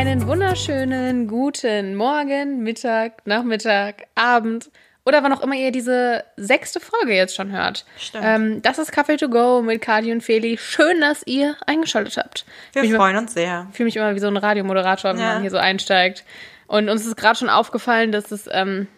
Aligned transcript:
Einen 0.00 0.26
wunderschönen 0.26 1.28
guten 1.28 1.94
Morgen, 1.94 2.62
Mittag, 2.62 3.26
Nachmittag, 3.26 4.06
Abend 4.14 4.70
oder 5.04 5.22
wann 5.22 5.30
auch 5.34 5.42
immer 5.42 5.54
ihr 5.56 5.72
diese 5.72 6.24
sechste 6.38 6.80
Folge 6.80 7.14
jetzt 7.14 7.34
schon 7.34 7.52
hört. 7.52 7.84
Stimmt. 7.98 8.24
Ähm, 8.26 8.62
das 8.62 8.78
ist 8.78 8.94
Café 8.94 9.18
to 9.18 9.28
Go 9.28 9.60
mit 9.60 9.82
Kati 9.82 10.10
und 10.10 10.22
Feli. 10.22 10.56
Schön, 10.56 11.02
dass 11.02 11.22
ihr 11.26 11.54
eingeschaltet 11.66 12.16
habt. 12.16 12.46
Wir 12.72 12.80
mich 12.80 12.94
freuen 12.94 13.18
uns 13.18 13.34
sehr. 13.34 13.66
Ich 13.70 13.76
fühle 13.76 13.84
mich 13.88 13.96
immer 13.96 14.14
wie 14.14 14.20
so 14.20 14.28
ein 14.28 14.38
Radiomoderator, 14.38 15.12
wenn 15.12 15.20
Ja. 15.20 15.34
man 15.34 15.42
hier 15.42 15.50
so 15.50 15.58
einsteigt. 15.58 16.24
Und 16.66 16.88
uns 16.88 17.04
ist 17.04 17.18
gerade 17.18 17.38
schon 17.38 17.50
aufgefallen, 17.50 18.10
dass 18.10 18.30
es 18.32 18.48
ähm, 18.50 18.88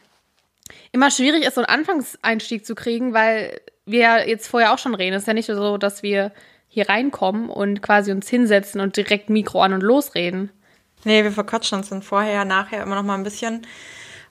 immer 0.92 1.10
schwierig 1.10 1.44
ist, 1.44 1.56
so 1.56 1.62
einen 1.62 1.80
Anfangseinstieg 1.80 2.64
zu 2.64 2.76
kriegen, 2.76 3.12
weil 3.12 3.60
wir 3.86 4.00
ja 4.00 4.18
jetzt 4.20 4.46
vorher 4.46 4.72
auch 4.72 4.78
schon 4.78 4.94
reden. 4.94 5.16
Es 5.16 5.22
ist 5.22 5.26
ja 5.26 5.34
nicht 5.34 5.46
so, 5.46 5.78
dass 5.78 6.04
wir 6.04 6.30
hier 6.68 6.88
reinkommen 6.88 7.50
und 7.50 7.82
quasi 7.82 8.12
uns 8.12 8.28
hinsetzen 8.28 8.80
und 8.80 8.96
direkt 8.96 9.30
Mikro 9.30 9.62
an 9.62 9.72
und 9.72 9.82
losreden. 9.82 10.52
Nee, 11.04 11.24
wir 11.24 11.32
verquatschen 11.32 11.78
uns 11.78 11.88
dann 11.88 12.02
vorher, 12.02 12.44
nachher 12.44 12.82
immer 12.82 12.94
noch 12.94 13.02
mal 13.02 13.14
ein 13.14 13.24
bisschen. 13.24 13.66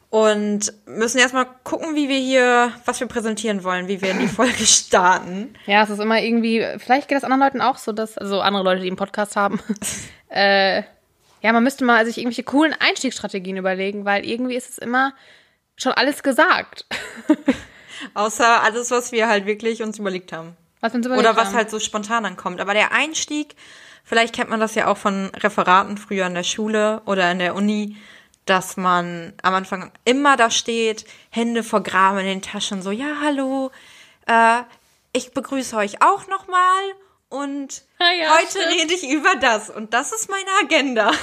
Und 0.09 0.73
müssen 0.85 1.20
erstmal 1.20 1.48
gucken, 1.63 1.95
wie 1.95 2.09
wir 2.09 2.20
hier, 2.20 2.73
was 2.84 2.99
wir 2.99 3.07
präsentieren 3.07 3.63
wollen, 3.63 3.88
wie 3.88 4.02
wir 4.02 4.12
in 4.12 4.20
die 4.20 4.27
Folge 4.39 4.66
starten. 4.66 5.53
Ja, 5.65 5.84
es 5.84 5.89
ist 5.89 5.99
immer 5.99 6.20
irgendwie, 6.21 6.65
vielleicht 6.79 7.07
geht 7.07 7.15
das 7.15 7.23
anderen 7.23 7.41
Leuten 7.41 7.62
auch 7.62 7.77
so, 7.77 7.93
dass, 7.93 8.17
also 8.17 8.41
andere 8.41 8.63
Leute, 8.63 8.81
die 8.81 8.88
einen 8.88 8.98
Podcast 8.98 9.38
haben, 9.38 9.62
äh, 10.29 10.84
ja, 11.41 11.53
man 11.53 11.63
müsste 11.63 11.85
mal 11.85 12.05
sich 12.05 12.17
irgendwelche 12.17 12.43
coolen 12.43 12.76
Einstiegsstrategien 12.77 13.57
überlegen, 13.57 14.05
weil 14.05 14.26
irgendwie 14.26 14.55
ist 14.55 14.70
es 14.70 14.77
immer 14.77 15.13
schon 15.76 15.93
alles 15.93 16.23
gesagt. 16.23 16.85
Außer 18.13 18.63
alles, 18.63 18.91
was 18.91 19.12
wir 19.12 19.27
halt 19.27 19.45
wirklich 19.45 19.81
uns 19.81 19.98
überlegt 19.98 20.34
haben. 20.34 20.55
Was 20.81 20.93
wir 20.93 20.98
uns 20.98 21.05
überlegt 21.05 21.27
Oder 21.27 21.38
was 21.38 21.49
haben. 21.49 21.55
halt 21.55 21.70
so 21.70 21.79
spontan 21.79 22.26
ankommt. 22.26 22.59
Aber 22.59 22.73
der 22.73 22.91
Einstieg, 22.91 23.55
vielleicht 24.04 24.35
kennt 24.35 24.49
man 24.49 24.60
das 24.60 24.76
ja 24.76 24.88
auch 24.88 24.98
von 24.98 25.32
Referaten 25.35 25.98
früher 25.98 26.26
in 26.27 26.34
der 26.35 26.44
Schule 26.44 27.02
oder 27.05 27.32
in 27.32 27.40
der 27.40 27.55
Uni, 27.55 27.96
dass 28.46 28.76
man 28.77 29.34
am 29.43 29.54
Anfang 29.54 29.91
immer 30.05 30.35
da 30.38 30.49
steht, 30.49 31.05
Hände 31.30 31.63
vor 31.63 31.84
Graben 31.84 32.20
in 32.20 32.26
den 32.26 32.41
Taschen, 32.41 32.82
so, 32.82 32.91
ja, 32.91 33.18
hallo, 33.24 33.71
äh, 34.27 34.62
ich 35.13 35.32
begrüße 35.34 35.76
euch 35.77 36.02
auch 36.02 36.27
nochmal 36.27 36.84
und 37.30 37.84
Ah 37.99 38.12
ja, 38.12 38.35
heute 38.38 38.49
stimmt. 38.60 38.66
rede 38.82 38.93
ich 38.93 39.10
über 39.10 39.35
das 39.40 39.70
und 39.70 39.93
das 39.93 40.12
ist 40.12 40.30
meine 40.30 40.49
Agenda. 40.63 41.12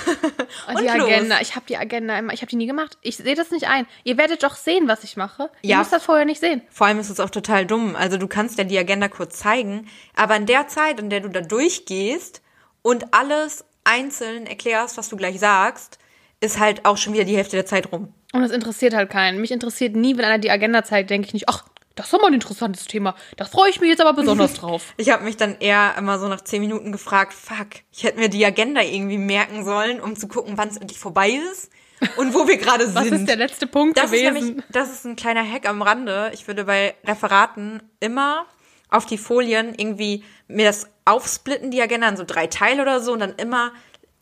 Oh, 0.66 0.72
und 0.72 0.80
die 0.82 0.86
los. 0.98 1.06
Agenda, 1.08 1.40
ich 1.40 1.54
habe 1.56 1.64
die 1.66 1.76
Agenda 1.78 2.18
immer, 2.18 2.32
ich 2.34 2.40
habe 2.42 2.50
die 2.50 2.56
nie 2.56 2.66
gemacht. 2.66 2.98
Ich 3.02 3.16
sehe 3.16 3.34
das 3.34 3.50
nicht 3.50 3.66
ein. 3.68 3.86
Ihr 4.04 4.16
werdet 4.18 4.42
doch 4.42 4.54
sehen, 4.54 4.86
was 4.88 5.02
ich 5.04 5.16
mache. 5.16 5.50
Ihr 5.62 5.70
Ja. 5.70 5.78
müsst 5.78 5.92
das 5.92 6.04
vorher 6.04 6.24
nicht 6.26 6.40
sehen. 6.40 6.60
Vor 6.70 6.86
allem 6.86 6.98
ist 6.98 7.08
es 7.10 7.20
auch 7.20 7.30
total 7.30 7.64
dumm. 7.66 7.96
Also 7.96 8.16
du 8.18 8.26
kannst 8.28 8.58
ja 8.58 8.64
die 8.64 8.78
Agenda 8.78 9.08
kurz 9.08 9.38
zeigen, 9.38 9.88
aber 10.14 10.36
in 10.36 10.44
der 10.46 10.68
Zeit, 10.68 11.00
in 11.00 11.08
der 11.10 11.20
du 11.20 11.28
da 11.30 11.40
durchgehst 11.40 12.42
und 12.88 13.12
alles 13.12 13.66
einzeln 13.84 14.46
erklärst, 14.46 14.96
was 14.96 15.10
du 15.10 15.16
gleich 15.16 15.38
sagst, 15.38 15.98
ist 16.40 16.58
halt 16.58 16.86
auch 16.86 16.96
schon 16.96 17.12
wieder 17.12 17.24
die 17.24 17.36
Hälfte 17.36 17.56
der 17.56 17.66
Zeit 17.66 17.92
rum. 17.92 18.14
Und 18.32 18.40
das 18.40 18.50
interessiert 18.50 18.94
halt 18.94 19.10
keinen. 19.10 19.42
Mich 19.42 19.50
interessiert 19.50 19.94
nie, 19.94 20.16
wenn 20.16 20.24
einer 20.24 20.38
die 20.38 20.50
Agenda 20.50 20.82
zeigt, 20.84 21.10
denke 21.10 21.26
ich 21.26 21.34
nicht, 21.34 21.50
ach, 21.50 21.64
das 21.94 22.06
ist 22.06 22.12
doch 22.14 22.20
mal 22.20 22.28
ein 22.28 22.34
interessantes 22.34 22.86
Thema. 22.86 23.14
Da 23.36 23.44
freue 23.44 23.68
ich 23.68 23.78
mich 23.82 23.90
jetzt 23.90 24.00
aber 24.00 24.14
besonders 24.14 24.54
drauf. 24.60 24.94
Ich 24.96 25.10
habe 25.10 25.22
mich 25.24 25.36
dann 25.36 25.56
eher 25.60 25.96
immer 25.98 26.18
so 26.18 26.28
nach 26.28 26.40
zehn 26.40 26.62
Minuten 26.62 26.90
gefragt, 26.90 27.34
fuck, 27.34 27.68
ich 27.92 28.04
hätte 28.04 28.18
mir 28.18 28.30
die 28.30 28.46
Agenda 28.46 28.80
irgendwie 28.80 29.18
merken 29.18 29.66
sollen, 29.66 30.00
um 30.00 30.16
zu 30.16 30.26
gucken, 30.26 30.56
wann 30.56 30.68
es 30.68 30.78
endlich 30.78 30.98
vorbei 30.98 31.30
ist 31.52 31.70
und 32.16 32.32
wo 32.32 32.48
wir 32.48 32.56
gerade 32.56 32.86
sind. 32.86 32.94
Was 32.94 33.06
ist 33.10 33.28
der 33.28 33.36
letzte 33.36 33.66
Punkt 33.66 33.98
Das 33.98 34.06
ist 34.06 34.12
gewesen? 34.12 34.46
nämlich, 34.46 34.64
das 34.70 34.90
ist 34.90 35.04
ein 35.04 35.16
kleiner 35.16 35.44
Hack 35.46 35.68
am 35.68 35.82
Rande. 35.82 36.30
Ich 36.32 36.46
würde 36.46 36.64
bei 36.64 36.94
Referaten 37.04 37.82
immer 38.00 38.46
auf 38.88 39.04
die 39.04 39.18
Folien 39.18 39.74
irgendwie 39.76 40.24
mir 40.46 40.64
das 40.66 40.88
aufsplitten, 41.08 41.70
die 41.70 41.80
Agenda 41.82 42.08
in 42.08 42.16
so 42.16 42.24
drei 42.26 42.46
Teile 42.46 42.82
oder 42.82 43.00
so 43.00 43.12
und 43.12 43.20
dann 43.20 43.34
immer 43.36 43.72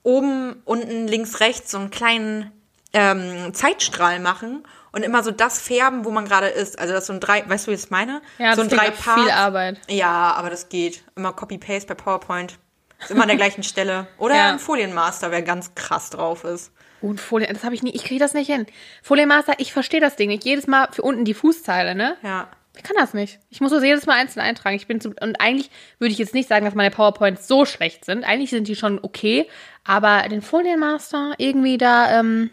oben, 0.03 0.62
unten, 0.65 1.06
links, 1.09 1.41
rechts 1.41 1.70
so 1.73 1.79
einen 1.79 1.91
kleinen 1.91 2.52
ähm, 2.92 3.52
Zeitstrahl 3.52 4.20
machen 4.20 4.63
und 4.92 5.02
immer 5.02 5.23
so 5.23 5.30
das 5.30 5.61
färben, 5.61 6.05
wo 6.05 6.11
man 6.11 6.24
gerade 6.27 6.47
ist. 6.48 6.79
Also 6.79 6.95
das 6.95 7.07
so 7.07 7.13
ein 7.13 7.20
drei, 7.20 7.48
weißt 7.48 7.67
du, 7.67 7.70
wie 7.70 7.74
ich 7.74 7.83
es 7.83 7.91
meine? 7.91 8.23
Ja, 8.39 8.55
so 8.55 8.63
das 8.63 8.73
ein 8.73 8.79
drei 8.79 8.89
nach 8.91 9.14
viel 9.19 9.30
Arbeit. 9.30 9.80
Ja, 9.89 10.33
aber 10.35 10.48
das 10.51 10.69
geht. 10.69 11.02
Immer 11.17 11.33
Copy-Paste 11.33 11.89
bei 11.89 11.95
PowerPoint. 11.95 12.58
Ist 13.01 13.11
immer 13.11 13.23
an 13.23 13.29
der 13.29 13.36
gleichen 13.36 13.63
Stelle. 13.64 14.07
Oder 14.18 14.36
Ja. 14.36 14.48
ein 14.48 14.58
Folienmaster, 14.58 15.30
wer 15.30 15.42
ganz 15.42 15.74
krass 15.74 16.11
drauf 16.11 16.45
ist. 16.45 16.73
Und 17.03 17.20
Folien, 17.20 17.53
das 17.53 17.63
habe 17.63 17.74
ich 17.74 17.83
nie, 17.83 17.95
ich 17.95 18.05
kriege 18.05 18.20
das 18.20 18.33
nicht 18.33 18.47
hin. 18.51 18.64
Folienmaster, 19.03 19.55
ich 19.58 19.73
verstehe 19.73 20.01
das 20.01 20.17
Ding 20.17 20.29
nicht. 20.30 20.45
Jedes 20.45 20.67
Mal 20.67 20.89
für 20.92 21.03
unten 21.03 21.24
die 21.27 21.35
Fußzeile, 21.35 21.95
ne? 21.95 22.17
Ja. 22.23 22.48
Ich 22.77 22.83
kann 22.83 22.97
das 22.98 23.14
nicht. 23.14 23.39
Ich 23.51 23.61
muss 23.61 23.70
das 23.70 23.83
jedes 23.83 24.07
Mal 24.07 24.14
einzeln 24.14 24.42
eintragen. 24.42 24.77
Ich 24.77 24.87
bin 24.87 25.01
zu, 25.01 25.09
und 25.09 25.41
eigentlich 25.41 25.70
würde 25.98 26.13
ich 26.13 26.19
jetzt 26.19 26.35
nicht 26.35 26.48
sagen, 26.48 26.64
dass 26.64 26.75
meine 26.75 26.91
PowerPoints 26.91 27.48
so 27.48 27.64
schlecht 27.64 28.05
sind. 28.05 28.25
Eigentlich 28.25 28.51
sind 28.51 28.69
die 28.69 28.77
schon 28.77 28.98
okay, 29.03 29.48
aber 29.85 30.29
den 30.29 30.42
Folienmaster 30.42 31.35
irgendwie 31.39 31.79
da, 31.79 32.20
ähm, 32.20 32.51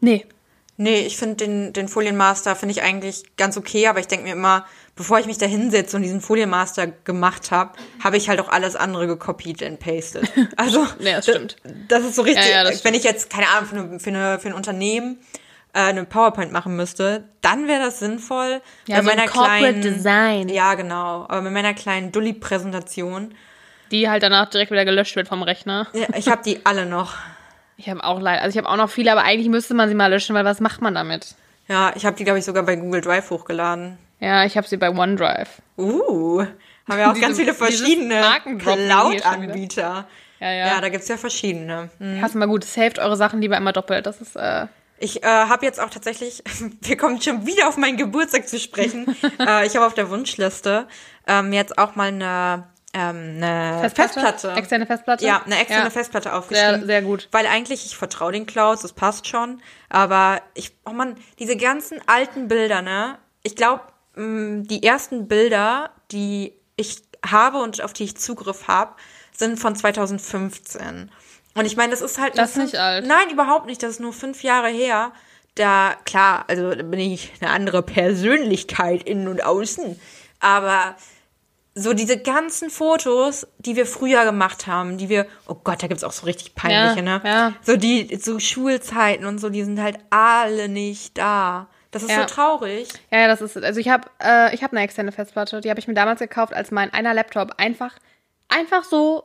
nee. 0.00 0.26
Nee, 0.80 1.00
ich 1.00 1.16
finde 1.16 1.34
den, 1.36 1.72
den 1.72 1.88
Folienmaster 1.88 2.54
finde 2.54 2.72
ich 2.72 2.82
eigentlich 2.82 3.36
ganz 3.36 3.56
okay, 3.56 3.88
aber 3.88 3.98
ich 3.98 4.06
denke 4.06 4.26
mir 4.26 4.32
immer, 4.32 4.64
bevor 4.94 5.18
ich 5.18 5.26
mich 5.26 5.36
da 5.36 5.46
hinsetze 5.46 5.96
und 5.96 6.02
diesen 6.02 6.20
Folienmaster 6.20 6.86
gemacht 6.86 7.50
habe, 7.50 7.72
habe 8.02 8.16
ich 8.16 8.28
halt 8.28 8.40
auch 8.40 8.48
alles 8.48 8.76
andere 8.76 9.08
gekopiert 9.08 9.60
und 9.62 9.80
pasted. 9.80 10.30
Also, 10.56 10.86
Ja, 11.00 11.16
das 11.16 11.24
stimmt. 11.24 11.56
Das 11.88 12.04
ist 12.04 12.14
so 12.14 12.22
richtig, 12.22 12.46
Ja, 12.48 12.70
ja, 12.70 12.84
wenn 12.84 12.94
ich 12.94 13.02
jetzt, 13.02 13.28
keine 13.28 13.48
Ahnung, 13.48 13.66
für, 13.66 13.76
eine, 13.76 14.00
für, 14.00 14.10
eine, 14.10 14.38
für 14.38 14.48
ein 14.48 14.54
Unternehmen 14.54 15.18
äh, 15.78 15.90
eine 15.90 16.04
PowerPoint 16.04 16.50
machen 16.52 16.74
müsste, 16.76 17.24
dann 17.40 17.68
wäre 17.68 17.80
das 17.84 18.00
sinnvoll. 18.00 18.60
Ja, 18.86 18.96
bei 18.96 19.02
so 19.04 19.10
ein 19.10 19.16
meiner 19.16 19.28
Corporate 19.28 19.58
kleinen, 19.60 19.80
Design. 19.82 20.48
Ja, 20.48 20.74
genau. 20.74 21.24
Aber 21.28 21.42
bei 21.42 21.50
meiner 21.50 21.74
kleinen 21.74 22.10
Dulli-Präsentation, 22.12 23.34
Die 23.90 24.08
halt 24.08 24.22
danach 24.22 24.50
direkt 24.50 24.70
wieder 24.70 24.84
gelöscht 24.84 25.16
wird 25.16 25.28
vom 25.28 25.42
Rechner. 25.42 25.86
ja, 25.92 26.06
ich 26.16 26.28
habe 26.28 26.42
die 26.44 26.66
alle 26.66 26.84
noch. 26.86 27.14
Ich 27.76 27.88
habe 27.88 28.02
auch 28.02 28.20
leider, 28.20 28.42
also 28.42 28.58
ich 28.58 28.64
habe 28.64 28.72
auch 28.72 28.76
noch 28.76 28.90
viele, 28.90 29.12
aber 29.12 29.22
eigentlich 29.22 29.48
müsste 29.48 29.72
man 29.74 29.88
sie 29.88 29.94
mal 29.94 30.08
löschen, 30.08 30.34
weil 30.34 30.44
was 30.44 30.58
macht 30.60 30.80
man 30.82 30.94
damit? 30.94 31.34
Ja, 31.68 31.92
ich 31.94 32.04
habe 32.04 32.16
die, 32.16 32.24
glaube 32.24 32.38
ich, 32.40 32.44
sogar 32.44 32.64
bei 32.64 32.74
Google 32.76 33.00
Drive 33.00 33.30
hochgeladen. 33.30 33.98
Ja, 34.20 34.44
ich 34.44 34.56
habe 34.56 34.66
sie 34.66 34.76
bei 34.78 34.90
OneDrive. 34.90 35.48
Uh, 35.76 36.40
haben 36.88 36.98
ja 36.98 37.08
auch 37.10 37.14
Diese- 37.14 37.20
ganz 37.26 37.38
viele 37.38 37.54
verschiedene. 37.54 38.20
Cloud-Anbieter. 38.58 40.06
Ja, 40.40 40.52
ja. 40.52 40.66
Ja, 40.68 40.80
da 40.80 40.88
gibt's 40.88 41.08
ja 41.08 41.16
verschiedene. 41.16 41.90
Hm. 41.98 42.20
Hast 42.22 42.34
du 42.34 42.38
mal 42.38 42.46
gut, 42.46 42.64
saved 42.64 42.98
eure 42.98 43.16
Sachen 43.16 43.40
lieber 43.40 43.56
immer 43.56 43.72
doppelt. 43.72 44.06
Das 44.06 44.20
ist, 44.20 44.36
äh, 44.36 44.66
Ich 45.00 45.22
äh, 45.22 45.26
habe 45.26 45.64
jetzt 45.64 45.80
auch 45.80 45.90
tatsächlich, 45.90 46.42
wir 46.80 46.96
kommen 46.96 47.20
schon 47.20 47.46
wieder 47.46 47.68
auf 47.68 47.76
meinen 47.76 47.96
Geburtstag 47.96 48.48
zu 48.48 48.58
sprechen. 48.58 49.16
äh, 49.38 49.66
ich 49.66 49.76
habe 49.76 49.86
auf 49.86 49.94
der 49.94 50.10
Wunschliste 50.10 50.86
ähm, 51.26 51.52
jetzt 51.52 51.78
auch 51.78 51.94
mal 51.94 52.08
eine, 52.08 52.68
ähm, 52.94 53.42
eine 53.42 53.90
Festplatte. 53.90 54.52
Externe 54.52 54.86
Festplatte? 54.86 55.24
Ja, 55.24 55.42
eine 55.44 55.58
externe 55.58 55.84
Ja. 55.84 55.90
Festplatte 55.90 56.32
aufgeschrieben. 56.32 56.80
Sehr, 56.80 56.86
sehr 56.86 57.02
gut. 57.02 57.28
Weil 57.32 57.46
eigentlich, 57.46 57.86
ich 57.86 57.96
vertraue 57.96 58.32
den 58.32 58.46
Clouds, 58.46 58.82
das 58.82 58.92
passt 58.92 59.26
schon. 59.26 59.60
Aber 59.88 60.40
ich, 60.54 60.76
oh 60.84 60.92
man, 60.92 61.16
diese 61.38 61.56
ganzen 61.56 62.00
alten 62.06 62.48
Bilder, 62.48 62.82
ne? 62.82 63.18
Ich 63.42 63.56
glaube, 63.56 63.82
die 64.16 64.82
ersten 64.82 65.28
Bilder, 65.28 65.90
die 66.10 66.52
ich 66.76 67.02
habe 67.24 67.58
und 67.58 67.82
auf 67.82 67.92
die 67.92 68.04
ich 68.04 68.16
Zugriff 68.16 68.66
habe, 68.66 68.94
sind 69.32 69.58
von 69.58 69.76
2015. 69.76 71.10
Und 71.58 71.66
ich 71.66 71.76
meine, 71.76 71.90
das 71.90 72.00
ist 72.00 72.18
halt. 72.18 72.38
Das 72.38 72.50
ist 72.50 72.56
nicht 72.58 72.76
alt. 72.76 73.06
Nein, 73.06 73.30
überhaupt 73.30 73.66
nicht. 73.66 73.82
Das 73.82 73.90
ist 73.90 74.00
nur 74.00 74.12
fünf 74.12 74.42
Jahre 74.42 74.68
her. 74.68 75.12
Da, 75.54 75.94
klar, 76.04 76.44
also 76.48 76.74
da 76.74 76.82
bin 76.82 77.00
ich 77.00 77.32
eine 77.40 77.50
andere 77.50 77.82
Persönlichkeit 77.82 79.02
innen 79.02 79.26
und 79.28 79.42
außen. 79.44 79.98
Aber 80.40 80.94
so 81.74 81.94
diese 81.94 82.18
ganzen 82.18 82.70
Fotos, 82.70 83.46
die 83.58 83.76
wir 83.76 83.86
früher 83.86 84.24
gemacht 84.24 84.66
haben, 84.66 84.98
die 84.98 85.08
wir, 85.08 85.26
oh 85.46 85.54
Gott, 85.54 85.82
da 85.82 85.86
gibt's 85.86 86.04
auch 86.04 86.12
so 86.12 86.26
richtig 86.26 86.54
peinliche, 86.54 87.04
Ja, 87.04 87.18
ne? 87.18 87.20
ja. 87.24 87.52
So 87.62 87.76
die, 87.76 88.16
so 88.16 88.38
Schulzeiten 88.40 89.24
und 89.26 89.38
so, 89.38 89.48
die 89.48 89.62
sind 89.64 89.80
halt 89.80 89.98
alle 90.10 90.68
nicht 90.68 91.18
da. 91.18 91.68
Das 91.90 92.02
ist 92.02 92.10
Ja. 92.10 92.20
so 92.20 92.34
traurig. 92.34 92.88
Ja, 93.10 93.20
ja, 93.20 93.28
das 93.28 93.40
ist, 93.40 93.56
also 93.56 93.80
ich 93.80 93.88
habe 93.88 94.08
äh, 94.22 94.54
ich 94.54 94.62
hab 94.62 94.72
eine 94.72 94.82
externe 94.82 95.10
Festplatte, 95.12 95.60
die 95.60 95.70
habe 95.70 95.80
ich 95.80 95.88
mir 95.88 95.94
damals 95.94 96.18
gekauft, 96.20 96.52
als 96.52 96.70
mein 96.70 96.92
einer 96.92 97.14
Laptop 97.14 97.54
einfach, 97.58 97.94
einfach 98.48 98.84
so, 98.84 99.22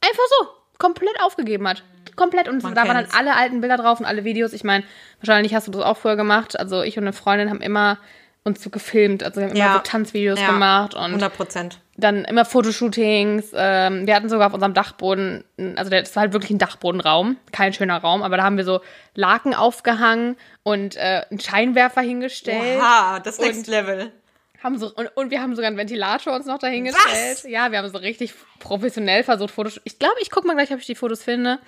einfach 0.00 0.24
so, 0.40 0.46
komplett 0.78 1.20
aufgegeben 1.22 1.66
hat. 1.68 1.82
Komplett. 2.16 2.48
Und 2.48 2.62
Man 2.62 2.74
da 2.74 2.86
waren 2.86 2.96
kennt's. 2.96 3.12
dann 3.12 3.26
alle 3.26 3.36
alten 3.36 3.60
Bilder 3.60 3.76
drauf 3.76 4.00
und 4.00 4.06
alle 4.06 4.24
Videos. 4.24 4.52
Ich 4.52 4.64
meine, 4.64 4.84
wahrscheinlich 5.20 5.54
hast 5.54 5.66
du 5.66 5.72
das 5.72 5.82
auch 5.82 5.96
früher 5.96 6.16
gemacht. 6.16 6.58
Also 6.58 6.82
ich 6.82 6.96
und 6.96 7.04
eine 7.04 7.12
Freundin 7.12 7.50
haben 7.50 7.60
immer 7.60 7.98
uns 8.44 8.62
so 8.62 8.70
gefilmt. 8.70 9.22
Also 9.24 9.40
wir 9.40 9.48
haben 9.48 9.56
immer 9.56 9.72
so 9.72 9.78
Tanzvideos 9.80 10.38
ja, 10.38 10.46
gemacht 10.48 10.94
und 10.94 11.00
100 11.00 11.34
Prozent. 11.34 11.78
dann 11.96 12.24
immer 12.26 12.44
Fotoshootings. 12.44 13.52
Ähm, 13.54 14.06
wir 14.06 14.14
hatten 14.14 14.28
sogar 14.28 14.48
auf 14.48 14.54
unserem 14.54 14.74
Dachboden, 14.74 15.44
also 15.76 15.90
das 15.90 16.14
war 16.14 16.22
halt 16.24 16.34
wirklich 16.34 16.50
ein 16.50 16.58
Dachbodenraum, 16.58 17.38
kein 17.52 17.72
schöner 17.72 17.96
Raum, 17.96 18.22
aber 18.22 18.36
da 18.36 18.42
haben 18.42 18.58
wir 18.58 18.64
so 18.64 18.80
Laken 19.14 19.54
aufgehangen 19.54 20.36
und 20.62 20.96
äh, 20.96 21.22
einen 21.30 21.40
Scheinwerfer 21.40 22.02
hingestellt. 22.02 22.78
Oha, 22.78 23.20
das 23.20 23.38
Next 23.38 23.66
Level. 23.66 24.12
Haben 24.64 24.78
so, 24.78 24.90
und, 24.94 25.08
und 25.16 25.30
wir 25.30 25.40
haben 25.42 25.54
sogar 25.54 25.68
einen 25.68 25.76
Ventilator 25.76 26.34
uns 26.34 26.46
noch 26.46 26.58
dahingestellt. 26.58 27.44
Ja, 27.46 27.70
wir 27.70 27.78
haben 27.78 27.88
so 27.90 27.98
richtig 27.98 28.32
professionell 28.58 29.22
versucht, 29.22 29.50
Fotos. 29.52 29.80
Ich 29.84 29.98
glaube, 29.98 30.16
ich 30.20 30.30
guck 30.30 30.44
mal 30.44 30.54
gleich, 30.54 30.72
ob 30.72 30.78
ich 30.80 30.86
die 30.86 30.94
Fotos 30.94 31.22
finde. 31.22 31.58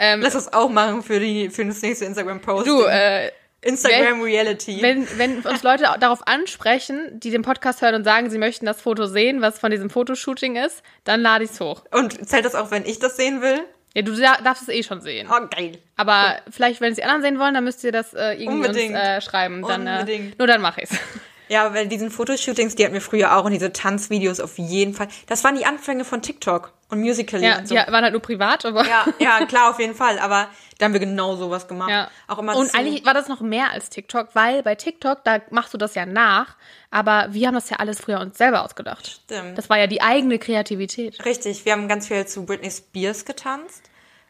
Lass 0.00 0.32
das 0.32 0.52
auch 0.52 0.68
machen 0.70 1.02
für, 1.02 1.20
die, 1.20 1.50
für 1.50 1.64
das 1.64 1.82
nächste 1.82 2.06
Instagram-Post. 2.06 2.66
Du, 2.66 2.82
äh, 2.84 3.30
Instagram 3.60 4.22
Reality. 4.22 4.80
wenn, 4.80 5.06
wenn 5.18 5.40
uns 5.44 5.62
Leute 5.62 5.84
darauf 5.98 6.26
ansprechen, 6.26 7.20
die 7.20 7.30
den 7.30 7.42
Podcast 7.42 7.82
hören 7.82 7.96
und 7.96 8.04
sagen, 8.04 8.30
sie 8.30 8.38
möchten 8.38 8.66
das 8.66 8.80
Foto 8.80 9.06
sehen, 9.06 9.40
was 9.42 9.58
von 9.58 9.70
diesem 9.70 9.90
Fotoshooting 9.90 10.56
ist, 10.56 10.82
dann 11.04 11.20
lade 11.20 11.44
ich 11.44 11.50
es 11.50 11.60
hoch. 11.60 11.82
und 11.90 12.28
zählt 12.28 12.44
das 12.44 12.54
auch, 12.54 12.70
wenn 12.70 12.84
ich 12.86 12.98
das 12.98 13.16
sehen 13.16 13.42
will? 13.42 13.60
Ja, 13.94 14.02
du 14.02 14.12
da- 14.14 14.36
darfst 14.44 14.62
es 14.62 14.68
eh 14.68 14.82
schon 14.82 15.00
sehen. 15.00 15.28
Oh, 15.30 15.46
geil. 15.50 15.78
Aber 15.96 16.36
vielleicht, 16.50 16.80
wenn 16.80 16.90
es 16.92 16.96
die 16.96 17.02
anderen 17.04 17.22
sehen 17.22 17.38
wollen, 17.38 17.54
dann 17.54 17.64
müsst 17.64 17.82
ihr 17.82 17.90
das 17.90 18.14
äh, 18.14 18.34
irgendwie 18.34 18.66
Unbedingt. 18.68 18.94
uns 18.94 19.02
äh, 19.02 19.20
schreiben. 19.20 19.62
Dann, 19.66 19.86
äh, 19.86 19.90
Unbedingt. 20.00 20.38
nur 20.38 20.46
dann 20.46 20.60
mache 20.60 20.82
ich's. 20.82 20.96
Ja, 21.48 21.72
weil 21.74 21.88
diesen 21.88 22.10
Fotoshootings, 22.10 22.74
die 22.74 22.84
hatten 22.84 22.94
wir 22.94 23.00
früher 23.00 23.36
auch 23.36 23.44
und 23.44 23.52
diese 23.52 23.72
Tanzvideos 23.72 24.40
auf 24.40 24.58
jeden 24.58 24.94
Fall. 24.94 25.08
Das 25.26 25.44
waren 25.44 25.56
die 25.56 25.64
Anfänge 25.66 26.04
von 26.04 26.22
TikTok 26.22 26.72
und 26.90 27.00
Musical.ly 27.00 27.44
Ja, 27.46 27.58
und 27.58 27.68
so. 27.68 27.74
die 27.74 27.80
waren 27.92 28.02
halt 28.04 28.12
nur 28.12 28.22
privat, 28.22 28.64
aber. 28.64 28.84
ja, 28.86 29.06
ja, 29.18 29.44
klar, 29.46 29.70
auf 29.70 29.78
jeden 29.80 29.94
Fall. 29.94 30.18
Aber 30.18 30.48
da 30.78 30.84
haben 30.86 30.92
wir 30.92 31.00
genau 31.00 31.36
sowas 31.36 31.66
gemacht. 31.68 31.90
Ja. 31.90 32.10
Auch 32.26 32.38
immer 32.38 32.56
und 32.56 32.70
zu- 32.70 32.78
eigentlich 32.78 33.04
war 33.04 33.14
das 33.14 33.28
noch 33.28 33.40
mehr 33.40 33.70
als 33.72 33.90
TikTok, 33.90 34.28
weil 34.34 34.62
bei 34.62 34.74
TikTok, 34.74 35.24
da 35.24 35.40
machst 35.50 35.74
du 35.74 35.78
das 35.78 35.94
ja 35.94 36.06
nach, 36.06 36.56
aber 36.90 37.28
wir 37.30 37.46
haben 37.48 37.54
das 37.54 37.68
ja 37.70 37.76
alles 37.78 38.00
früher 38.00 38.20
uns 38.20 38.38
selber 38.38 38.64
ausgedacht. 38.64 39.20
Stimmt. 39.24 39.58
Das 39.58 39.68
war 39.68 39.78
ja 39.78 39.86
die 39.86 40.00
eigene 40.00 40.38
Kreativität. 40.38 41.24
Richtig, 41.24 41.64
wir 41.64 41.72
haben 41.72 41.88
ganz 41.88 42.08
viel 42.08 42.26
zu 42.26 42.44
Britney 42.46 42.70
Spears 42.70 43.24
getanzt. 43.24 43.82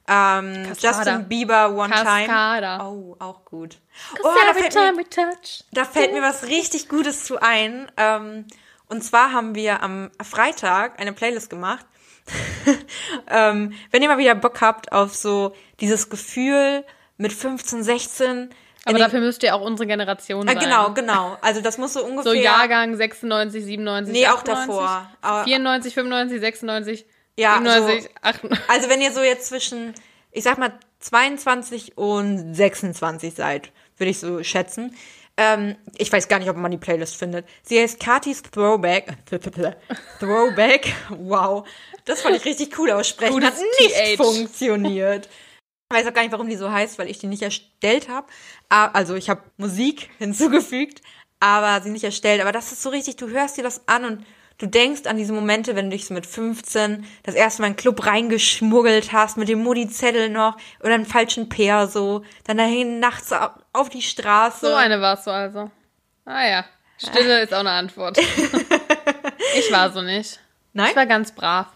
Ähm. 0.09 0.73
Justin 0.79 1.29
Bieber 1.29 1.71
One 1.77 1.91
Cascada. 1.91 2.79
Time. 2.79 2.91
Oh, 2.91 3.17
auch 3.19 3.45
gut. 3.45 3.77
Oh, 4.23 4.29
da 4.47 4.55
fällt, 4.55 4.73
time 4.73 4.93
mir, 4.95 5.05
da 5.73 5.85
fällt 5.85 6.13
mir 6.13 6.23
was 6.23 6.45
richtig 6.47 6.89
Gutes 6.89 7.25
zu 7.25 7.41
ein. 7.41 7.91
Ähm, 7.97 8.47
und 8.89 9.03
zwar 9.05 9.33
haben 9.33 9.55
wir 9.55 9.83
am 9.83 10.11
Freitag 10.23 10.99
eine 10.99 11.13
Playlist 11.13 11.51
gemacht. 11.51 11.85
ähm, 13.29 13.73
wenn 13.91 14.03
ihr 14.03 14.09
mal 14.09 14.19
wieder 14.19 14.35
Bock 14.35 14.61
habt 14.61 14.93
auf 14.93 15.15
so 15.15 15.55
dieses 15.81 16.11
Gefühl 16.11 16.85
mit 17.17 17.33
15, 17.33 17.83
16. 17.83 18.27
in 18.27 18.51
Aber 18.85 18.99
dafür 18.99 19.21
müsst 19.21 19.43
ihr 19.43 19.55
auch 19.55 19.61
unsere 19.61 19.87
Generation 19.87 20.47
äh, 20.47 20.53
sein. 20.53 20.61
genau, 20.61 20.93
genau. 20.93 21.37
Also 21.41 21.61
das 21.61 21.79
muss 21.79 21.95
so 21.95 22.05
ungefähr. 22.05 22.33
So 22.33 22.39
Jahrgang 22.39 22.95
96, 22.97 23.65
97, 23.65 24.13
Nee, 24.13 24.27
auch 24.27 24.39
98, 24.39 24.67
davor. 24.67 25.11
Aber- 25.21 25.45
94, 25.45 25.95
95, 25.95 26.41
96, 26.41 27.07
Ja, 27.39 27.55
97, 27.59 28.03
so- 28.05 28.09
98. 28.23 28.69
Also 28.69 28.89
wenn 28.89 29.01
ihr 29.01 29.13
so 29.13 29.23
jetzt 29.23 29.47
zwischen, 29.49 29.95
ich 30.33 30.45
sag 30.45 30.59
mal, 30.59 30.79
22 31.01 31.97
und 31.97 32.55
26 32.55 33.35
seid, 33.35 33.71
würde 33.97 34.11
ich 34.11 34.19
so 34.19 34.43
schätzen. 34.43 34.95
Ähm, 35.37 35.77
ich 35.97 36.11
weiß 36.13 36.27
gar 36.27 36.41
nicht, 36.41 36.51
ob 36.51 36.57
man 36.57 36.73
die 36.73 36.79
Playlist 36.79 37.15
findet. 37.17 37.47
Sie 37.63 37.81
heißt 37.81 38.01
Katis 38.01 38.43
Throwback. 38.43 39.13
Throwback. 40.19 40.93
Wow. 41.11 41.67
Das 42.05 42.23
fand 42.23 42.37
ich 42.37 42.45
richtig 42.45 42.77
cool 42.79 42.91
aussprechen. 42.91 43.35
Gutes 43.35 43.51
Hat 43.51 43.59
nicht 43.81 43.95
TH. 43.95 44.17
funktioniert. 44.17 45.29
Ich 45.91 45.97
weiß 45.97 46.07
auch 46.07 46.13
gar 46.15 46.23
nicht, 46.23 46.33
warum 46.33 46.49
die 46.49 46.57
so 46.57 46.71
heißt, 46.71 46.99
weil 46.99 47.09
ich 47.09 47.19
die 47.19 47.29
nicht 47.29 47.43
erstellt 47.43 48.09
habe. 48.09 48.27
Also 48.69 49.15
ich 49.15 49.31
habe 49.31 49.43
Musik 49.57 50.11
hinzugefügt, 50.19 51.03
aber 51.41 51.81
sie 51.83 51.91
nicht 51.91 52.05
erstellt. 52.05 52.41
Aber 52.41 52.53
das 52.53 52.73
ist 52.73 52.83
so 52.83 52.91
richtig, 52.91 53.17
du 53.17 53.29
hörst 53.29 53.57
dir 53.57 53.63
das 53.63 53.87
an 53.87 54.05
und 54.05 54.27
du 54.59 54.67
denkst 54.67 55.07
an 55.07 55.17
diese 55.17 55.33
Momente, 55.33 55.75
wenn 55.77 55.91
du 55.91 55.97
dich 55.97 56.07
so 56.07 56.15
mit 56.15 56.27
15 56.27 57.05
das 57.23 57.35
erste 57.35 57.63
Mal 57.63 57.69
in 57.69 57.73
den 57.75 57.79
Club 57.79 58.05
reingeschmuggelt 58.07 59.13
hast, 59.13 59.37
mit 59.37 59.49
dem 59.49 59.63
Mutti-Zettel 59.63 60.29
noch 60.29 60.57
oder 60.81 60.95
einem 60.95 61.07
falschen 61.07 61.49
Peer 61.49 61.87
so, 61.89 62.23
dann 62.45 62.59
dahin 62.59 62.99
nachts 63.01 63.33
au- 63.33 63.51
auf 63.73 63.89
die 63.89 64.03
Straße. 64.03 64.67
So 64.67 64.75
eine 64.75 65.01
warst 65.01 65.27
du 65.27 65.31
also. 65.31 65.71
Ah 66.25 66.47
ja, 66.47 66.65
Stille 66.99 67.43
ist 67.43 67.55
auch 67.55 67.61
eine 67.61 67.71
Antwort. 67.71 68.19
ich 69.59 69.73
war 69.73 69.91
so 69.93 70.03
nicht. 70.03 70.41
Nein? 70.73 70.91
Ich 70.91 70.97
war 70.97 71.07
ganz 71.07 71.33
brav. 71.33 71.67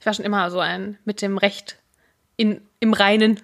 Ich 0.00 0.06
war 0.06 0.14
schon 0.14 0.24
immer 0.24 0.50
so 0.50 0.58
ein 0.60 0.98
mit 1.04 1.22
dem 1.22 1.38
Recht 1.38 1.78
in, 2.36 2.60
im 2.80 2.92
Reinen. 2.92 3.40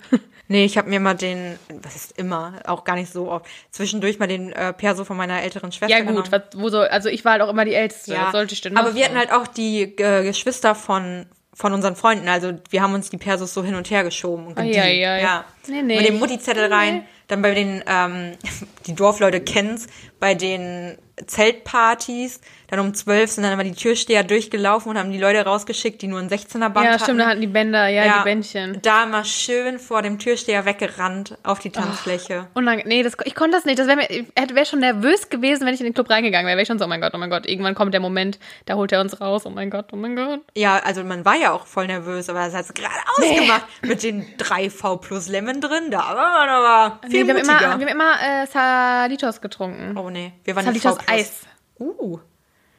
Nee, 0.48 0.64
ich 0.64 0.78
habe 0.78 0.88
mir 0.88 0.98
mal 0.98 1.14
den, 1.14 1.58
was 1.82 1.94
ist 1.94 2.18
immer, 2.18 2.54
auch 2.66 2.84
gar 2.84 2.96
nicht 2.96 3.12
so 3.12 3.30
oft, 3.30 3.46
zwischendurch 3.70 4.18
mal 4.18 4.26
den 4.26 4.52
äh, 4.52 4.72
Perso 4.72 5.04
von 5.04 5.16
meiner 5.16 5.42
älteren 5.42 5.72
Schwester 5.72 5.96
Ja 5.96 6.02
gut, 6.02 6.32
was, 6.32 6.42
wo 6.56 6.70
so, 6.70 6.80
also 6.80 7.10
ich 7.10 7.24
war 7.24 7.32
halt 7.32 7.42
auch 7.42 7.50
immer 7.50 7.66
die 7.66 7.74
Älteste. 7.74 8.14
Ja, 8.14 8.26
Was 8.26 8.32
sollte 8.32 8.54
ich 8.54 8.62
denn 8.62 8.76
aber 8.76 8.88
machen? 8.88 8.96
wir 8.96 9.04
hatten 9.04 9.18
halt 9.18 9.30
auch 9.32 9.46
die 9.46 9.82
äh, 9.82 10.24
Geschwister 10.24 10.74
von 10.74 11.26
von 11.58 11.72
unseren 11.72 11.96
Freunden, 11.96 12.28
also 12.28 12.52
wir 12.70 12.82
haben 12.82 12.94
uns 12.94 13.10
die 13.10 13.16
Persos 13.16 13.52
so 13.52 13.64
hin 13.64 13.74
und 13.74 13.90
her 13.90 14.04
geschoben 14.04 14.46
und 14.46 14.54
gedient. 14.54 14.76
Ei, 14.76 15.04
ei, 15.04 15.16
ei. 15.16 15.22
ja. 15.22 15.44
Nee, 15.66 15.82
nee. 15.82 15.96
Mit 15.96 16.06
dem 16.06 16.20
Mutti-Zettel 16.20 16.68
Nee, 16.68 16.74
rein, 16.74 17.04
dann 17.26 17.42
bei 17.42 17.52
den 17.52 17.82
ähm, 17.84 18.34
die 18.86 18.94
Dorfleute 18.94 19.40
kennen's, 19.40 19.88
bei 20.20 20.36
den 20.36 20.96
Zeltpartys, 21.26 22.40
dann 22.68 22.80
um 22.80 22.92
zwölf 22.92 23.30
sind 23.30 23.44
dann 23.44 23.54
immer 23.54 23.64
die 23.64 23.72
Türsteher 23.72 24.22
durchgelaufen 24.24 24.90
und 24.90 24.98
haben 24.98 25.10
die 25.10 25.18
Leute 25.18 25.42
rausgeschickt, 25.42 26.02
die 26.02 26.06
nur 26.06 26.20
ein 26.20 26.28
16er 26.28 26.68
Band 26.68 26.84
ja, 26.84 26.92
hatten. 26.92 27.02
stimmt, 27.02 27.20
da 27.20 27.26
hatten 27.26 27.40
die 27.40 27.46
Bänder, 27.46 27.88
ja, 27.88 28.18
die 28.18 28.24
Bändchen. 28.24 28.78
Da 28.82 29.06
mal 29.06 29.24
schön 29.24 29.78
vor 29.78 30.02
dem 30.02 30.18
Türsteher 30.18 30.66
weggerannt 30.66 31.38
auf 31.42 31.60
die 31.60 31.70
Tanzfläche. 31.70 32.46
Und 32.52 32.66
dann, 32.66 32.82
nee, 32.84 33.02
das, 33.02 33.14
ich 33.24 33.34
konnte 33.34 33.56
das 33.56 33.64
nicht. 33.64 33.78
Das 33.78 33.86
wäre 33.86 33.96
mir, 33.96 34.10
ich 34.10 34.54
wäre 34.54 34.66
schon 34.66 34.80
nervös 34.80 35.30
gewesen, 35.30 35.66
wenn 35.66 35.72
ich 35.72 35.80
in 35.80 35.86
den 35.86 35.94
Club 35.94 36.10
reingegangen 36.10 36.46
wäre. 36.46 36.56
Wäre 36.56 36.62
ich 36.62 36.68
schon 36.68 36.78
so, 36.78 36.84
oh 36.84 36.88
mein 36.88 37.00
Gott, 37.00 37.12
oh 37.14 37.18
mein 37.18 37.30
Gott. 37.30 37.46
Irgendwann 37.46 37.74
kommt 37.74 37.94
der 37.94 38.00
Moment, 38.00 38.38
da 38.66 38.74
holt 38.74 38.92
er 38.92 39.00
uns 39.00 39.18
raus. 39.18 39.46
Oh 39.46 39.50
mein 39.50 39.70
Gott, 39.70 39.86
oh 39.92 39.96
mein 39.96 40.14
Gott. 40.14 40.40
Ja, 40.54 40.78
also 40.84 41.02
man 41.04 41.24
war 41.24 41.36
ja 41.36 41.52
auch 41.52 41.66
voll 41.66 41.86
nervös, 41.86 42.28
aber 42.28 42.40
das 42.40 42.54
hat's 42.54 42.74
gerade 42.74 42.94
ausgemacht. 43.16 43.64
Mit 43.82 44.02
den 44.02 44.26
drei 44.36 44.68
V 44.68 44.98
plus 44.98 45.28
Lemon 45.28 45.62
drin, 45.62 45.90
da 45.90 46.00
war 46.00 46.38
man 46.38 46.48
aber 46.50 46.98
viel 47.08 47.24
Nee, 47.24 47.26
wir 47.26 47.34
haben 47.34 47.42
immer, 47.42 47.60
wir 47.60 47.70
haben 47.70 47.88
immer 47.88 48.42
äh, 48.42 48.46
Salitos 48.46 49.40
getrunken. 49.40 49.96
oh 49.96 50.10
nee, 50.10 50.34
wir 50.44 50.54
waren 50.54 50.70
nicht 50.70 50.82
Salitos. 50.82 51.08
Eis. 51.08 51.46
Uh, 51.80 52.18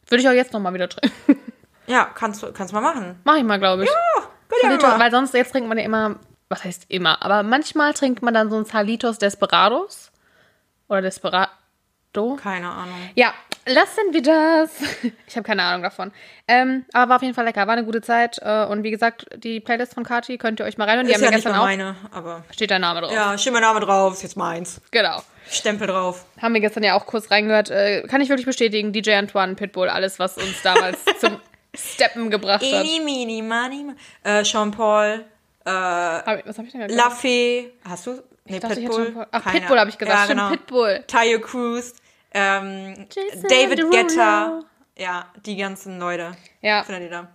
Würde 0.10 0.22
ich 0.22 0.30
auch 0.30 0.34
jetzt 0.34 0.54
nochmal 0.54 0.74
wieder 0.74 0.90
trinken. 0.90 1.40
ja, 1.88 2.06
kannst 2.14 2.44
du 2.44 2.52
kannst 2.52 2.74
mal 2.74 2.82
machen. 2.82 3.20
Mach 3.24 3.36
ich 3.38 3.44
mal, 3.44 3.60
glaube 3.60 3.84
ich. 3.84 3.90
Ja 3.90 4.30
Salitos, 4.62 4.90
immer. 4.90 5.00
weil 5.00 5.12
sonst, 5.12 5.34
jetzt 5.34 5.52
trinkt 5.52 5.70
man 5.70 5.78
ja 5.78 5.84
immer, 5.84 6.16
was 6.50 6.64
heißt 6.64 6.86
immer, 6.90 7.22
aber 7.24 7.44
manchmal 7.44 7.94
trinkt 7.94 8.22
man 8.22 8.34
dann 8.34 8.50
so 8.50 8.58
ein 8.58 8.66
Salitos 8.66 9.18
Desperados. 9.18 10.12
Oder 10.88 11.02
Desperado. 12.14 12.36
Keine 12.42 12.70
Ahnung. 12.70 12.96
Ja, 13.16 13.34
lassen 13.66 14.12
wir 14.12 14.22
das. 14.22 14.72
Ich 15.28 15.36
habe 15.36 15.46
keine 15.46 15.62
Ahnung 15.62 15.84
davon. 15.84 16.12
Ähm, 16.48 16.86
aber 16.92 17.10
war 17.10 17.16
auf 17.18 17.22
jeden 17.22 17.36
Fall 17.36 17.46
lecker. 17.46 17.68
War 17.68 17.74
eine 17.74 17.86
gute 17.86 18.02
Zeit. 18.02 18.40
Äh, 18.42 18.66
und 18.66 18.84
wie 18.84 18.90
gesagt, 18.92 19.28
die 19.38 19.60
Playlist 19.60 19.94
von 19.94 20.04
Kati 20.04 20.38
könnt 20.40 20.60
ihr 20.60 20.66
euch 20.66 20.78
mal 20.80 20.86
reinhören. 20.86 21.06
Die 21.06 21.12
ist 21.14 21.18
haben 21.18 21.26
ja 21.26 21.30
wir 21.30 21.36
nicht 21.38 21.46
gestern 21.46 21.60
auch. 21.62 21.66
meine, 21.66 21.96
aber 22.12 22.44
Steht 22.52 22.72
dein 22.72 22.82
Name 22.82 23.02
drauf. 23.02 23.12
ja, 23.12 23.38
steht 23.38 23.54
mein 23.54 23.62
Name 23.62 23.80
drauf, 23.80 24.14
ist 24.14 24.24
jetzt 24.24 24.38
meins. 24.38 24.82
Genau. 24.92 25.22
Stempel 25.50 25.88
drauf. 25.88 26.26
Haben 26.42 26.54
wir 26.56 26.62
gestern 26.62 26.84
ja 26.84 26.96
auch 26.96 27.06
kurz 27.06 27.30
reingehört. 27.30 27.70
Äh, 27.70 28.04
kann 28.08 28.22
ich 28.22 28.30
wirklich 28.30 28.48
bestätigen. 28.48 28.92
DJ 28.92 29.14
Antoine, 29.14 29.54
Pitbull, 29.56 29.88
alles, 29.90 30.18
was 30.18 30.38
uns 30.38 30.62
damals 30.64 30.98
zum 31.20 31.40
Steppen 31.76 32.32
gebracht 32.32 32.64
hat. 32.64 32.86
Eeny, 32.86 33.42
money, 33.44 33.84
mo- 33.84 33.94
äh, 34.24 34.44
Sean 34.44 34.72
Paul, 34.72 35.26
äh, 35.66 35.70
Hab 35.70 36.40
ich, 36.40 36.46
was 36.48 36.58
habe 36.58 36.66
ich 36.68 36.72
denn 36.74 36.88
gesagt? 36.88 36.92
La 37.10 37.12
Fee, 37.16 37.72
hast 37.88 38.08
du? 38.08 38.20
Nee, 38.50 38.56
Ich 38.58 38.62
dachte, 38.62 38.80
ich 38.80 38.86
hätte 38.86 38.96
Pitbull. 38.96 39.06
Sean 39.06 39.14
Paul- 39.14 39.28
Ach, 39.32 39.52
Pitbull 39.52 39.80
habe 39.80 39.90
ich 39.90 39.98
gesagt. 39.98 40.18
Ja, 40.18 40.26
Stimmt, 40.26 40.40
genau. 40.40 40.50
Pitbull. 40.52 41.04
Tayo 41.08 41.40
Cruz, 41.40 41.94
ähm, 42.34 43.08
David 43.50 43.80
Derulo. 43.80 43.90
Guetta. 43.92 44.60
Ja, 44.98 45.28
die 45.46 45.56
ganzen 45.56 46.00
Leute. 46.00 46.32
Ja. 46.62 46.84
Findet 46.84 47.04
ihr 47.04 47.10
da? 47.10 47.28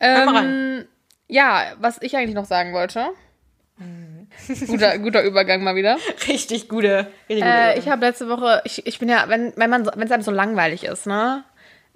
Hör 0.00 0.24
mal 0.26 0.44
Ähm, 0.44 0.84
ja, 1.28 1.72
was 1.78 1.96
ich 2.02 2.16
eigentlich 2.16 2.34
noch 2.34 2.44
sagen 2.44 2.74
wollte. 2.74 3.06
Mhm. 3.78 4.28
guter, 4.66 4.98
guter 4.98 5.22
Übergang 5.22 5.62
mal 5.62 5.74
wieder. 5.76 5.96
Richtig 6.28 6.68
gute. 6.68 7.06
Richtig 7.28 7.44
Äh, 7.44 7.78
ich 7.78 7.88
habe 7.88 8.04
letzte 8.04 8.28
Woche, 8.28 8.60
ich, 8.64 8.86
ich 8.86 8.98
bin 8.98 9.08
ja, 9.08 9.28
wenn, 9.28 9.52
wenn 9.56 9.70
man, 9.70 9.86
wenn 9.86 10.02
es 10.02 10.12
einem 10.12 10.22
so 10.22 10.30
langweilig 10.30 10.84
ist, 10.84 11.06
ne, 11.06 11.44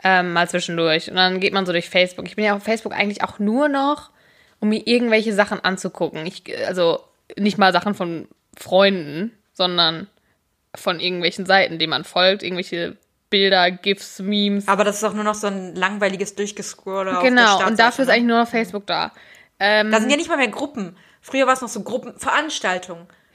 ähm, 0.02 0.32
mal 0.32 0.48
zwischendurch 0.48 1.10
und 1.10 1.16
dann 1.16 1.40
geht 1.40 1.52
man 1.52 1.66
so 1.66 1.72
durch 1.72 1.88
Facebook. 1.90 2.26
Ich 2.26 2.36
bin 2.36 2.44
ja 2.44 2.54
auf 2.56 2.62
Facebook 2.62 2.94
eigentlich 2.94 3.22
auch 3.22 3.38
nur 3.38 3.68
noch, 3.68 4.10
um 4.60 4.70
mir 4.70 4.86
irgendwelche 4.86 5.32
Sachen 5.34 5.60
anzugucken. 5.62 6.24
Ich, 6.26 6.42
also 6.66 7.00
nicht 7.36 7.58
mal 7.58 7.72
Sachen 7.72 7.94
von 7.94 8.28
Freunden, 8.56 9.32
sondern 9.52 10.08
von 10.74 11.00
irgendwelchen 11.00 11.46
Seiten, 11.46 11.78
denen 11.78 11.90
man 11.90 12.04
folgt, 12.04 12.42
irgendwelche 12.42 12.96
Bilder, 13.30 13.70
GIFs, 13.70 14.20
Memes. 14.20 14.68
Aber 14.68 14.84
das 14.84 14.96
ist 14.96 15.04
auch 15.04 15.12
nur 15.12 15.24
noch 15.24 15.34
so 15.34 15.48
ein 15.48 15.74
langweiliges 15.74 16.34
Durchgescroller. 16.34 17.20
genau, 17.22 17.66
und 17.66 17.78
dafür 17.78 18.02
ist 18.02 18.08
ne? 18.08 18.14
eigentlich 18.14 18.26
nur 18.26 18.38
noch 18.40 18.48
Facebook 18.48 18.86
da. 18.86 19.12
Ähm, 19.60 19.90
Da 19.90 20.00
sind 20.00 20.10
ja 20.10 20.16
nicht 20.16 20.28
mal 20.28 20.36
mehr 20.36 20.48
Gruppen. 20.48 20.96
Früher 21.20 21.46
war 21.46 21.54
es 21.54 21.60
noch 21.60 21.68
so 21.68 21.82
Gruppen. 21.82 22.14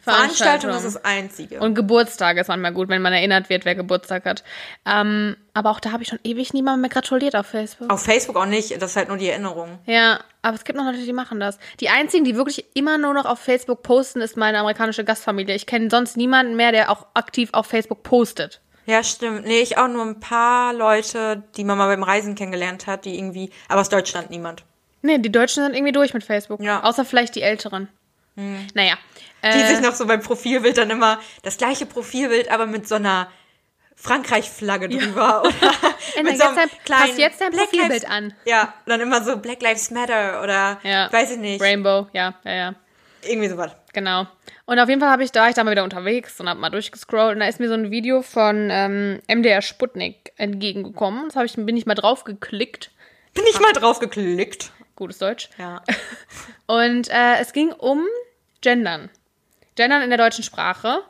Veranstaltungen. 0.03 0.33
Veranstaltung. 0.33 0.69
Veranstaltung 0.69 0.87
ist 0.87 0.95
das 0.95 1.05
Einzige. 1.05 1.59
Und 1.61 1.75
Geburtstage 1.75 2.41
ist 2.41 2.49
manchmal 2.49 2.73
gut, 2.73 2.89
wenn 2.89 3.01
man 3.01 3.13
erinnert 3.13 3.49
wird, 3.49 3.63
wer 3.63 3.73
Geburtstag 3.73 4.25
hat. 4.25 4.43
Ähm, 4.85 5.37
aber 5.53 5.69
auch 5.71 5.79
da 5.79 5.93
habe 5.93 6.03
ich 6.03 6.09
schon 6.09 6.19
ewig 6.25 6.53
niemandem 6.53 6.81
mehr 6.81 6.89
gratuliert 6.89 7.35
auf 7.37 7.45
Facebook. 7.45 7.89
Auf 7.89 8.03
Facebook 8.03 8.35
auch 8.35 8.45
nicht. 8.45 8.81
Das 8.81 8.91
ist 8.91 8.95
halt 8.97 9.07
nur 9.07 9.17
die 9.17 9.29
Erinnerung. 9.29 9.79
Ja, 9.85 10.19
aber 10.41 10.55
es 10.55 10.65
gibt 10.65 10.77
noch 10.77 10.85
Leute, 10.85 10.97
die 10.97 11.13
machen 11.13 11.39
das. 11.39 11.57
Die 11.79 11.87
einzigen, 11.87 12.25
die 12.25 12.35
wirklich 12.35 12.65
immer 12.73 12.97
nur 12.97 13.13
noch 13.13 13.25
auf 13.25 13.39
Facebook 13.39 13.81
posten, 13.81 14.19
ist 14.19 14.35
meine 14.35 14.59
amerikanische 14.59 15.05
Gastfamilie. 15.05 15.55
Ich 15.55 15.65
kenne 15.65 15.89
sonst 15.89 16.17
niemanden 16.17 16.57
mehr, 16.57 16.73
der 16.73 16.91
auch 16.91 17.07
aktiv 17.13 17.49
auf 17.53 17.67
Facebook 17.67 18.03
postet. 18.03 18.59
Ja, 18.85 19.01
stimmt. 19.03 19.45
Nee, 19.45 19.61
ich 19.61 19.77
auch 19.77 19.87
nur 19.87 20.03
ein 20.03 20.19
paar 20.19 20.73
Leute, 20.73 21.43
die 21.55 21.63
man 21.63 21.77
mal 21.77 21.87
beim 21.87 22.03
Reisen 22.03 22.35
kennengelernt 22.35 22.87
hat, 22.87 23.05
die 23.05 23.17
irgendwie, 23.17 23.51
aber 23.69 23.79
aus 23.79 23.87
Deutschland 23.87 24.29
niemand. 24.29 24.65
Nee, 25.01 25.19
die 25.19 25.31
Deutschen 25.31 25.63
sind 25.63 25.75
irgendwie 25.75 25.93
durch 25.93 26.13
mit 26.13 26.23
Facebook. 26.23 26.61
Ja. 26.61 26.83
Außer 26.83 27.05
vielleicht 27.05 27.35
die 27.35 27.41
Älteren. 27.41 27.87
Naja. 28.35 28.97
Die 29.43 29.47
Äh, 29.47 29.67
sich 29.67 29.81
noch 29.81 29.93
so 29.93 30.05
beim 30.07 30.21
Profilbild 30.21 30.77
dann 30.77 30.89
immer 30.89 31.19
das 31.43 31.57
gleiche 31.57 31.85
Profilbild, 31.85 32.49
aber 32.49 32.65
mit 32.65 32.87
so 32.87 32.95
einer 32.95 33.29
Frankreich-Flagge 33.95 34.89
drüber. 34.89 35.41
Oder 35.43 35.53
Ändere 36.15 36.23
mit 36.33 36.37
so 36.41 36.47
einem 36.47 36.57
jetzt 36.57 36.73
dein- 36.73 36.83
kleinen 36.85 37.09
pass 37.09 37.17
jetzt 37.17 37.41
dein 37.41 37.51
Black 37.51 37.69
Profilbild 37.69 38.03
Lives- 38.03 38.11
an. 38.11 38.33
Ja, 38.45 38.73
dann 38.85 39.01
immer 39.01 39.23
so 39.23 39.37
Black 39.37 39.61
Lives 39.61 39.91
Matter 39.91 40.41
oder 40.43 40.79
ja. 40.83 41.11
weiß 41.11 41.31
ich 41.31 41.37
nicht. 41.37 41.61
Rainbow, 41.61 42.07
ja, 42.13 42.35
ja, 42.43 42.51
ja. 42.53 42.75
Irgendwie 43.25 43.47
sowas. 43.49 43.71
Genau. 43.93 44.27
Und 44.65 44.79
auf 44.79 44.89
jeden 44.89 44.99
Fall 44.99 45.09
habe 45.09 45.23
ich 45.23 45.31
da 45.31 45.47
ich 45.47 45.55
da 45.55 45.63
mal 45.63 45.71
wieder 45.71 45.83
unterwegs 45.83 46.39
und 46.39 46.49
habe 46.49 46.59
mal 46.59 46.69
durchgescrollt 46.69 47.35
und 47.35 47.39
da 47.41 47.47
ist 47.47 47.59
mir 47.59 47.67
so 47.67 47.73
ein 47.73 47.91
Video 47.91 48.21
von 48.21 48.69
ähm, 48.71 49.19
MDR 49.27 49.61
Sputnik 49.61 50.33
entgegengekommen. 50.37 51.29
Das 51.33 51.43
ich, 51.45 51.55
bin 51.55 51.77
ich 51.77 51.85
mal 51.85 51.95
drauf 51.95 52.23
geklickt. 52.23 52.91
Bin 53.33 53.43
ich 53.49 53.59
mal 53.59 53.73
drauf 53.73 53.99
geklickt. 53.99 54.71
Gutes 54.95 55.17
Deutsch. 55.17 55.49
Ja. 55.57 55.81
Und 56.67 57.09
äh, 57.09 57.39
es 57.39 57.53
ging 57.53 57.71
um 57.71 58.05
Gendern. 58.61 59.09
Gendern 59.75 60.01
in 60.01 60.09
der 60.09 60.19
deutschen 60.19 60.43
Sprache. 60.43 61.01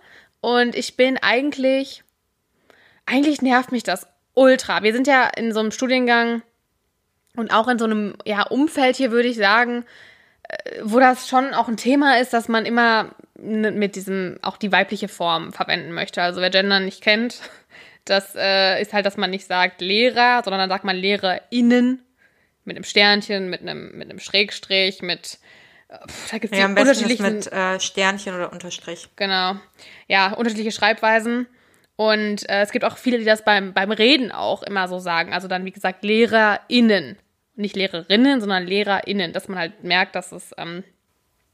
Und 0.42 0.76
ich 0.76 0.96
bin 0.96 1.18
eigentlich, 1.18 2.04
eigentlich 3.06 3.42
nervt 3.42 3.72
mich 3.72 3.84
das 3.84 4.08
ultra. 4.34 4.84
Wir 4.84 4.94
sind 4.94 5.08
ja 5.08 5.28
in 5.28 5.54
so 5.54 5.60
einem 5.60 5.72
Studiengang 5.72 6.42
und 7.36 7.54
auch 7.54 7.68
in 7.68 7.80
so 7.80 7.86
einem 7.86 8.16
ja, 8.26 8.44
Umfeld 8.44 8.96
hier, 8.96 9.12
würde 9.12 9.28
ich 9.28 9.38
sagen, 9.38 9.86
äh, 10.44 10.80
wo 10.84 11.00
das 11.00 11.28
schon 11.28 11.54
auch 11.54 11.68
ein 11.68 11.78
Thema 11.78 12.20
ist, 12.20 12.34
dass 12.34 12.48
man 12.48 12.66
immer 12.66 13.16
mit 13.36 13.96
diesem 13.96 14.38
auch 14.42 14.58
die 14.58 14.72
weibliche 14.72 15.08
Form 15.08 15.52
verwenden 15.52 15.92
möchte. 15.92 16.22
Also 16.22 16.40
wer 16.40 16.50
Gender 16.50 16.80
nicht 16.80 17.02
kennt, 17.02 17.42
das 18.06 18.36
äh, 18.36 18.82
ist 18.82 18.94
halt, 18.94 19.06
dass 19.06 19.18
man 19.18 19.30
nicht 19.30 19.48
sagt 19.48 19.82
Lehrer, 19.82 20.42
sondern 20.44 20.60
dann 20.60 20.70
sagt 20.70 20.86
man 20.86 20.96
LehrerInnen 20.96 22.04
mit 22.66 22.76
einem 22.76 22.84
Sternchen, 22.84 23.50
mit 23.50 23.62
einem, 23.62 23.98
mit 23.98 24.10
einem 24.10 24.20
Schrägstrich, 24.20 25.02
mit 25.02 25.40
äh, 25.90 25.98
pff, 26.08 26.32
da 26.32 26.38
gibt 26.38 26.54
es 26.54 26.60
ja, 26.60 26.68
unterschiedliche 26.68 27.24
mit 27.24 27.52
äh, 27.52 27.80
Sternchen 27.80 28.36
oder 28.36 28.52
Unterstrich. 28.52 29.10
Genau. 29.16 29.56
Ja, 30.08 30.34
unterschiedliche 30.34 30.72
Schreibweisen. 30.72 31.48
Und 31.96 32.50
äh, 32.50 32.62
es 32.62 32.72
gibt 32.72 32.86
auch 32.86 32.98
viele, 32.98 33.20
die 33.20 33.26
das 33.26 33.46
beim, 33.46 33.74
beim 33.74 33.92
Reden 33.92 34.32
auch 34.32 34.64
immer 34.64 34.88
so 34.88 35.00
sagen. 35.00 35.34
Also 35.34 35.48
dann, 35.48 35.66
wie 35.66 35.72
gesagt, 35.72 36.04
LehrerInnen. 36.04 37.18
Nicht 37.56 37.76
Lehrerinnen, 37.76 38.42
sondern 38.42 38.66
LehrerInnen. 38.66 39.32
Dass 39.32 39.48
man 39.48 39.60
halt 39.60 39.84
merkt, 39.84 40.16
dass 40.16 40.32
es 40.32 40.52
ähm, 40.58 40.84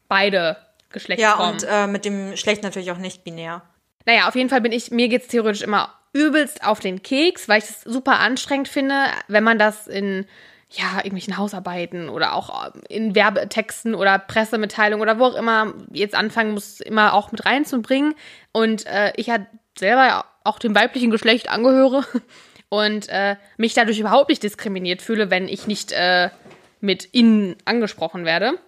beide 0.07 0.57
Geschlechtsformen. 0.91 1.59
Ja, 1.59 1.83
und 1.83 1.87
äh, 1.87 1.91
mit 1.91 2.05
dem 2.05 2.31
Geschlecht 2.31 2.63
natürlich 2.63 2.91
auch 2.91 2.97
nicht 2.97 3.23
binär. 3.23 3.63
Naja, 4.05 4.27
auf 4.27 4.35
jeden 4.35 4.49
Fall 4.49 4.61
bin 4.61 4.71
ich, 4.71 4.91
mir 4.91 5.09
geht 5.09 5.23
es 5.23 5.27
theoretisch 5.27 5.61
immer 5.61 5.93
übelst 6.13 6.65
auf 6.65 6.79
den 6.79 7.03
Keks, 7.03 7.47
weil 7.47 7.59
ich 7.59 7.65
es 7.65 7.81
super 7.81 8.19
anstrengend 8.19 8.67
finde, 8.67 9.05
wenn 9.27 9.43
man 9.43 9.59
das 9.59 9.87
in 9.87 10.25
ja, 10.71 10.97
irgendwelchen 10.97 11.37
Hausarbeiten 11.37 12.09
oder 12.09 12.33
auch 12.33 12.71
in 12.89 13.15
Werbetexten 13.15 13.95
oder 13.95 14.19
Pressemitteilungen 14.19 15.01
oder 15.01 15.17
wo 15.19 15.25
auch 15.25 15.35
immer 15.35 15.73
jetzt 15.91 16.13
anfangen 16.13 16.53
muss, 16.53 16.79
immer 16.79 17.13
auch 17.13 17.31
mit 17.31 17.45
reinzubringen. 17.45 18.13
Und 18.51 18.85
äh, 18.85 19.11
ich 19.15 19.27
ja 19.27 19.39
selber 19.77 20.25
auch 20.43 20.59
dem 20.59 20.75
weiblichen 20.75 21.09
Geschlecht 21.09 21.49
angehöre 21.49 22.05
und 22.69 23.09
äh, 23.09 23.37
mich 23.57 23.73
dadurch 23.73 23.99
überhaupt 23.99 24.29
nicht 24.29 24.43
diskriminiert 24.43 25.01
fühle, 25.01 25.31
wenn 25.31 25.47
ich 25.47 25.65
nicht 25.65 25.91
äh, 25.91 26.29
mit 26.81 27.13
ihnen 27.13 27.55
angesprochen 27.65 28.25
werde. 28.25 28.59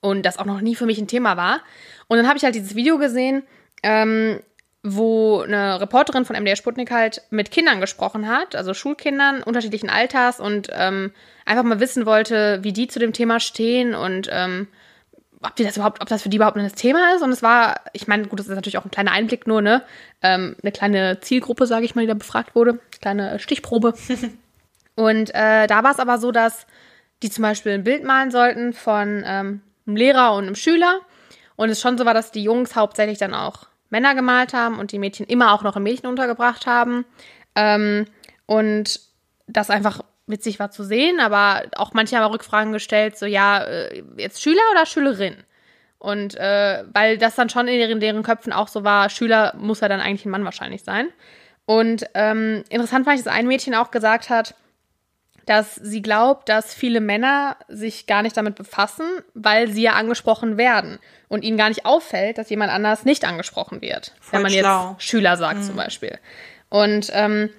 Und 0.00 0.24
das 0.24 0.38
auch 0.38 0.46
noch 0.46 0.62
nie 0.62 0.74
für 0.74 0.86
mich 0.86 0.98
ein 0.98 1.08
Thema 1.08 1.36
war. 1.36 1.60
Und 2.08 2.16
dann 2.16 2.26
habe 2.26 2.38
ich 2.38 2.44
halt 2.44 2.54
dieses 2.54 2.74
Video 2.74 2.96
gesehen, 2.96 3.42
ähm, 3.82 4.40
wo 4.82 5.40
eine 5.40 5.80
Reporterin 5.80 6.24
von 6.24 6.36
MDR 6.36 6.56
Sputnik 6.56 6.90
halt 6.90 7.22
mit 7.30 7.50
Kindern 7.50 7.80
gesprochen 7.80 8.28
hat, 8.28 8.56
also 8.56 8.72
Schulkindern 8.72 9.42
unterschiedlichen 9.42 9.90
Alters 9.90 10.40
und 10.40 10.68
ähm, 10.72 11.12
einfach 11.44 11.64
mal 11.64 11.80
wissen 11.80 12.06
wollte, 12.06 12.60
wie 12.62 12.72
die 12.72 12.88
zu 12.88 12.98
dem 12.98 13.12
Thema 13.12 13.40
stehen 13.40 13.94
und 13.94 14.28
ähm, 14.30 14.68
ob 15.42 15.56
die 15.56 15.64
das 15.64 15.76
überhaupt, 15.76 16.00
ob 16.00 16.08
das 16.08 16.22
für 16.22 16.28
die 16.28 16.36
überhaupt 16.36 16.56
ein 16.56 16.74
Thema 16.74 17.14
ist. 17.14 17.22
Und 17.22 17.32
es 17.32 17.42
war, 17.42 17.80
ich 17.92 18.06
meine, 18.06 18.26
gut, 18.26 18.38
das 18.38 18.48
ist 18.48 18.54
natürlich 18.54 18.78
auch 18.78 18.84
ein 18.84 18.90
kleiner 18.90 19.12
Einblick 19.12 19.46
nur, 19.46 19.62
ne? 19.62 19.82
Ähm, 20.22 20.56
eine 20.62 20.72
kleine 20.72 21.20
Zielgruppe, 21.20 21.66
sage 21.66 21.84
ich 21.84 21.94
mal, 21.94 22.02
die 22.02 22.08
da 22.08 22.14
befragt 22.14 22.54
wurde, 22.54 22.78
kleine 23.00 23.38
Stichprobe. 23.38 23.94
und 24.96 25.34
äh, 25.34 25.66
da 25.66 25.82
war 25.82 25.92
es 25.92 25.98
aber 25.98 26.18
so, 26.18 26.30
dass 26.30 26.66
die 27.22 27.30
zum 27.30 27.42
Beispiel 27.42 27.72
ein 27.72 27.84
Bild 27.84 28.04
malen 28.04 28.30
sollten 28.30 28.72
von 28.72 29.22
ähm, 29.26 29.62
einem 29.86 29.96
Lehrer 29.96 30.34
und 30.34 30.44
einem 30.44 30.56
Schüler. 30.56 31.00
Und 31.56 31.70
es 31.70 31.80
schon 31.80 31.98
so 31.98 32.04
war, 32.04 32.14
dass 32.14 32.32
die 32.32 32.42
Jungs 32.42 32.76
hauptsächlich 32.76 33.18
dann 33.18 33.34
auch 33.34 33.66
Männer 33.90 34.14
gemalt 34.14 34.54
haben 34.54 34.78
und 34.78 34.92
die 34.92 34.98
Mädchen 34.98 35.26
immer 35.26 35.52
auch 35.52 35.62
noch 35.62 35.76
im 35.76 35.82
Mädchen 35.82 36.08
untergebracht 36.08 36.66
haben. 36.66 37.04
Ähm, 37.54 38.06
und 38.46 39.00
das 39.46 39.70
einfach 39.70 40.00
witzig 40.26 40.58
war 40.58 40.70
zu 40.70 40.84
sehen, 40.84 41.20
aber 41.20 41.62
auch 41.76 41.92
manche 41.92 42.16
haben 42.16 42.30
Rückfragen 42.30 42.72
gestellt, 42.72 43.18
so 43.18 43.26
ja, 43.26 43.62
äh, 43.64 44.02
jetzt 44.16 44.42
Schüler 44.42 44.62
oder 44.72 44.86
Schülerin? 44.86 45.36
Und 45.98 46.34
äh, 46.36 46.84
weil 46.94 47.18
das 47.18 47.34
dann 47.34 47.50
schon 47.50 47.68
in 47.68 47.78
deren, 47.78 48.00
deren 48.00 48.22
Köpfen 48.22 48.52
auch 48.52 48.68
so 48.68 48.84
war, 48.84 49.10
Schüler 49.10 49.54
muss 49.58 49.80
ja 49.80 49.88
dann 49.88 50.00
eigentlich 50.00 50.24
ein 50.24 50.30
Mann 50.30 50.44
wahrscheinlich 50.44 50.82
sein. 50.82 51.08
Und 51.66 52.06
ähm, 52.14 52.64
interessant 52.70 53.04
fand 53.04 53.18
ich, 53.18 53.24
dass 53.24 53.32
ein 53.32 53.46
Mädchen 53.46 53.74
auch 53.74 53.90
gesagt 53.90 54.30
hat, 54.30 54.54
dass 55.50 55.74
sie 55.74 56.00
glaubt, 56.00 56.48
dass 56.48 56.72
viele 56.72 57.00
Männer 57.00 57.56
sich 57.66 58.06
gar 58.06 58.22
nicht 58.22 58.36
damit 58.36 58.54
befassen, 58.54 59.04
weil 59.34 59.68
sie 59.68 59.82
ja 59.82 59.94
angesprochen 59.94 60.56
werden 60.56 61.00
und 61.26 61.42
ihnen 61.42 61.56
gar 61.56 61.70
nicht 61.70 61.84
auffällt, 61.84 62.38
dass 62.38 62.50
jemand 62.50 62.70
anders 62.70 63.04
nicht 63.04 63.24
angesprochen 63.24 63.82
wird, 63.82 64.14
Voll 64.20 64.34
wenn 64.34 64.42
man 64.42 64.52
schlau. 64.52 64.90
jetzt 64.92 65.02
Schüler 65.02 65.36
sagt 65.36 65.58
mhm. 65.58 65.64
zum 65.64 65.74
Beispiel. 65.74 66.20
Und 66.68 67.10
ähm, 67.14 67.50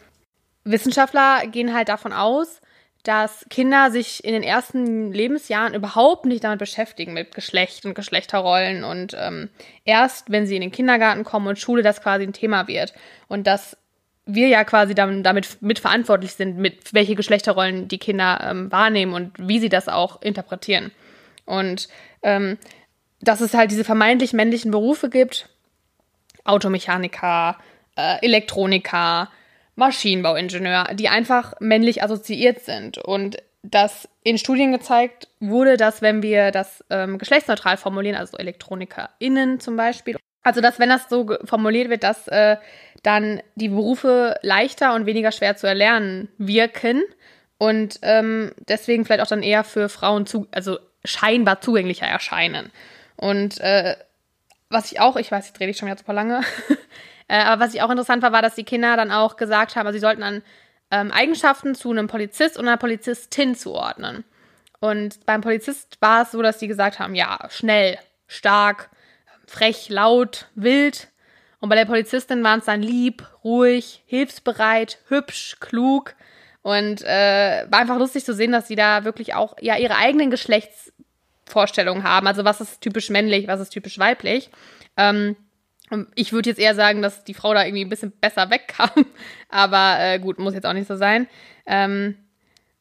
Wissenschaftler 0.64 1.46
gehen 1.48 1.74
halt 1.74 1.90
davon 1.90 2.14
aus, 2.14 2.62
dass 3.04 3.46
Kinder 3.50 3.92
sich 3.92 4.24
in 4.24 4.32
den 4.32 4.44
ersten 4.44 5.12
Lebensjahren 5.12 5.74
überhaupt 5.74 6.26
nicht 6.26 6.46
damit 6.46 6.60
beschäftigen, 6.60 7.12
mit 7.12 7.36
Geschlecht 7.36 7.86
und 7.86 7.94
Geschlechterrollen 7.94 8.86
und 8.86 9.18
ähm, 9.20 9.50
erst, 9.84 10.32
wenn 10.32 10.48
sie 10.48 10.56
in 10.56 10.62
den 10.62 10.72
Kindergarten 10.72 11.26
kommen 11.26 11.48
und 11.48 11.60
Schule, 11.60 11.84
das 11.84 12.02
quasi 12.02 12.24
ein 12.24 12.32
Thema 12.32 12.70
wird. 12.70 12.94
Und 13.28 13.48
dass 13.48 13.76
wir 14.34 14.48
ja 14.48 14.64
quasi 14.64 14.96
damit, 14.96 15.26
damit 15.26 15.62
mitverantwortlich 15.62 16.34
sind, 16.34 16.58
mit 16.58 16.94
welche 16.94 17.16
Geschlechterrollen 17.16 17.88
die 17.88 17.98
Kinder 17.98 18.40
ähm, 18.44 18.72
wahrnehmen 18.72 19.14
und 19.14 19.32
wie 19.38 19.60
sie 19.60 19.70
das 19.70 19.88
auch 19.88 20.22
interpretieren. 20.22 20.92
Und 21.46 21.88
ähm, 22.24 22.58
dass 23.22 23.42
es 23.42 23.54
halt 23.54 23.72
diese 23.72 23.84
vermeintlich 23.84 24.34
männlichen 24.34 24.72
Berufe 24.72 25.10
gibt, 25.10 25.50
Automechaniker, 26.44 27.58
äh, 27.96 28.26
Elektroniker, 28.26 29.30
Maschinenbauingenieur, 29.76 30.94
die 30.94 31.10
einfach 31.10 31.54
männlich 31.60 32.04
assoziiert 32.04 32.62
sind. 32.62 32.98
Und 32.98 33.38
dass 33.64 34.10
in 34.24 34.38
Studien 34.38 34.72
gezeigt 34.72 35.28
wurde, 35.40 35.78
dass 35.78 36.02
wenn 36.02 36.24
wir 36.24 36.52
das 36.52 36.84
ähm, 36.90 37.18
geschlechtsneutral 37.18 37.78
formulieren, 37.78 38.16
also 38.16 38.38
ElektronikerInnen 38.38 39.60
zum 39.60 39.76
Beispiel, 39.76 40.18
also 40.44 40.62
dass 40.62 40.80
wenn 40.80 40.90
das 40.90 41.08
so 41.10 41.36
formuliert 41.46 41.90
wird, 41.90 42.04
dass 42.04 42.28
äh, 42.28 42.58
dann 43.04 43.42
die 43.56 43.70
Berufe 43.70 44.38
leichter 44.42 44.94
und 44.96 45.06
weniger 45.06 45.32
schwer 45.32 45.56
zu 45.56 45.68
erlernen 45.68 46.30
wirken 46.38 47.04
und 47.58 48.00
ähm, 48.02 48.54
deswegen 48.68 49.06
vielleicht 49.06 49.22
auch 49.22 49.28
dann 49.28 49.44
eher 49.44 49.64
für 49.64 49.90
Frauen 49.90 50.26
zu, 50.26 50.48
also 50.52 50.80
scheinbar 51.06 51.62
zugänglicher 51.62 52.08
erscheinen. 52.08 52.72
Und 53.18 53.60
äh, 53.60 53.96
was 54.70 54.92
ich 54.92 55.00
auch, 55.00 55.16
ich 55.16 55.32
weiß, 55.32 55.48
ich 55.48 55.54
drehe 55.54 55.68
dich 55.68 55.78
schon 55.78 55.88
wieder 55.88 55.98
super 55.98 56.14
lange, 56.14 56.42
äh, 57.28 57.38
aber 57.38 57.64
was 57.64 57.74
ich 57.74 57.82
auch 57.82 57.90
interessant 57.90 58.24
war, 58.24 58.32
war, 58.32 58.42
dass 58.42 58.56
die 58.56 58.64
Kinder 58.64 58.96
dann 58.98 59.12
auch 59.12 59.36
gesagt 59.36 59.76
haben, 59.76 59.86
also 59.86 59.98
sie 59.98 60.02
sollten 60.02 60.24
an 60.24 60.44
ähm, 60.92 61.12
Eigenschaften 61.12 61.76
zu 61.76 61.92
einem 61.92 62.08
Polizist 62.08 62.58
und 62.58 62.68
einer 62.68 62.78
Polizistin 62.78 63.56
zuordnen. 63.56 64.24
Und 64.80 65.26
beim 65.26 65.42
Polizist 65.42 65.98
war 66.02 66.24
es 66.24 66.32
so, 66.32 66.42
dass 66.42 66.58
die 66.58 66.68
gesagt 66.68 67.00
haben, 67.00 67.16
ja, 67.16 67.40
schnell, 67.50 67.98
stark, 68.28 68.90
frech, 69.52 69.90
laut, 69.90 70.48
wild. 70.56 71.10
Und 71.60 71.70
bei 71.70 71.76
der 71.76 71.86
Polizistin 71.86 72.44
waren 72.44 72.60
es 72.60 72.66
dann 72.66 72.82
lieb, 72.82 73.28
ruhig, 73.44 74.02
hilfsbereit, 74.08 75.00
hübsch, 75.10 75.58
klug. 75.60 76.16
Und 76.64 77.02
äh, 77.04 77.66
war 77.70 77.80
einfach 77.80 77.98
lustig 77.98 78.24
zu 78.24 78.34
sehen, 78.34 78.52
dass 78.52 78.68
sie 78.68 78.76
da 78.76 79.04
wirklich 79.04 79.34
auch 79.34 79.56
ja 79.60 79.78
ihre 79.78 79.96
eigenen 79.96 80.32
Geschlechtsvorstellungen 80.32 82.04
haben. 82.04 82.28
Also 82.28 82.46
was 82.46 82.62
ist 82.62 82.82
typisch 82.82 83.10
männlich, 83.10 83.48
was 83.48 83.60
ist 83.60 83.72
typisch 83.72 84.00
weiblich. 84.00 84.50
Ähm, 84.96 85.36
ich 86.16 86.32
würde 86.32 86.50
jetzt 86.50 86.60
eher 86.60 86.74
sagen, 86.74 87.02
dass 87.02 87.26
die 87.26 87.34
Frau 87.34 87.54
da 87.54 87.66
irgendwie 87.66 87.84
ein 87.84 87.90
bisschen 87.90 88.12
besser 88.12 88.50
wegkam. 88.50 89.06
Aber 89.50 89.98
äh, 90.00 90.20
gut, 90.20 90.40
muss 90.40 90.54
jetzt 90.54 90.66
auch 90.66 90.74
nicht 90.74 90.88
so 90.88 90.96
sein. 90.96 91.28
Ähm, 91.66 92.16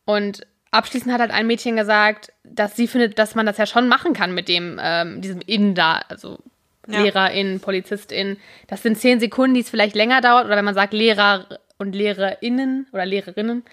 und 0.05 0.47
abschließend 0.71 1.13
hat 1.13 1.21
halt 1.21 1.33
ein 1.33 1.49
Mädchen 1.49 1.77
gesagt, 1.77 2.33
dass 2.45 2.77
sie 2.77 2.87
findet, 2.87 3.19
dass 3.19 3.35
man 3.35 3.47
das 3.47 3.59
ja 3.59 3.67
schon 3.67 3.89
machen 3.89 4.13
kann 4.13 4.35
mit 4.35 4.49
dem, 4.49 4.79
ähm, 4.81 5.21
diesem 5.21 5.41
In 5.41 5.75
da, 5.75 6.03
also 6.09 6.39
ja. 6.93 7.03
Lehrerin, 7.03 7.61
Polizistin. 7.61 8.37
Das 8.67 8.83
sind 8.83 8.99
zehn 8.99 9.21
Sekunden, 9.21 9.55
die 9.55 9.61
es 9.61 9.71
vielleicht 9.71 9.95
länger 9.95 10.21
dauert. 10.21 10.47
Oder 10.47 10.57
wenn 10.57 10.65
man 10.65 10.75
sagt 10.75 10.93
Lehrer 10.93 11.47
und 11.79 11.95
Lehrerinnen 11.95 12.87
oder 12.93 13.07
Lehrerinnen, 13.07 13.65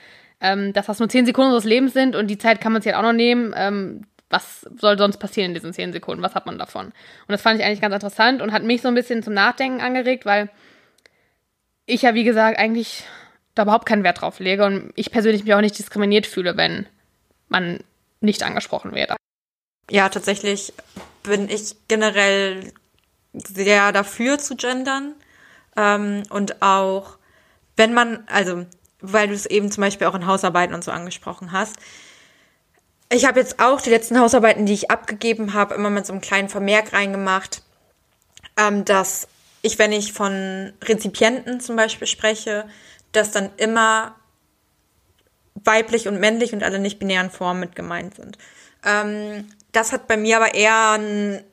ähm, 0.42 0.74
dass 0.74 0.86
das 0.86 1.00
nur 1.00 1.10
zehn 1.10 1.26
Sekunden 1.26 1.52
unseres 1.52 1.70
Lebens 1.70 1.94
sind 1.94 2.16
und 2.16 2.28
die 2.28 2.38
Zeit 2.38 2.62
kann 2.62 2.72
man 2.72 2.82
sich 2.82 2.94
halt 2.94 3.00
auch 3.04 3.08
noch 3.08 3.16
nehmen. 3.16 3.54
Ähm, 3.56 4.06
was 4.30 4.62
soll 4.78 4.98
sonst 4.98 5.18
passieren 5.18 5.52
in 5.52 5.54
diesen 5.54 5.74
zehn 5.74 5.94
Sekunden? 5.94 6.24
Was 6.24 6.36
hat 6.36 6.46
man 6.46 6.58
davon? 6.58 6.88
Und 6.88 6.94
das 7.30 7.42
fand 7.42 7.60
ich 7.60 7.66
eigentlich 7.66 7.82
ganz 7.82 7.94
interessant 7.94 8.42
und 8.42 8.52
hat 8.52 8.64
mich 8.64 8.82
so 8.82 8.90
ein 8.90 8.96
bisschen 8.96 9.24
zum 9.24 9.34
Nachdenken 9.34 9.82
angeregt, 9.82 10.26
weil 10.26 10.50
ich 11.86 12.02
ja, 12.02 12.14
wie 12.14 12.26
gesagt, 12.26 12.60
eigentlich 12.60 13.06
da 13.56 13.64
überhaupt 13.64 13.86
keinen 13.86 14.04
Wert 14.04 14.22
drauf 14.22 14.40
lege 14.40 14.66
und 14.66 14.92
ich 14.96 15.12
persönlich 15.12 15.44
mich 15.44 15.54
auch 15.54 15.62
nicht 15.62 15.80
diskriminiert 15.80 16.28
fühle, 16.28 16.58
wenn 16.58 16.88
man 17.48 17.80
nicht 18.20 18.44
angesprochen 18.44 18.94
wird. 18.94 19.16
Ja, 19.90 20.10
tatsächlich 20.10 20.74
bin 21.24 21.50
ich 21.50 21.76
generell 21.88 22.74
sehr 23.46 23.92
dafür 23.92 24.40
zu 24.40 24.56
gendern. 24.56 25.16
Ähm, 25.76 26.24
und 26.30 26.62
auch, 26.62 27.18
wenn 27.76 27.94
man, 27.94 28.24
also, 28.28 28.66
weil 29.00 29.28
du 29.28 29.34
es 29.34 29.46
eben 29.46 29.72
zum 29.72 29.82
Beispiel 29.82 30.08
auch 30.08 30.16
in 30.16 30.26
Hausarbeiten 30.26 30.74
und 30.74 30.84
so 30.84 30.92
angesprochen 30.92 31.52
hast. 31.52 31.76
Ich 33.10 33.26
habe 33.26 33.40
jetzt 33.40 33.60
auch 33.60 33.80
die 33.80 33.90
letzten 33.90 34.20
Hausarbeiten, 34.20 34.66
die 34.66 34.74
ich 34.74 34.92
abgegeben 34.92 35.54
habe, 35.54 35.76
immer 35.76 35.90
mit 35.90 36.06
so 36.06 36.14
einem 36.14 36.22
kleinen 36.22 36.50
Vermerk 36.50 36.94
reingemacht, 36.94 37.62
ähm, 38.58 38.84
dass 38.84 39.28
ich, 39.62 39.80
wenn 39.80 39.92
ich 39.92 40.14
von 40.14 40.74
Rezipienten 40.84 41.60
zum 41.60 41.76
Beispiel 41.76 42.08
spreche, 42.08 42.68
dass 43.12 43.32
dann 43.32 43.50
immer 43.58 44.16
weiblich 45.64 46.08
und 46.08 46.20
männlich 46.20 46.54
und 46.54 46.64
alle 46.64 46.80
nicht-binären 46.80 47.30
Formen 47.30 47.60
mit 47.60 47.76
gemeint 47.76 48.16
sind. 48.16 48.38
Ähm, 48.86 49.48
das 49.72 49.92
hat 49.92 50.08
bei 50.08 50.18
mir 50.18 50.38
aber 50.38 50.54
eher 50.54 50.92
einen, 50.92 51.44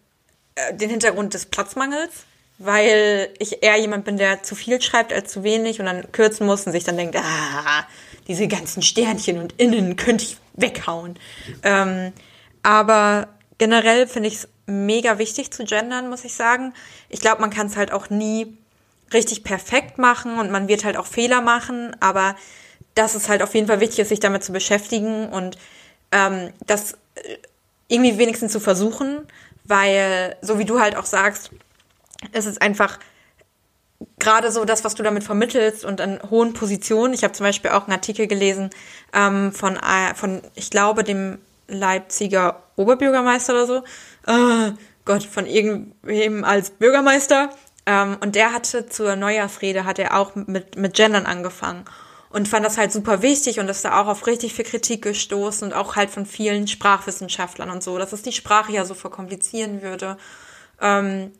den 0.72 0.90
Hintergrund 0.90 1.34
des 1.34 1.46
Platzmangels, 1.46 2.24
weil 2.58 3.30
ich 3.38 3.62
eher 3.62 3.76
jemand 3.76 4.04
bin, 4.04 4.16
der 4.16 4.42
zu 4.42 4.54
viel 4.54 4.80
schreibt 4.80 5.12
als 5.12 5.32
zu 5.32 5.42
wenig 5.42 5.80
und 5.80 5.86
dann 5.86 6.10
kürzen 6.12 6.46
muss 6.46 6.66
und 6.66 6.72
sich 6.72 6.84
dann 6.84 6.96
denkt, 6.96 7.16
ah, 7.16 7.86
diese 8.28 8.48
ganzen 8.48 8.82
Sternchen 8.82 9.38
und 9.38 9.54
Innen 9.60 9.96
könnte 9.96 10.24
ich 10.24 10.38
weghauen. 10.54 11.18
Ähm, 11.62 12.12
aber 12.62 13.28
generell 13.58 14.06
finde 14.06 14.28
ich 14.28 14.36
es 14.36 14.48
mega 14.66 15.18
wichtig 15.18 15.50
zu 15.52 15.64
gendern, 15.64 16.08
muss 16.08 16.24
ich 16.24 16.34
sagen. 16.34 16.72
Ich 17.08 17.20
glaube, 17.20 17.40
man 17.40 17.50
kann 17.50 17.66
es 17.66 17.76
halt 17.76 17.92
auch 17.92 18.08
nie 18.08 18.56
richtig 19.12 19.44
perfekt 19.44 19.98
machen 19.98 20.38
und 20.38 20.50
man 20.50 20.68
wird 20.68 20.84
halt 20.84 20.96
auch 20.96 21.06
Fehler 21.06 21.40
machen, 21.40 21.94
aber 22.00 22.36
das 22.94 23.14
ist 23.14 23.28
halt 23.28 23.42
auf 23.42 23.54
jeden 23.54 23.66
Fall 23.66 23.80
wichtig, 23.80 24.06
sich 24.06 24.20
damit 24.20 24.44
zu 24.44 24.52
beschäftigen 24.52 25.28
und 25.28 25.58
ähm, 26.12 26.52
das 26.66 26.92
äh, 27.16 27.36
irgendwie 27.88 28.18
wenigstens 28.18 28.52
zu 28.52 28.60
versuchen, 28.60 29.26
weil, 29.64 30.36
so 30.42 30.58
wie 30.58 30.64
du 30.64 30.80
halt 30.80 30.96
auch 30.96 31.06
sagst, 31.06 31.50
ist 32.32 32.46
es 32.46 32.58
einfach 32.58 32.98
gerade 34.18 34.50
so 34.50 34.64
das, 34.64 34.84
was 34.84 34.94
du 34.94 35.02
damit 35.02 35.24
vermittelst 35.24 35.84
und 35.84 36.00
an 36.00 36.20
hohen 36.30 36.52
Positionen. 36.52 37.14
Ich 37.14 37.24
habe 37.24 37.32
zum 37.32 37.44
Beispiel 37.44 37.70
auch 37.70 37.84
einen 37.84 37.92
Artikel 37.92 38.26
gelesen 38.26 38.70
ähm, 39.12 39.52
von, 39.52 39.76
äh, 39.76 40.14
von, 40.14 40.42
ich 40.54 40.70
glaube, 40.70 41.04
dem 41.04 41.38
Leipziger 41.68 42.62
Oberbürgermeister 42.76 43.54
oder 43.54 43.66
so. 43.66 43.76
Äh, 44.26 44.72
Gott, 45.04 45.22
von 45.24 45.46
irgendwem 45.46 46.44
als 46.44 46.70
Bürgermeister. 46.70 47.50
Ähm, 47.86 48.16
und 48.20 48.34
der 48.34 48.52
hatte 48.52 48.86
zur 48.86 49.16
Neujahrsrede, 49.16 49.84
hat 49.84 49.98
er 49.98 50.16
auch 50.16 50.34
mit, 50.34 50.76
mit 50.76 50.94
Gendern 50.94 51.26
angefangen 51.26 51.84
und 52.34 52.48
fand 52.48 52.66
das 52.66 52.78
halt 52.78 52.90
super 52.90 53.22
wichtig 53.22 53.60
und 53.60 53.68
ist 53.68 53.84
da 53.84 54.00
auch 54.00 54.08
auf 54.08 54.26
richtig 54.26 54.54
viel 54.54 54.64
Kritik 54.64 55.02
gestoßen 55.02 55.68
und 55.68 55.72
auch 55.72 55.94
halt 55.94 56.10
von 56.10 56.26
vielen 56.26 56.66
Sprachwissenschaftlern 56.66 57.70
und 57.70 57.80
so, 57.80 57.96
dass 57.96 58.12
es 58.12 58.22
die 58.22 58.32
Sprache 58.32 58.72
ja 58.72 58.84
so 58.84 58.94
verkomplizieren 58.94 59.82
würde. 59.82 60.16
Ähm, 60.82 61.30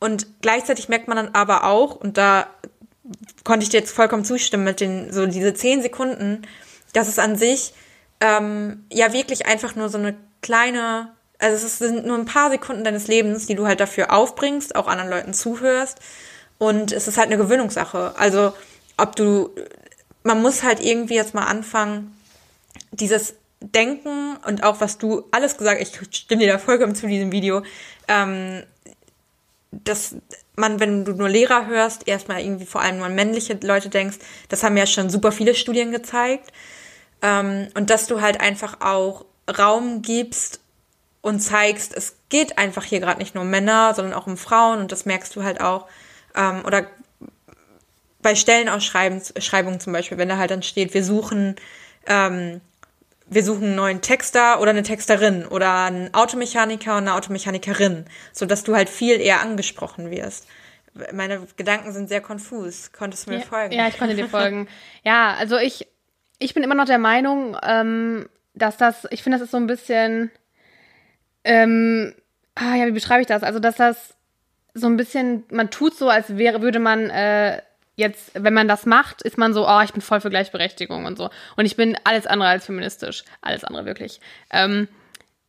und 0.00 0.26
gleichzeitig 0.42 0.88
merkt 0.88 1.06
man 1.06 1.18
dann 1.18 1.34
aber 1.36 1.66
auch, 1.66 1.94
und 1.94 2.18
da 2.18 2.48
konnte 3.44 3.62
ich 3.62 3.68
dir 3.68 3.78
jetzt 3.78 3.92
vollkommen 3.92 4.24
zustimmen 4.24 4.64
mit 4.64 4.80
den, 4.80 5.12
so 5.12 5.24
diese 5.24 5.54
zehn 5.54 5.82
Sekunden, 5.82 6.42
dass 6.94 7.06
es 7.06 7.20
an 7.20 7.36
sich 7.36 7.72
ähm, 8.18 8.84
ja 8.92 9.12
wirklich 9.12 9.46
einfach 9.46 9.76
nur 9.76 9.88
so 9.88 9.98
eine 9.98 10.16
kleine, 10.42 11.12
also 11.38 11.64
es 11.64 11.78
sind 11.78 12.06
nur 12.06 12.18
ein 12.18 12.24
paar 12.24 12.50
Sekunden 12.50 12.82
deines 12.82 13.06
Lebens, 13.06 13.46
die 13.46 13.54
du 13.54 13.68
halt 13.68 13.78
dafür 13.78 14.12
aufbringst, 14.12 14.74
auch 14.74 14.88
anderen 14.88 15.10
Leuten 15.10 15.32
zuhörst. 15.32 16.00
Und 16.58 16.90
es 16.90 17.06
ist 17.06 17.18
halt 17.18 17.28
eine 17.28 17.38
Gewöhnungssache. 17.38 18.14
Also 18.18 18.52
ob 18.96 19.14
du 19.14 19.54
man 20.22 20.42
muss 20.42 20.62
halt 20.62 20.80
irgendwie 20.80 21.14
jetzt 21.14 21.34
mal 21.34 21.46
anfangen, 21.46 22.16
dieses 22.92 23.34
Denken 23.60 24.36
und 24.46 24.62
auch 24.62 24.80
was 24.80 24.98
du 24.98 25.24
alles 25.30 25.56
gesagt, 25.58 25.80
ich 25.80 25.98
stimme 26.16 26.42
dir 26.42 26.52
da 26.52 26.58
vollkommen 26.58 26.94
zu 26.94 27.06
diesem 27.06 27.30
Video, 27.32 27.62
ähm, 28.08 28.62
dass 29.70 30.16
man, 30.56 30.80
wenn 30.80 31.04
du 31.04 31.12
nur 31.12 31.28
Lehrer 31.28 31.66
hörst, 31.66 32.08
erstmal 32.08 32.40
irgendwie 32.40 32.66
vor 32.66 32.80
allem 32.80 32.98
nur 32.98 33.06
an 33.06 33.14
männliche 33.14 33.58
Leute 33.62 33.88
denkst, 33.88 34.18
das 34.48 34.62
haben 34.62 34.76
ja 34.76 34.86
schon 34.86 35.10
super 35.10 35.32
viele 35.32 35.54
Studien 35.54 35.92
gezeigt. 35.92 36.52
Ähm, 37.22 37.68
und 37.74 37.90
dass 37.90 38.06
du 38.06 38.20
halt 38.20 38.40
einfach 38.40 38.80
auch 38.80 39.24
Raum 39.58 40.02
gibst 40.02 40.60
und 41.22 41.40
zeigst, 41.40 41.94
es 41.94 42.16
geht 42.28 42.58
einfach 42.58 42.84
hier 42.84 43.00
gerade 43.00 43.18
nicht 43.18 43.34
nur 43.34 43.44
um 43.44 43.50
Männer, 43.50 43.94
sondern 43.94 44.14
auch 44.14 44.26
um 44.26 44.36
Frauen 44.36 44.80
und 44.80 44.92
das 44.92 45.04
merkst 45.04 45.34
du 45.36 45.42
halt 45.42 45.60
auch. 45.60 45.86
Ähm, 46.34 46.62
oder 46.64 46.86
bei 48.22 48.34
Stellenausschreibungen 48.34 49.80
zum 49.80 49.92
Beispiel, 49.92 50.18
wenn 50.18 50.28
da 50.28 50.36
halt 50.36 50.50
dann 50.50 50.62
steht, 50.62 50.94
wir 50.94 51.04
suchen, 51.04 51.56
ähm, 52.06 52.60
wir 53.26 53.44
suchen 53.44 53.64
einen 53.64 53.74
neuen 53.76 54.00
Texter 54.00 54.60
oder 54.60 54.70
eine 54.70 54.82
Texterin 54.82 55.46
oder 55.46 55.84
einen 55.84 56.12
Automechaniker 56.12 56.92
und 56.96 57.04
eine 57.04 57.14
Automechanikerin, 57.14 58.06
so 58.32 58.46
dass 58.46 58.64
du 58.64 58.74
halt 58.74 58.88
viel 58.88 59.20
eher 59.20 59.40
angesprochen 59.40 60.10
wirst. 60.10 60.46
Meine 61.12 61.46
Gedanken 61.56 61.92
sind 61.92 62.08
sehr 62.08 62.20
konfus. 62.20 62.90
Konntest 62.92 63.26
du 63.26 63.30
mir 63.30 63.38
ja, 63.38 63.46
folgen? 63.46 63.72
Ja, 63.72 63.86
ich 63.86 63.98
konnte 63.98 64.16
dir 64.16 64.28
folgen. 64.28 64.68
ja, 65.04 65.34
also 65.34 65.56
ich, 65.56 65.86
ich 66.38 66.52
bin 66.54 66.64
immer 66.64 66.74
noch 66.74 66.86
der 66.86 66.98
Meinung, 66.98 67.56
ähm, 67.62 68.28
dass 68.54 68.76
das, 68.76 69.06
ich 69.10 69.22
finde, 69.22 69.38
das 69.38 69.44
ist 69.44 69.52
so 69.52 69.58
ein 69.58 69.68
bisschen, 69.68 70.32
ähm, 71.44 72.14
ah 72.56 72.74
ja, 72.74 72.86
wie 72.86 72.92
beschreibe 72.92 73.20
ich 73.20 73.28
das? 73.28 73.44
Also, 73.44 73.60
dass 73.60 73.76
das 73.76 74.14
so 74.74 74.88
ein 74.88 74.96
bisschen, 74.96 75.44
man 75.50 75.70
tut 75.70 75.96
so, 75.96 76.08
als 76.08 76.36
wäre, 76.36 76.62
würde 76.62 76.80
man 76.80 77.10
äh, 77.10 77.62
jetzt, 78.00 78.32
wenn 78.34 78.54
man 78.54 78.66
das 78.66 78.86
macht, 78.86 79.22
ist 79.22 79.38
man 79.38 79.54
so, 79.54 79.68
oh, 79.68 79.80
ich 79.82 79.92
bin 79.92 80.02
voll 80.02 80.20
für 80.20 80.30
Gleichberechtigung 80.30 81.04
und 81.04 81.16
so. 81.16 81.30
Und 81.56 81.66
ich 81.66 81.76
bin 81.76 81.96
alles 82.02 82.26
andere 82.26 82.48
als 82.48 82.66
feministisch. 82.66 83.22
Alles 83.40 83.62
andere 83.62 83.84
wirklich. 83.84 84.20
Ähm, 84.50 84.88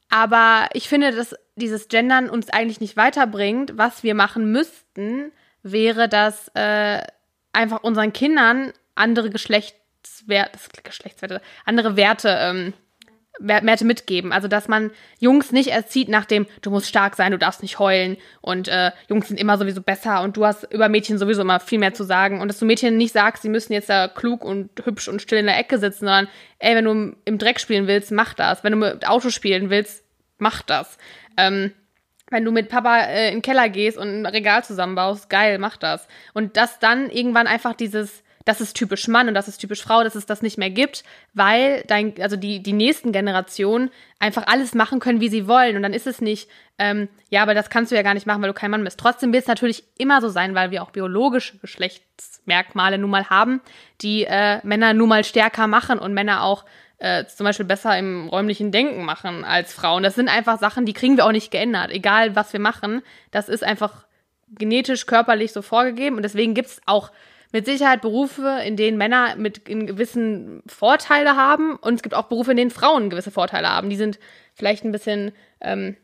aber 0.10 0.68
ich 0.74 0.88
finde, 0.88 1.12
dass 1.12 1.36
dieses 1.56 1.88
Gendern 1.88 2.30
uns 2.30 2.50
eigentlich 2.50 2.82
nicht 2.82 2.98
weiterbringt. 2.98 3.78
Was 3.78 4.04
wir 4.04 4.14
machen 4.14 4.52
müssten, 4.52 5.32
wäre, 5.64 6.08
dass 6.08 6.50
äh, 6.54 7.02
einfach 7.54 7.82
unseren 7.84 8.14
Kindern 8.14 8.74
andere 8.94 9.30
Geschlechtswerte, 9.30 10.60
Geschlechtswerte, 10.84 11.42
andere 11.66 11.96
Werte 11.96 12.38
ähm, 12.40 12.74
Werte 13.40 13.86
mitgeben. 13.86 14.32
Also, 14.32 14.48
dass 14.48 14.68
man 14.68 14.92
Jungs 15.20 15.52
nicht 15.52 15.70
erzieht 15.70 16.10
nach 16.10 16.26
dem, 16.26 16.46
du 16.62 16.70
musst 16.70 16.88
stark 16.88 17.16
sein, 17.16 17.32
du 17.32 17.38
darfst 17.38 17.62
nicht 17.62 17.80
heulen 17.80 18.18
und 18.42 18.68
äh, 18.68 18.92
Jungs 19.10 19.28
sind 19.28 19.40
immer 19.40 19.58
sowieso 19.58 19.82
besser 19.82 20.22
und 20.22 20.38
du 20.38 20.46
hast 20.46 20.72
über 20.72 20.90
Mädchen 20.90 21.18
sowieso 21.18 21.42
immer 21.42 21.60
viel 21.60 21.80
mehr 21.80 21.94
zu 21.94 22.04
sagen. 22.04 22.42
Und 22.42 22.48
dass 22.48 22.60
du 22.60 22.66
Mädchen 22.66 22.98
nicht 22.98 23.14
sagst, 23.14 23.44
sie 23.44 23.50
müssen 23.50 23.74
jetzt 23.74 23.90
da 23.90 24.08
klug 24.08 24.44
und 24.44 24.70
hübsch 24.84 25.08
und 25.08 25.22
still 25.22 25.40
in 25.40 25.46
der 25.46 25.58
Ecke 25.58 25.78
sitzen, 25.78 26.06
sondern, 26.06 26.28
ey, 26.60 26.76
wenn 26.76 26.86
du 26.86 27.16
im 27.26 27.38
Dreck 27.38 27.60
spielen 27.60 27.88
willst, 27.88 28.12
mach 28.12 28.34
das. 28.34 28.64
Wenn 28.64 28.74
du 28.74 28.78
mit 28.78 29.08
Auto 29.08 29.30
spielen 29.30 29.70
willst, 29.70 30.04
mach 30.38 30.62
das. 30.62 30.98
Ähm, 31.38 31.72
wenn 32.30 32.46
du 32.46 32.52
mit 32.52 32.70
Papa 32.70 33.02
äh, 33.02 33.28
in 33.28 33.36
den 33.36 33.42
Keller 33.42 33.70
gehst 33.70 33.98
und 33.98 34.08
ein 34.08 34.26
Regal 34.26 34.64
zusammenbaust, 34.64 35.30
geil, 35.30 35.58
mach 35.58 35.78
das. 35.78 36.08
Und 36.34 36.58
dass 36.58 36.80
dann 36.80 37.10
irgendwann 37.10 37.48
einfach 37.48 37.74
dieses 37.74 38.24
das 38.46 38.62
ist 38.62 38.76
typisch 38.76 39.08
Mann 39.08 39.28
und 39.28 39.34
das 39.34 39.48
ist 39.48 39.58
typisch 39.58 39.82
Frau, 39.82 40.04
dass 40.04 40.16
es 40.16 40.26
das 40.26 40.42
nicht 40.42 40.58
mehr 40.58 40.70
gibt, 40.70 41.04
weil 41.34 41.84
dein, 41.88 42.14
also 42.20 42.36
die, 42.36 42.62
die 42.62 42.74
nächsten 42.74 43.12
Generationen 43.12 43.92
einfach 44.20 44.48
alles 44.48 44.74
machen 44.74 45.00
können, 45.00 45.22
wie 45.22 45.30
sie 45.30 45.48
wollen. 45.48 45.76
Und 45.76 45.84
dann 45.84 45.94
ist 45.94 46.08
es 46.08 46.22
nicht, 46.22 46.50
ähm, 46.78 47.10
ja, 47.30 47.44
aber 47.44 47.54
das 47.54 47.70
kannst 47.70 47.92
du 47.92 47.96
ja 47.96 48.02
gar 48.02 48.14
nicht 48.14 48.28
machen, 48.28 48.42
weil 48.42 48.50
du 48.50 48.54
kein 48.54 48.72
Mann 48.72 48.84
bist. 48.84 49.00
Trotzdem 49.00 49.34
wird 49.34 49.44
es 49.44 49.48
natürlich 49.48 49.84
immer 49.98 50.22
so 50.22 50.30
sein, 50.30 50.56
weil 50.56 50.72
wir 50.72 50.84
auch 50.84 50.92
biologische 50.92 51.58
Geschlechtsmerkmale 51.60 52.98
nun 52.98 53.10
mal 53.10 53.30
haben, 53.30 53.62
die 54.02 54.26
äh, 54.26 54.60
Männer 54.64 54.94
nun 54.94 55.10
mal 55.10 55.24
stärker 55.24 55.68
machen 55.68 56.00
und 56.00 56.14
Männer 56.14 56.44
auch 56.44 56.66
äh, 56.98 57.26
zum 57.26 57.46
Beispiel 57.46 57.66
besser 57.66 57.98
im 57.98 58.30
räumlichen 58.30 58.72
Denken 58.72 59.06
machen 59.06 59.44
als 59.44 59.74
Frauen. 59.74 60.04
Das 60.04 60.16
sind 60.16 60.30
einfach 60.30 60.60
Sachen, 60.60 60.86
die 60.86 60.94
kriegen 60.94 61.18
wir 61.18 61.26
auch 61.26 61.32
nicht 61.32 61.52
geändert. 61.52 61.92
Egal, 61.92 62.36
was 62.36 62.54
wir 62.54 62.60
machen, 62.60 63.02
das 63.32 63.50
ist 63.50 63.64
einfach 63.64 64.06
genetisch, 64.50 65.06
körperlich 65.06 65.52
so 65.52 65.62
vorgegeben. 65.62 66.18
Und 66.18 66.24
deswegen 66.24 66.54
gibt 66.54 66.70
es 66.70 66.82
auch 66.86 67.12
mit 67.52 67.66
Sicherheit 67.66 68.02
Berufe, 68.02 68.62
in 68.66 68.78
denen 68.78 68.98
Männer 68.98 69.36
mit 69.36 69.66
gewissen 69.66 70.64
Vorteile 70.68 71.36
haben 71.36 71.76
und 71.76 71.96
es 71.96 72.02
gibt 72.02 72.16
auch 72.16 72.28
Berufe, 72.28 72.52
in 72.52 72.58
denen 72.58 72.72
Frauen 72.72 73.10
gewisse 73.10 73.32
Vorteile 73.32 73.70
haben. 73.70 73.90
Die 73.90 73.98
sind 73.98 74.20
vielleicht 74.54 74.84
ein 74.84 74.92
bisschen 74.92 75.32
ähm, 75.60 75.98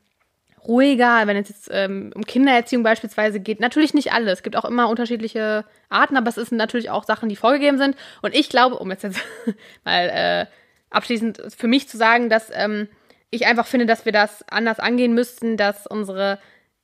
ruhiger, 0.68 1.26
wenn 1.26 1.38
es 1.38 1.50
jetzt 1.50 1.70
ähm, 1.72 2.12
um 2.14 2.26
Kindererziehung 2.26 2.84
beispielsweise 2.84 3.40
geht. 3.40 3.60
Natürlich 3.60 3.94
nicht 3.94 4.12
alle. 4.12 4.32
Es 4.32 4.44
gibt 4.44 4.58
auch 4.58 4.66
immer 4.66 4.90
unterschiedliche 4.90 5.66
Arten, 5.90 6.18
aber 6.18 6.30
es 6.30 6.36
sind 6.36 6.58
natürlich 6.58 6.90
auch 6.90 7.06
Sachen, 7.06 7.30
die 7.30 7.36
vorgegeben 7.36 7.78
sind. 7.78 7.96
Und 8.22 8.36
ich 8.36 8.50
glaube, 8.50 8.78
um 8.78 8.92
jetzt, 8.92 9.04
jetzt 9.04 9.22
mal 9.86 10.10
äh, 10.10 10.46
abschließend 10.90 11.42
für 11.56 11.68
mich 11.68 11.88
zu 11.88 11.98
sagen, 11.98 12.30
dass 12.30 12.50
ähm, 12.54 12.90
ich 13.30 13.46
einfach 13.46 13.68
finde, 13.68 13.86
dass 13.86 14.06
wir 14.06 14.12
das 14.12 14.44
anders 14.50 14.80
angehen 14.80 15.14
müssten, 15.14 15.58
dass 15.58 15.88
unsere 15.88 16.40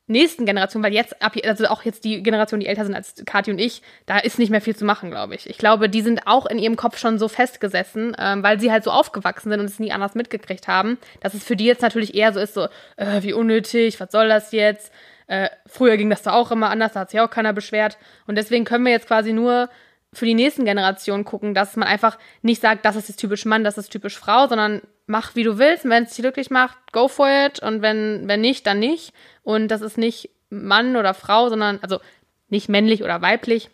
nächsten 0.06 0.44
Generation, 0.44 0.82
weil 0.82 0.92
jetzt, 0.92 1.16
also 1.20 1.66
auch 1.66 1.82
jetzt 1.82 2.04
die 2.04 2.22
Generation, 2.22 2.60
die 2.60 2.66
älter 2.66 2.84
sind 2.84 2.94
als 2.94 3.14
Kathi 3.24 3.50
und 3.50 3.58
ich, 3.58 3.82
da 4.06 4.18
ist 4.18 4.38
nicht 4.38 4.50
mehr 4.50 4.60
viel 4.60 4.76
zu 4.76 4.84
machen, 4.84 5.10
glaube 5.10 5.34
ich. 5.34 5.48
Ich 5.48 5.56
glaube, 5.56 5.88
die 5.88 6.02
sind 6.02 6.26
auch 6.26 6.46
in 6.46 6.58
ihrem 6.58 6.76
Kopf 6.76 6.98
schon 6.98 7.18
so 7.18 7.28
festgesessen, 7.28 8.14
ähm, 8.18 8.42
weil 8.42 8.60
sie 8.60 8.70
halt 8.70 8.84
so 8.84 8.90
aufgewachsen 8.90 9.50
sind 9.50 9.60
und 9.60 9.66
es 9.66 9.78
nie 9.78 9.92
anders 9.92 10.14
mitgekriegt 10.14 10.68
haben, 10.68 10.98
dass 11.20 11.34
es 11.34 11.44
für 11.44 11.56
die 11.56 11.64
jetzt 11.64 11.82
natürlich 11.82 12.14
eher 12.14 12.32
so 12.32 12.40
ist, 12.40 12.54
so, 12.54 12.68
äh, 12.96 13.22
wie 13.22 13.32
unnötig, 13.32 13.98
was 13.98 14.12
soll 14.12 14.28
das 14.28 14.52
jetzt? 14.52 14.92
Äh, 15.26 15.48
früher 15.66 15.96
ging 15.96 16.10
das 16.10 16.22
da 16.22 16.32
auch 16.32 16.50
immer 16.50 16.68
anders, 16.68 16.92
da 16.92 17.00
hat 17.00 17.10
sich 17.10 17.20
auch 17.20 17.30
keiner 17.30 17.54
beschwert. 17.54 17.96
Und 18.26 18.36
deswegen 18.36 18.64
können 18.66 18.84
wir 18.84 18.92
jetzt 18.92 19.06
quasi 19.06 19.32
nur 19.32 19.70
für 20.14 20.24
die 20.24 20.34
nächsten 20.34 20.64
Generationen 20.64 21.24
gucken, 21.24 21.54
dass 21.54 21.76
man 21.76 21.88
einfach 21.88 22.18
nicht 22.42 22.62
sagt, 22.62 22.84
das 22.84 22.96
ist 22.96 23.08
jetzt 23.08 23.18
typisch 23.18 23.44
Mann, 23.44 23.64
das 23.64 23.78
ist 23.78 23.90
typisch 23.90 24.18
Frau, 24.18 24.48
sondern 24.48 24.80
mach 25.06 25.34
wie 25.34 25.42
du 25.42 25.58
willst. 25.58 25.84
Wenn 25.84 26.04
es 26.04 26.10
dich 26.14 26.22
glücklich 26.22 26.50
macht, 26.50 26.76
go 26.92 27.08
for 27.08 27.28
it. 27.28 27.60
Und 27.60 27.82
wenn, 27.82 28.26
wenn 28.26 28.40
nicht, 28.40 28.66
dann 28.66 28.78
nicht. 28.78 29.12
Und 29.42 29.68
das 29.68 29.80
ist 29.80 29.98
nicht 29.98 30.30
Mann 30.50 30.96
oder 30.96 31.14
Frau, 31.14 31.48
sondern, 31.48 31.78
also 31.82 32.00
nicht 32.48 32.68
männlich 32.68 33.02
oder 33.02 33.20
weiblich, 33.20 33.70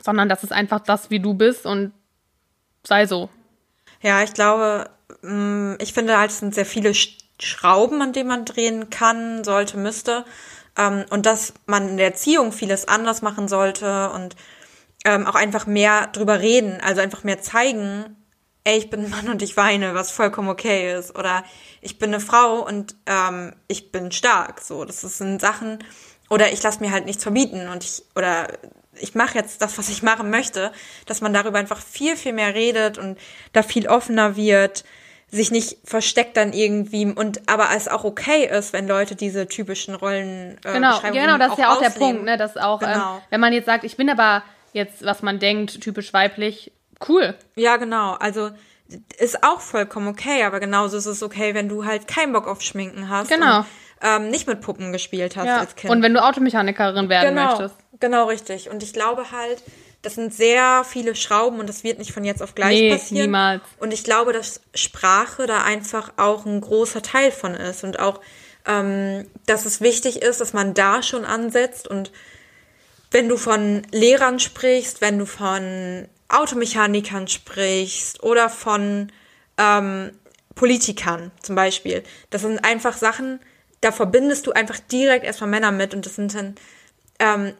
sondern 0.00 0.28
das 0.28 0.44
ist 0.44 0.52
einfach 0.52 0.80
das, 0.80 1.10
wie 1.10 1.20
du 1.20 1.34
bist 1.34 1.66
und 1.66 1.92
sei 2.84 3.06
so. 3.06 3.30
Ja, 4.02 4.22
ich 4.22 4.34
glaube, 4.34 4.90
mm, 5.22 5.74
ich 5.80 5.94
finde 5.94 6.18
halt, 6.18 6.30
es 6.30 6.40
sind 6.40 6.54
sehr 6.54 6.66
viele 6.66 6.92
Schrauben, 6.94 8.02
an 8.02 8.12
denen 8.12 8.28
man 8.28 8.44
drehen 8.44 8.90
kann, 8.90 9.44
sollte, 9.44 9.78
müsste. 9.78 10.24
Ähm, 10.76 11.04
und 11.10 11.26
dass 11.26 11.54
man 11.66 11.88
in 11.88 11.96
der 11.96 12.06
Erziehung 12.06 12.52
vieles 12.52 12.86
anders 12.88 13.22
machen 13.22 13.48
sollte 13.48 14.10
und 14.10 14.36
ähm, 15.04 15.26
auch 15.26 15.34
einfach 15.34 15.66
mehr 15.66 16.08
drüber 16.08 16.40
reden, 16.40 16.80
also 16.82 17.00
einfach 17.00 17.24
mehr 17.24 17.40
zeigen, 17.40 18.16
ey, 18.64 18.78
ich 18.78 18.90
bin 18.90 19.04
ein 19.04 19.10
Mann 19.10 19.28
und 19.28 19.42
ich 19.42 19.56
weine, 19.56 19.94
was 19.94 20.10
vollkommen 20.10 20.48
okay 20.48 20.96
ist. 20.96 21.16
Oder 21.16 21.44
ich 21.82 21.98
bin 21.98 22.12
eine 22.12 22.20
Frau 22.20 22.66
und 22.66 22.96
ähm, 23.06 23.54
ich 23.68 23.92
bin 23.92 24.10
stark. 24.10 24.60
So, 24.60 24.84
das 24.84 25.02
sind 25.02 25.40
Sachen. 25.40 25.84
Oder 26.30 26.52
ich 26.52 26.62
lasse 26.62 26.80
mir 26.80 26.90
halt 26.90 27.04
nichts 27.04 27.22
verbieten 27.22 27.68
und 27.68 27.84
ich, 27.84 28.02
oder 28.16 28.48
ich 28.94 29.14
mache 29.14 29.36
jetzt 29.36 29.60
das, 29.60 29.76
was 29.76 29.90
ich 29.90 30.02
machen 30.02 30.30
möchte, 30.30 30.72
dass 31.04 31.20
man 31.20 31.34
darüber 31.34 31.58
einfach 31.58 31.80
viel, 31.80 32.16
viel 32.16 32.32
mehr 32.32 32.54
redet 32.54 32.96
und 32.96 33.18
da 33.52 33.62
viel 33.62 33.88
offener 33.88 34.34
wird, 34.34 34.84
sich 35.30 35.50
nicht 35.50 35.78
versteckt 35.84 36.36
dann 36.36 36.52
irgendwie 36.52 37.06
und 37.06 37.48
aber 37.48 37.68
es 37.76 37.88
auch 37.88 38.04
okay 38.04 38.46
ist, 38.46 38.72
wenn 38.72 38.86
Leute 38.86 39.16
diese 39.16 39.48
typischen 39.48 39.94
Rollen 39.94 40.58
äh, 40.64 40.72
genau, 40.72 41.00
genau, 41.00 41.38
das 41.38 41.52
ist 41.52 41.58
ja 41.58 41.72
auch 41.72 41.76
ausleben. 41.76 41.92
der 41.92 42.06
Punkt, 42.06 42.24
ne, 42.24 42.36
dass 42.36 42.56
auch, 42.56 42.80
ähm, 42.82 42.88
genau. 42.88 43.16
ähm, 43.16 43.22
wenn 43.30 43.40
man 43.40 43.52
jetzt 43.52 43.66
sagt, 43.66 43.84
ich 43.84 43.96
bin 43.96 44.08
aber 44.08 44.44
jetzt, 44.74 45.04
was 45.04 45.22
man 45.22 45.38
denkt, 45.38 45.80
typisch 45.80 46.12
weiblich, 46.12 46.72
cool. 47.08 47.34
Ja, 47.56 47.78
genau, 47.78 48.12
also 48.12 48.50
ist 49.18 49.42
auch 49.42 49.60
vollkommen 49.60 50.08
okay, 50.08 50.42
aber 50.42 50.60
genauso 50.60 50.98
ist 50.98 51.06
es 51.06 51.22
okay, 51.22 51.54
wenn 51.54 51.70
du 51.70 51.86
halt 51.86 52.06
keinen 52.06 52.34
Bock 52.34 52.46
auf 52.46 52.60
Schminken 52.60 53.08
hast. 53.08 53.30
Genau. 53.30 53.60
Und, 53.60 53.66
ähm, 54.02 54.30
nicht 54.30 54.46
mit 54.46 54.60
Puppen 54.60 54.92
gespielt 54.92 55.36
hast 55.36 55.46
ja. 55.46 55.60
als 55.60 55.76
Kind. 55.76 55.90
Und 55.90 56.02
wenn 56.02 56.12
du 56.12 56.22
Automechanikerin 56.22 57.08
werden 57.08 57.34
genau, 57.34 57.46
möchtest. 57.46 57.76
Genau, 58.00 58.26
richtig. 58.26 58.68
Und 58.68 58.82
ich 58.82 58.92
glaube 58.92 59.30
halt, 59.30 59.62
das 60.02 60.16
sind 60.16 60.34
sehr 60.34 60.84
viele 60.84 61.14
Schrauben 61.14 61.60
und 61.60 61.68
das 61.68 61.84
wird 61.84 61.98
nicht 61.98 62.12
von 62.12 62.24
jetzt 62.24 62.42
auf 62.42 62.54
gleich 62.54 62.78
nee, 62.78 62.90
passieren. 62.90 63.26
Niemals. 63.26 63.62
Und 63.78 63.94
ich 63.94 64.04
glaube, 64.04 64.34
dass 64.34 64.60
Sprache 64.74 65.46
da 65.46 65.62
einfach 65.62 66.12
auch 66.18 66.44
ein 66.44 66.60
großer 66.60 67.00
Teil 67.00 67.30
von 67.30 67.54
ist 67.54 67.84
und 67.84 67.98
auch, 67.98 68.20
ähm, 68.66 69.26
dass 69.46 69.64
es 69.64 69.80
wichtig 69.80 70.20
ist, 70.20 70.42
dass 70.42 70.52
man 70.52 70.74
da 70.74 71.02
schon 71.02 71.24
ansetzt 71.24 71.88
und 71.88 72.12
wenn 73.14 73.28
du 73.28 73.36
von 73.36 73.82
Lehrern 73.92 74.40
sprichst, 74.40 75.00
wenn 75.00 75.20
du 75.20 75.24
von 75.24 76.08
Automechanikern 76.28 77.28
sprichst 77.28 78.24
oder 78.24 78.50
von 78.50 79.12
ähm, 79.56 80.10
Politikern 80.56 81.30
zum 81.40 81.54
Beispiel, 81.54 82.02
das 82.30 82.42
sind 82.42 82.64
einfach 82.64 82.96
Sachen, 82.96 83.38
da 83.82 83.92
verbindest 83.92 84.48
du 84.48 84.50
einfach 84.50 84.80
direkt 84.80 85.24
erstmal 85.24 85.48
Männer 85.48 85.70
mit 85.70 85.94
und 85.94 86.04
das 86.04 86.16
sind 86.16 86.34
dann 86.34 86.56
ähm, 87.20 87.54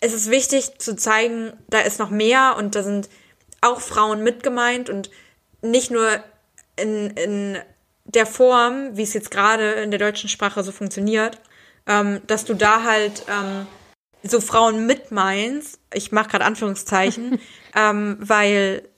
es 0.00 0.14
ist 0.14 0.30
wichtig 0.30 0.78
zu 0.78 0.96
zeigen, 0.96 1.52
da 1.68 1.80
ist 1.80 1.98
noch 1.98 2.10
mehr 2.10 2.54
und 2.56 2.74
da 2.74 2.82
sind 2.82 3.10
auch 3.60 3.82
Frauen 3.82 4.22
mit 4.22 4.42
gemeint 4.42 4.88
und 4.88 5.10
nicht 5.60 5.90
nur 5.90 6.24
in, 6.76 7.10
in 7.10 7.58
der 8.06 8.24
Form, 8.24 8.96
wie 8.96 9.02
es 9.02 9.12
jetzt 9.12 9.30
gerade 9.30 9.72
in 9.72 9.90
der 9.90 10.00
deutschen 10.00 10.30
Sprache 10.30 10.62
so 10.62 10.72
funktioniert, 10.72 11.38
ähm, 11.86 12.22
dass 12.26 12.46
du 12.46 12.54
da 12.54 12.82
halt 12.82 13.26
ähm, 13.28 13.66
so 14.24 14.40
Frauen 14.40 14.86
mit 14.86 15.10
meinst. 15.10 15.78
Ich 15.92 16.12
mache 16.12 16.30
gerade 16.30 16.44
Anführungszeichen, 16.44 17.38
ähm, 17.76 18.16
weil 18.20 18.88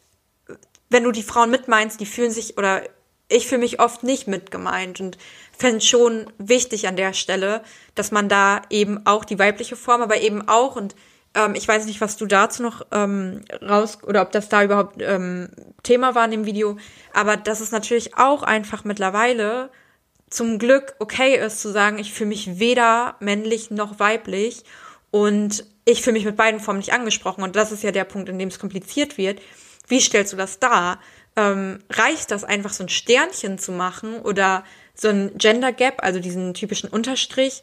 wenn 0.89 1.05
du 1.05 1.13
die 1.13 1.23
Frauen 1.23 1.51
mit 1.51 1.69
meinst, 1.69 2.01
die 2.01 2.07
fühlen 2.07 2.31
sich 2.31 2.57
oder 2.59 2.83
ich 3.29 3.49
fühle 3.49 3.63
mich 3.63 3.81
oft 3.81 4.05
nicht 4.05 4.29
mit 4.29 4.51
gemeint 4.51 5.01
und 5.01 5.19
fände 5.57 5.81
schon 5.81 6.33
wichtig 6.39 6.87
an 6.87 6.97
der 6.97 7.13
Stelle, 7.13 7.63
dass 7.95 8.13
man 8.13 8.29
da 8.29 8.63
eben 8.71 9.05
auch 9.05 9.25
die 9.25 9.39
weibliche 9.39 9.75
Form, 9.75 10.01
aber 10.01 10.21
eben 10.21 10.47
auch, 10.49 10.77
und 10.77 10.95
ähm, 11.35 11.55
ich 11.57 11.67
weiß 11.67 11.87
nicht, 11.87 12.01
was 12.01 12.17
du 12.17 12.27
dazu 12.27 12.63
noch 12.63 12.87
ähm, 12.93 13.45
raus, 13.61 13.99
oder 14.05 14.23
ob 14.23 14.31
das 14.31 14.49
da 14.49 14.63
überhaupt 14.63 15.03
ähm, 15.03 15.49
Thema 15.83 16.15
war 16.15 16.25
in 16.27 16.31
dem 16.31 16.47
Video, 16.47 16.77
aber 17.13 17.37
dass 17.37 17.61
es 17.61 17.73
natürlich 17.73 18.17
auch 18.17 18.45
einfach 18.45 18.85
mittlerweile 18.85 19.71
zum 20.31 20.59
Glück 20.59 20.95
okay 20.99 21.37
ist 21.37 21.61
zu 21.61 21.71
sagen, 21.71 21.99
ich 21.99 22.13
fühle 22.13 22.29
mich 22.29 22.59
weder 22.59 23.17
männlich 23.21 23.71
noch 23.71 23.99
weiblich 23.99 24.65
und 25.17 25.65
ich 25.87 26.03
fühle 26.03 26.13
mich 26.13 26.27
mit 26.27 26.37
beiden 26.37 26.61
Formen 26.61 26.79
nicht 26.79 26.93
angesprochen. 26.93 27.43
Und 27.43 27.57
das 27.57 27.73
ist 27.73 27.83
ja 27.83 27.91
der 27.91 28.05
Punkt, 28.05 28.29
in 28.29 28.39
dem 28.39 28.49
es 28.49 28.59
kompliziert 28.59 29.17
wird. 29.17 29.41
Wie 29.89 29.99
stellst 29.99 30.35
du 30.35 30.37
das 30.37 30.59
dar? 30.59 31.01
Ähm, 31.37 31.79
reicht 31.91 32.31
das 32.31 32.45
einfach 32.45 32.71
so 32.71 32.85
ein 32.85 32.91
Sternchen 32.91 33.59
zu 33.59 33.73
machen 33.73 34.21
oder 34.21 34.63
so 34.95 35.09
ein 35.09 35.33
Gender 35.39 35.73
Gap, 35.73 36.03
also 36.03 36.21
diesen 36.21 36.53
typischen 36.53 36.91
Unterstrich. 36.91 37.63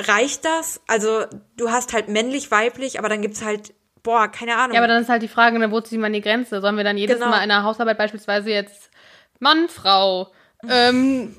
Reicht 0.00 0.46
das? 0.46 0.80
Also 0.86 1.26
du 1.58 1.70
hast 1.70 1.92
halt 1.92 2.08
männlich, 2.08 2.50
weiblich, 2.50 2.98
aber 2.98 3.10
dann 3.10 3.20
gibt's 3.20 3.44
halt, 3.44 3.74
boah, 4.02 4.28
keine 4.28 4.56
Ahnung. 4.56 4.74
Ja, 4.74 4.80
aber 4.80 4.88
dann 4.88 5.02
ist 5.02 5.10
halt 5.10 5.22
die 5.22 5.28
Frage, 5.28 5.58
ne, 5.58 5.70
wo 5.70 5.82
ziehen 5.82 6.00
wir 6.00 6.08
die 6.08 6.22
Grenze? 6.22 6.62
Sollen 6.62 6.78
wir 6.78 6.84
dann 6.84 6.96
jedes 6.96 7.18
genau. 7.18 7.30
Mal 7.30 7.42
in 7.42 7.50
der 7.50 7.62
Hausarbeit 7.62 7.98
beispielsweise 7.98 8.48
jetzt 8.50 8.90
Mann, 9.38 9.68
Frau, 9.68 10.32
ähm, 10.66 11.36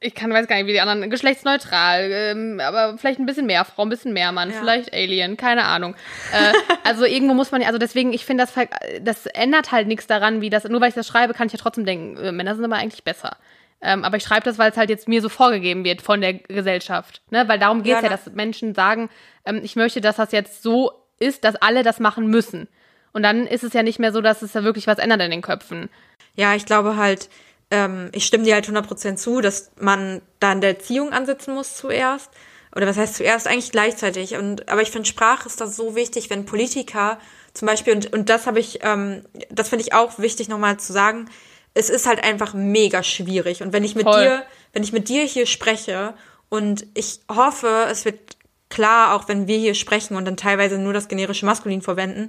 ich 0.00 0.14
kann 0.14 0.32
weiß 0.32 0.46
gar 0.46 0.56
nicht, 0.56 0.66
wie 0.66 0.72
die 0.72 0.80
anderen, 0.80 1.08
geschlechtsneutral, 1.10 2.10
ähm, 2.12 2.60
aber 2.60 2.98
vielleicht 2.98 3.18
ein 3.18 3.26
bisschen 3.26 3.46
mehr 3.46 3.64
Frau, 3.64 3.82
ein 3.82 3.88
bisschen 3.88 4.12
mehr 4.12 4.32
Mann, 4.32 4.50
ja. 4.50 4.58
vielleicht 4.58 4.92
Alien, 4.92 5.36
keine 5.36 5.64
Ahnung. 5.64 5.94
Äh, 6.32 6.52
also 6.84 7.06
irgendwo 7.06 7.32
muss 7.32 7.50
man 7.50 7.62
ja, 7.62 7.68
also 7.68 7.78
deswegen, 7.78 8.12
ich 8.12 8.26
finde, 8.26 8.44
das, 8.44 8.66
das 9.00 9.26
ändert 9.26 9.72
halt 9.72 9.88
nichts 9.88 10.06
daran, 10.06 10.42
wie 10.42 10.50
das, 10.50 10.64
nur 10.64 10.80
weil 10.80 10.90
ich 10.90 10.94
das 10.94 11.06
schreibe, 11.06 11.32
kann 11.32 11.46
ich 11.46 11.54
ja 11.54 11.58
trotzdem 11.58 11.86
denken, 11.86 12.16
äh, 12.18 12.32
Männer 12.32 12.54
sind 12.54 12.64
aber 12.64 12.76
eigentlich 12.76 13.04
besser. 13.04 13.36
Ähm, 13.80 14.04
aber 14.04 14.16
ich 14.16 14.22
schreibe 14.22 14.44
das, 14.44 14.58
weil 14.58 14.70
es 14.70 14.76
halt 14.76 14.90
jetzt 14.90 15.08
mir 15.08 15.20
so 15.20 15.28
vorgegeben 15.28 15.84
wird 15.84 16.00
von 16.00 16.20
der 16.20 16.34
Gesellschaft. 16.34 17.22
Ne? 17.30 17.48
Weil 17.48 17.58
darum 17.58 17.82
geht 17.82 17.96
es 17.96 18.02
ja, 18.02 18.10
ja, 18.10 18.16
dass 18.16 18.32
Menschen 18.32 18.74
sagen, 18.74 19.10
ähm, 19.44 19.60
ich 19.62 19.76
möchte, 19.76 20.00
dass 20.00 20.16
das 20.16 20.32
jetzt 20.32 20.62
so 20.62 20.92
ist, 21.18 21.44
dass 21.44 21.56
alle 21.56 21.82
das 21.82 22.00
machen 22.00 22.26
müssen. 22.26 22.68
Und 23.12 23.22
dann 23.22 23.46
ist 23.46 23.62
es 23.62 23.72
ja 23.72 23.82
nicht 23.82 23.98
mehr 23.98 24.12
so, 24.12 24.20
dass 24.20 24.42
es 24.42 24.52
da 24.52 24.64
wirklich 24.64 24.86
was 24.86 24.98
ändert 24.98 25.20
in 25.20 25.30
den 25.30 25.42
Köpfen. 25.42 25.88
Ja, 26.34 26.54
ich 26.54 26.66
glaube 26.66 26.96
halt, 26.96 27.28
ähm, 27.74 28.10
ich 28.12 28.24
stimme 28.24 28.44
dir 28.44 28.54
halt 28.54 28.68
100% 28.68 29.16
zu, 29.16 29.40
dass 29.40 29.72
man 29.80 30.22
da 30.38 30.52
in 30.52 30.60
der 30.60 30.70
Erziehung 30.70 31.12
ansetzen 31.12 31.54
muss 31.54 31.76
zuerst. 31.76 32.30
Oder 32.74 32.86
was 32.86 32.96
heißt 32.96 33.16
zuerst? 33.16 33.48
Eigentlich 33.48 33.72
gleichzeitig. 33.72 34.36
Und, 34.36 34.68
aber 34.68 34.82
ich 34.82 34.90
finde, 34.90 35.08
Sprache 35.08 35.48
ist 35.48 35.60
das 35.60 35.76
so 35.76 35.96
wichtig, 35.96 36.30
wenn 36.30 36.44
Politiker 36.44 37.18
zum 37.52 37.66
Beispiel, 37.66 37.94
und, 37.94 38.12
und 38.12 38.28
das 38.28 38.46
habe 38.46 38.60
ich, 38.60 38.80
ähm, 38.82 39.24
das 39.50 39.68
finde 39.68 39.84
ich 39.84 39.92
auch 39.92 40.18
wichtig 40.18 40.48
nochmal 40.48 40.78
zu 40.78 40.92
sagen, 40.92 41.28
es 41.74 41.90
ist 41.90 42.06
halt 42.06 42.22
einfach 42.22 42.54
mega 42.54 43.02
schwierig. 43.02 43.62
Und 43.62 43.72
wenn 43.72 43.84
ich 43.84 43.96
mit 43.96 44.04
Voll. 44.04 44.22
dir, 44.22 44.44
wenn 44.72 44.84
ich 44.84 44.92
mit 44.92 45.08
dir 45.08 45.24
hier 45.24 45.46
spreche 45.46 46.14
und 46.48 46.86
ich 46.94 47.20
hoffe, 47.28 47.86
es 47.90 48.04
wird 48.04 48.36
klar, 48.70 49.14
auch 49.14 49.28
wenn 49.28 49.48
wir 49.48 49.58
hier 49.58 49.74
sprechen 49.74 50.16
und 50.16 50.24
dann 50.24 50.36
teilweise 50.36 50.78
nur 50.78 50.92
das 50.92 51.08
generische 51.08 51.46
Maskulin 51.46 51.82
verwenden, 51.82 52.28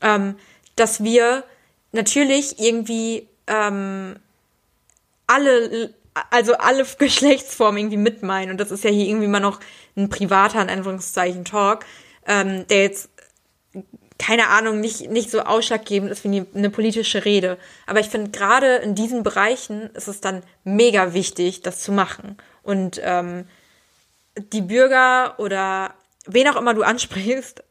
ähm, 0.00 0.36
dass 0.76 1.02
wir 1.02 1.44
natürlich 1.92 2.58
irgendwie 2.58 3.28
ähm, 3.46 4.16
alle, 5.28 5.94
also 6.30 6.54
alle 6.54 6.84
Geschlechtsformen 6.98 7.78
irgendwie 7.78 7.96
mitmeinen. 7.96 8.50
Und 8.50 8.60
das 8.60 8.72
ist 8.72 8.82
ja 8.82 8.90
hier 8.90 9.06
irgendwie 9.06 9.28
mal 9.28 9.38
noch 9.38 9.60
ein 9.96 10.08
privater, 10.08 10.60
in 10.60 10.70
Anführungszeichen, 10.70 11.44
Talk, 11.44 11.84
ähm, 12.26 12.66
der 12.66 12.82
jetzt 12.82 13.10
keine 14.18 14.48
Ahnung, 14.48 14.80
nicht, 14.80 15.10
nicht 15.10 15.30
so 15.30 15.42
ausschlaggebend 15.42 16.10
ist 16.10 16.24
wie 16.24 16.44
eine 16.54 16.70
politische 16.70 17.24
Rede. 17.24 17.56
Aber 17.86 18.00
ich 18.00 18.08
finde, 18.08 18.32
gerade 18.32 18.76
in 18.76 18.96
diesen 18.96 19.22
Bereichen 19.22 19.90
ist 19.94 20.08
es 20.08 20.20
dann 20.20 20.42
mega 20.64 21.14
wichtig, 21.14 21.62
das 21.62 21.82
zu 21.82 21.92
machen. 21.92 22.36
Und 22.64 23.00
ähm, 23.04 23.46
die 24.36 24.60
Bürger 24.60 25.38
oder 25.38 25.94
wen 26.26 26.48
auch 26.48 26.56
immer 26.56 26.74
du 26.74 26.82
ansprichst, 26.82 27.62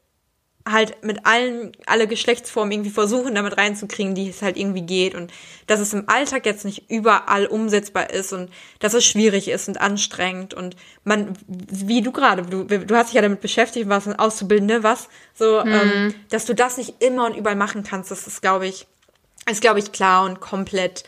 halt 0.70 1.02
mit 1.04 1.26
allen, 1.26 1.72
alle 1.86 2.06
Geschlechtsformen 2.06 2.72
irgendwie 2.72 2.90
versuchen, 2.90 3.34
damit 3.34 3.56
reinzukriegen, 3.56 4.14
die 4.14 4.28
es 4.28 4.42
halt 4.42 4.56
irgendwie 4.56 4.82
geht 4.82 5.14
und 5.14 5.32
dass 5.66 5.80
es 5.80 5.92
im 5.92 6.08
Alltag 6.08 6.46
jetzt 6.46 6.64
nicht 6.64 6.90
überall 6.90 7.46
umsetzbar 7.46 8.10
ist 8.10 8.32
und 8.32 8.50
dass 8.78 8.94
es 8.94 9.04
schwierig 9.04 9.48
ist 9.48 9.68
und 9.68 9.80
anstrengend 9.80 10.54
und 10.54 10.76
man, 11.04 11.34
wie 11.46 12.02
du 12.02 12.12
gerade, 12.12 12.42
du, 12.42 12.64
du 12.64 12.96
hast 12.96 13.08
dich 13.08 13.14
ja 13.14 13.22
damit 13.22 13.40
beschäftigt, 13.40 13.88
was 13.88 14.06
ein 14.06 14.18
Auszubildende, 14.18 14.82
was, 14.82 15.08
so, 15.34 15.62
mhm. 15.64 15.72
ähm, 15.72 16.14
dass 16.30 16.44
du 16.44 16.54
das 16.54 16.76
nicht 16.76 17.02
immer 17.02 17.26
und 17.26 17.36
überall 17.36 17.56
machen 17.56 17.82
kannst, 17.82 18.10
das 18.10 18.26
ist, 18.26 18.42
glaube 18.42 18.66
ich, 18.66 18.86
ist, 19.50 19.60
glaube 19.60 19.78
ich, 19.78 19.92
klar 19.92 20.24
und 20.24 20.40
komplett 20.40 21.04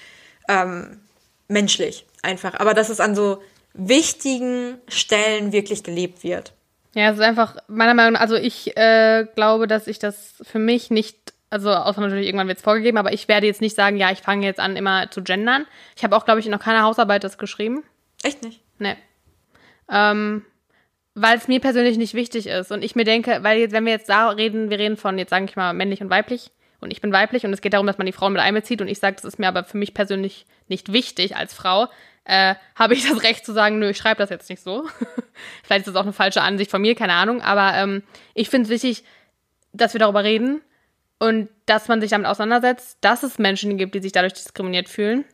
ähm, 0.48 1.00
menschlich 1.48 2.06
einfach. 2.22 2.54
Aber 2.54 2.74
dass 2.74 2.88
es 2.88 3.00
an 3.00 3.14
so 3.14 3.42
wichtigen 3.74 4.78
Stellen 4.88 5.52
wirklich 5.52 5.82
gelebt 5.82 6.24
wird. 6.24 6.54
Ja, 6.94 7.10
es 7.10 7.16
ist 7.16 7.22
einfach, 7.22 7.56
meiner 7.68 7.94
Meinung 7.94 8.14
nach, 8.14 8.20
also 8.20 8.34
ich 8.34 8.76
äh, 8.76 9.26
glaube, 9.34 9.66
dass 9.66 9.86
ich 9.86 9.98
das 9.98 10.34
für 10.42 10.58
mich 10.58 10.90
nicht, 10.90 11.16
also 11.48 11.70
außer 11.70 12.00
natürlich 12.00 12.26
irgendwann 12.26 12.48
wird 12.48 12.58
es 12.58 12.64
vorgegeben, 12.64 12.98
aber 12.98 13.12
ich 13.12 13.28
werde 13.28 13.46
jetzt 13.46 13.60
nicht 13.60 13.76
sagen, 13.76 13.96
ja, 13.96 14.10
ich 14.10 14.20
fange 14.20 14.44
jetzt 14.44 14.58
an, 14.58 14.76
immer 14.76 15.10
zu 15.10 15.22
gendern. 15.22 15.66
Ich 15.96 16.02
habe 16.02 16.16
auch, 16.16 16.24
glaube 16.24 16.40
ich, 16.40 16.46
noch 16.46 16.60
keine 16.60 16.82
Hausarbeit 16.82 17.22
das 17.22 17.38
geschrieben. 17.38 17.84
Echt 18.22 18.42
nicht? 18.42 18.60
Nee. 18.78 18.96
Ähm, 19.88 20.44
weil 21.14 21.36
es 21.36 21.48
mir 21.48 21.60
persönlich 21.60 21.96
nicht 21.96 22.14
wichtig 22.14 22.46
ist. 22.46 22.72
Und 22.72 22.82
ich 22.82 22.96
mir 22.96 23.04
denke, 23.04 23.38
weil 23.42 23.58
jetzt, 23.58 23.72
wenn 23.72 23.84
wir 23.84 23.92
jetzt 23.92 24.08
da 24.08 24.30
reden, 24.30 24.70
wir 24.70 24.78
reden 24.78 24.96
von, 24.96 25.18
jetzt 25.18 25.30
sage 25.30 25.44
ich 25.44 25.56
mal, 25.56 25.72
männlich 25.72 26.00
und 26.00 26.10
weiblich, 26.10 26.50
und 26.80 26.90
ich 26.90 27.00
bin 27.00 27.12
weiblich 27.12 27.44
und 27.44 27.52
es 27.52 27.60
geht 27.60 27.74
darum, 27.74 27.86
dass 27.86 27.98
man 27.98 28.06
die 28.06 28.12
Frauen 28.12 28.32
mit 28.32 28.40
einbezieht 28.40 28.80
und 28.80 28.88
ich 28.88 28.98
sage, 28.98 29.16
das 29.16 29.24
ist 29.24 29.38
mir 29.38 29.48
aber 29.48 29.64
für 29.64 29.76
mich 29.76 29.92
persönlich 29.92 30.46
nicht 30.68 30.92
wichtig 30.92 31.36
als 31.36 31.52
Frau, 31.52 31.88
äh, 32.24 32.54
habe 32.74 32.94
ich 32.94 33.04
das 33.08 33.22
Recht 33.22 33.44
zu 33.44 33.52
sagen, 33.52 33.78
nö, 33.78 33.90
ich 33.90 33.98
schreibe 33.98 34.18
das 34.18 34.30
jetzt 34.30 34.50
nicht 34.50 34.62
so. 34.62 34.88
Vielleicht 35.62 35.86
ist 35.86 35.94
das 35.94 35.96
auch 35.96 36.04
eine 36.04 36.12
falsche 36.12 36.42
Ansicht 36.42 36.70
von 36.70 36.82
mir, 36.82 36.94
keine 36.94 37.14
Ahnung. 37.14 37.42
Aber 37.42 37.74
ähm, 37.74 38.02
ich 38.34 38.48
finde 38.50 38.64
es 38.64 38.70
wichtig, 38.70 39.04
dass 39.72 39.92
wir 39.94 40.00
darüber 40.00 40.24
reden 40.24 40.62
und 41.18 41.48
dass 41.66 41.88
man 41.88 42.00
sich 42.00 42.10
damit 42.10 42.26
auseinandersetzt, 42.26 42.98
dass 43.00 43.22
es 43.22 43.38
Menschen 43.38 43.76
gibt, 43.76 43.94
die 43.94 44.02
sich 44.02 44.12
dadurch 44.12 44.32
diskriminiert 44.32 44.88
fühlen 44.88 45.24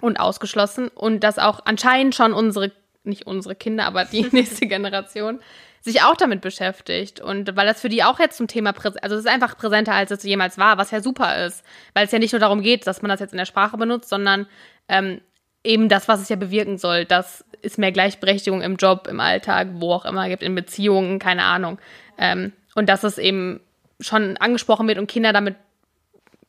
und 0.00 0.18
ausgeschlossen 0.18 0.88
und 0.88 1.20
dass 1.20 1.38
auch 1.38 1.60
anscheinend 1.66 2.14
schon 2.14 2.32
unsere 2.32 2.72
nicht 3.04 3.26
unsere 3.26 3.54
Kinder, 3.54 3.86
aber 3.86 4.04
die 4.04 4.22
nächste 4.32 4.66
Generation, 4.66 5.40
sich 5.80 6.02
auch 6.02 6.16
damit 6.16 6.40
beschäftigt. 6.40 7.20
Und 7.20 7.56
weil 7.56 7.66
das 7.66 7.80
für 7.80 7.88
die 7.88 8.04
auch 8.04 8.18
jetzt 8.18 8.36
zum 8.36 8.48
Thema 8.48 8.72
präsent, 8.72 9.02
also 9.02 9.16
es 9.16 9.24
ist 9.24 9.30
einfach 9.30 9.56
präsenter, 9.56 9.94
als 9.94 10.10
es 10.10 10.22
jemals 10.22 10.58
war, 10.58 10.76
was 10.76 10.90
ja 10.90 11.00
super 11.00 11.46
ist. 11.46 11.64
Weil 11.94 12.06
es 12.06 12.12
ja 12.12 12.18
nicht 12.18 12.32
nur 12.32 12.40
darum 12.40 12.62
geht, 12.62 12.86
dass 12.86 13.02
man 13.02 13.08
das 13.08 13.20
jetzt 13.20 13.32
in 13.32 13.38
der 13.38 13.46
Sprache 13.46 13.76
benutzt, 13.76 14.08
sondern 14.08 14.46
ähm, 14.88 15.20
eben 15.64 15.88
das, 15.88 16.08
was 16.08 16.20
es 16.20 16.28
ja 16.28 16.36
bewirken 16.36 16.78
soll, 16.78 17.04
dass 17.04 17.44
es 17.62 17.78
mehr 17.78 17.92
Gleichberechtigung 17.92 18.62
im 18.62 18.76
Job, 18.76 19.08
im 19.08 19.20
Alltag, 19.20 19.68
wo 19.74 19.92
auch 19.92 20.04
immer 20.04 20.28
gibt, 20.28 20.42
in 20.42 20.54
Beziehungen, 20.54 21.18
keine 21.18 21.44
Ahnung. 21.44 21.78
Ähm, 22.16 22.52
und 22.74 22.88
dass 22.88 23.04
es 23.04 23.18
eben 23.18 23.60
schon 24.00 24.36
angesprochen 24.36 24.86
wird 24.86 24.98
und 24.98 25.08
Kinder 25.08 25.32
damit 25.32 25.56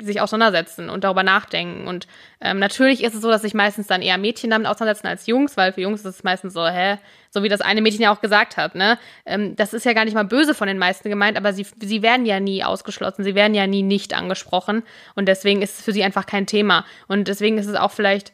sich 0.02 0.22
auseinandersetzen 0.22 0.90
und 0.90 1.04
darüber 1.04 1.24
nachdenken. 1.24 1.88
Und 1.88 2.08
ähm, 2.40 2.60
natürlich 2.60 3.04
ist 3.04 3.16
es 3.16 3.22
so, 3.22 3.30
dass 3.30 3.42
sich 3.42 3.54
meistens 3.54 3.88
dann 3.88 4.02
eher 4.02 4.18
Mädchen 4.18 4.50
damit 4.50 4.68
auseinandersetzen 4.68 5.08
als 5.08 5.28
Jungs, 5.28 5.58
weil 5.58 5.74
für 5.74 5.82
Jungs 5.82 6.02
ist 6.02 6.16
es 6.16 6.24
meistens 6.24 6.54
so, 6.54 6.66
hä, 6.66 6.98
so 7.32 7.44
wie 7.44 7.50
das 7.50 7.60
eine 7.60 7.82
Mädchen 7.82 8.04
ja 8.04 8.14
auch 8.14 8.22
gesagt 8.22 8.56
hat, 8.56 8.76
ne? 8.76 8.98
Ähm, 9.26 9.58
das 9.58 9.74
ist 9.74 9.86
ja 9.86 9.92
gar 9.92 10.06
nicht 10.06 10.14
mal 10.14 10.24
böse 10.24 10.56
von 10.56 10.70
den 10.70 10.78
meisten 10.78 11.10
gemeint, 11.10 11.36
aber 11.38 11.52
sie, 11.52 11.68
sie 11.82 12.02
werden 12.02 12.26
ja 12.26 12.40
nie 12.40 12.64
ausgeschlossen, 12.64 13.26
sie 13.26 13.36
werden 13.36 13.54
ja 13.54 13.68
nie 13.68 13.84
nicht 13.84 14.14
angesprochen 14.14 14.84
und 15.16 15.28
deswegen 15.28 15.62
ist 15.62 15.80
es 15.80 15.86
für 15.86 15.92
sie 15.92 16.04
einfach 16.04 16.26
kein 16.26 16.48
Thema. 16.48 16.86
Und 17.08 17.28
deswegen 17.28 17.58
ist 17.58 17.68
es 17.68 17.76
auch 17.76 17.92
vielleicht 17.92 18.32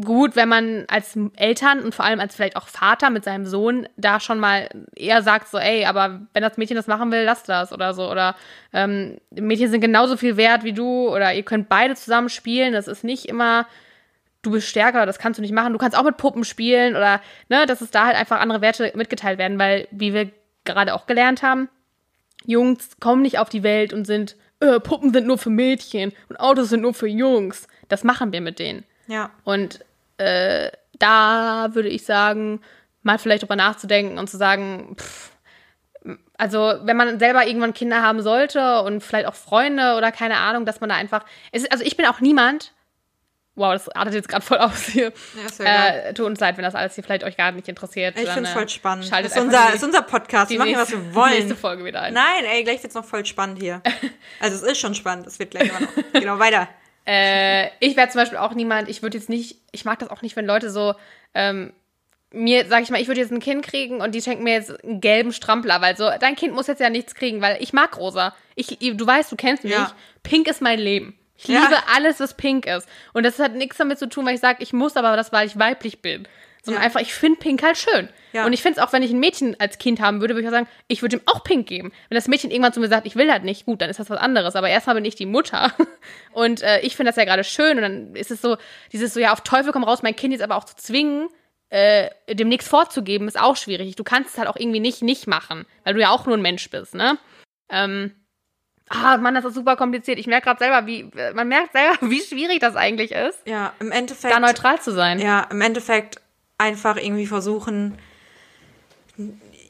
gut, 0.00 0.36
wenn 0.36 0.48
man 0.48 0.84
als 0.88 1.18
Eltern 1.36 1.80
und 1.80 1.94
vor 1.94 2.04
allem 2.04 2.18
als 2.18 2.34
vielleicht 2.34 2.56
auch 2.56 2.66
Vater 2.66 3.10
mit 3.10 3.24
seinem 3.24 3.44
Sohn 3.44 3.86
da 3.96 4.20
schon 4.20 4.40
mal 4.40 4.68
eher 4.96 5.22
sagt, 5.22 5.48
so, 5.48 5.58
ey, 5.58 5.84
aber 5.84 6.22
wenn 6.32 6.42
das 6.42 6.56
Mädchen 6.56 6.76
das 6.76 6.86
machen 6.86 7.12
will, 7.12 7.22
lass 7.24 7.42
das 7.42 7.72
oder 7.72 7.92
so. 7.92 8.10
Oder 8.10 8.34
ähm, 8.72 9.18
Mädchen 9.30 9.70
sind 9.70 9.82
genauso 9.82 10.16
viel 10.16 10.38
wert 10.38 10.64
wie 10.64 10.72
du 10.72 11.08
oder 11.10 11.34
ihr 11.34 11.42
könnt 11.42 11.68
beide 11.68 11.94
zusammen 11.94 12.30
spielen. 12.30 12.72
Das 12.72 12.88
ist 12.88 13.04
nicht 13.04 13.26
immer, 13.26 13.66
du 14.40 14.52
bist 14.52 14.66
stärker, 14.66 15.04
das 15.04 15.18
kannst 15.18 15.36
du 15.38 15.42
nicht 15.42 15.52
machen. 15.52 15.74
Du 15.74 15.78
kannst 15.78 15.96
auch 15.96 16.04
mit 16.04 16.16
Puppen 16.16 16.44
spielen 16.44 16.96
oder, 16.96 17.20
ne, 17.50 17.66
dass 17.66 17.82
es 17.82 17.90
da 17.90 18.06
halt 18.06 18.16
einfach 18.16 18.40
andere 18.40 18.62
Werte 18.62 18.92
mitgeteilt 18.94 19.38
werden, 19.38 19.58
weil, 19.58 19.88
wie 19.90 20.14
wir 20.14 20.30
gerade 20.64 20.94
auch 20.94 21.06
gelernt 21.06 21.42
haben, 21.42 21.68
Jungs 22.46 22.96
kommen 22.98 23.22
nicht 23.22 23.38
auf 23.38 23.50
die 23.50 23.62
Welt 23.62 23.92
und 23.92 24.06
sind, 24.06 24.36
äh, 24.60 24.80
Puppen 24.80 25.12
sind 25.12 25.26
nur 25.26 25.36
für 25.36 25.50
Mädchen 25.50 26.12
und 26.30 26.40
Autos 26.40 26.70
sind 26.70 26.80
nur 26.80 26.94
für 26.94 27.08
Jungs. 27.08 27.68
Das 27.88 28.04
machen 28.04 28.32
wir 28.32 28.40
mit 28.40 28.58
denen. 28.58 28.84
Ja. 29.06 29.30
Und 29.44 29.84
äh, 30.18 30.70
da 30.98 31.68
würde 31.72 31.88
ich 31.88 32.04
sagen, 32.04 32.60
mal 33.02 33.18
vielleicht 33.18 33.42
drüber 33.42 33.56
nachzudenken 33.56 34.18
und 34.18 34.28
zu 34.28 34.36
sagen, 34.36 34.96
pff, 34.96 35.32
also 36.38 36.74
wenn 36.82 36.96
man 36.96 37.18
selber 37.18 37.46
irgendwann 37.46 37.74
Kinder 37.74 38.02
haben 38.02 38.22
sollte 38.22 38.82
und 38.82 39.02
vielleicht 39.02 39.26
auch 39.26 39.34
Freunde 39.34 39.94
oder 39.96 40.10
keine 40.10 40.38
Ahnung, 40.38 40.66
dass 40.66 40.80
man 40.80 40.88
da 40.90 40.96
einfach. 40.96 41.24
Ist, 41.52 41.70
also 41.70 41.84
ich 41.84 41.96
bin 41.96 42.06
auch 42.06 42.20
niemand. 42.20 42.72
Wow, 43.54 43.74
das 43.74 43.90
artet 43.90 44.14
jetzt 44.14 44.28
gerade 44.28 44.44
voll 44.44 44.56
aus 44.58 44.86
hier. 44.86 45.12
Ja, 45.58 45.88
äh, 45.88 46.14
tut 46.14 46.24
uns 46.24 46.40
leid, 46.40 46.56
wenn 46.56 46.64
das 46.64 46.74
alles 46.74 46.94
hier 46.94 47.04
vielleicht 47.04 47.22
euch 47.22 47.36
gar 47.36 47.52
nicht 47.52 47.68
interessiert. 47.68 48.18
Ich 48.18 48.28
finde 48.30 48.48
es 48.48 48.54
voll 48.54 48.68
spannend. 48.68 49.12
Das 49.12 49.26
ist 49.26 49.38
unser, 49.38 49.74
ist 49.74 49.84
unser 49.84 50.00
Podcast. 50.00 50.50
Wir 50.50 50.58
machen 50.58 50.70
ja, 50.70 50.78
was 50.78 50.90
wir 50.90 51.14
wollen. 51.14 51.34
nächste 51.34 51.54
Folge 51.54 51.84
wieder 51.84 52.00
ein. 52.00 52.14
Nein, 52.14 52.44
ey, 52.46 52.64
gleich 52.64 52.82
wird 52.82 52.88
es 52.88 52.94
noch 52.94 53.04
voll 53.04 53.26
spannend 53.26 53.60
hier. 53.60 53.82
also 54.40 54.56
es 54.56 54.62
ist 54.62 54.78
schon 54.78 54.94
spannend. 54.94 55.26
Es 55.26 55.38
wird 55.38 55.50
gleich 55.50 55.68
immer 55.68 55.80
noch. 55.80 55.90
genau, 56.14 56.38
weiter. 56.38 56.66
Äh, 57.06 57.68
ich 57.80 57.96
wäre 57.96 58.08
zum 58.08 58.20
Beispiel 58.20 58.38
auch 58.38 58.54
niemand, 58.54 58.88
ich 58.88 59.02
würde 59.02 59.18
jetzt 59.18 59.28
nicht, 59.28 59.56
ich 59.72 59.84
mag 59.84 59.98
das 59.98 60.10
auch 60.10 60.22
nicht, 60.22 60.36
wenn 60.36 60.46
Leute 60.46 60.70
so, 60.70 60.94
ähm, 61.34 61.72
mir, 62.32 62.66
sag 62.66 62.82
ich 62.82 62.90
mal, 62.90 63.00
ich 63.00 63.08
würde 63.08 63.20
jetzt 63.20 63.32
ein 63.32 63.40
Kind 63.40 63.64
kriegen 63.64 64.00
und 64.00 64.14
die 64.14 64.22
schenken 64.22 64.44
mir 64.44 64.54
jetzt 64.54 64.82
einen 64.82 65.00
gelben 65.00 65.32
Strampler, 65.32 65.80
weil 65.80 65.96
so, 65.96 66.10
dein 66.20 66.36
Kind 66.36 66.54
muss 66.54 66.66
jetzt 66.66 66.80
ja 66.80 66.88
nichts 66.88 67.14
kriegen, 67.14 67.42
weil 67.42 67.58
ich 67.60 67.72
mag 67.72 67.98
rosa. 67.98 68.34
Ich, 68.54 68.78
du 68.78 69.06
weißt, 69.06 69.30
du 69.30 69.36
kennst 69.36 69.64
mich. 69.64 69.72
Ja. 69.72 69.92
Pink 70.22 70.48
ist 70.48 70.62
mein 70.62 70.78
Leben. 70.78 71.18
Ich 71.36 71.48
liebe 71.48 71.60
ja. 71.60 71.82
alles, 71.94 72.20
was 72.20 72.34
pink 72.34 72.66
ist. 72.66 72.88
Und 73.12 73.24
das 73.24 73.38
hat 73.38 73.54
nichts 73.54 73.76
damit 73.76 73.98
zu 73.98 74.08
tun, 74.08 74.24
weil 74.24 74.34
ich 74.34 74.40
sage, 74.40 74.62
ich 74.62 74.72
muss 74.72 74.96
aber 74.96 75.16
das, 75.16 75.32
weil 75.32 75.46
ich 75.46 75.58
weiblich 75.58 76.00
bin 76.00 76.26
sondern 76.62 76.82
ja. 76.82 76.86
einfach, 76.86 77.00
ich 77.00 77.12
finde 77.12 77.38
Pink 77.40 77.62
halt 77.62 77.76
schön. 77.76 78.08
Ja. 78.32 78.46
Und 78.46 78.52
ich 78.52 78.62
finde 78.62 78.80
es 78.80 78.86
auch, 78.86 78.92
wenn 78.92 79.02
ich 79.02 79.10
ein 79.10 79.18
Mädchen 79.18 79.58
als 79.58 79.78
Kind 79.78 80.00
haben 80.00 80.20
würde, 80.20 80.34
würde 80.34 80.42
ich 80.42 80.48
auch 80.48 80.56
sagen, 80.56 80.68
ich 80.86 81.02
würde 81.02 81.16
ihm 81.16 81.22
auch 81.26 81.42
Pink 81.42 81.66
geben. 81.66 81.92
Wenn 82.08 82.14
das 82.14 82.28
Mädchen 82.28 82.50
irgendwann 82.50 82.72
zu 82.72 82.80
mir 82.80 82.88
sagt, 82.88 83.06
ich 83.06 83.16
will 83.16 83.30
halt 83.30 83.42
nicht, 83.42 83.66
gut, 83.66 83.80
dann 83.80 83.90
ist 83.90 83.98
das 83.98 84.10
was 84.10 84.18
anderes. 84.18 84.54
Aber 84.54 84.68
erstmal 84.68 84.94
bin 84.94 85.04
ich 85.04 85.16
die 85.16 85.26
Mutter. 85.26 85.72
Und 86.32 86.62
äh, 86.62 86.80
ich 86.80 86.96
finde 86.96 87.10
das 87.10 87.16
ja 87.16 87.24
gerade 87.24 87.44
schön. 87.44 87.76
Und 87.76 87.82
dann 87.82 88.16
ist 88.16 88.30
es 88.30 88.40
so, 88.40 88.56
dieses 88.92 89.12
so, 89.12 89.20
ja, 89.20 89.32
auf 89.32 89.40
Teufel 89.40 89.72
komm 89.72 89.84
raus, 89.84 90.02
mein 90.02 90.16
Kind 90.16 90.32
jetzt 90.32 90.42
aber 90.42 90.56
auch 90.56 90.64
zu 90.64 90.76
zwingen, 90.76 91.28
äh, 91.68 92.10
dem 92.30 92.48
nichts 92.48 92.68
vorzugeben, 92.68 93.26
ist 93.26 93.40
auch 93.40 93.56
schwierig. 93.56 93.96
Du 93.96 94.04
kannst 94.04 94.30
es 94.30 94.38
halt 94.38 94.48
auch 94.48 94.56
irgendwie 94.56 94.80
nicht 94.80 95.02
nicht 95.02 95.26
machen, 95.26 95.66
weil 95.84 95.94
du 95.94 96.00
ja 96.00 96.10
auch 96.10 96.26
nur 96.26 96.36
ein 96.36 96.42
Mensch 96.42 96.70
bist, 96.70 96.94
ne? 96.94 97.18
Ähm, 97.70 98.12
Ah, 98.94 99.16
Mann, 99.16 99.34
das 99.34 99.44
ist 99.44 99.54
super 99.54 99.76
kompliziert. 99.76 100.18
Ich 100.18 100.26
merke 100.26 100.44
gerade 100.44 100.58
selber, 100.58 100.86
wie, 100.86 101.10
man 101.34 101.48
merkt 101.48 101.72
selber, 101.72 101.96
wie 102.10 102.20
schwierig 102.20 102.60
das 102.60 102.76
eigentlich 102.76 103.12
ist. 103.12 103.38
Ja, 103.46 103.72
im 103.80 103.90
Endeffekt. 103.90 104.34
Da 104.34 104.40
neutral 104.40 104.80
zu 104.80 104.92
sein. 104.92 105.18
Ja, 105.18 105.46
im 105.50 105.60
Endeffekt 105.60 106.20
einfach 106.62 106.96
irgendwie 106.96 107.26
versuchen, 107.26 107.98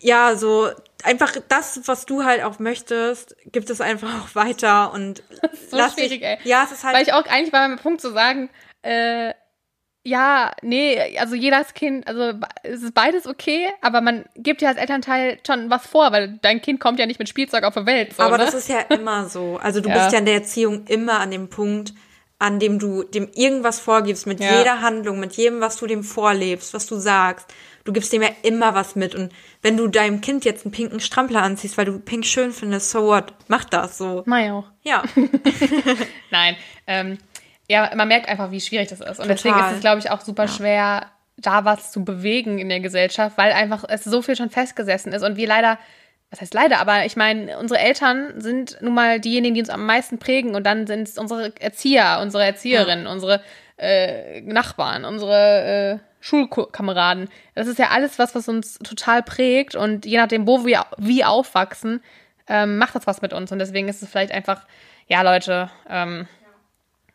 ja, 0.01 0.37
so 0.37 0.69
einfach 1.03 1.33
das, 1.49 1.81
was 1.87 2.07
du 2.07 2.25
halt 2.25 2.43
auch 2.43 2.59
möchtest, 2.59 3.37
gibt 3.51 3.71
es 3.71 3.81
einfach 3.81 4.23
auch 4.23 4.35
weiter 4.35 4.93
und 4.93 5.23
das 5.43 5.53
ist 5.55 5.71
so 5.71 5.77
lass 5.77 5.95
schwierig, 5.95 6.21
dich, 6.21 6.23
ey. 6.23 6.39
Ja, 6.45 6.65
es 6.65 6.73
ist 6.73 6.85
halt. 6.85 6.97
Weil 6.97 7.03
ich 7.03 7.13
auch 7.13 7.27
eigentlich 7.27 7.53
bei 7.53 7.67
meinem 7.67 7.79
Punkt 7.79 8.01
zu 8.01 8.13
sagen, 8.13 8.51
äh, 8.83 9.33
ja, 10.05 10.51
nee, 10.63 11.17
also 11.19 11.37
jedes 11.37 11.75
Kind, 11.75 12.09
also 12.09 12.33
es 12.65 12.83
ist 12.83 12.93
beides 12.93 13.29
okay, 13.29 13.69
aber 13.83 14.01
man 14.01 14.25
gibt 14.35 14.61
ja 14.61 14.69
als 14.69 14.79
Elternteil 14.79 15.39
schon 15.47 15.71
was 15.71 15.87
vor, 15.87 16.11
weil 16.11 16.41
dein 16.43 16.61
Kind 16.61 16.81
kommt 16.81 16.99
ja 16.99 17.07
nicht 17.07 17.21
mit 17.21 17.29
Spielzeug 17.29 17.63
auf 17.63 17.75
die 17.75 17.87
Welt. 17.87 18.15
So, 18.17 18.23
aber 18.25 18.37
ne? 18.37 18.45
das 18.45 18.55
ist 18.55 18.69
ja 18.69 18.81
immer 18.81 19.29
so. 19.29 19.61
Also 19.63 19.81
du 19.81 19.89
ja. 19.89 19.95
bist 19.95 20.13
ja 20.13 20.19
in 20.19 20.25
der 20.25 20.35
Erziehung 20.35 20.87
immer 20.89 21.21
an 21.21 21.31
dem 21.31 21.49
Punkt, 21.49 21.95
an 22.43 22.59
dem 22.59 22.81
du 22.81 23.05
dem 23.05 23.29
irgendwas 23.35 23.79
vorgibst, 23.79 24.27
mit 24.27 24.41
ja. 24.41 24.59
jeder 24.59 24.81
Handlung, 24.81 25.21
mit 25.21 25.35
jedem, 25.35 25.61
was 25.61 25.77
du 25.77 25.87
dem 25.87 26.03
vorlebst, 26.03 26.75
was 26.75 26.87
du 26.87 26.97
sagst. 26.97 27.47
Du 27.85 27.93
gibst 27.93 28.13
dem 28.13 28.23
ja 28.23 28.31
immer 28.43 28.75
was 28.75 28.97
mit. 28.97 29.15
Und 29.15 29.33
wenn 29.63 29.77
du 29.77 29.87
deinem 29.87 30.21
Kind 30.21 30.45
jetzt 30.45 30.65
einen 30.65 30.73
pinken 30.73 30.99
Strampler 30.99 31.43
anziehst, 31.43 31.79
weil 31.79 31.85
du 31.85 32.01
pink 32.01 32.27
schön 32.27 32.51
findest, 32.51 32.91
so 32.91 33.07
what? 33.07 33.33
Mach 33.47 33.65
das 33.65 33.97
so. 33.97 34.25
Mach 34.27 34.51
auch. 34.51 34.65
Ja. 34.83 35.05
Nein. 36.31 36.57
Ähm, 36.89 37.19
ja, 37.69 37.93
man 37.95 38.09
merkt 38.09 38.29
einfach, 38.29 38.51
wie 38.51 38.61
schwierig 38.61 38.89
das 38.89 38.99
ist. 38.99 39.21
Und 39.21 39.29
Total. 39.29 39.29
deswegen 39.29 39.59
ist 39.61 39.73
es, 39.77 39.81
glaube 39.81 40.01
ich, 40.01 40.11
auch 40.11 40.21
super 40.21 40.47
ja. 40.47 40.49
schwer, 40.49 41.07
da 41.37 41.65
was 41.65 41.93
zu 41.93 42.05
bewegen 42.05 42.59
in 42.59 42.69
der 42.69 42.81
Gesellschaft, 42.81 43.39
weil 43.39 43.53
einfach 43.53 43.85
es 43.89 44.03
so 44.03 44.21
viel 44.21 44.35
schon 44.35 44.51
festgesessen 44.51 45.13
ist 45.13 45.23
und 45.23 45.37
wir 45.37 45.47
leider 45.47 45.79
was 46.33 46.41
heißt 46.41 46.55
leider, 46.55 46.81
aber 46.81 47.05
ich 47.05 47.15
meine, 47.15 47.59
unsere 47.59 47.79
Eltern 47.79 48.41
sind 48.41 48.79
nun 48.81 48.95
mal 48.95 49.21
diejenigen, 49.21 49.55
die 49.55 49.61
uns 49.61 49.69
am 49.69 49.85
meisten 49.85 50.19
prägen 50.19 50.55
und 50.55 50.65
dann 50.65 50.87
sind 50.87 51.07
es 51.07 51.19
unsere 51.19 51.53
Erzieher, 51.61 52.21
unsere 52.23 52.45
Erzieherinnen, 52.45 53.05
ja. 53.05 53.13
unsere 53.13 53.43
äh, 53.77 54.41
Nachbarn, 54.41 55.05
unsere 55.05 55.63
äh, 55.93 55.99
Schulkameraden. 56.21 57.29
Das 57.55 57.67
ist 57.67 57.79
ja 57.79 57.91
alles 57.91 58.19
was, 58.19 58.35
was 58.35 58.49
uns 58.49 58.79
total 58.79 59.23
prägt 59.23 59.75
und 59.75 60.07
je 60.07 60.17
nachdem, 60.17 60.47
wo 60.47 60.65
wir 60.65 60.87
wie 60.97 61.23
aufwachsen, 61.23 62.03
ähm, 62.49 62.79
macht 62.79 62.95
das 62.95 63.07
was 63.07 63.21
mit 63.21 63.35
uns 63.35 63.53
und 63.53 63.59
deswegen 63.59 63.89
ist 63.89 64.03
es 64.03 64.09
vielleicht 64.09 64.33
einfach, 64.33 64.65
ja 65.09 65.21
Leute, 65.21 65.71
ähm, 65.87 66.27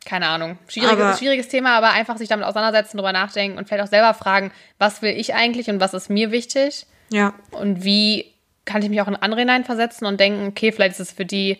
keine 0.06 0.28
Ahnung, 0.28 0.60
schwieriges, 0.68 1.18
schwieriges 1.18 1.48
Thema, 1.48 1.76
aber 1.76 1.90
einfach 1.90 2.18
sich 2.18 2.30
damit 2.30 2.46
auseinandersetzen, 2.46 2.98
drüber 2.98 3.14
nachdenken 3.14 3.58
und 3.58 3.68
vielleicht 3.68 3.84
auch 3.84 3.90
selber 3.90 4.14
fragen, 4.14 4.52
was 4.78 5.02
will 5.02 5.18
ich 5.18 5.34
eigentlich 5.34 5.72
und 5.72 5.80
was 5.80 5.96
ist 5.96 6.12
mir 6.12 6.30
wichtig? 6.30 6.86
Ja. 7.10 7.34
Und 7.52 7.84
wie 7.84 8.37
kann 8.68 8.84
ich 8.84 8.90
mich 8.90 9.02
auch 9.02 9.08
in 9.08 9.16
andere 9.16 9.40
hineinversetzen 9.40 10.06
und 10.06 10.20
denken, 10.20 10.48
okay, 10.48 10.72
vielleicht 10.72 11.00
ist 11.00 11.00
es 11.00 11.12
für 11.12 11.26
die 11.26 11.58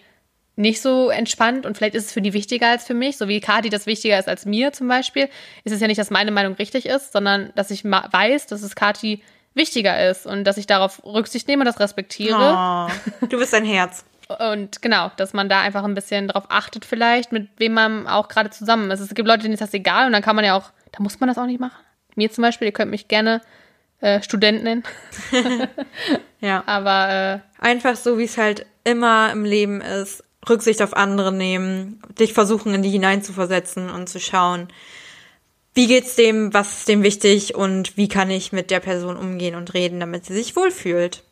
nicht 0.56 0.82
so 0.82 1.10
entspannt 1.10 1.66
und 1.66 1.78
vielleicht 1.78 1.96
ist 1.96 2.08
es 2.08 2.12
für 2.12 2.22
die 2.22 2.34
wichtiger 2.34 2.68
als 2.68 2.86
für 2.86 2.96
mich, 2.96 3.18
so 3.18 3.28
wie 3.28 3.40
Kati 3.40 3.70
das 3.70 3.86
wichtiger 3.86 4.20
ist 4.20 4.28
als 4.28 4.46
mir 4.46 4.74
zum 4.74 4.88
Beispiel, 4.88 5.30
ist 5.64 5.72
es 5.72 5.80
ja 5.80 5.88
nicht, 5.88 6.00
dass 6.00 6.10
meine 6.10 6.32
Meinung 6.32 6.54
richtig 6.54 6.88
ist, 6.88 7.14
sondern 7.14 7.52
dass 7.56 7.72
ich 7.72 7.84
weiß, 7.86 8.48
dass 8.48 8.64
es 8.64 8.76
Kati 8.76 9.22
wichtiger 9.54 10.10
ist 10.10 10.26
und 10.26 10.44
dass 10.44 10.58
ich 10.58 10.68
darauf 10.68 11.04
Rücksicht 11.06 11.48
nehme 11.48 11.62
und 11.62 11.66
das 11.66 11.80
respektiere. 11.80 12.90
Oh, 12.90 13.26
du 13.28 13.38
bist 13.38 13.54
ein 13.54 13.66
Herz. 13.66 14.04
Und 14.40 14.82
genau, 14.82 15.10
dass 15.16 15.32
man 15.32 15.48
da 15.48 15.62
einfach 15.62 15.86
ein 15.86 15.94
bisschen 15.94 16.28
darauf 16.28 16.48
achtet, 16.50 16.84
vielleicht, 16.84 17.32
mit 17.32 17.48
wem 17.60 17.74
man 17.74 18.08
auch 18.08 18.28
gerade 18.28 18.50
zusammen 18.50 18.92
ist. 18.92 19.00
Es 19.00 19.16
gibt 19.16 19.26
Leute, 19.26 19.44
denen 19.44 19.54
ist 19.54 19.62
das 19.62 19.74
egal 19.74 20.06
und 20.06 20.12
dann 20.12 20.22
kann 20.22 20.36
man 20.36 20.44
ja 20.44 20.58
auch, 20.58 20.72
da 20.92 21.02
muss 21.02 21.22
man 21.22 21.30
das 21.30 21.38
auch 21.38 21.46
nicht 21.46 21.62
machen. 21.62 21.82
Mir 22.16 22.30
zum 22.30 22.42
Beispiel, 22.42 22.68
ihr 22.68 22.74
könnt 22.74 22.92
mich 22.92 23.08
gerne 23.08 23.40
äh, 24.02 24.22
Student 24.22 24.64
nennen. 24.64 24.84
ja. 26.40 26.64
Aber 26.66 27.42
äh, 27.60 27.64
einfach 27.64 27.96
so, 27.96 28.18
wie 28.18 28.26
es 28.26 28.38
halt 28.38 28.66
immer 28.84 29.32
im 29.32 29.46
Leben 29.46 29.82
ist, 29.82 30.24
Rücksicht 30.48 30.82
auf 30.82 30.96
andere 30.96 31.32
nehmen, 31.32 32.02
dich 32.20 32.34
versuchen, 32.34 32.74
in 32.74 32.82
die 32.82 32.90
hineinzuversetzen 32.90 33.90
und 33.90 34.08
zu 34.08 34.20
schauen, 34.20 34.68
wie 35.74 35.88
geht's 35.88 36.16
dem, 36.16 36.54
was 36.54 36.80
ist 36.80 36.88
dem 36.88 37.04
wichtig 37.04 37.54
und 37.54 37.98
wie 37.98 38.08
kann 38.08 38.32
ich 38.32 38.52
mit 38.52 38.72
der 38.72 38.80
Person 38.80 39.16
umgehen 39.16 39.56
und 39.56 39.74
reden, 39.74 40.00
damit 40.00 40.26
sie 40.26 40.34
sich 40.34 40.56
wohlfühlt. 40.56 41.24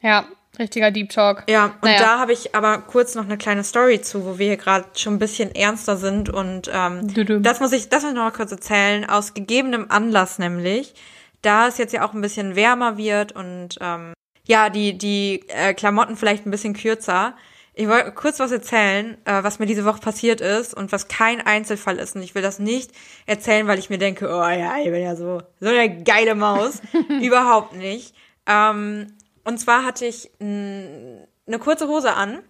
Ja, 0.00 0.26
richtiger 0.58 0.90
Deep 0.90 1.10
Talk. 1.10 1.44
Ja, 1.48 1.66
und 1.66 1.84
naja. 1.84 1.98
da 1.98 2.18
habe 2.18 2.32
ich 2.32 2.54
aber 2.54 2.78
kurz 2.78 3.14
noch 3.14 3.24
eine 3.24 3.36
kleine 3.36 3.64
Story 3.64 4.00
zu, 4.00 4.24
wo 4.24 4.38
wir 4.38 4.46
hier 4.46 4.56
gerade 4.56 4.86
schon 4.96 5.14
ein 5.14 5.18
bisschen 5.18 5.54
ernster 5.54 5.96
sind 5.96 6.30
und 6.30 6.70
ähm, 6.72 7.42
das 7.42 7.60
muss 7.60 7.72
ich, 7.72 7.90
das 7.90 8.02
muss 8.02 8.12
ich 8.12 8.16
noch 8.16 8.24
mal 8.24 8.30
kurz 8.30 8.52
erzählen, 8.52 9.04
aus 9.08 9.34
gegebenem 9.34 9.86
Anlass 9.90 10.38
nämlich 10.38 10.94
da 11.42 11.68
es 11.68 11.78
jetzt 11.78 11.92
ja 11.92 12.06
auch 12.06 12.14
ein 12.14 12.20
bisschen 12.20 12.56
wärmer 12.56 12.96
wird 12.96 13.32
und 13.32 13.78
ähm, 13.80 14.14
ja, 14.44 14.70
die, 14.70 14.96
die 14.98 15.44
äh, 15.48 15.74
Klamotten 15.74 16.16
vielleicht 16.16 16.46
ein 16.46 16.50
bisschen 16.50 16.74
kürzer, 16.74 17.36
Ich 17.74 17.88
wollte 17.88 18.12
kurz 18.12 18.38
was 18.40 18.52
erzählen, 18.52 19.16
äh, 19.24 19.42
was 19.42 19.58
mir 19.58 19.66
diese 19.66 19.84
Woche 19.84 20.00
passiert 20.00 20.40
ist 20.40 20.74
und 20.74 20.92
was 20.92 21.08
kein 21.08 21.40
Einzelfall 21.40 21.98
ist. 21.98 22.16
Und 22.16 22.22
ich 22.22 22.34
will 22.34 22.42
das 22.42 22.58
nicht 22.58 22.90
erzählen, 23.26 23.66
weil 23.66 23.78
ich 23.78 23.88
mir 23.88 23.98
denke, 23.98 24.26
oh 24.26 24.48
ja, 24.48 24.78
ich 24.78 24.90
bin 24.90 25.02
ja 25.02 25.16
so, 25.16 25.42
so 25.60 25.68
eine 25.68 26.02
geile 26.02 26.34
Maus. 26.34 26.82
Überhaupt 27.22 27.74
nicht. 27.74 28.14
Ähm, 28.46 29.14
und 29.44 29.58
zwar 29.58 29.84
hatte 29.84 30.06
ich 30.06 30.30
eine 30.40 31.58
kurze 31.60 31.88
Hose 31.88 32.12
an 32.14 32.42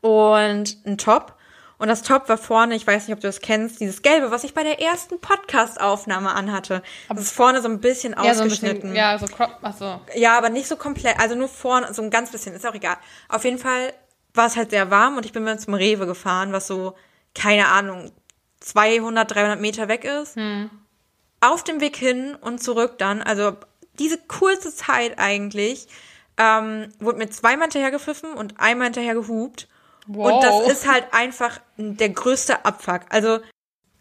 und 0.00 0.78
einen 0.84 0.98
Top. 0.98 1.36
Und 1.82 1.88
das 1.88 2.02
Top 2.02 2.28
war 2.28 2.38
vorne, 2.38 2.76
ich 2.76 2.86
weiß 2.86 3.08
nicht, 3.08 3.12
ob 3.12 3.20
du 3.20 3.26
das 3.26 3.40
kennst, 3.40 3.80
dieses 3.80 4.02
Gelbe, 4.02 4.30
was 4.30 4.44
ich 4.44 4.54
bei 4.54 4.62
der 4.62 4.80
ersten 4.80 5.18
Podcast-Aufnahme 5.18 6.30
anhatte. 6.32 6.80
Das 7.08 7.22
ist 7.22 7.32
vorne 7.32 7.60
so 7.60 7.66
ein 7.66 7.80
bisschen 7.80 8.12
Ja, 8.12 8.34
so 8.34 8.42
ein 8.42 8.46
ausgeschnitten. 8.46 8.92
bisschen, 8.92 8.94
ja, 8.94 9.18
so 9.18 9.26
ach 9.62 9.76
so. 9.76 10.00
Ja, 10.14 10.38
aber 10.38 10.48
nicht 10.48 10.68
so 10.68 10.76
komplett, 10.76 11.18
also 11.18 11.34
nur 11.34 11.48
vorne, 11.48 11.92
so 11.92 12.00
ein 12.00 12.10
ganz 12.10 12.30
bisschen, 12.30 12.54
ist 12.54 12.64
auch 12.64 12.74
egal. 12.76 12.98
Auf 13.28 13.42
jeden 13.42 13.58
Fall 13.58 13.92
war 14.32 14.46
es 14.46 14.54
halt 14.54 14.70
sehr 14.70 14.92
warm 14.92 15.16
und 15.16 15.26
ich 15.26 15.32
bin 15.32 15.42
mal 15.42 15.58
zum 15.58 15.74
Rewe 15.74 16.06
gefahren, 16.06 16.52
was 16.52 16.68
so, 16.68 16.94
keine 17.34 17.66
Ahnung, 17.66 18.12
200, 18.60 19.28
300 19.34 19.60
Meter 19.60 19.88
weg 19.88 20.04
ist. 20.04 20.36
Auf 21.40 21.64
dem 21.64 21.80
Weg 21.80 21.96
hin 21.96 22.36
und 22.40 22.62
zurück 22.62 22.96
dann, 22.98 23.22
also 23.22 23.56
diese 23.98 24.18
kurze 24.18 24.72
Zeit 24.72 25.18
eigentlich, 25.18 25.88
ähm, 26.36 26.90
wurde 27.00 27.18
mir 27.18 27.30
zweimal 27.30 27.64
hinterhergepfiffen 27.64 28.34
und 28.34 28.60
einmal 28.60 28.86
hinterher 28.86 29.14
gehupt. 29.14 29.66
Wow. 30.06 30.32
Und 30.32 30.44
das 30.44 30.72
ist 30.72 30.90
halt 30.90 31.06
einfach 31.12 31.60
der 31.76 32.08
größte 32.10 32.64
Abfuck. 32.64 33.02
Also 33.10 33.38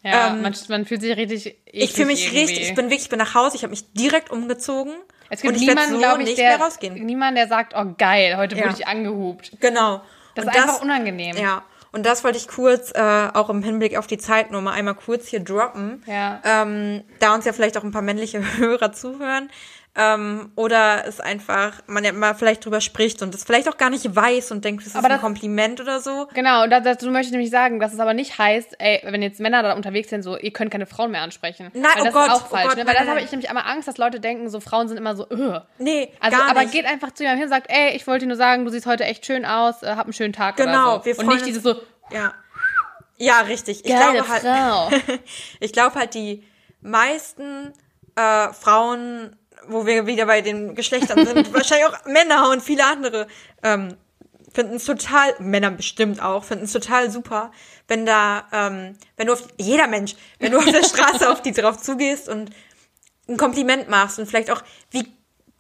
Ja, 0.04 0.30
ähm, 0.30 0.42
man, 0.42 0.56
man 0.70 0.86
fühlt 0.86 1.02
sich 1.02 1.16
richtig 1.16 1.58
ich 1.66 1.94
fühle 1.94 2.08
mich 2.08 2.26
irgendwie. 2.26 2.40
richtig, 2.40 2.70
ich 2.70 2.76
bin 2.76 2.86
wirklich, 2.86 3.04
ich 3.04 3.10
bin 3.10 3.20
nach 3.20 3.36
Hause, 3.36 3.56
ich 3.56 3.64
habe 3.64 3.72
mich 3.72 3.92
direkt 3.94 4.30
umgezogen. 4.32 4.94
Es 5.30 5.42
gibt 5.42 5.54
und 5.56 5.62
ich 5.62 5.68
niemanden, 5.68 5.94
so 5.94 6.00
glaube 6.00 6.22
ich, 6.24 6.28
nicht 6.30 6.38
der, 6.40 6.58
mehr 6.58 6.66
rausgehen. 6.66 7.06
niemand, 7.06 7.38
der 7.38 7.48
sagt, 7.48 7.74
oh 7.78 7.94
geil, 7.98 8.36
heute 8.38 8.56
Ja. 8.58 8.66
wurde 8.66 8.76
ich 8.80 8.88
angehupt. 8.88 9.52
Genau. 9.62 10.02
Das 10.36 10.46
Und 10.46 10.52
ist 10.56 10.58
einfach 10.62 10.82
unangenehm. 10.82 11.38
Ja, 11.38 11.64
und 11.94 12.06
das 12.06 12.24
wollte 12.24 12.38
ich 12.38 12.48
kurz, 12.48 12.92
äh, 12.96 13.28
auch 13.34 13.50
im 13.50 13.64
Hinblick 13.64 13.98
auf 13.98 14.08
die 14.08 14.18
Zeit 14.18 14.52
nur 14.52 14.62
mal 14.62 14.74
einmal 14.74 14.96
kurz 14.96 15.28
hier 15.28 15.40
droppen. 15.42 16.04
Ja. 16.08 16.42
Ähm, 16.44 17.04
da 17.20 17.34
uns 17.36 17.46
ja 17.46 17.54
vielleicht 17.54 17.78
auch 17.78 17.84
ein 17.84 17.92
paar 17.92 18.02
männliche 18.02 18.42
Hörer 18.58 18.92
zuhören. 18.92 19.50
Ähm, 19.94 20.54
oder 20.56 21.06
es 21.06 21.20
einfach, 21.20 21.74
man 21.86 22.06
ja 22.06 22.14
mal 22.14 22.34
vielleicht 22.34 22.64
drüber 22.64 22.80
spricht 22.80 23.22
und 23.22 23.36
es 23.36 23.44
vielleicht 23.44 23.68
auch 23.68 23.76
gar 23.76 23.90
nicht 23.90 24.16
weiß 24.16 24.52
und 24.52 24.64
denkt, 24.64 24.84
das 24.84 24.92
ist 24.94 24.96
Aber 24.96 25.08
ein 25.08 25.12
das- 25.12 25.20
Kompliment 25.22 25.82
oder 25.82 26.00
so. 26.00 26.30
Genau, 26.34 26.64
und 26.64 26.70
da- 26.70 26.80
dazu 26.80 27.10
möchte 27.12 27.26
ich 27.26 27.32
nämlich 27.34 27.50
sagen, 27.50 27.78
dass 27.82 27.92
es 27.92 28.00
aber 28.00 28.14
nicht 28.14 28.38
heißt, 28.38 28.76
ey, 28.80 29.02
wenn 29.04 29.22
jetzt 29.22 29.42
Männer 29.42 29.64
da 29.64 29.74
unterwegs 29.74 30.10
sind, 30.10 30.24
so, 30.24 30.38
ihr 30.38 30.52
könnt 30.54 30.72
keine 30.72 30.86
Frauen 30.86 31.12
mehr 31.12 31.22
ansprechen. 31.24 31.72
Nein, 31.74 31.84
Weil 31.96 32.02
oh 32.04 32.06
das 32.06 32.14
Gott, 32.14 32.28
ist 32.28 32.32
auch 32.36 32.46
oh 32.46 32.50
falsch, 32.56 32.68
Gott, 32.70 32.78
ne? 32.78 32.88
Weil 32.88 32.94
das 32.94 33.08
habe 33.08 33.20
ich 33.20 33.30
nämlich 33.32 33.50
immer 33.50 33.66
Angst, 33.66 33.86
dass 33.90 33.98
Leute 33.98 34.22
denken, 34.22 34.50
so 34.50 34.62
Frauen 34.62 34.88
sind 34.88 34.96
immer 34.96 35.14
so, 35.18 35.30
öh. 35.30 35.60
Nee, 35.78 36.14
Also, 36.22 36.38
gar 36.38 36.50
aber 36.52 36.62
nicht. 36.62 36.72
geht 36.72 36.86
einfach 36.86 37.12
zu 37.12 37.24
jemandem 37.24 37.44
hin 37.50 37.54
und 37.54 37.58
sagt, 37.62 37.70
ey, 37.70 37.94
ich 37.94 38.08
wollte 38.08 38.24
dir 38.24 38.28
nur 38.30 38.38
sagen, 38.38 38.64
du 38.64 38.72
siehst 38.72 38.86
heute 38.86 39.04
echt 39.04 39.26
schön 39.26 39.44
aus, 39.44 39.84
äh, 39.84 39.88
hab 39.98 40.06
einen 40.06 40.14
schönen 40.14 40.32
Tag 40.32 40.56
Genau, 40.56 40.96
oder 40.96 41.00
so. 41.00 41.06
wir 41.06 41.20
und 41.20 41.28
nicht 41.28 41.46
dieses 41.46 41.64
so, 41.64 41.76
Ja. 42.12 42.34
Ja, 43.18 43.42
richtig. 43.42 43.84
Ich 43.86 43.92
geile 43.92 44.24
glaube 44.24 44.30
halt, 44.30 45.22
ich 45.60 45.74
glaube 45.74 45.96
halt, 46.00 46.14
die 46.14 46.44
meisten 46.82 47.74
äh, 48.16 48.52
Frauen, 48.54 49.36
wo 49.72 49.86
wir 49.86 50.06
wieder 50.08 50.26
bei 50.26 50.42
den 50.42 50.76
Geschlechtern 50.76 51.26
sind, 51.26 51.54
wahrscheinlich 51.54 51.88
auch 51.88 52.06
Männer 52.06 52.50
und 52.50 52.62
viele 52.62 52.86
andere, 52.86 53.28
ähm, 53.64 53.96
finden 54.54 54.76
es 54.76 54.86
total, 54.86 55.34
Männer 55.40 55.72
bestimmt 55.72 56.22
auch, 56.22 56.44
finden 56.44 56.66
es 56.66 56.74
total 56.74 57.10
super, 57.10 57.52
wenn 57.88 58.06
da, 58.06 58.48
ähm, 58.52 58.98
wenn 59.18 59.28
du 59.28 59.34
auf, 59.34 59.48
jeder 59.58 59.88
Mensch, 59.88 60.16
wenn 60.40 60.52
du 60.52 60.58
auf 60.58 60.66
der 60.66 60.84
Straße 60.84 61.30
auf 61.30 61.42
die 61.42 61.54
drauf 61.54 61.78
zugehst 61.78 62.28
und 62.30 62.52
ein 63.30 63.38
Kompliment 63.38 63.90
machst 63.90 64.20
und 64.20 64.28
vielleicht 64.28 64.52
auch, 64.52 64.64
wie 64.92 65.08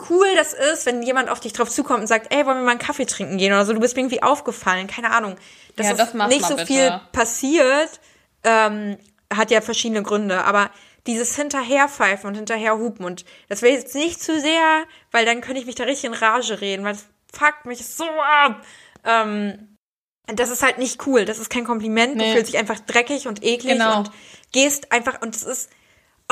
cool 0.09 0.27
das 0.35 0.53
ist, 0.53 0.85
wenn 0.85 1.03
jemand 1.03 1.29
auf 1.29 1.39
dich 1.39 1.53
drauf 1.53 1.69
zukommt 1.69 2.01
und 2.01 2.07
sagt, 2.07 2.33
ey, 2.33 2.45
wollen 2.45 2.57
wir 2.57 2.63
mal 2.63 2.71
einen 2.71 2.79
Kaffee 2.79 3.05
trinken 3.05 3.37
gehen 3.37 3.53
oder 3.53 3.65
so, 3.65 3.73
du 3.73 3.79
bist 3.79 3.95
mir 3.95 4.01
irgendwie 4.01 4.23
aufgefallen, 4.23 4.87
keine 4.87 5.11
Ahnung. 5.11 5.35
Dass 5.75 5.87
Ja, 5.87 5.93
das 5.93 6.13
nicht 6.13 6.45
so 6.45 6.55
bitte. 6.55 6.67
viel 6.67 7.01
passiert, 7.11 7.99
ähm, 8.43 8.97
hat 9.33 9.51
ja 9.51 9.61
verschiedene 9.61 10.03
Gründe, 10.03 10.43
aber 10.43 10.71
dieses 11.07 11.35
Hinterherpfeifen 11.35 12.27
und 12.27 12.35
Hinterherhupen 12.35 13.05
und 13.05 13.25
das 13.49 13.61
wäre 13.61 13.73
jetzt 13.73 13.95
nicht 13.95 14.21
zu 14.21 14.39
sehr, 14.39 14.83
weil 15.11 15.25
dann 15.25 15.41
könnte 15.41 15.59
ich 15.59 15.65
mich 15.65 15.75
da 15.75 15.83
richtig 15.85 16.05
in 16.05 16.13
Rage 16.13 16.61
reden, 16.61 16.83
weil 16.85 16.93
das 16.93 17.05
fuckt 17.33 17.65
mich 17.65 17.85
so 17.85 18.05
ab. 18.05 18.63
Ähm, 19.03 19.77
das 20.27 20.49
ist 20.49 20.61
halt 20.63 20.77
nicht 20.77 21.05
cool, 21.07 21.25
das 21.25 21.39
ist 21.39 21.49
kein 21.49 21.65
Kompliment, 21.65 22.13
du 22.19 22.23
Nee. 22.23 22.33
fühlst 22.33 22.53
dich 22.53 22.59
einfach 22.59 22.79
dreckig 22.79 23.27
und 23.27 23.43
eklig 23.43 23.73
Genau. 23.73 23.97
und 23.99 24.11
gehst 24.51 24.91
einfach 24.91 25.21
und 25.21 25.35
es 25.35 25.43
ist 25.43 25.69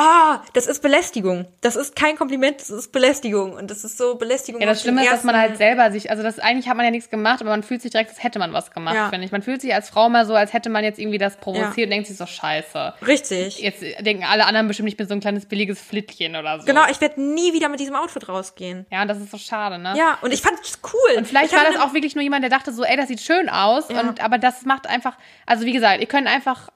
Ah, 0.02 0.42
das 0.54 0.68
ist 0.68 0.82
Belästigung. 0.82 1.46
Das 1.60 1.76
ist 1.76 1.94
kein 1.94 2.16
Kompliment, 2.16 2.62
das 2.62 2.70
ist 2.70 2.94
Belästigung. 2.94 3.52
Und 3.54 3.70
das 3.70 3.84
ist 3.84 3.98
so 3.98 4.16
Belästigung. 4.16 4.62
Ja, 4.62 4.68
das 4.68 4.82
Schlimme 4.82 5.04
ist, 5.04 5.12
dass 5.12 5.26
man 5.26 5.36
halt 5.36 5.58
selber 5.58 5.92
sich, 5.92 6.10
also 6.10 6.24
das 6.24 6.40
eigentlich 6.40 6.70
hat 6.70 6.78
man 6.78 6.86
ja 6.86 6.92
nichts 6.92 7.10
gemacht, 7.10 7.42
aber 7.42 7.50
man 7.50 7.64
fühlt 7.64 7.82
sich 7.82 7.92
direkt, 7.92 8.10
als 8.12 8.24
hätte 8.24 8.40
man 8.40 8.54
was 8.54 8.72
gemacht, 8.72 8.96
Ja. 8.96 9.10
finde 9.10 9.26
ich. 9.26 9.34
Man 9.34 9.42
fühlt 9.42 9.60
sich 9.60 9.74
als 9.74 9.90
Frau 9.90 10.08
mal 10.08 10.26
so, 10.26 10.36
als 10.36 10.54
hätte 10.54 10.70
man 10.70 10.86
jetzt 10.86 11.00
irgendwie 11.00 11.18
das 11.18 11.36
provoziert 11.36 11.78
Ja. 11.78 11.84
und 11.84 11.90
denkt 11.90 12.08
sich 12.08 12.16
so, 12.16 12.26
scheiße. 12.26 12.94
Richtig. 13.06 13.60
Jetzt 13.60 13.82
denken 14.00 14.24
alle 14.24 14.46
anderen 14.46 14.70
bestimmt, 14.70 14.88
ich 14.88 14.96
bin 14.96 15.06
so 15.06 15.14
ein 15.14 15.20
kleines 15.20 15.46
billiges 15.48 15.82
Flittchen 15.82 16.38
oder 16.38 16.62
so. 16.62 16.66
Genau, 16.66 16.84
ich 16.90 17.02
werde 17.02 17.22
nie 17.22 17.52
wieder 17.52 17.68
mit 17.68 17.82
diesem 17.82 17.96
Outfit 17.96 18.30
rausgehen. 18.30 18.86
Ja, 18.92 19.02
und 19.02 19.10
das 19.10 19.18
ist 19.20 19.32
so 19.32 19.38
schade, 19.38 19.80
ne? 19.80 19.96
Ja, 19.98 20.18
und 20.22 20.32
ich 20.34 20.42
fand 20.42 20.58
es 20.64 20.80
cool. 20.94 21.18
Und 21.18 21.28
vielleicht 21.28 21.52
ich 21.52 21.58
war 21.58 21.66
das 21.66 21.78
auch 21.78 21.94
wirklich 21.94 22.16
nur 22.16 22.24
jemand, 22.24 22.44
der 22.44 22.50
dachte 22.50 22.72
so, 22.72 22.86
ey, 22.86 22.96
das 22.96 23.10
sieht 23.10 23.20
schön 23.20 23.50
aus. 23.50 23.90
Ja. 23.90 24.00
Und, 24.00 24.24
aber 24.24 24.38
das 24.38 24.64
macht 24.64 24.88
einfach, 24.88 25.18
also 25.46 25.66
wie 25.66 25.74
gesagt, 25.74 26.00
ihr 26.00 26.08
könnt 26.08 26.28
einfach, 26.28 26.70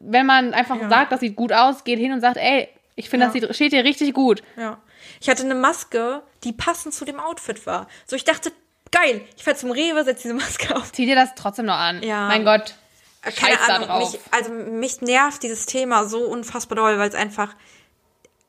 wenn 0.00 0.26
man 0.26 0.54
einfach 0.54 0.76
Ja. 0.80 0.88
sagt, 0.88 1.12
das 1.12 1.20
sieht 1.20 1.36
gut 1.36 1.52
aus, 1.52 1.84
geht 1.84 1.98
hin 1.98 2.12
und 2.12 2.20
sagt, 2.20 2.36
ey, 2.36 2.68
ich 2.96 3.08
finde, 3.08 3.26
das 3.26 3.34
Ja. 3.34 3.40
sieht, 3.42 3.54
steht 3.54 3.72
dir 3.72 3.84
richtig 3.84 4.12
gut. 4.14 4.42
Ja. 4.56 4.78
Ich 5.20 5.28
hatte 5.28 5.42
eine 5.44 5.54
Maske, 5.54 6.22
die 6.44 6.52
passend 6.52 6.94
zu 6.94 7.04
dem 7.04 7.18
Outfit 7.20 7.66
war. 7.66 7.88
So, 8.06 8.16
ich 8.16 8.24
dachte, 8.24 8.52
geil, 8.90 9.22
ich 9.36 9.44
fahr 9.44 9.54
zum 9.56 9.70
Rewe, 9.70 10.04
setze 10.04 10.22
diese 10.24 10.34
Maske 10.34 10.74
auf. 10.76 10.92
Zieh 10.92 11.06
dir 11.06 11.14
das 11.14 11.34
trotzdem 11.34 11.66
noch 11.66 11.76
an. 11.78 12.02
Ja. 12.02 12.26
Mein 12.28 12.44
Gott. 12.44 12.74
Äh, 13.22 13.32
Keine 13.32 13.56
Scheiß 13.56 13.66
da 13.66 13.74
Ahnung, 13.76 13.88
drauf. 13.88 14.12
mich, 14.12 14.20
also 14.30 14.50
mich 14.52 15.00
nervt 15.02 15.42
dieses 15.42 15.66
Thema 15.66 16.04
so 16.06 16.20
unfassbar 16.24 16.76
doll, 16.76 16.98
weil 16.98 17.08
es 17.08 17.14
einfach 17.14 17.54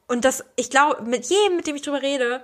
und 0.07 0.25
das, 0.25 0.43
ich 0.57 0.69
glaube, 0.69 1.03
mit 1.03 1.25
jedem, 1.25 1.55
mit 1.57 1.67
dem 1.67 1.75
ich 1.77 1.81
drüber 1.83 2.01
rede, 2.01 2.43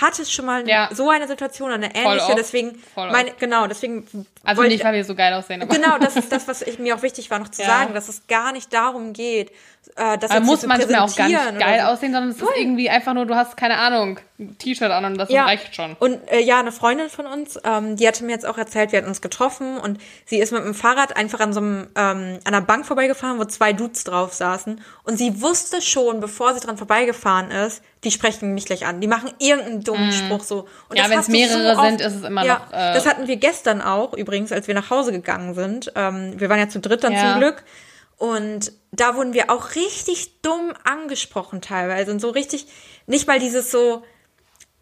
hat 0.00 0.18
es 0.18 0.30
schon 0.32 0.44
mal 0.46 0.68
Ja. 0.68 0.88
so 0.92 1.08
eine 1.10 1.26
Situation, 1.26 1.70
eine 1.70 1.94
ähnliche, 1.94 2.34
deswegen, 2.36 2.82
meine, 2.94 3.32
genau, 3.38 3.66
deswegen 3.66 4.06
Also 4.44 4.62
wollte- 4.62 4.74
nicht, 4.74 4.84
weil 4.84 4.94
wir 4.94 5.04
so 5.04 5.14
geil 5.14 5.32
aussehen. 5.34 5.62
Aber 5.62 5.74
Genau, 5.74 5.98
das 5.98 6.16
ist 6.16 6.30
das, 6.32 6.46
was 6.48 6.62
ich, 6.62 6.78
mir 6.78 6.94
auch 6.94 7.02
wichtig 7.02 7.30
war 7.30 7.38
noch 7.38 7.48
zu 7.48 7.62
Ja. 7.62 7.68
sagen, 7.68 7.94
dass 7.94 8.08
es 8.08 8.26
gar 8.26 8.52
nicht 8.52 8.72
darum 8.72 9.12
geht, 9.12 9.50
äh, 9.96 10.18
das 10.18 10.32
jetzt 10.32 10.44
muss 10.44 10.66
manchmal 10.66 11.00
auch 11.00 11.14
gar 11.14 11.28
nicht 11.28 11.36
präsentieren 11.38 11.58
geil 11.58 11.80
so. 11.80 11.86
aussehen, 11.92 12.12
sondern 12.12 12.30
es 12.30 12.36
ist 12.42 12.48
irgendwie 12.56 12.90
einfach 12.90 13.14
nur, 13.14 13.26
du 13.26 13.34
hast 13.34 13.56
keine 13.56 13.78
Ahnung, 13.78 14.18
ein 14.38 14.58
T-Shirt 14.58 14.90
an 14.90 15.04
und 15.06 15.16
das 15.16 15.30
reicht 15.30 15.74
schon. 15.74 15.94
Und 15.98 16.18
äh, 16.30 16.40
ja, 16.40 16.58
eine 16.60 16.72
Freundin 16.72 17.08
von 17.08 17.26
uns, 17.26 17.58
ähm, 17.64 17.96
die 17.96 18.06
hatte 18.06 18.24
mir 18.24 18.32
jetzt 18.32 18.44
auch 18.46 18.58
erzählt, 18.58 18.92
wir 18.92 18.98
hatten 18.98 19.08
uns 19.08 19.22
getroffen 19.22 19.78
und 19.78 19.98
sie 20.26 20.38
ist 20.38 20.52
mit 20.52 20.62
dem 20.62 20.74
Fahrrad 20.74 21.16
einfach 21.16 21.40
an 21.40 21.52
so 21.54 21.60
einem 21.60 21.86
ähm, 21.96 22.38
an 22.44 22.54
einer 22.54 22.60
Bank 22.60 22.84
vorbeigefahren, 22.84 23.38
wo 23.38 23.44
zwei 23.44 23.72
Dudes 23.72 24.04
drauf 24.04 24.34
saßen 24.34 24.80
und 25.04 25.16
sie 25.16 25.40
wusste 25.40 25.80
schon, 25.80 26.20
bevor 26.20 26.52
sie 26.52 26.60
dran 26.60 26.76
vorbeigefahren 26.76 27.50
ist, 27.50 27.82
die 28.04 28.10
sprechen 28.10 28.52
mich 28.54 28.66
gleich 28.66 28.84
an, 28.86 29.00
die 29.00 29.06
machen 29.08 29.30
irgendeinen 29.38 29.82
dummen 29.82 30.12
Spruch 30.12 30.44
so. 30.44 30.66
Und. 30.90 30.98
Ja, 30.98 31.04
hast 31.10 31.28
du 31.28 31.32
mehrere 31.32 31.72
oft- 31.78 31.86
sind, 31.86 32.00
ist 32.02 32.14
es 32.16 32.22
immer 32.24 32.44
ja, 32.44 32.54
noch, 32.58 32.72
äh, 32.72 32.92
das 32.92 33.06
hatten 33.06 33.26
wir 33.26 33.36
gestern 33.36 33.80
auch 33.80 34.12
übrigens, 34.12 34.52
als 34.52 34.68
wir 34.68 34.74
nach 34.74 34.90
Hause 34.90 35.12
gegangen 35.12 35.54
sind. 35.54 35.92
Ähm, 35.96 36.34
wir 36.38 36.48
waren 36.50 36.58
ja 36.58 36.68
zu 36.68 36.80
dritt 36.80 37.02
dann 37.04 37.12
Ja. 37.14 37.32
zum 37.32 37.40
Glück. 37.40 37.64
Und 38.16 38.72
da 38.92 39.14
wurden 39.14 39.34
wir 39.34 39.50
auch 39.50 39.74
richtig 39.74 40.40
dumm 40.40 40.72
angesprochen 40.84 41.60
teilweise 41.60 42.10
und 42.10 42.20
so 42.20 42.30
richtig, 42.30 42.66
nicht 43.06 43.26
mal 43.26 43.38
dieses 43.38 43.70
so, 43.70 44.02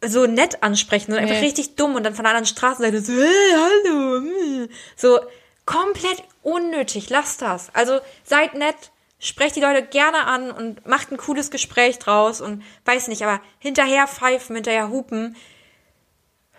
so 0.05 0.27
nett 0.27 0.63
ansprechen, 0.63 1.07
sondern 1.07 1.25
einfach 1.25 1.41
Nee. 1.41 1.47
richtig 1.47 1.77
dumm 1.77 1.97
und 1.97 2.05
dann 2.05 2.15
von 2.15 2.25
der 2.25 2.31
anderen 2.31 2.47
Straßenseite 2.47 3.01
so, 3.01 3.13
hey, 3.13 3.55
hallo, 3.57 4.21
mm. 4.21 4.69
so 4.97 5.19
komplett 5.67 6.23
unnötig, 6.43 7.11
lasst 7.11 7.43
das. 7.43 7.75
Also 7.75 8.01
seid 8.23 8.55
nett, 8.55 8.93
sprecht 9.19 9.57
die 9.57 9.61
Leute 9.61 9.83
gerne 9.83 10.27
an 10.27 10.51
und 10.51 10.87
macht 10.87 11.11
ein 11.11 11.17
cooles 11.17 11.51
Gespräch 11.51 11.99
draus 11.99 12.41
und 12.41 12.63
weiß 12.85 13.09
nicht, 13.09 13.23
aber 13.23 13.41
hinterher 13.59 14.07
pfeifen, 14.07 14.55
hinterher 14.55 14.91
hupen, 14.91 15.37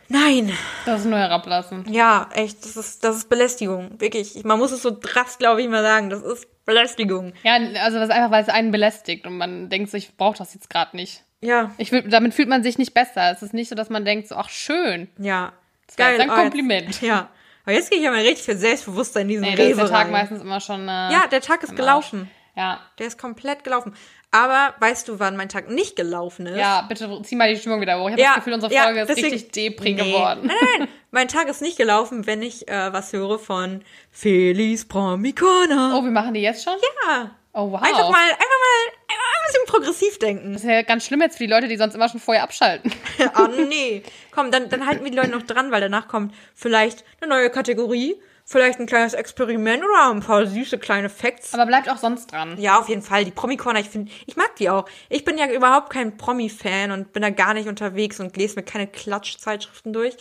nein, 0.08 0.52
Das 0.86 1.02
ist 1.02 1.06
nur 1.08 1.18
herablassen. 1.20 1.86
ja, 1.92 2.30
echt, 2.34 2.64
das 2.64 2.78
ist, 2.78 3.04
das 3.04 3.16
ist 3.18 3.30
Belästigung, 3.30 4.00
wirklich. 4.00 4.44
Man 4.44 4.60
muss 4.60 4.72
es 4.72 4.82
so 4.82 4.92
drass, 5.00 5.38
glaube 5.38 5.62
ich, 5.62 5.68
mal 5.70 5.84
sagen, 5.84 6.10
das 6.10 6.22
ist 6.22 6.48
Belästigung. 6.66 7.34
Ja, 7.44 7.54
also 7.84 8.00
das 8.00 8.10
ist 8.10 8.16
einfach, 8.16 8.32
weil 8.32 8.44
es 8.44 8.50
einen 8.50 8.72
belästigt 8.72 9.26
und 9.28 9.38
man 9.38 9.70
denkt 9.70 9.90
sich, 9.92 10.10
ich 10.10 10.18
brauche 10.18 10.38
das 10.38 10.54
jetzt 10.54 10.70
gerade 10.70 10.96
nicht. 10.96 11.24
Ja, 11.42 11.72
Ich 11.78 11.92
will, 11.92 12.02
damit 12.04 12.34
fühlt 12.34 12.50
man 12.50 12.64
sich 12.64 12.78
nicht 12.80 12.94
besser. 12.94 13.30
Es 13.32 13.44
ist 13.44 13.54
nicht 13.54 13.70
so, 13.70 13.76
dass 13.76 13.90
man 13.90 14.04
denkt, 14.06 14.28
so, 14.28 14.36
ach 14.36 14.50
schön. 14.50 15.10
ja. 15.18 15.54
Das 15.88 16.00
war 16.00 16.10
jetzt 16.12 16.22
ein 16.22 16.30
oh, 16.30 16.34
jetzt- 16.34 16.42
Kompliment. 16.42 17.02
Ja. 17.04 17.30
Aber 17.64 17.74
jetzt 17.74 17.90
gehe 17.92 18.00
ich 18.00 18.06
ja 18.06 18.12
mal 18.12 18.20
richtig 18.22 18.44
für 18.46 18.56
Selbstbewusstsein 18.56 19.24
in 19.24 19.28
diesen 19.28 19.42
Nee, 19.44 19.56
dann 19.56 19.68
ist 19.68 19.78
der 19.78 19.86
Rewe 19.86 19.92
Tag 19.92 20.06
rein. 20.06 20.12
meistens 20.12 20.42
immer 20.42 20.60
schon. 20.60 20.88
Äh, 20.88 21.12
Ja, 21.12 21.28
der 21.32 21.42
Tag 21.42 21.62
ist 21.64 21.70
am 21.72 21.76
gelaufen. 21.76 22.30
Ja. 22.56 22.80
Der 22.98 23.06
ist 23.08 23.20
komplett 23.20 23.64
gelaufen. 23.64 23.94
Aber 24.36 24.74
weißt 24.80 25.08
du, 25.08 25.20
wann 25.20 25.38
mein 25.38 25.48
Tag 25.50 25.70
nicht 25.70 25.96
gelaufen 25.96 26.46
ist? 26.48 26.58
Ja, 26.58 26.82
bitte 26.90 27.22
zieh 27.24 27.36
mal 27.36 27.54
die 27.54 27.60
Stimmung 27.60 27.80
wieder 27.80 28.00
hoch. 28.00 28.08
Ich 28.10 28.14
habe 28.14 28.22
das 28.24 28.36
Gefühl, 28.36 28.54
unsere 28.54 28.74
Folge 28.74 29.00
ist 29.02 29.08
deswegen- 29.10 29.28
richtig 29.34 29.52
depri 29.54 29.94
Nee. 29.94 30.12
geworden. 30.12 30.42
Nein, 30.48 30.56
nein, 30.60 30.80
nein. 30.80 30.88
Mein 31.12 31.28
Tag 31.30 31.48
ist 31.48 31.62
nicht 31.62 31.78
gelaufen, 31.78 32.28
wenn 32.28 32.42
ich 32.42 32.68
äh, 32.68 32.92
was 32.92 33.14
höre 33.14 33.40
von 33.40 33.82
Feliz 34.12 34.84
Pramicona. 34.86 35.96
Oh, 35.98 36.04
wir 36.04 36.12
machen 36.12 36.34
die 36.34 36.42
jetzt 36.42 36.64
schon? 36.64 36.74
Ja. 37.08 37.32
Oh, 37.54 37.72
wow. 37.72 37.82
Einfach 37.82 38.10
mal, 38.10 38.20
einfach 38.30 38.40
mal, 38.40 38.94
einfach 39.08 39.32
ein 39.40 39.46
bisschen 39.48 39.66
progressiv 39.68 40.20
denken. 40.20 40.52
Das 40.54 40.64
ist 40.64 40.68
ja 40.70 40.82
ganz 40.82 41.06
schlimm 41.06 41.22
jetzt 41.22 41.38
für 41.38 41.46
die 41.46 41.50
Leute, 41.50 41.70
die 41.70 41.78
sonst 41.78 41.96
immer 41.96 42.10
schon 42.10 42.20
vorher 42.20 42.44
abschalten. 42.44 42.92
oh 43.40 43.48
nee. 43.70 44.04
Komm, 44.32 44.52
dann, 44.52 44.68
dann 44.68 44.86
halten 44.86 45.06
wir 45.06 45.12
die 45.12 45.16
Leute 45.18 45.30
noch 45.32 45.44
dran, 45.44 45.72
weil 45.72 45.80
danach 45.80 46.10
kommt 46.10 46.34
vielleicht 46.54 47.06
eine 47.22 47.30
neue 47.30 47.50
Kategorie, 47.50 48.16
vielleicht 48.46 48.80
ein 48.80 48.86
kleines 48.86 49.14
Experiment 49.14 49.84
oder 49.84 50.12
ein 50.12 50.22
paar 50.22 50.46
süße 50.46 50.78
kleine 50.78 51.10
Facts. 51.10 51.54
Aber 51.54 51.66
bleibt 51.66 51.90
auch 51.90 51.98
sonst 51.98 52.32
dran. 52.32 52.56
Ja, 52.60 52.80
auf 52.80 52.88
jeden 52.88 53.02
Fall. 53.02 53.26
Die 53.26 53.32
Promi-Corner, 53.32 53.80
ich 53.80 53.90
finde, 53.90 54.12
ich 54.28 54.36
mag 54.36 54.56
die 54.58 54.70
auch. 54.70 54.86
Ich 55.10 55.26
bin 55.26 55.38
ja 55.38 55.52
überhaupt 55.52 55.90
kein 55.92 56.16
Promi-Fan 56.16 56.92
und 56.92 57.12
bin 57.12 57.24
da 57.24 57.32
gar 57.32 57.54
nicht 57.56 57.68
unterwegs 57.68 58.20
und 58.20 58.38
lese 58.38 58.56
mir 58.56 58.64
keine 58.64 58.88
Klatschzeitschriften 58.88 59.92
durch. 59.94 60.16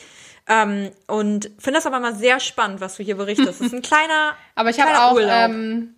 Ähm, 0.47 0.91
und 1.07 1.51
finde 1.59 1.79
das 1.79 1.87
aber 1.87 2.01
mal 2.01 2.15
sehr 2.15 2.41
spannend, 2.41 2.81
was 2.81 2.97
du 2.97 3.03
hier 3.03 3.17
berichtest. 3.17 3.49
Das 3.49 3.61
ist 3.61 3.75
ein 3.75 3.83
kleiner. 3.83 4.35
Aber 4.55 4.71
ich 4.71 4.81
habe 4.81 4.99
auch, 4.99 5.19
ähm, 5.21 5.94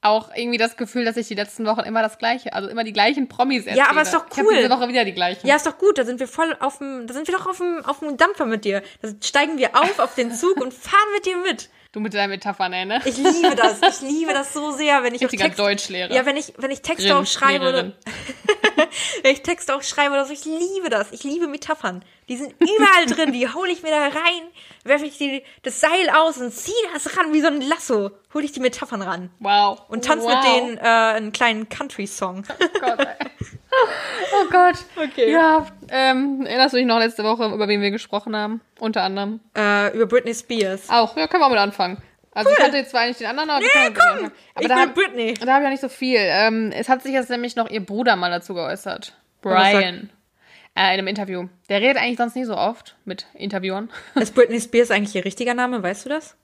auch 0.00 0.30
irgendwie 0.34 0.58
das 0.58 0.76
Gefühl, 0.76 1.04
dass 1.04 1.16
ich 1.16 1.26
die 1.28 1.34
letzten 1.34 1.66
Wochen 1.66 1.80
immer 1.80 2.02
das 2.02 2.18
Gleiche, 2.18 2.52
also 2.52 2.68
immer 2.68 2.84
die 2.84 2.92
gleichen 2.92 3.28
Promis 3.28 3.66
erzähle. 3.66 3.88
aber 3.90 4.02
ist 4.02 4.14
doch 4.14 4.26
Ich 4.30 4.38
habe 4.38 4.48
cool. 4.48 4.56
diese 4.56 4.70
Woche 4.70 4.88
wieder 4.88 5.04
die 5.04 5.12
gleichen. 5.12 5.46
Ja, 5.46 5.56
ist 5.56 5.66
doch 5.66 5.76
gut. 5.76 5.98
Da 5.98 6.04
sind 6.04 6.20
wir 6.20 6.28
voll 6.28 6.56
auf 6.60 6.78
dem, 6.78 7.06
da 7.06 7.14
sind 7.14 7.26
wir 7.26 7.34
doch 7.34 7.46
auf 7.46 7.58
dem, 7.58 7.84
auf 7.84 7.98
dem 7.98 8.16
Dampfer 8.16 8.46
mit 8.46 8.64
dir. 8.64 8.82
Da 9.02 9.08
steigen 9.22 9.58
wir 9.58 9.74
auf 9.76 9.98
auf 9.98 10.14
den 10.14 10.32
Zug 10.32 10.60
und 10.60 10.72
fahren 10.72 11.08
mit 11.14 11.26
dir 11.26 11.36
mit. 11.38 11.68
Du 11.90 12.00
mit 12.00 12.12
deinen 12.12 12.30
Metaphern, 12.30 12.72
ey, 12.74 12.84
ne? 12.84 13.00
Ich 13.06 13.16
liebe 13.16 13.56
das. 13.56 13.80
Ich 13.80 14.00
liebe 14.08 14.32
das 14.32 14.52
so 14.52 14.72
sehr, 14.72 15.02
wenn 15.02 15.14
ich 15.14 15.22
Richtiger 15.22 15.44
Text, 15.44 15.58
Deutschlehrer. 15.58 16.12
Ja, 16.12 16.26
wenn 16.26 16.36
ich, 16.36 16.52
wenn 16.58 16.70
ich 16.70 16.82
Texte 16.82 17.16
auch 17.16 17.26
schreibe 17.26 17.94
wenn 19.22 19.32
ich 19.32 19.42
Texte 19.42 19.74
auch 19.74 19.82
schreibe 19.82 20.12
oder 20.14 20.24
so, 20.24 20.32
ich 20.32 20.44
liebe 20.44 20.88
das. 20.90 21.12
Ich 21.12 21.24
liebe 21.24 21.46
Metaphern. 21.46 22.04
Die 22.28 22.36
sind 22.36 22.54
überall 22.58 23.06
drin. 23.08 23.32
Die 23.32 23.48
hole 23.48 23.70
ich 23.70 23.82
mir 23.82 23.90
da 23.90 24.02
rein, 24.02 24.42
werfe 24.84 25.06
ich 25.06 25.18
die, 25.18 25.42
das 25.62 25.80
Seil 25.80 26.10
aus 26.16 26.38
und 26.38 26.52
ziehe 26.52 26.74
das 26.92 27.16
ran 27.16 27.32
wie 27.32 27.40
so 27.40 27.48
ein 27.48 27.60
Lasso. 27.60 28.10
Hole 28.34 28.44
ich 28.44 28.52
die 28.52 28.60
Metaphern 28.60 29.02
ran. 29.02 29.30
Wow. 29.40 29.82
Und 29.88 30.04
tanze 30.04 30.26
wow. 30.26 30.34
mit 30.34 30.44
denen 30.44 30.78
äh, 30.78 30.80
einen 30.80 31.32
kleinen 31.32 31.68
Country-Song. 31.68 32.44
Oh 32.48 32.80
Gott. 32.80 33.06
Oh 34.32 34.46
Gott. 34.50 34.76
Okay. 34.96 35.30
Ja, 35.30 35.66
ähm, 35.88 36.44
erinnerst 36.44 36.72
du 36.72 36.78
dich 36.78 36.86
noch 36.86 36.98
letzte 36.98 37.22
Woche, 37.22 37.46
über 37.46 37.68
wen 37.68 37.80
wir 37.80 37.90
gesprochen 37.90 38.34
haben? 38.34 38.60
Unter 38.80 39.02
anderem. 39.02 39.40
äh, 39.56 39.94
über 39.94 40.06
Britney 40.06 40.34
Spears. 40.34 40.88
Auch, 40.90 41.16
ja, 41.16 41.26
können 41.28 41.42
wir 41.42 41.46
auch 41.46 41.50
mit 41.50 41.58
anfangen. 41.60 42.02
Also 42.38 42.50
ich 42.50 42.58
hatte 42.64 42.76
jetzt 42.78 42.90
zwar 42.90 43.02
eigentlich 43.02 43.18
den 43.18 43.26
anderen, 43.26 43.50
aber 43.50 43.60
mit 43.60 43.76
anfangen. 43.76 44.32
Aber 44.54 44.62
ich 44.62 44.68
da, 44.68 44.74
bin 44.74 44.82
hab- 44.88 44.94
Britney. 44.94 45.34
da 45.34 45.52
habe 45.52 45.62
ich 45.62 45.66
ja 45.66 45.70
nicht 45.70 45.80
so 45.80 45.88
viel. 45.88 46.18
Ähm, 46.20 46.72
es 46.74 46.88
hat 46.88 47.02
sich 47.02 47.12
jetzt 47.12 47.30
nämlich 47.30 47.56
noch 47.56 47.68
ihr 47.68 47.84
Bruder 47.84 48.16
mal 48.16 48.30
dazu 48.30 48.54
geäußert. 48.54 49.14
Brian. 49.42 50.10
Äh, 50.74 50.80
in 50.94 50.98
einem 50.98 51.06
Interview. 51.08 51.48
Der 51.68 51.80
redet 51.80 51.96
eigentlich 51.96 52.18
sonst 52.18 52.36
nie 52.36 52.44
so 52.44 52.56
oft 52.56 52.96
mit 53.04 53.26
Interviewern. 53.34 53.90
Ist 54.14 54.34
Britney 54.34 54.60
Spears 54.60 54.90
eigentlich 54.90 55.14
ihr 55.16 55.24
richtiger 55.24 55.54
Name? 55.54 55.82
Weißt 55.82 56.04
du 56.04 56.08
das? 56.08 56.36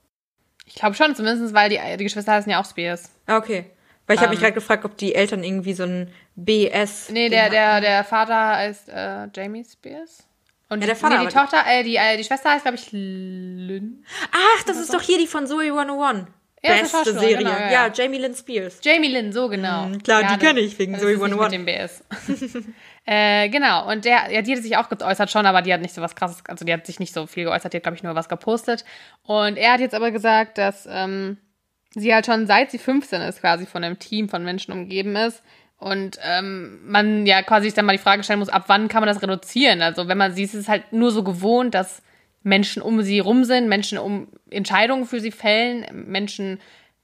Ich 0.66 0.74
glaube 0.74 0.95
schon, 0.95 1.14
zumindest, 1.14 1.55
weil 1.55 1.68
die, 1.70 1.78
die 1.99 2.05
Geschwister 2.05 2.32
heißen 2.32 2.51
ja 2.51 2.61
auch 2.61 2.64
Spears. 2.64 3.11
Ah, 3.26 3.36
okay. 3.36 3.66
Weil 4.07 4.16
ich 4.16 4.20
habe 4.20 4.26
Ähm. 4.26 4.30
mich 4.32 4.40
gerade 4.40 4.53
gefragt, 4.55 4.84
ob 4.84 4.97
die 4.97 5.14
Eltern 5.14 5.45
irgendwie 5.45 5.74
so 5.74 5.84
ein 5.84 6.11
BS. 6.36 7.11
Nee, 7.11 7.28
der, 7.28 7.49
der, 7.51 7.80
der 7.80 8.05
Vater 8.05 8.57
heißt 8.57 8.88
äh, 8.88 9.28
Jamie 9.34 9.64
Spears. 9.64 10.26
Und 10.75 10.81
Ja, 10.81 10.87
die, 10.87 10.87
der 10.89 10.97
Vater, 10.97 11.18
nee, 11.20 11.27
die 11.27 11.33
Tochter, 11.33 11.62
äh, 11.66 11.83
die, 11.85 11.97
äh, 11.97 12.16
die 12.16 12.25
Schwester 12.25 12.51
heißt, 12.51 12.62
glaube 12.64 12.77
ich, 12.77 12.89
Lynn. 12.93 14.05
Ach, 14.33 14.62
das 14.64 14.79
ist 14.79 14.93
doch 14.93 15.01
hier 15.01 15.18
die 15.18 15.27
von 15.27 15.47
Zoe 15.47 15.64
101. 15.72 16.27
Ja, 16.62 16.77
Beste 16.77 17.12
Serie. 17.12 17.37
genau, 17.39 17.51
ja, 17.51 17.61
ja, 17.61 17.70
ja. 17.87 17.93
Jamie 17.93 18.18
Lynn 18.18 18.35
Spears. 18.35 18.79
Jamie 18.83 19.09
Lynn, 19.09 19.33
so 19.33 19.49
genau. 19.49 19.85
Mhm, 19.87 20.03
klar, 20.03 20.22
die 20.22 20.29
das- 20.29 20.39
kenn 20.39 20.57
ich 20.57 20.79
wegen 20.79 20.99
Zoe 20.99 21.12
ist 21.12 21.20
nicht 21.20 21.33
101. 21.33 21.51
mit 21.51 21.53
dem 21.53 21.64
BS. 21.66 22.05
äh, 23.07 23.49
genau, 23.51 23.91
und 23.91 24.05
der, 24.07 24.31
ja, 24.33 24.41
die 24.43 24.57
hat 24.57 24.62
sich 24.62 24.77
auch 24.77 24.89
geäußert 24.89 25.31
schon, 25.31 25.45
aber 25.47 25.61
die 25.62 25.72
hat 25.75 25.83
nicht 25.83 25.95
so 25.95 26.01
was 26.01 26.14
krasses, 26.14 26.43
also 26.49 26.64
die 26.64 26.72
hat 26.72 26.87
sich 26.87 27.01
nicht 27.01 27.12
so 27.12 27.27
viel 27.27 27.45
geäußert, 27.45 27.72
die 27.72 27.77
hat, 27.77 27.83
glaube 27.83 27.97
ich, 27.97 28.03
nur 28.03 28.14
was 28.14 28.29
gepostet. 28.31 28.85
Und 29.22 29.57
er 29.59 29.72
hat 29.75 29.81
jetzt 29.81 29.95
aber 29.95 30.11
gesagt, 30.11 30.57
dass 30.57 30.89
ähm, 30.91 31.37
sie 31.91 32.14
halt 32.14 32.27
schon 32.27 32.47
seit 32.47 32.70
sie 32.70 32.79
15 32.79 33.20
ist, 33.22 33.41
quasi 33.41 33.66
von 33.66 33.85
einem 33.85 33.99
Team 33.99 34.29
von 34.31 34.43
Menschen 34.43 34.72
umgeben 34.72 35.16
ist. 35.16 35.43
Und 35.79 36.18
ähm, 36.22 36.81
man 36.87 37.27
ja 37.27 37.43
quasi 37.43 37.66
sich 37.66 37.75
dann 37.75 37.85
mal 37.85 37.97
die 37.97 38.03
Frage 38.03 38.22
stellen 38.22 38.39
muss, 38.39 38.49
ab 38.49 38.64
wann 38.68 38.89
kann 38.89 39.03
man 39.03 39.09
das 39.09 39.22
reduzieren? 39.22 39.83
Also 39.83 40.09
wenn 40.09 40.16
man 40.16 40.33
sie 40.33 40.45
ist 40.45 40.55
es 40.55 40.68
halt 40.68 40.93
nur 40.93 41.11
so 41.11 41.22
gewohnt, 41.22 41.75
dass 41.75 42.03
Menschen 42.43 42.83
um 42.83 43.03
sie 43.03 43.18
rum 43.18 43.45
sind, 43.45 43.68
Menschen 43.68 43.99
um 43.99 44.29
Entscheidungen 44.51 45.07
für 45.07 45.20
sie 45.20 45.33
fällen, 45.33 45.87
Menschen 46.09 46.61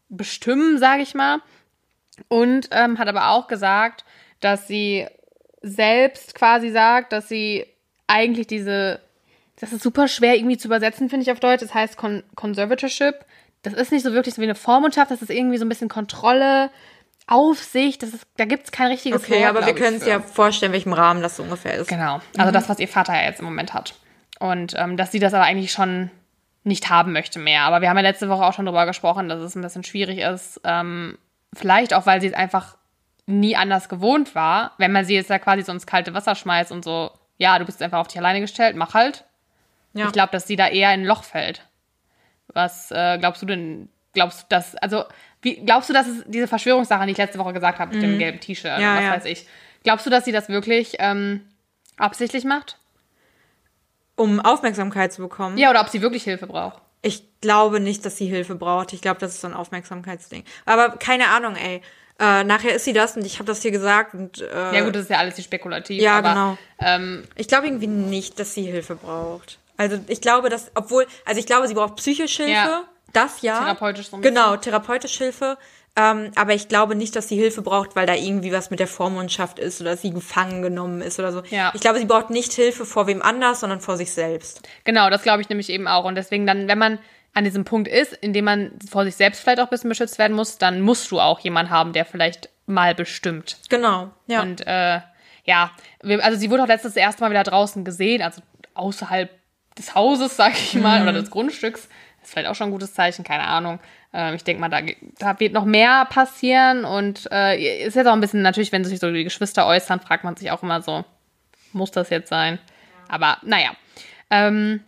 bestimmen, 0.08 0.78
sage 0.78 1.02
ich 1.02 1.14
mal. 1.14 1.40
Und 2.28 2.68
ähm, 2.72 2.98
hat 2.98 3.08
aber 3.08 3.30
auch 3.30 3.48
gesagt, 3.48 4.04
dass 4.40 4.66
sie 4.66 5.06
selbst 5.62 6.34
quasi 6.34 6.70
sagt, 6.70 7.12
dass 7.12 7.28
sie 7.28 7.66
eigentlich 8.06 8.46
diese, 8.46 9.00
das 9.58 9.72
ist 9.72 9.82
super 9.82 10.08
schwer 10.08 10.36
irgendwie 10.36 10.58
zu 10.58 10.68
übersetzen, 10.68 11.08
finde 11.08 11.24
ich 11.24 11.32
auf 11.32 11.40
Deutsch. 11.40 11.60
Das 11.62 11.74
heißt 11.74 11.96
Con 11.96 12.22
Conservatorship. 12.34 13.24
Das 13.62 13.74
ist 13.74 13.92
nicht 13.92 14.02
so 14.02 14.12
wirklich 14.12 14.34
so 14.34 14.40
wie 14.40 14.46
eine 14.46 14.54
Vormundschaft, 14.54 15.10
das 15.10 15.22
ist 15.22 15.30
irgendwie 15.30 15.58
so 15.58 15.66
ein 15.66 15.68
bisschen 15.68 15.90
Kontrolle, 15.90 16.70
Aufsicht. 17.30 18.02
Das 18.02 18.10
ist, 18.10 18.26
da 18.36 18.44
gibt 18.44 18.64
es 18.64 18.72
kein 18.72 18.88
richtiges 18.88 19.22
Okay, 19.22 19.40
Wort. 19.40 19.48
aber 19.56 19.66
wir 19.66 19.74
können 19.74 20.00
für. 20.00 20.08
ja 20.08 20.20
vorstellen, 20.20 20.72
welchem 20.72 20.92
Rahmen 20.92 21.22
das 21.22 21.36
so 21.36 21.42
ungefähr 21.42 21.74
ist. 21.74 21.88
Genau. 21.88 22.20
Also 22.36 22.52
das, 22.52 22.68
was 22.68 22.78
ihr 22.78 22.88
Vater 22.88 23.14
ja 23.14 23.22
jetzt 23.22 23.38
im 23.38 23.46
Moment 23.46 23.72
hat. 23.72 23.94
Und 24.38 24.74
ähm, 24.76 24.96
dass 24.96 25.12
sie 25.12 25.18
das 25.18 25.32
aber 25.34 25.44
eigentlich 25.44 25.72
schon 25.72 26.10
nicht 26.64 26.90
haben 26.90 27.12
möchte 27.12 27.38
mehr. 27.38 27.62
Aber 27.62 27.80
wir 27.80 27.88
haben 27.88 27.96
ja 27.96 28.02
letzte 28.02 28.28
Woche 28.28 28.44
auch 28.44 28.52
schon 28.52 28.66
darüber 28.66 28.86
gesprochen, 28.86 29.28
dass 29.28 29.40
es 29.40 29.54
ein 29.54 29.62
bisschen 29.62 29.84
schwierig 29.84 30.18
ist. 30.18 30.60
Ähm, 30.64 31.18
vielleicht 31.54 31.94
auch, 31.94 32.06
weil 32.06 32.20
sie 32.20 32.26
es 32.26 32.34
einfach 32.34 32.76
nie 33.26 33.56
anders 33.56 33.88
gewohnt 33.88 34.34
war. 34.34 34.72
Wenn 34.78 34.92
man 34.92 35.04
sie 35.04 35.14
jetzt 35.14 35.30
ja 35.30 35.38
quasi 35.38 35.62
so 35.62 35.72
ins 35.72 35.86
kalte 35.86 36.14
Wasser 36.14 36.34
schmeißt 36.34 36.72
und 36.72 36.84
so, 36.84 37.10
ja, 37.38 37.58
du 37.58 37.64
bist 37.64 37.82
einfach 37.82 37.98
auf 37.98 38.08
dich 38.08 38.18
alleine 38.18 38.40
gestellt, 38.40 38.76
mach 38.76 38.94
halt. 38.94 39.24
Ja. 39.94 40.06
Ich 40.06 40.12
glaube, 40.12 40.32
dass 40.32 40.46
sie 40.46 40.56
da 40.56 40.68
eher 40.68 40.92
in 40.92 41.00
ein 41.00 41.06
Loch 41.06 41.24
fällt. 41.24 41.66
Was 42.48 42.90
äh, 42.90 43.18
glaubst 43.18 43.42
du 43.42 43.46
denn? 43.46 43.88
Glaubst 44.12 44.42
du, 44.42 44.46
dass, 44.48 44.74
also, 44.76 45.04
wie, 45.42 45.56
glaubst 45.64 45.88
du, 45.88 45.92
dass 45.92 46.06
es 46.06 46.24
diese 46.26 46.46
Verschwörungssache, 46.48 47.06
die 47.06 47.12
ich 47.12 47.18
letzte 47.18 47.38
Woche 47.38 47.52
gesagt 47.52 47.78
habe, 47.78 47.94
mit 47.94 48.02
dem 48.02 48.18
gelben 48.18 48.40
T-Shirt, 48.40 48.76
Mhm. 48.76 48.82
Ja, 48.82 48.96
was 48.96 49.04
ja. 49.04 49.10
weiß 49.12 49.24
ich, 49.26 49.46
glaubst 49.84 50.06
du, 50.06 50.10
dass 50.10 50.24
sie 50.24 50.32
das 50.32 50.48
wirklich 50.48 50.96
ähm, 50.98 51.42
absichtlich 51.96 52.44
macht? 52.44 52.78
Um 54.16 54.38
Aufmerksamkeit 54.40 55.12
zu 55.12 55.22
bekommen. 55.22 55.56
Ja, 55.56 55.70
oder 55.70 55.80
ob 55.80 55.88
sie 55.88 56.02
wirklich 56.02 56.24
Hilfe 56.24 56.46
braucht. 56.46 56.82
Ich 57.02 57.24
glaube 57.40 57.80
nicht, 57.80 58.04
dass 58.04 58.18
sie 58.18 58.26
Hilfe 58.26 58.54
braucht. 58.54 58.92
Ich 58.92 59.00
glaube, 59.00 59.18
das 59.18 59.32
ist 59.32 59.40
so 59.40 59.46
ein 59.48 59.54
Aufmerksamkeitsding. 59.54 60.44
Aber 60.66 60.90
keine 60.98 61.28
Ahnung, 61.28 61.56
ey. 61.56 61.80
Äh, 62.18 62.44
nachher 62.44 62.74
ist 62.74 62.84
sie 62.84 62.92
das 62.92 63.16
und 63.16 63.24
ich 63.24 63.36
habe 63.36 63.46
das 63.46 63.62
hier 63.62 63.70
gesagt 63.70 64.12
und 64.12 64.42
äh, 64.42 64.76
Ja, 64.76 64.84
gut, 64.84 64.94
das 64.94 65.04
ist 65.04 65.08
ja 65.10 65.16
alles 65.16 65.36
hier 65.36 65.44
spekulativ. 65.44 66.02
Ja, 66.02 66.18
aber, 66.18 66.28
genau. 66.28 66.58
Ähm, 66.78 67.24
ich 67.36 67.48
glaube 67.48 67.66
irgendwie 67.66 67.86
nicht, 67.86 68.38
dass 68.38 68.52
sie 68.52 68.64
Hilfe 68.64 68.96
braucht. 68.96 69.58
Also 69.78 69.98
ich 70.06 70.20
glaube, 70.20 70.50
dass, 70.50 70.70
obwohl, 70.74 71.06
also 71.24 71.40
ich 71.40 71.46
glaube, 71.46 71.66
sie 71.66 71.72
braucht 71.72 71.96
psychische 71.96 72.44
Hilfe. 72.44 72.52
Ja. 72.52 72.84
Das 73.12 73.42
ja. 73.42 73.58
Therapeutisch 73.60 74.08
so 74.10 74.16
ein 74.16 74.22
Genau, 74.22 74.56
therapeutische 74.56 75.24
Hilfe. 75.24 75.58
Ähm, 75.96 76.30
aber 76.36 76.54
ich 76.54 76.68
glaube 76.68 76.94
nicht, 76.94 77.16
dass 77.16 77.28
sie 77.28 77.36
Hilfe 77.36 77.62
braucht, 77.62 77.96
weil 77.96 78.06
da 78.06 78.14
irgendwie 78.14 78.52
was 78.52 78.70
mit 78.70 78.78
der 78.78 78.86
Vormundschaft 78.86 79.58
ist 79.58 79.80
oder 79.80 79.96
sie 79.96 80.10
gefangen 80.12 80.62
genommen 80.62 81.00
ist 81.02 81.18
oder 81.18 81.32
so. 81.32 81.42
Ja. 81.50 81.72
Ich 81.74 81.80
glaube, 81.80 81.98
sie 81.98 82.04
braucht 82.04 82.30
nicht 82.30 82.52
Hilfe 82.52 82.84
vor 82.86 83.08
wem 83.08 83.20
anders, 83.22 83.60
sondern 83.60 83.80
vor 83.80 83.96
sich 83.96 84.12
selbst. 84.12 84.62
genau, 84.84 85.10
das 85.10 85.22
glaube 85.22 85.42
ich 85.42 85.48
nämlich 85.48 85.68
eben 85.68 85.88
auch. 85.88 86.04
Und 86.04 86.14
deswegen 86.14 86.46
dann, 86.46 86.68
wenn 86.68 86.78
man 86.78 86.98
an 87.34 87.44
diesem 87.44 87.64
Punkt 87.64 87.88
ist, 87.88 88.12
in 88.12 88.32
dem 88.32 88.44
man 88.44 88.70
vor 88.88 89.04
sich 89.04 89.16
selbst 89.16 89.40
vielleicht 89.40 89.58
auch 89.60 89.64
ein 89.64 89.70
bisschen 89.70 89.90
beschützt 89.90 90.18
werden 90.18 90.34
muss, 90.36 90.58
dann 90.58 90.80
musst 90.80 91.10
du 91.10 91.18
auch 91.20 91.40
jemanden 91.40 91.70
haben, 91.72 91.92
der 91.92 92.04
vielleicht 92.04 92.48
mal 92.66 92.94
bestimmt. 92.94 93.56
Genau. 93.68 94.10
Ja. 94.28 94.42
Und 94.42 94.64
äh, 94.66 95.00
ja, 95.44 95.72
also 96.02 96.38
sie 96.38 96.50
wurde 96.50 96.62
auch 96.62 96.68
letztes 96.68 96.94
das 96.94 97.02
erste 97.02 97.22
Mal 97.22 97.30
wieder 97.30 97.42
draußen 97.42 97.84
gesehen, 97.84 98.22
also 98.22 98.42
außerhalb 98.74 99.28
des 99.76 99.94
Hauses, 99.96 100.36
sag 100.36 100.52
ich 100.54 100.74
mal, 100.74 101.00
Mhm. 101.00 101.08
oder 101.08 101.12
des 101.20 101.30
Grundstücks. 101.30 101.88
Das 102.20 102.28
ist 102.28 102.32
vielleicht 102.34 102.48
auch 102.48 102.54
schon 102.54 102.68
ein 102.68 102.72
gutes 102.72 102.92
Zeichen, 102.94 103.24
keine 103.24 103.44
Ahnung. 103.44 103.80
Ähm, 104.12 104.34
ich 104.34 104.44
denke 104.44 104.60
mal, 104.60 104.68
da, 104.68 104.80
da 105.18 105.38
wird 105.40 105.52
noch 105.52 105.64
mehr 105.64 106.04
passieren 106.06 106.84
und 106.84 107.28
äh, 107.32 107.84
ist 107.86 107.94
jetzt 107.96 108.06
auch 108.06 108.12
ein 108.12 108.20
bisschen, 108.20 108.42
natürlich, 108.42 108.72
wenn 108.72 108.84
sich 108.84 108.98
so 108.98 109.10
die 109.10 109.24
Geschwister 109.24 109.66
äußern, 109.66 110.00
fragt 110.00 110.24
man 110.24 110.36
sich 110.36 110.50
auch 110.50 110.62
immer 110.62 110.82
so, 110.82 111.04
muss 111.72 111.90
das 111.90 112.10
jetzt 112.10 112.28
sein? 112.28 112.58
Aber 113.08 113.38
naja. 113.42 113.70
Ähm, 114.30 114.82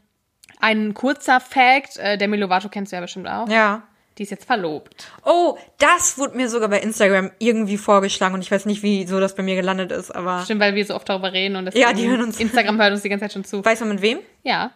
ein 0.60 0.94
kurzer 0.94 1.40
Fact, 1.40 1.96
äh, 1.96 2.16
Demi 2.18 2.36
Lovato 2.36 2.68
kennst 2.68 2.92
du 2.92 2.96
ja 2.96 3.00
bestimmt 3.02 3.28
auch. 3.28 3.48
ja. 3.48 3.82
Die 4.18 4.24
ist 4.24 4.30
jetzt 4.30 4.44
verlobt. 4.44 5.10
Oh, 5.24 5.56
das 5.78 6.18
wurde 6.18 6.36
mir 6.36 6.50
sogar 6.50 6.68
bei 6.68 6.80
Instagram 6.80 7.30
irgendwie 7.38 7.78
vorgeschlagen 7.78 8.34
und 8.34 8.42
ich 8.42 8.50
weiß 8.50 8.66
nicht, 8.66 8.82
wieso 8.82 9.18
das 9.20 9.34
bei 9.34 9.42
mir 9.42 9.56
gelandet 9.56 9.90
ist, 9.90 10.10
aber 10.10 10.42
Stimmt, 10.44 10.60
weil 10.60 10.74
wir 10.74 10.84
so 10.84 10.94
oft 10.94 11.08
darüber 11.08 11.32
reden 11.32 11.56
und 11.56 11.74
Ja, 11.74 11.94
die 11.94 12.06
hören 12.06 12.20
uns. 12.20 12.38
Instagram 12.38 12.78
hört 12.78 12.92
uns 12.92 13.00
die 13.00 13.08
ganze 13.08 13.24
Zeit 13.24 13.32
schon 13.32 13.44
zu. 13.44 13.64
weiß 13.64 13.80
man 13.80 13.88
mit 13.88 14.02
wem? 14.02 14.18
Ja. 14.42 14.72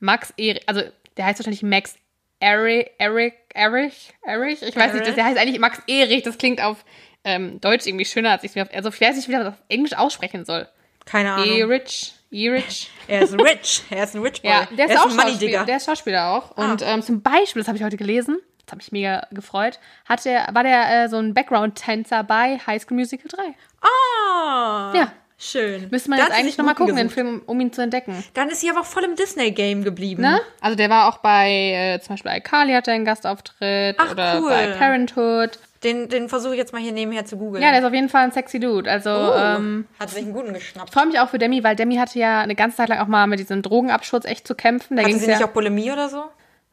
Max 0.00 0.32
Erich, 0.38 0.66
also 0.66 0.80
der 1.18 1.26
heißt 1.26 1.38
wahrscheinlich 1.40 1.62
Max 1.62 1.96
Erich, 2.40 2.86
Erich, 2.98 3.34
Erich, 3.52 4.14
Erich? 4.22 4.62
Ich 4.62 4.76
weiß 4.76 4.92
nicht, 4.94 5.02
Erich? 5.02 5.14
der 5.16 5.24
heißt 5.24 5.38
eigentlich 5.38 5.58
Max 5.58 5.82
Erich. 5.88 6.22
Das 6.22 6.38
klingt 6.38 6.62
auf 6.62 6.84
ähm, 7.24 7.60
Deutsch 7.60 7.86
irgendwie 7.86 8.04
schöner, 8.04 8.30
als 8.30 8.44
ich 8.44 8.50
es 8.52 8.54
mir 8.54 8.62
auf, 8.62 8.68
also 8.72 8.88
ich 8.90 9.00
weiß 9.00 9.16
nicht, 9.16 9.28
wie 9.28 9.32
man 9.32 9.40
das 9.44 9.54
auf 9.54 9.60
Englisch 9.68 9.92
aussprechen 9.94 10.44
soll. 10.44 10.68
Keine 11.04 11.32
Ahnung. 11.32 11.48
Erich, 11.56 12.14
Erich. 12.30 12.90
Er 13.08 13.22
ist 13.22 13.34
rich. 13.34 13.82
Er 13.90 14.04
ist 14.04 14.14
ein 14.14 14.22
Rich 14.22 14.42
Boy. 14.42 14.50
Ja, 14.50 14.68
der 14.70 14.86
ist, 14.86 14.92
er 14.92 15.00
auch 15.00 15.06
ein 15.10 15.16
Money 15.16 15.30
Schauspieler. 15.30 15.38
Digger. 15.50 15.64
Der 15.64 15.76
ist 15.78 15.86
Schauspieler 15.86 16.30
auch. 16.30 16.56
Ah. 16.56 16.70
Und 16.70 16.82
ähm, 16.82 17.02
zum 17.02 17.22
Beispiel, 17.22 17.60
das 17.60 17.66
habe 17.68 17.76
ich 17.78 17.84
heute 17.84 17.96
gelesen, 17.96 18.38
das 18.64 18.72
hat 18.72 18.78
mich 18.78 18.92
mega 18.92 19.26
gefreut, 19.32 19.80
hat 20.04 20.24
der, 20.24 20.48
war 20.52 20.62
der 20.62 21.04
äh, 21.04 21.08
so 21.08 21.16
ein 21.16 21.34
Background-Tänzer 21.34 22.22
bei 22.24 22.58
High 22.66 22.80
School 22.82 22.98
Musical 22.98 23.28
3. 23.28 23.42
Ah, 23.80 24.92
Ja. 24.94 25.12
Schön. 25.38 25.88
Müsste 25.90 26.10
man 26.10 26.18
Da 26.18 26.26
jetzt 26.26 26.34
eigentlich 26.36 26.58
nochmal 26.58 26.74
gucken, 26.74 26.96
den 26.96 27.08
gesucht. 27.08 27.14
Film, 27.14 27.42
um 27.46 27.60
ihn 27.60 27.72
zu 27.72 27.80
entdecken. 27.82 28.22
Dann 28.34 28.48
ist 28.50 28.60
sie 28.60 28.68
aber 28.70 28.80
auch 28.80 28.84
voll 28.86 29.04
im 29.04 29.14
Disney-Game 29.16 29.84
geblieben. 29.84 30.22
Ne? 30.22 30.40
Also 30.60 30.76
der 30.76 30.90
war 30.90 31.08
auch 31.08 31.18
bei, 31.18 31.48
äh, 31.96 32.00
zum 32.00 32.14
Beispiel 32.14 32.30
bei 32.32 32.38
iCarly 32.38 32.72
hat 32.72 32.88
er 32.88 32.94
einen 32.94 33.04
Gastauftritt 33.04 33.96
Ach, 33.98 34.10
oder 34.12 34.40
cool. 34.40 34.50
bei 34.50 34.66
Parenthood. 34.72 35.58
Den, 35.84 36.08
den 36.08 36.28
versuche 36.28 36.54
ich 36.54 36.58
jetzt 36.58 36.72
mal 36.72 36.82
hier 36.82 36.90
nebenher 36.90 37.24
zu 37.24 37.36
googeln. 37.36 37.62
Ja, 37.62 37.70
der 37.70 37.78
ist 37.80 37.86
auf 37.86 37.94
jeden 37.94 38.08
Fall 38.08 38.24
ein 38.24 38.32
sexy 38.32 38.58
Dude. 38.58 38.90
Also, 38.90 39.10
oh, 39.10 39.32
ähm, 39.36 39.86
hat 40.00 40.10
sich 40.10 40.24
einen 40.24 40.32
guten 40.32 40.52
geschnappt. 40.52 40.88
ich 40.88 40.92
freue 40.94 41.06
mich 41.06 41.20
auch 41.20 41.28
für 41.28 41.38
Demi, 41.38 41.62
weil 41.62 41.76
Demi 41.76 41.94
hatte 41.96 42.18
ja 42.18 42.40
eine 42.40 42.56
ganze 42.56 42.78
Zeit 42.78 42.88
lang 42.88 42.98
auch 42.98 43.06
mal 43.06 43.28
mit 43.28 43.38
diesem 43.38 43.62
Drogenabsturz 43.62 44.24
echt 44.24 44.44
zu 44.44 44.56
kämpfen. 44.56 44.96
Da 44.96 45.04
Hatte 45.04 45.16
sie 45.18 45.28
nicht 45.28 45.38
ja, 45.40 45.46
auch 45.46 45.52
Bulimie 45.52 45.92
oder 45.92 46.08
so? 46.08 46.24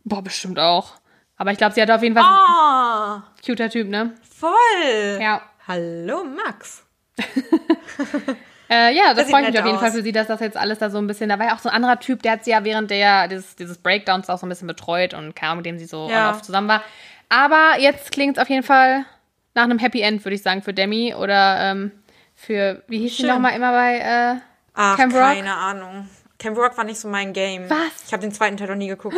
Boah, 0.05 0.24
bestimmt 0.24 0.57
auch. 0.57 0.93
Aber 1.38 1.51
ich 1.51 1.59
glaube, 1.59 1.76
sie 1.76 1.82
hat 1.84 1.91
auf 1.91 2.01
jeden 2.01 2.16
Fall 2.16 2.24
Ah, 2.26 3.24
cuter 3.45 3.70
Typ, 3.70 3.89
ne? 3.89 4.16
voll. 4.28 5.20
Ja. 5.22 5.41
Hallo, 5.68 6.24
Max. 6.24 6.84
Äh, 8.70 8.95
ja, 8.95 9.13
das 9.13 9.24
Das 9.24 9.30
freut 9.30 9.45
mich 9.47 9.59
auf 9.59 9.66
jeden 9.66 9.78
aus. 9.78 9.82
Fall 9.82 9.91
für 9.91 10.01
sie, 10.01 10.11
dass 10.11 10.28
das 10.28 10.39
jetzt 10.39 10.57
alles 10.57 10.80
da 10.80 10.89
so 10.89 10.97
ein 10.97 11.07
bisschen. 11.07 11.30
Da 11.30 11.38
war 11.39 11.47
ja 11.47 11.55
auch 11.55 11.59
so 11.59 11.70
ein 11.70 11.76
anderer 11.76 11.99
Typ, 11.99 12.22
der 12.24 12.34
hat 12.34 12.45
sie 12.45 12.51
ja 12.51 12.63
während 12.63 12.89
der 12.91 13.28
dieses, 13.28 13.55
dieses 13.55 13.78
Breakdowns 13.78 14.30
auch 14.30 14.39
so 14.39 14.45
ein 14.45 14.49
bisschen 14.49 14.68
betreut 14.68 15.13
und 15.13 15.36
kam, 15.36 15.57
mit 15.57 15.66
dem 15.66 15.78
sie 15.78 15.86
so 15.86 16.09
Ja. 16.09 16.30
on-off 16.30 16.41
zusammen 16.41 16.68
war. 16.68 16.82
Aber 17.30 17.80
jetzt 17.80 18.11
klingt 18.11 18.38
es 18.38 18.41
auf 18.41 18.49
jeden 18.49 18.63
Fall 18.63 19.05
nach 19.53 19.63
einem 19.63 19.80
Happy 19.80 20.01
End, 20.01 20.24
würde 20.26 20.36
ich 20.36 20.41
sagen, 20.41 20.61
für 20.61 20.74
Demi 20.74 21.13
oder 21.16 21.57
ähm, 21.72 21.91
für, 22.36 22.84
wie 22.88 22.99
hieß 22.99 23.16
sie 23.18 23.24
Schön. 23.24 23.32
nochmal 23.32 23.55
immer 23.55 23.72
bei 23.72 23.97
äh, 23.99 24.36
Ach, 24.74 24.97
Camp 24.97 25.13
Rock? 25.13 25.22
keine 25.22 25.53
Ahnung. 25.55 26.09
Camp 26.38 26.57
Rock 26.57 26.78
war 26.78 26.84
nicht 26.84 26.99
so 26.99 27.07
mein 27.07 27.32
Game. 27.34 27.70
Was? 27.70 28.03
Ich 28.05 28.11
habe 28.13 28.22
den 28.22 28.32
zweiten 28.34 28.57
Teil 28.57 28.68
noch 28.68 28.76
nie 28.76 28.88
geguckt. 28.89 29.16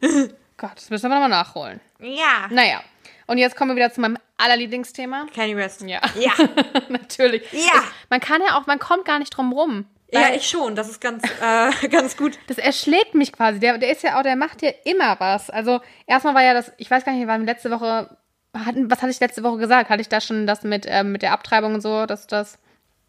Gott, 0.56 0.72
das 0.76 0.90
müssen 0.90 1.04
wir 1.08 1.14
nochmal 1.14 1.28
nachholen. 1.30 1.80
ja. 2.00 2.46
Naja, 2.50 2.80
und 3.26 3.38
jetzt 3.38 3.56
kommen 3.56 3.70
wir 3.72 3.76
wieder 3.76 3.92
zu 3.92 4.00
meinem 4.00 4.18
allerlieblingsthema. 4.40 5.26
Kanye 5.34 5.56
West. 5.56 5.82
Ja. 5.82 6.00
Ja. 6.18 6.32
Natürlich. 6.88 7.42
Ja. 7.52 7.58
Es, 7.76 7.82
man 8.08 8.20
kann 8.20 8.42
ja 8.46 8.58
auch, 8.58 8.66
man 8.66 8.78
kommt 8.78 9.04
gar 9.04 9.18
nicht 9.18 9.30
drum 9.30 9.52
rum. 9.52 9.86
Ja, 10.12 10.34
ich 10.34 10.48
schon. 10.48 10.74
Das 10.74 10.88
ist 10.88 11.00
ganz, 11.00 11.22
äh, 11.40 11.88
ganz 11.88 12.16
gut. 12.16 12.38
Das 12.48 12.58
erschlägt 12.58 13.14
mich 13.14 13.32
quasi. 13.32 13.60
Der, 13.60 13.78
der 13.78 13.90
ist 13.90 14.02
ja 14.02 14.18
auch, 14.18 14.22
der 14.22 14.36
macht 14.36 14.62
ja 14.62 14.70
immer 14.84 15.18
was. 15.20 15.50
Also 15.50 15.80
erstmal 16.06 16.34
war 16.34 16.42
ja 16.42 16.54
das, 16.54 16.72
ich 16.78 16.90
weiß 16.90 17.04
gar 17.04 17.12
nicht, 17.12 17.20
wir 17.20 17.28
waren 17.28 17.46
letzte 17.46 17.70
Woche, 17.70 18.16
hatten, 18.52 18.90
was 18.90 19.02
hatte 19.02 19.12
ich 19.12 19.20
letzte 19.20 19.42
Woche 19.42 19.58
gesagt? 19.58 19.90
Hatte 19.90 20.00
ich 20.00 20.08
da 20.08 20.20
schon 20.20 20.46
das 20.46 20.62
mit, 20.62 20.84
ähm, 20.88 21.12
mit 21.12 21.22
der 21.22 21.32
Abtreibung 21.32 21.74
und 21.74 21.80
so, 21.80 22.06
dass 22.06 22.26
das, 22.26 22.58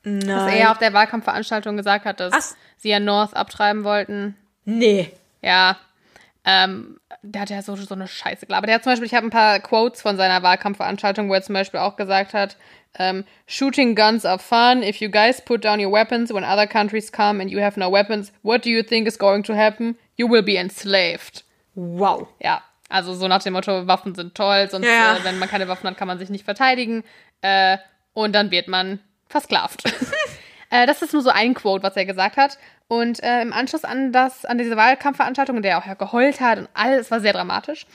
dass 0.03 0.25
Nein. 0.25 0.57
er 0.57 0.71
auf 0.71 0.77
der 0.77 0.93
Wahlkampfveranstaltung 0.93 1.77
gesagt 1.77 2.05
hat, 2.05 2.19
dass 2.19 2.33
Ach. 2.33 2.57
sie 2.77 2.89
ja 2.89 2.99
North 2.99 3.35
abtreiben 3.35 3.83
wollten? 3.83 4.35
Nee. 4.65 5.11
Ja. 5.41 5.77
Ähm, 6.45 6.99
der 7.23 7.41
hat 7.41 7.49
ja 7.49 7.61
so, 7.61 7.75
so 7.75 7.93
eine 7.93 8.07
Scheiße 8.07 8.45
klar. 8.45 8.57
Aber 8.57 8.67
der 8.67 8.75
hat 8.75 8.83
zum 8.83 8.91
Beispiel, 8.91 9.07
ich 9.07 9.13
habe 9.13 9.27
ein 9.27 9.31
paar 9.31 9.59
Quotes 9.59 10.01
von 10.01 10.17
seiner 10.17 10.41
Wahlkampfveranstaltung, 10.41 11.29
wo 11.29 11.33
er 11.33 11.41
zum 11.41 11.53
Beispiel 11.53 11.79
auch 11.79 11.95
gesagt 11.95 12.33
hat, 12.33 12.57
ähm, 12.97 13.23
Shooting 13.47 13.95
guns 13.95 14.25
are 14.25 14.39
fun. 14.39 14.83
If 14.83 14.97
you 14.97 15.09
guys 15.09 15.41
put 15.41 15.63
down 15.63 15.79
your 15.79 15.91
weapons 15.91 16.33
when 16.33 16.43
other 16.43 16.67
countries 16.67 17.11
come 17.11 17.41
and 17.41 17.49
you 17.49 17.61
have 17.61 17.79
no 17.79 17.91
weapons, 17.91 18.33
what 18.41 18.65
do 18.65 18.69
you 18.69 18.83
think 18.83 19.07
is 19.07 19.17
going 19.17 19.43
to 19.43 19.55
happen? 19.55 19.97
You 20.17 20.29
will 20.29 20.43
be 20.43 20.57
enslaved. 20.57 21.43
Wow. 21.75 22.27
Ja, 22.39 22.61
also 22.89 23.13
so 23.13 23.27
nach 23.27 23.41
dem 23.43 23.53
Motto, 23.53 23.87
Waffen 23.87 24.15
sind 24.15 24.35
toll, 24.35 24.67
sonst, 24.69 24.85
ja. 24.85 25.15
äh, 25.15 25.23
wenn 25.23 25.39
man 25.39 25.49
keine 25.49 25.67
Waffen 25.67 25.89
hat, 25.89 25.97
kann 25.97 26.07
man 26.07 26.19
sich 26.19 26.29
nicht 26.29 26.43
verteidigen. 26.43 27.03
Äh, 27.41 27.77
und 28.13 28.33
dann 28.33 28.51
wird 28.51 28.67
man 28.67 28.99
versklavt. 29.29 29.83
äh, 30.69 30.85
das 30.85 31.01
ist 31.01 31.13
nur 31.13 31.21
so 31.21 31.29
ein 31.29 31.53
Quote, 31.53 31.83
was 31.83 31.95
er 31.95 32.05
gesagt 32.05 32.35
hat. 32.35 32.57
Und 32.91 33.23
äh, 33.23 33.41
im 33.41 33.53
Anschluss 33.53 33.85
an, 33.85 34.11
das, 34.11 34.43
an 34.43 34.57
diese 34.57 34.75
Wahlkampfveranstaltung, 34.75 35.55
in 35.55 35.61
der 35.63 35.71
er 35.71 35.77
auch 35.77 35.85
ja 35.85 35.93
geheult 35.93 36.41
hat 36.41 36.57
und 36.57 36.67
alles, 36.73 37.09
war 37.09 37.21
sehr 37.21 37.31
dramatisch, 37.31 37.85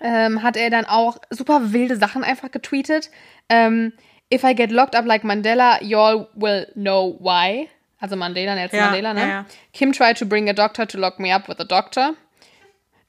ähm, 0.00 0.42
hat 0.42 0.56
er 0.56 0.70
dann 0.70 0.86
auch 0.86 1.18
super 1.30 1.72
wilde 1.72 1.96
Sachen 1.96 2.24
einfach 2.24 2.50
getweetet. 2.50 3.10
Ähm, 3.48 3.92
If 4.34 4.42
I 4.42 4.56
get 4.56 4.72
locked 4.72 4.96
up 4.96 5.06
like 5.06 5.22
Mandela, 5.22 5.80
y'all 5.82 6.26
will 6.34 6.66
know 6.74 7.16
why. 7.20 7.68
Also 8.00 8.16
Mandela, 8.16 8.56
Nelson 8.56 8.76
Ja, 8.76 8.86
Mandela, 8.86 9.14
ne? 9.14 9.20
ja, 9.20 9.28
ja. 9.28 9.46
Kim 9.72 9.92
tried 9.92 10.18
to 10.18 10.26
bring 10.26 10.48
a 10.48 10.52
doctor 10.52 10.84
to 10.84 10.98
lock 10.98 11.20
me 11.20 11.32
up 11.32 11.48
with 11.48 11.60
a 11.60 11.64
doctor. 11.64 12.14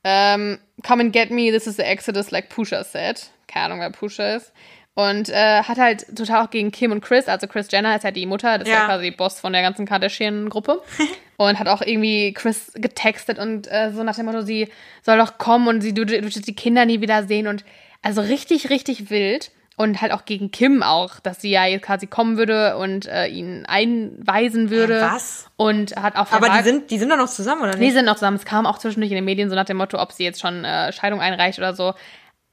Ähm, 0.04 0.60
come 0.84 1.02
and 1.02 1.12
get 1.12 1.32
me, 1.32 1.50
this 1.50 1.66
is 1.66 1.76
the 1.76 1.86
Exodus, 1.86 2.30
like 2.30 2.50
Pusha 2.54 2.84
said. 2.86 3.20
Keine 3.48 3.66
Ahnung, 3.66 3.80
wer 3.80 3.90
Pusha 3.92 4.36
ist. 4.36 4.54
Und 4.96 5.30
äh, 5.30 5.64
hat 5.64 5.78
halt 5.78 6.06
total 6.18 6.46
auch 6.46 6.50
gegen 6.50 6.72
Kim 6.72 6.92
und 6.92 7.02
Chris, 7.02 7.28
also 7.28 7.48
Chris 7.48 7.68
Jenner 7.72 7.96
ist 7.96 8.04
ja 8.04 8.12
die 8.12 8.26
Mutter, 8.26 8.58
das 8.58 8.68
ist 8.68 8.74
ja 8.74 8.82
Ja. 8.82 8.86
quasi 8.86 9.12
Boss 9.12 9.40
von 9.40 9.54
der 9.54 9.62
ganzen 9.62 9.86
Kardashian-Gruppe. 9.86 10.82
und 11.38 11.58
hat 11.58 11.68
auch 11.70 11.82
irgendwie 11.82 12.34
Chris 12.34 12.72
getextet 12.76 13.40
und 13.40 13.72
äh, 13.72 13.92
so 13.94 14.04
nach 14.04 14.16
dem 14.16 14.26
Motto, 14.26 14.42
sie 14.42 14.68
soll 15.02 15.18
doch 15.18 15.38
kommen 15.38 15.68
und 15.70 15.82
sie 15.82 15.94
du 15.94 16.06
die 16.06 16.56
Kinder 16.56 16.86
nie 16.86 17.00
wieder 17.00 17.24
sehen. 17.24 17.48
Und 17.48 17.64
also 18.02 18.20
richtig, 18.22 18.70
richtig 18.70 19.10
wild. 19.10 19.52
Und 19.78 20.02
halt 20.02 20.12
auch 20.12 20.26
gegen 20.26 20.52
Kim 20.52 20.84
auch, 20.84 21.22
dass 21.22 21.40
sie 21.40 21.52
ja 21.52 21.66
jetzt 21.66 21.84
quasi 21.86 22.06
kommen 22.06 22.36
würde 22.36 22.76
und 22.76 23.06
äh, 23.06 23.28
ihn 23.28 23.66
einweisen 23.66 24.70
würde. 24.70 25.00
Was? 25.02 25.48
Und 25.56 25.96
hat 25.96 26.18
auf 26.18 26.30
der 26.30 26.38
Aber 26.38 26.50
die 26.50 26.64
sind, 26.64 26.92
die 26.92 26.98
sind 26.98 27.10
doch 27.10 27.16
noch 27.16 27.30
zusammen, 27.30 27.62
oder 27.62 27.78
nicht? 27.78 27.94
sind 27.94 28.04
noch 28.04 28.16
zusammen. 28.16 28.36
Es 28.36 28.44
kam 28.44 28.66
auch 28.66 28.78
zwischendurch 28.78 29.12
in 29.12 29.16
den 29.16 29.24
Medien 29.24 29.50
so 29.50 29.56
nach 29.56 29.64
dem 29.64 29.78
Motto, 29.78 29.98
ob 29.98 30.12
sie 30.12 30.26
jetzt 30.26 30.42
schon 30.42 30.66
äh, 30.66 30.92
Scheidung 30.92 31.22
einreicht 31.22 31.60
oder 31.60 31.74
so. 31.74 31.94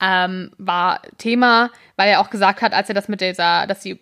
Ähm, 0.01 0.51
war 0.59 1.01
Thema, 1.19 1.71
weil 1.97 2.11
er 2.11 2.21
auch 2.21 2.29
gesagt 2.31 2.61
hat, 2.63 2.75
als 2.75 2.89
er 2.89 2.95
das 2.95 3.09
mit 3.09 3.21
dieser, 3.23 3.67
dass 3.67 3.83
sie, 3.83 3.99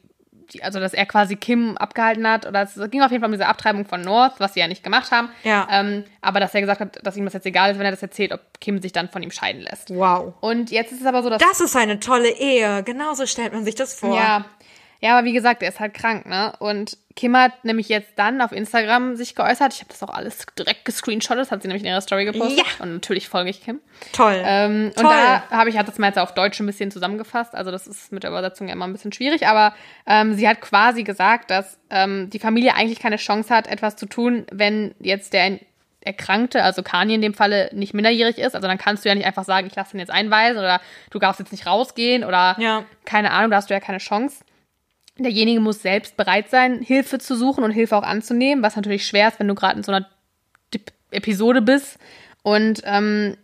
die, 0.53 0.62
also 0.62 0.80
dass 0.80 0.92
er 0.92 1.07
quasi 1.07 1.36
Kim 1.36 1.76
abgehalten 1.76 2.26
hat, 2.28 2.47
oder 2.47 2.62
es 2.62 2.74
ging 2.90 3.01
auf 3.03 3.12
jeden 3.12 3.20
Fall 3.20 3.28
um 3.28 3.32
diese 3.32 3.47
Abtreibung 3.47 3.84
von 3.86 4.01
North, 4.01 4.34
was 4.38 4.55
sie 4.55 4.61
ja 4.61 4.66
nicht 4.66 4.82
gemacht 4.82 5.12
haben. 5.12 5.28
Ja. 5.45 5.68
Ähm, 5.70 6.05
aber 6.20 6.40
dass 6.40 6.53
er 6.55 6.62
gesagt 6.62 6.80
hat, 6.80 6.99
dass 7.07 7.16
ihm 7.16 7.24
das 7.24 7.34
jetzt 7.34 7.47
egal 7.47 7.70
ist, 7.70 7.78
wenn 7.78 7.84
er 7.84 7.92
das 7.92 8.03
erzählt, 8.03 8.32
ob 8.32 8.40
Kim 8.61 8.82
sich 8.82 8.90
dann 8.92 9.09
von 9.09 9.22
ihm 9.22 9.30
scheiden 9.30 9.62
lässt. 9.62 9.90
Wow. 9.95 10.34
Und 10.40 10.70
jetzt 10.72 10.90
ist 10.90 11.01
es 11.01 11.07
aber 11.07 11.22
so, 11.22 11.30
dass 11.30 11.40
Das 11.40 11.61
ist 11.61 11.76
eine 11.76 12.01
tolle 12.01 12.30
Ehe. 12.30 12.82
Genauso 12.82 13.26
stellt 13.26 13.53
man 13.53 13.64
sich 13.64 13.76
das 13.76 13.95
vor. 13.95 14.16
ja. 14.16 14.45
Ja, 15.01 15.18
aber 15.18 15.26
wie 15.26 15.34
gesagt, 15.34 15.62
er 15.62 15.68
ist 15.68 15.80
halt 15.80 15.92
krank, 15.92 16.24
ne? 16.24 16.55
Und 16.61 16.97
Kim 17.17 17.37
hat 17.37 17.65
nämlich 17.65 17.89
jetzt 17.89 18.12
dann 18.17 18.41
auf 18.41 18.51
Instagram 18.51 19.15
sich 19.15 19.37
geäußert. 19.37 19.73
Ich 19.73 19.81
habe 19.81 19.89
das 19.89 20.03
auch 20.03 20.12
alles 20.12 20.47
direkt 20.59 20.85
gescreenshottet, 20.85 21.43
das 21.43 21.51
hat 21.53 21.62
sie 21.62 21.69
nämlich 21.69 21.85
in 21.85 21.89
ihrer 21.89 22.01
Story 22.01 22.25
gepostet. 22.25 22.59
Ja. 22.59 22.65
Und 22.85 22.93
natürlich 22.95 23.29
folge 23.29 23.51
ich 23.51 23.62
Kim. 23.62 23.81
Toll. 24.12 24.43
Ähm, 24.45 24.87
und 24.87 24.97
Toll. 24.97 25.12
da 25.15 25.43
habe 25.51 25.71
ich, 25.71 25.79
hat 25.79 25.87
das 25.87 25.99
mal 25.99 26.09
jetzt 26.09 26.19
auf 26.19 26.35
Deutsch 26.35 26.59
ein 26.59 26.67
bisschen 26.67 26.91
zusammengefasst. 26.91 27.55
Also 27.55 27.71
das 27.71 27.87
ist 27.87 28.11
mit 28.11 28.25
der 28.25 28.31
Übersetzung 28.31 28.67
ja 28.67 28.73
immer 28.75 28.87
ein 28.87 28.93
bisschen 28.93 29.12
schwierig, 29.12 29.47
aber 29.47 29.75
ähm, 30.07 30.35
sie 30.35 30.49
hat 30.49 30.61
quasi 30.61 31.05
gesagt, 31.05 31.51
dass 31.53 31.79
ähm, 31.91 32.31
die 32.31 32.41
Familie 32.41 32.75
eigentlich 32.75 32.99
keine 32.99 33.17
Chance 33.17 33.55
hat, 33.55 33.69
etwas 33.69 33.95
zu 33.95 34.07
tun, 34.07 34.45
wenn 34.51 34.95
jetzt 34.99 35.33
der 35.35 35.61
Erkrankte, 36.01 36.62
also 36.65 36.83
Kanye 36.83 37.15
in 37.15 37.23
dem 37.23 37.33
Falle, 37.33 37.71
nicht 37.73 37.95
minderjährig 37.95 38.39
ist. 38.39 38.55
Also 38.55 38.67
dann 38.69 38.77
kannst 38.77 39.05
du 39.05 39.09
ja 39.09 39.15
nicht 39.15 39.27
einfach 39.27 39.45
sagen, 39.45 39.67
ich 39.69 39.75
lasse 39.75 39.97
ihn 39.97 40.01
jetzt 40.01 40.11
einweisen 40.11 40.59
oder 40.59 40.81
du 41.11 41.19
darfst 41.19 41.39
jetzt 41.41 41.53
nicht 41.53 41.67
rausgehen 41.67 42.25
oder 42.25 42.57
Ja. 42.59 42.85
keine 43.07 43.31
Ahnung, 43.31 43.51
da 43.53 43.59
hast 43.59 43.71
du 43.71 43.75
ja 43.75 43.81
keine 43.81 43.99
Chance. 43.99 44.45
Derjenige 45.19 45.61
muss 45.61 45.83
selbst 45.83 46.17
bereit 46.17 46.51
sein, 46.51 46.83
Hilfe 46.83 47.19
zu 47.19 47.37
suchen 47.37 47.62
und 47.62 47.71
Hilfe 47.71 47.97
auch 47.97 48.03
anzunehmen, 48.03 48.65
was 48.65 48.77
natürlich 48.77 49.07
schwer 49.07 49.29
ist, 49.29 49.39
wenn 49.39 49.49
du 49.49 49.55
gerade 49.55 49.77
in 49.77 49.85
so 49.85 49.93
einer 49.93 50.09
Episode 51.11 51.62
bist. 51.62 51.99
Und 52.43 52.83
ähm, 52.85 53.37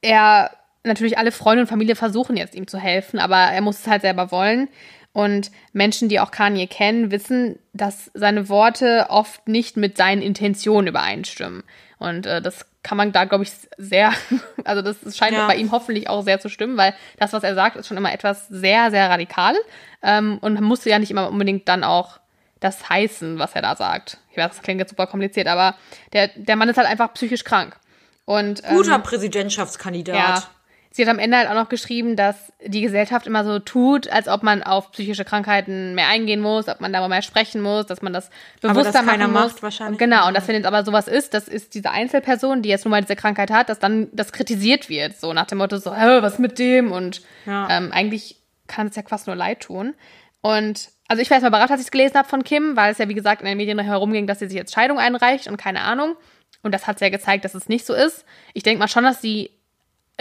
er 0.00 0.52
natürlich 0.84 1.18
alle 1.18 1.32
Freunde 1.32 1.62
und 1.62 1.68
Familie 1.68 1.96
versuchen 1.96 2.36
jetzt 2.36 2.54
ihm 2.54 2.68
zu 2.68 2.78
helfen, 2.78 3.18
aber 3.18 3.36
er 3.36 3.60
muss 3.60 3.80
es 3.80 3.86
halt 3.86 4.02
selber 4.02 4.30
wollen. 4.30 4.68
Und 5.12 5.50
Menschen, 5.72 6.08
die 6.08 6.20
auch 6.20 6.30
Kanye 6.30 6.68
kennen, 6.68 7.10
wissen, 7.10 7.58
dass 7.72 8.10
seine 8.14 8.48
Worte 8.48 9.06
oft 9.08 9.48
nicht 9.48 9.76
mit 9.76 9.96
seinen 9.96 10.22
Intentionen 10.22 10.86
übereinstimmen. 10.86 11.64
Und 11.98 12.26
äh, 12.26 12.40
das 12.40 12.66
kann 12.88 12.96
man 12.96 13.12
da, 13.12 13.24
glaube 13.26 13.44
ich, 13.44 13.52
sehr, 13.76 14.12
also 14.64 14.80
das 14.80 15.16
scheint 15.16 15.32
Ja. 15.36 15.46
bei 15.46 15.56
ihm 15.56 15.70
hoffentlich 15.72 16.08
auch 16.08 16.22
sehr 16.22 16.40
zu 16.40 16.48
stimmen, 16.48 16.78
weil 16.78 16.94
das, 17.18 17.34
was 17.34 17.42
er 17.42 17.54
sagt, 17.54 17.76
ist 17.76 17.86
schon 17.86 17.98
immer 17.98 18.12
etwas 18.12 18.48
sehr, 18.48 18.90
sehr 18.90 19.10
radikal. 19.10 19.54
Ähm, 20.02 20.38
und 20.40 20.54
man 20.54 20.64
musste 20.64 20.88
ja 20.88 20.98
nicht 20.98 21.10
immer 21.10 21.28
unbedingt 21.28 21.68
dann 21.68 21.84
auch 21.84 22.18
das 22.60 22.88
heißen, 22.88 23.38
was 23.38 23.52
er 23.54 23.60
da 23.62 23.76
sagt. 23.76 24.16
Ich 24.30 24.38
weiß, 24.38 24.48
das 24.48 24.62
klingt 24.62 24.80
jetzt 24.80 24.90
super 24.90 25.06
kompliziert, 25.06 25.48
aber 25.48 25.74
der, 26.14 26.28
der 26.34 26.56
Mann 26.56 26.68
ist 26.70 26.78
halt 26.78 26.88
einfach 26.88 27.12
psychisch 27.12 27.44
krank. 27.44 27.76
Und, 28.24 28.62
ähm, 28.64 28.76
Guter 28.76 28.98
Präsidentschaftskandidat. 28.98 30.16
ja. 30.16 30.42
Sie 30.90 31.02
hat 31.02 31.10
am 31.10 31.18
Ende 31.18 31.36
halt 31.36 31.48
auch 31.48 31.54
noch 31.54 31.68
geschrieben, 31.68 32.16
dass 32.16 32.52
die 32.64 32.80
Gesellschaft 32.80 33.26
immer 33.26 33.44
so 33.44 33.58
tut, 33.58 34.08
als 34.08 34.26
ob 34.26 34.42
man 34.42 34.62
auf 34.62 34.90
psychische 34.92 35.24
Krankheiten 35.24 35.94
mehr 35.94 36.08
eingehen 36.08 36.40
muss, 36.40 36.66
ob 36.68 36.80
man 36.80 36.92
darüber 36.92 37.08
mehr 37.08 37.22
sprechen 37.22 37.60
muss, 37.60 37.86
dass 37.86 38.02
man 38.02 38.12
das 38.12 38.30
bewusster 38.60 38.92
das 38.92 39.04
keiner 39.06 39.28
machen 39.28 39.44
muss. 39.44 39.52
macht 39.52 39.62
wahrscheinlich. 39.62 39.98
Genau, 39.98 40.26
und 40.26 40.34
dass 40.36 40.48
wenn 40.48 40.54
jetzt 40.56 40.66
aber 40.66 40.84
sowas 40.84 41.06
ist, 41.06 41.34
das 41.34 41.46
ist 41.46 41.74
diese 41.74 41.90
Einzelperson, 41.90 42.62
die 42.62 42.70
jetzt 42.70 42.84
nun 42.84 42.90
mal 42.90 43.02
diese 43.02 43.16
Krankheit 43.16 43.50
hat, 43.50 43.68
dass 43.68 43.78
dann 43.78 44.08
das 44.12 44.32
kritisiert 44.32 44.88
wird, 44.88 45.16
so 45.20 45.32
nach 45.32 45.46
dem 45.46 45.58
Motto 45.58 45.76
so, 45.76 45.94
Hä, 45.94 46.22
was 46.22 46.38
mit 46.38 46.58
dem? 46.58 46.90
Und 46.90 47.22
Ja. 47.46 47.68
ähm, 47.70 47.92
eigentlich 47.92 48.36
kann 48.66 48.86
es 48.88 48.96
ja 48.96 49.02
fast 49.06 49.26
nur 49.26 49.36
leid 49.36 49.60
tun. 49.60 49.94
Und 50.40 50.88
also 51.08 51.22
ich 51.22 51.30
war 51.30 51.36
erstmal 51.36 51.50
überrascht, 51.50 51.70
als 51.72 51.80
ich 51.80 51.86
es 51.86 51.90
gelesen 51.90 52.16
habe 52.16 52.28
von 52.28 52.44
Kim, 52.44 52.76
weil 52.76 52.92
es 52.92 52.98
ja 52.98 53.08
wie 53.08 53.14
gesagt 53.14 53.40
in 53.42 53.46
den 53.48 53.56
Medien 53.56 53.78
herumging, 53.78 54.26
dass 54.26 54.38
sie 54.40 54.46
sich 54.48 54.56
jetzt 54.56 54.74
Scheidung 54.74 54.98
einreicht 54.98 55.48
und 55.48 55.56
keine 55.58 55.80
Ahnung. 55.82 56.16
Und 56.62 56.72
das 56.72 56.86
hat 56.86 57.00
ja 57.00 57.08
gezeigt, 57.08 57.44
dass 57.44 57.54
es 57.54 57.68
nicht 57.68 57.86
so 57.86 57.94
ist. 57.94 58.24
Ich 58.52 58.62
denke 58.62 58.78
mal 58.80 58.88
schon, 58.88 59.04
dass 59.04 59.20
sie 59.20 59.50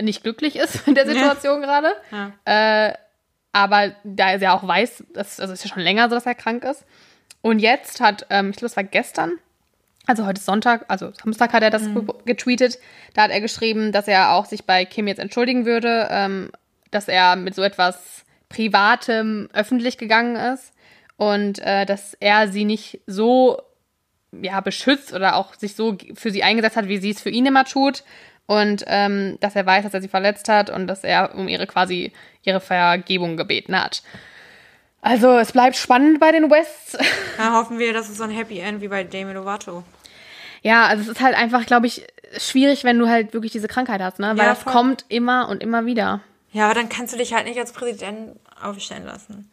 nicht 0.02 0.24
glücklich 0.24 0.56
ist 0.56 0.88
in 0.88 0.96
der 0.96 1.06
Situation 1.08 1.62
gerade. 1.62 1.94
Ja. 2.12 2.88
Äh, 2.90 2.94
aber 3.54 3.94
da 4.04 4.32
er 4.32 4.40
ja 4.40 4.54
auch 4.56 4.68
weiß, 4.68 5.04
dass, 5.14 5.40
also 5.40 5.54
es 5.54 5.60
ist 5.64 5.70
ja 5.70 5.74
schon 5.74 5.84
länger 5.84 6.10
so, 6.10 6.16
dass 6.16 6.26
er 6.26 6.36
krank 6.36 6.64
ist. 6.64 6.86
Und 7.42 7.60
jetzt 7.60 8.02
hat, 8.02 8.26
ähm, 8.30 8.50
ich 8.52 8.58
glaube, 8.58 8.68
es 8.68 8.76
war 8.78 8.84
gestern, 8.84 9.34
also 10.06 10.26
heute 10.26 10.40
ist 10.40 10.46
Sonntag, 10.46 10.86
also 10.90 11.12
Samstag 11.14 11.54
hat 11.54 11.64
er 11.64 11.70
das 11.70 11.84
ge- 11.86 12.04
getweetet. 12.26 12.78
Da 13.14 13.24
hat 13.24 13.32
er 13.32 13.42
geschrieben, 13.42 13.92
dass 13.92 14.08
er 14.08 14.34
auch 14.34 14.46
sich 14.46 14.66
bei 14.66 14.86
Kim 14.86 15.08
jetzt 15.08 15.20
entschuldigen 15.20 15.66
würde, 15.66 16.08
ähm, 16.12 16.52
dass 16.92 17.08
er 17.08 17.36
mit 17.36 17.56
so 17.56 17.62
etwas 17.64 18.24
Privatem 18.50 19.50
öffentlich 19.54 19.98
gegangen 19.98 20.36
ist 20.36 20.74
und 21.16 21.60
äh, 21.60 21.86
dass 21.86 22.14
er 22.20 22.48
sie 22.50 22.66
nicht 22.66 23.02
so 23.08 23.62
ja, 24.42 24.60
beschützt 24.62 25.14
oder 25.14 25.36
auch 25.36 25.54
sich 25.56 25.76
so 25.76 25.98
für 26.16 26.32
sie 26.32 26.44
eingesetzt 26.44 26.76
hat, 26.76 26.88
wie 26.88 26.98
sie 26.98 27.10
es 27.12 27.22
für 27.22 27.30
ihn 27.30 27.46
immer 27.46 27.66
tut. 27.66 28.04
Und 28.48 28.84
ähm, 28.88 29.38
dass 29.42 29.56
er 29.56 29.66
weiß, 29.66 29.84
dass 29.84 29.94
er 29.94 30.02
sie 30.02 30.08
verletzt 30.08 30.50
hat 30.50 30.70
und 30.72 30.88
dass 30.88 31.04
er 31.04 31.36
um 31.36 31.48
ihre 31.48 31.68
quasi 31.68 32.12
ihre 32.44 32.60
Vergebung 32.60 33.38
gebeten 33.38 33.80
hat. 33.80 34.02
Also 35.02 35.38
es 35.38 35.52
bleibt 35.52 35.76
spannend 35.76 36.20
bei 36.20 36.32
den 36.32 36.50
Wests. 36.50 36.98
Da 37.38 37.54
hoffen 37.54 37.78
wir, 37.78 37.94
dass 37.94 38.10
es 38.10 38.18
so 38.18 38.24
ein 38.24 38.32
Happy 38.32 38.60
End 38.60 38.82
wie 38.82 38.88
bei 38.88 39.04
Demi 39.04 39.32
Lovato. 39.34 39.84
Ja, 40.64 40.88
also 40.88 41.04
es 41.04 41.08
ist 41.10 41.22
halt 41.22 41.36
einfach, 41.36 41.66
glaube 41.68 41.86
ich, 41.86 42.04
schwierig, 42.38 42.84
wenn 42.84 42.98
du 42.98 43.08
halt 43.08 43.32
wirklich 43.34 43.52
diese 43.52 43.68
Krankheit 43.68 44.02
hast, 44.02 44.18
ne? 44.20 44.30
Weil 44.30 44.38
Ja, 44.38 44.46
das 44.50 44.64
voll. 44.64 44.74
kommt 44.74 45.06
immer 45.08 45.48
und 45.50 45.62
immer 45.62 45.86
wieder. 45.86 46.22
Ja, 46.52 46.66
aber 46.66 46.74
dann 46.74 46.90
kannst 46.90 47.14
du 47.14 47.18
dich 47.18 47.34
halt 47.34 47.46
nicht 47.46 47.60
als 47.60 47.74
Präsident 47.74 48.40
aufstellen 48.62 49.06
lassen. 49.06 49.52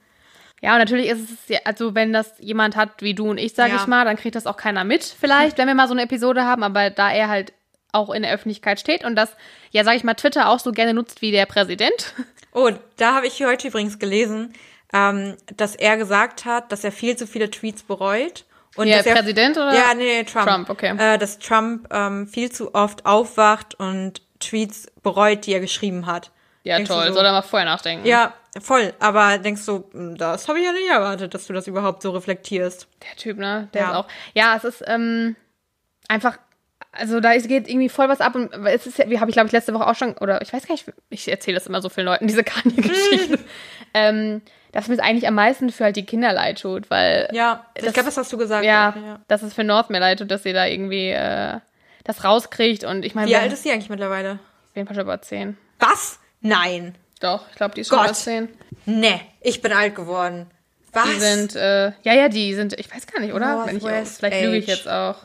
Ja, 0.62 0.72
und 0.72 0.78
natürlich 0.78 1.08
ist 1.08 1.20
es, 1.30 1.48
ja, 1.48 1.58
also 1.66 1.94
wenn 1.94 2.12
das 2.14 2.32
jemand 2.38 2.74
hat 2.74 3.02
wie 3.02 3.12
du 3.14 3.28
und 3.28 3.36
ich, 3.38 3.52
sage 3.54 3.72
Ja. 3.72 3.76
ich 3.76 3.86
mal, 3.86 4.06
dann 4.06 4.16
kriegt 4.16 4.34
das 4.34 4.46
auch 4.46 4.56
keiner 4.56 4.82
mit, 4.84 5.04
vielleicht, 5.04 5.58
wenn 5.58 5.68
wir 5.68 5.74
mal 5.74 5.88
so 5.88 5.92
eine 5.94 6.02
Episode 6.02 6.44
haben, 6.44 6.62
aber 6.62 6.88
da 6.88 7.12
er 7.12 7.28
halt 7.28 7.52
auch 7.94 8.10
in 8.10 8.22
der 8.22 8.32
Öffentlichkeit 8.32 8.80
steht 8.80 9.04
und 9.04 9.16
das, 9.16 9.30
ja, 9.70 9.84
sage 9.84 9.96
ich 9.96 10.04
mal, 10.04 10.14
Twitter 10.14 10.48
auch 10.48 10.58
so 10.58 10.72
gerne 10.72 10.94
nutzt 10.94 11.22
wie 11.22 11.30
der 11.30 11.46
Präsident. 11.46 12.14
Oh, 12.56 12.70
da 12.98 13.16
habe 13.16 13.26
ich 13.26 13.44
heute 13.44 13.66
übrigens 13.66 13.98
gelesen, 13.98 14.52
ähm, 14.92 15.36
dass 15.56 15.74
er 15.74 15.96
gesagt 15.96 16.44
hat, 16.44 16.70
dass 16.70 16.84
er 16.84 16.92
viel 16.92 17.16
zu 17.16 17.26
viele 17.26 17.50
Tweets 17.50 17.82
bereut. 17.82 18.44
Und 18.76 18.86
Ja, 18.86 18.98
dass 18.98 19.06
er, 19.06 19.14
Präsident 19.16 19.56
oder? 19.56 19.74
Ja, 19.74 19.92
nee, 19.92 20.04
nee, 20.18 20.22
Trump. 20.22 20.46
Trump, 20.46 20.70
okay. 20.70 20.94
Äh, 20.96 21.18
dass 21.18 21.40
Trump 21.40 21.88
ähm, 21.92 22.28
viel 22.28 22.52
zu 22.52 22.72
oft 22.72 23.06
aufwacht 23.06 23.74
und 23.80 24.22
Tweets 24.38 24.86
bereut, 25.02 25.46
die 25.46 25.52
er 25.52 25.58
geschrieben 25.58 26.06
hat. 26.06 26.30
Ja, 26.62 26.76
Denkst 26.76 26.92
toll, 26.92 27.08
so? 27.08 27.14
soll 27.14 27.24
er 27.26 27.32
mal 27.32 27.42
vorher 27.42 27.68
nachdenken. 27.68 28.06
Ja, 28.06 28.34
voll. 28.60 28.94
Aber 29.00 29.38
denkst 29.38 29.66
du, 29.66 29.88
hm, 29.90 30.16
das 30.16 30.46
habe 30.46 30.60
ich 30.60 30.64
ja 30.64 30.70
nicht 30.72 30.88
erwartet, 30.88 31.34
dass 31.34 31.48
du 31.48 31.52
das 31.54 31.66
überhaupt 31.66 32.02
so 32.02 32.12
reflektierst. 32.12 32.86
Der 33.02 33.16
Typ, 33.16 33.36
ne? 33.38 33.68
Der 33.74 33.82
Ja. 33.82 33.90
ist 33.90 33.96
auch. 33.96 34.06
Ja, 34.34 34.54
es 34.56 34.62
ist 34.62 34.84
ähm, 34.86 35.34
einfach, 36.06 36.38
also 36.96 37.20
da 37.20 37.36
geht 37.36 37.68
irgendwie 37.68 37.88
voll 37.88 38.08
was 38.08 38.20
ab 38.20 38.34
und 38.34 38.52
es 38.66 38.86
ist 38.86 38.98
ja, 38.98 39.08
wie 39.10 39.20
habe 39.20 39.30
ich 39.30 39.34
glaube 39.34 39.46
ich 39.46 39.52
letzte 39.52 39.74
Woche 39.74 39.86
auch 39.86 39.94
schon, 39.94 40.16
oder 40.18 40.40
ich 40.42 40.52
weiß 40.52 40.66
gar 40.66 40.74
nicht, 40.74 40.86
ich 41.10 41.28
erzähle 41.28 41.56
das 41.56 41.66
immer 41.66 41.80
so 41.82 41.88
vielen 41.88 42.06
Leuten, 42.06 42.26
diese 42.26 42.44
Kanye-Geschichte, 42.44 43.38
ähm, 43.94 44.42
dass 44.72 44.88
mir 44.88 44.94
es 44.94 45.00
eigentlich 45.00 45.26
am 45.28 45.34
meisten 45.34 45.70
für 45.70 45.84
halt 45.84 45.96
die 45.96 46.04
Kinder 46.06 46.32
leid 46.32 46.60
tut, 46.60 46.90
weil 46.90 47.28
Ja, 47.32 47.66
ich 47.74 47.84
Das- 47.84 47.92
glaube, 47.94 48.06
das 48.06 48.16
hast 48.16 48.32
du 48.32 48.38
gesagt. 48.38 48.64
ja, 48.64 48.94
ja. 48.96 49.20
dass 49.28 49.42
es 49.42 49.54
für 49.54 49.64
North 49.64 49.90
mir 49.90 50.00
leid 50.00 50.18
tut, 50.18 50.30
dass 50.30 50.42
sie 50.42 50.52
da 50.52 50.66
irgendwie 50.66 51.10
äh, 51.10 51.60
das 52.04 52.24
rauskriegt 52.24 52.84
und 52.84 53.04
ich 53.04 53.14
meine, 53.14 53.28
Wie 53.30 53.36
alt 53.36 53.52
ist 53.52 53.62
sie 53.62 53.70
eigentlich 53.70 53.90
mittlerweile? 53.90 54.32
auf 54.32 54.76
jeden 54.76 54.86
Fall 54.88 54.94
schon 54.96 55.04
über 55.04 55.20
10. 55.22 55.56
Was? 55.78 56.18
Nein. 56.40 56.94
Doch, 57.20 57.46
ich 57.50 57.56
glaube, 57.56 57.74
die 57.74 57.82
ist 57.82 57.88
schon 57.88 57.98
über 58.04 58.12
10. 58.12 58.48
Nee, 58.86 59.20
ich 59.40 59.62
bin 59.62 59.72
alt 59.72 59.94
geworden. 59.94 60.46
Was? 60.92 61.04
Die 61.04 61.20
sind, 61.20 61.56
äh, 61.56 61.86
ja, 62.02 62.12
ja, 62.14 62.28
die 62.28 62.54
sind, 62.54 62.78
ich 62.78 62.92
weiß 62.94 63.06
gar 63.06 63.20
nicht, 63.20 63.32
oder? 63.32 63.54
North 63.54 63.66
Wenn 63.68 63.76
ich, 63.78 63.82
West 63.84 64.18
vielleicht 64.18 64.42
lüge 64.42 64.56
ich 64.58 64.66
jetzt 64.66 64.88
auch. 64.88 65.16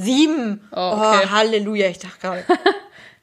Sieben. 0.00 0.68
Oh, 0.72 0.92
okay. 0.96 1.20
oh 1.24 1.30
Halleluja, 1.30 1.88
ich 1.88 1.98
dachte 1.98 2.18
gerade. 2.20 2.44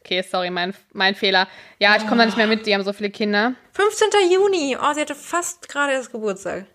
Okay, 0.01 0.21
sorry, 0.21 0.51
mein, 0.51 0.75
mein 0.93 1.15
Fehler. 1.15 1.47
Ja, 1.79 1.95
ich 1.95 2.05
komme 2.05 2.17
da 2.17 2.25
nicht 2.27 2.37
mehr 2.37 2.45
mit, 2.45 2.67
die 2.67 2.75
haben 2.75 2.83
so 2.83 2.93
viele 2.93 3.09
Kinder. 3.09 3.53
15. 3.73 4.07
Juni. 4.31 4.77
Oh, 4.79 4.93
sie 4.93 5.01
hatte 5.01 5.15
fast 5.15 5.67
gerade 5.67 5.93
erst 5.93 6.11
Geburtstag. 6.11 6.65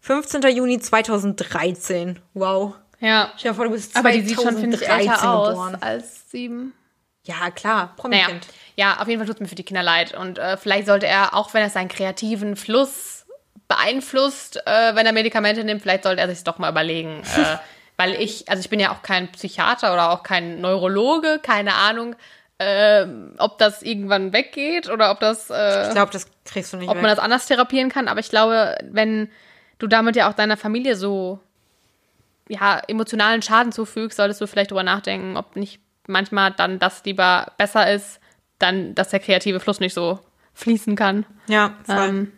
15. 0.00 0.40
Juni 0.56 0.78
2013. 0.78 2.18
Wow. 2.32 2.76
Ja. 3.00 3.30
Dir 3.42 3.52
vor, 3.52 3.66
du 3.66 3.72
bist 3.72 3.94
Aber 3.94 4.10
die 4.10 4.22
sieht 4.22 4.40
schon, 4.40 4.56
finde 4.56 4.76
ich, 4.78 4.84
2013 4.84 5.10
älter 5.10 5.30
aus 5.34 5.48
geboren. 5.50 5.76
als 5.82 6.30
sieben. 6.30 6.72
Ja, 7.24 7.50
klar. 7.50 7.74
Naja, 7.74 8.24
Prominent. 8.24 8.46
ja, 8.76 9.00
auf 9.00 9.08
jeden 9.08 9.20
Fall 9.20 9.26
tut 9.26 9.36
es 9.36 9.40
mir 9.40 9.48
für 9.48 9.54
die 9.54 9.62
Kinder 9.62 9.82
leid. 9.82 10.14
Und 10.14 10.38
äh, 10.38 10.56
vielleicht 10.56 10.86
sollte 10.86 11.06
er, 11.06 11.34
auch 11.34 11.52
wenn 11.52 11.60
er 11.62 11.68
seinen 11.68 11.88
kreativen 11.88 12.56
Fluss 12.56 13.26
beeinflusst, 13.68 14.66
äh, 14.66 14.94
wenn 14.94 15.04
er 15.04 15.12
Medikamente 15.12 15.62
nimmt, 15.62 15.82
vielleicht 15.82 16.04
sollte 16.04 16.22
er 16.22 16.28
sich 16.30 16.42
doch 16.42 16.56
mal 16.58 16.70
überlegen. 16.70 17.22
äh, 17.36 17.56
weil 17.96 18.14
ich, 18.14 18.48
also 18.48 18.60
ich 18.60 18.70
bin 18.70 18.80
ja 18.80 18.92
auch 18.92 19.02
kein 19.02 19.30
Psychiater 19.32 19.92
oder 19.92 20.10
auch 20.10 20.22
kein 20.22 20.60
Neurologe, 20.60 21.40
keine 21.42 21.74
Ahnung, 21.74 22.16
äh, 22.58 23.06
ob 23.38 23.58
das 23.58 23.82
irgendwann 23.82 24.32
weggeht 24.32 24.88
oder 24.90 25.10
ob 25.10 25.20
das, 25.20 25.50
äh, 25.50 25.86
Ich 25.86 25.92
glaube, 25.92 26.12
das 26.12 26.26
kriegst 26.44 26.72
du 26.72 26.76
nicht 26.76 26.88
ob 26.88 26.96
weg. 26.96 27.02
man 27.02 27.10
das 27.10 27.18
anders 27.18 27.46
therapieren 27.46 27.90
kann. 27.90 28.08
Aber 28.08 28.20
ich 28.20 28.30
glaube, 28.30 28.76
wenn 28.90 29.28
du 29.78 29.86
damit 29.86 30.16
ja 30.16 30.28
auch 30.28 30.34
deiner 30.34 30.56
Familie 30.56 30.96
so 30.96 31.40
ja, 32.48 32.80
emotionalen 32.88 33.42
Schaden 33.42 33.72
zufügst, 33.72 34.16
solltest 34.16 34.40
du 34.40 34.46
vielleicht 34.46 34.70
drüber 34.70 34.82
nachdenken, 34.82 35.36
ob 35.36 35.56
nicht 35.56 35.80
manchmal 36.06 36.52
dann 36.52 36.78
das 36.78 37.04
lieber 37.04 37.52
besser 37.56 37.90
ist, 37.92 38.20
dann, 38.58 38.94
dass 38.94 39.08
der 39.08 39.20
kreative 39.20 39.60
Fluss 39.60 39.80
nicht 39.80 39.94
so 39.94 40.20
fließen 40.52 40.94
kann. 40.96 41.26
ja, 41.48 41.74
voll. 41.84 42.08
Ähm, 42.08 42.32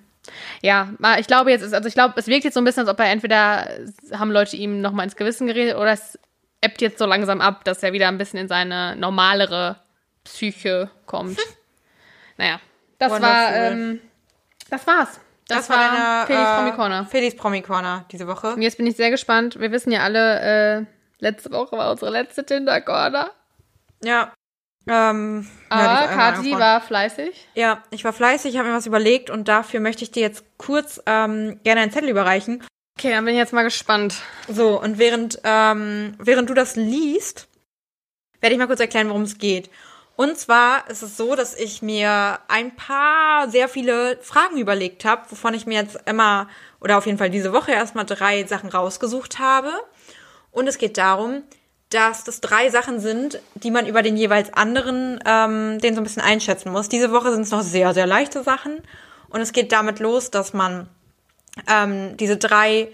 ja, 0.63 0.91
ich 1.19 1.27
glaube 1.27 1.51
jetzt, 1.51 1.63
ist, 1.63 1.75
also 1.75 1.89
ich 1.89 1.95
glaube, 1.95 2.15
es 2.17 2.27
wirkt 2.27 2.45
jetzt 2.45 2.55
so 2.55 2.61
ein 2.61 2.65
bisschen, 2.65 2.83
als 2.83 2.91
ob 2.91 2.99
er 3.01 3.11
entweder 3.11 3.69
haben 4.13 4.31
Leute 4.31 4.57
ihm 4.57 4.81
nochmal 4.81 5.05
ins 5.05 5.17
Gewissen 5.17 5.47
geredet 5.47 5.77
oder 5.77 5.93
es 5.93 6.19
ebbt 6.61 6.81
jetzt 6.81 6.99
so 6.99 7.07
langsam 7.07 7.41
ab, 7.41 7.65
dass 7.65 7.83
er 7.83 7.93
wieder 7.93 8.09
ein 8.09 8.19
bisschen 8.19 8.41
in 8.41 8.49
seine 8.49 8.97
normalere 8.97 9.77
Psyche 10.25 10.91
kommt. 11.07 11.39
naja, 12.37 12.61
das 12.99 13.11
war, 13.11 13.21
Wonderful. 13.21 13.73
ähm, 13.73 14.01
das 14.71 14.87
war's. 14.87 15.21
Das, 15.49 15.71
war, 15.71 15.77
deine, 15.77 16.27
Felix 16.27 16.51
äh, 16.51 16.57
Promi 16.57 16.73
Corner. 16.73 17.05
Felix 17.05 17.37
Promi 17.37 17.63
Corner 17.63 18.05
diese 18.11 18.27
Woche. 18.27 18.55
Und 18.55 18.63
jetzt 18.63 18.79
bin 18.79 18.87
ich 18.87 18.97
sehr 18.97 19.11
gespannt. 19.11 19.61
Wir 19.61 19.71
wissen 19.71 19.93
ja 19.93 20.01
alle, 20.01 20.41
äh, 20.41 20.85
letzte 21.21 21.53
Woche 21.53 21.77
war 21.77 21.91
unsere 21.93 22.11
letzte 22.11 22.45
Tinder 22.45 22.81
Corner. 22.81 23.31
Ja. 24.03 24.33
Ähm, 24.89 25.47
Aber 25.69 26.01
einmal 26.01 26.09
Kathi 26.09 26.53
war 26.53 26.81
fleißig. 26.81 27.49
Ja, 27.55 27.83
ich 27.91 28.05
war 28.05 28.13
fleißig, 28.13 28.57
habe 28.57 28.69
mir 28.69 28.75
was 28.75 28.87
überlegt 28.87 29.31
und 29.31 29.49
dafür 29.49 29.81
möchte 29.81 30.05
ich 30.05 30.13
dir 30.13 30.23
jetzt 30.23 30.45
kurz 30.59 31.01
ähm, 31.07 31.61
gerne 31.65 31.81
einen 31.81 31.91
Zettel 31.93 32.09
überreichen. 32.09 32.65
Okay, 32.99 33.11
dann 33.11 33.25
bin 33.25 33.35
ich 33.35 33.39
jetzt 33.39 33.53
mal 33.53 33.65
gespannt. 33.65 34.15
So, 34.49 34.81
und 34.81 34.99
während, 34.99 35.41
ähm, 35.45 36.15
während 36.19 36.49
du 36.49 36.55
das 36.55 36.77
liest, 36.77 37.49
werde 38.41 38.55
ich 38.55 38.59
mal 38.59 38.69
kurz 38.69 38.81
erklären, 38.81 39.09
worum 39.09 39.23
es 39.23 39.39
geht. 39.39 39.71
Und 40.15 40.39
zwar 40.39 40.89
ist 40.89 41.03
es 41.03 41.19
so, 41.19 41.35
dass 41.35 41.55
ich 41.55 41.83
mir 41.83 42.39
ein 42.49 42.75
paar 42.75 43.51
sehr 43.51 43.69
viele 43.69 44.19
Fragen 44.23 44.57
überlegt 44.57 45.05
habe, 45.05 45.31
wovon 45.31 45.53
ich 45.53 45.67
mir 45.67 45.83
jetzt 45.83 45.99
immer 46.07 46.49
oder 46.81 46.97
auf 46.97 47.05
jeden 47.05 47.19
Fall 47.19 47.29
diese 47.29 47.53
Woche 47.53 47.73
erstmal 47.73 48.07
drei 48.07 48.45
Sachen 48.45 48.71
rausgesucht 48.71 49.39
habe. 49.39 49.73
Und 50.51 50.69
es 50.69 50.79
geht 50.79 50.97
darum, 50.97 51.43
dass 51.91 52.25
das 52.25 52.41
drei 52.41 52.69
Sachen 52.71 53.01
sind, 53.01 53.41
die 53.55 53.71
man 53.71 53.87
über 53.87 54.03
den 54.03 54.17
jeweils 54.17 54.53
anderen, 54.53 55.21
ähm, 55.25 55.79
den 55.81 55.95
so 55.95 56.01
ein 56.01 56.05
bisschen 56.05 56.23
einschätzen 56.23 56.73
muss. 56.73 56.89
Diese 56.89 57.13
Woche 57.13 57.31
sind 57.33 57.43
es 57.43 57.51
noch 57.51 57.63
sehr, 57.63 57.95
sehr 57.95 58.07
leichte 58.07 58.43
Sachen. 58.43 58.83
Und 59.29 59.41
es 59.41 59.53
geht 59.53 59.73
damit 59.73 60.01
los, 60.01 60.31
dass 60.31 60.53
man 60.53 60.89
ähm, 61.69 62.17
diese 62.17 62.37
drei 62.37 62.89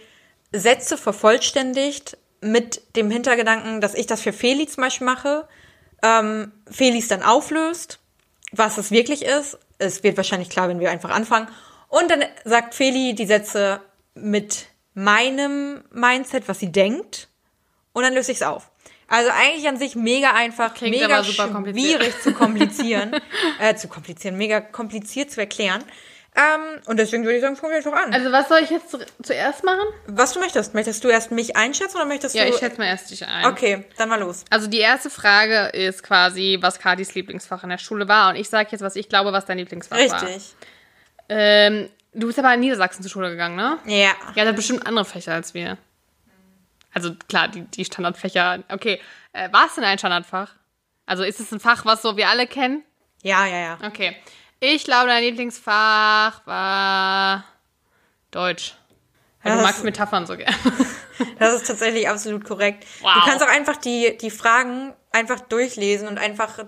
Sätze 0.53 0.99
vervollständigt 0.99 2.19
mit 2.41 2.83
dem 2.97 3.11
Hintergedanken, 3.11 3.81
dass 3.81 3.95
ich 3.95 4.07
das 4.07 4.21
für 4.21 4.33
Feli 4.33 4.67
zum 4.67 4.83
Beispiel 4.83 5.07
mache, 5.07 5.49
ähm, 6.03 6.53
Felis 6.71 7.09
dann 7.09 7.23
auflöst, 7.23 7.99
was 8.51 8.77
es 8.77 8.91
wirklich 8.91 9.25
ist. 9.25 9.59
Es 9.79 10.03
wird 10.03 10.17
wahrscheinlich 10.17 10.51
klar, 10.51 10.69
wenn 10.69 10.81
wir 10.81 10.91
einfach 10.91 11.11
anfangen. 11.11 11.49
Und 11.89 12.11
dann 12.11 12.25
sagt 12.45 12.75
Feli 12.75 13.15
die 13.15 13.27
Sätze 13.27 13.81
mit 14.15 14.67
meinem 14.95 15.85
Mindset, 15.91 16.49
was 16.49 16.59
sie 16.59 16.73
denkt. 16.73 17.29
Und 17.93 18.03
dann 18.03 18.15
löse 18.15 18.33
ich 18.33 18.39
es 18.39 18.43
auf. 18.43 18.72
Also 19.13 19.31
eigentlich 19.31 19.69
an 19.69 19.77
sich 19.77 19.95
mega 19.95 20.33
einfach, 20.33 20.75
Klingt 20.75 20.97
mega 20.99 21.15
aber 21.17 21.25
super 21.25 21.49
kompliziert. 21.49 22.01
schwierig 22.03 22.21
zu 22.23 22.33
komplizieren, 22.33 23.13
äh, 23.61 23.75
zu 23.75 23.89
komplizieren, 23.89 24.37
mega 24.39 24.61
kompliziert 24.61 25.31
zu 25.31 25.41
erklären. 25.41 25.85
Ähm, 26.35 26.81
und 26.87 26.97
deswegen 26.99 27.25
würde 27.25 27.37
ich 27.37 27.43
sagen, 27.43 27.57
fangen 27.57 27.73
wir 27.73 27.77
einfach 27.77 27.93
an. 27.93 28.15
Also 28.15 28.33
was 28.33 28.49
soll 28.49 28.61
ich 28.61 28.71
jetzt 28.71 28.91
zu- 28.91 29.05
zuerst 29.23 29.65
machen? 29.65 29.85
Was 30.07 30.33
du 30.33 30.41
möchtest. 30.41 30.73
Möchtest 30.73 31.05
du 31.05 31.09
erst 31.09 31.31
mich 31.31 31.57
einschätzen 31.57 31.97
oder 31.99 32.07
möchtest 32.07 32.35
Ja, 32.35 32.45
du. 32.45 32.51
ich 32.53 32.57
schätze 32.57 32.79
mal 32.79 32.87
erst 32.87 33.11
dich 33.11 33.27
ein. 33.27 33.45
Okay, 33.45 33.85
dann 33.99 34.09
mal 34.09 34.19
los. 34.19 34.45
Also 34.49 34.67
die 34.67 34.79
erste 34.79 35.11
Frage 35.11 35.67
ist 35.77 36.03
quasi, 36.03 36.57
was 36.63 36.79
Katis 36.79 37.15
Lieblingsfach 37.15 37.65
in 37.65 37.69
der 37.69 37.77
Schule 37.77 38.09
war. 38.09 38.31
Und 38.31 38.37
ich 38.37 38.49
sage 38.49 38.71
jetzt, 38.73 38.81
was 38.81 38.97
ich 38.97 39.11
glaube, 39.11 39.35
was 39.35 39.45
dein 39.45 39.59
Lieblingsfach 39.59 39.99
war. 39.99 40.23
Richtig. 40.23 40.55
Ähm, 41.29 41.91
du 42.15 42.29
bist 42.29 42.39
aber 42.39 42.55
in 42.55 42.61
Niedersachsen 42.61 43.03
zur 43.03 43.11
Schule 43.11 43.29
gegangen, 43.31 43.57
ne? 43.57 43.77
Ja. 43.85 44.13
Ja, 44.35 44.47
hat 44.47 44.57
bestimmt 44.57 44.87
andere 44.87 45.05
Fächer 45.05 45.35
als 45.35 45.53
wir. 45.53 45.77
Also 46.95 47.15
klar, 47.29 47.49
die, 47.49 47.63
die 47.63 47.85
Standardfächer. 47.85 48.65
Okay, 48.69 49.01
äh, 49.33 49.51
war 49.53 49.67
es 49.67 49.75
denn 49.75 49.85
ein 49.85 49.99
Standardfach? 49.99 50.55
Also 51.07 51.23
ist 51.25 51.41
es 51.41 51.51
ein 51.53 51.61
Fach, 51.61 51.85
was 51.85 52.03
so 52.03 52.17
wir 52.17 52.29
alle 52.29 52.47
kennen? 52.47 52.83
Ja, 53.23 53.47
ja, 53.47 53.59
ja. 53.59 53.79
Okay. 53.85 54.17
Ich 54.61 54.85
glaube, 54.85 55.09
dein 55.09 55.23
Lieblingsfach 55.25 56.47
war 56.47 57.45
Deutsch. 58.31 58.75
Weil 59.43 59.53
du 59.53 59.59
Das- 59.59 59.67
magst 59.67 59.85
Metaphern 59.85 60.27
so 60.27 60.37
gerne. 60.37 60.55
Das 61.39 61.55
ist 61.55 61.67
tatsächlich 61.67 62.09
absolut 62.09 62.45
korrekt. 62.45 62.85
Wow. 63.01 63.15
Du 63.15 63.21
kannst 63.29 63.45
auch 63.45 63.49
einfach 63.49 63.77
die, 63.77 64.17
die 64.21 64.31
Fragen 64.31 64.93
einfach 65.13 65.41
durchlesen 65.41 66.09
und 66.09 66.19
einfach. 66.19 66.59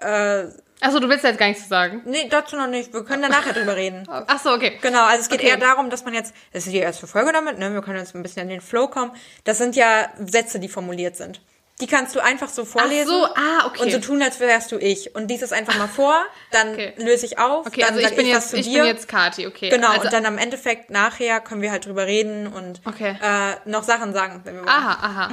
Äh, 0.00 0.44
Achso, 0.80 1.00
du 1.00 1.08
willst 1.08 1.24
jetzt 1.24 1.38
gar 1.38 1.46
nichts 1.46 1.62
zu 1.62 1.68
sagen. 1.68 2.02
nee, 2.04 2.28
dazu 2.28 2.56
noch 2.56 2.66
nicht. 2.66 2.92
Wir 2.92 3.04
können 3.04 3.22
da 3.22 3.28
nachher 3.28 3.52
drüber 3.54 3.76
reden. 3.76 4.06
Achso, 4.08 4.52
okay. 4.54 4.78
Genau, 4.82 5.04
also 5.04 5.22
es 5.22 5.28
geht 5.28 5.40
Okay. 5.40 5.48
eher 5.48 5.56
darum, 5.56 5.88
dass 5.90 6.04
man 6.04 6.12
jetzt, 6.14 6.34
das 6.52 6.66
ist 6.66 6.72
die 6.72 6.78
erste 6.78 7.06
Folge 7.06 7.32
damit, 7.32 7.58
ne? 7.58 7.72
Wir 7.72 7.80
können 7.82 7.98
jetzt 7.98 8.14
ein 8.14 8.22
bisschen 8.22 8.42
in 8.42 8.48
den 8.50 8.60
Flow 8.60 8.86
kommen. 8.88 9.12
Das 9.44 9.58
sind 9.58 9.74
ja 9.76 10.10
Sätze, 10.18 10.58
die 10.60 10.68
formuliert 10.68 11.16
sind. 11.16 11.40
Die 11.80 11.86
kannst 11.86 12.14
du 12.16 12.20
einfach 12.20 12.48
so 12.48 12.64
vorlesen. 12.64 13.08
so, 13.08 13.26
ah, 13.26 13.66
okay. 13.66 13.82
Und 13.82 13.90
so 13.92 13.98
tun, 13.98 14.22
als 14.22 14.40
wärst 14.40 14.72
du 14.72 14.78
ich. 14.78 15.14
Und 15.14 15.28
lies 15.28 15.42
es 15.42 15.52
einfach 15.52 15.76
mal 15.78 15.88
vor, 15.88 16.14
dann 16.50 16.72
Okay. 16.72 16.94
löse 16.96 17.26
ich 17.26 17.38
auf, 17.38 17.66
Okay, 17.66 17.82
dann 17.82 17.94
also 17.94 18.00
ich 18.06 18.16
bin, 18.16 18.26
was 18.28 18.32
jetzt, 18.32 18.50
zu 18.50 18.56
ich 18.56 18.66
dir. 18.66 18.78
bin 18.82 18.86
jetzt 18.86 19.08
Kati, 19.08 19.46
okay. 19.46 19.68
Genau, 19.68 19.88
also, 19.88 20.04
und 20.04 20.12
dann 20.12 20.24
am 20.24 20.38
Endeffekt 20.38 20.88
nachher 20.90 21.40
können 21.40 21.60
wir 21.60 21.70
halt 21.70 21.84
drüber 21.84 22.06
reden 22.06 22.46
und 22.46 22.80
Okay. 22.86 23.16
äh, 23.22 23.68
noch 23.68 23.82
Sachen 23.82 24.14
sagen, 24.14 24.40
wenn 24.44 24.54
wir 24.54 24.60
wollen. 24.62 24.70
Aha, 24.70 24.98
aha. 25.06 25.30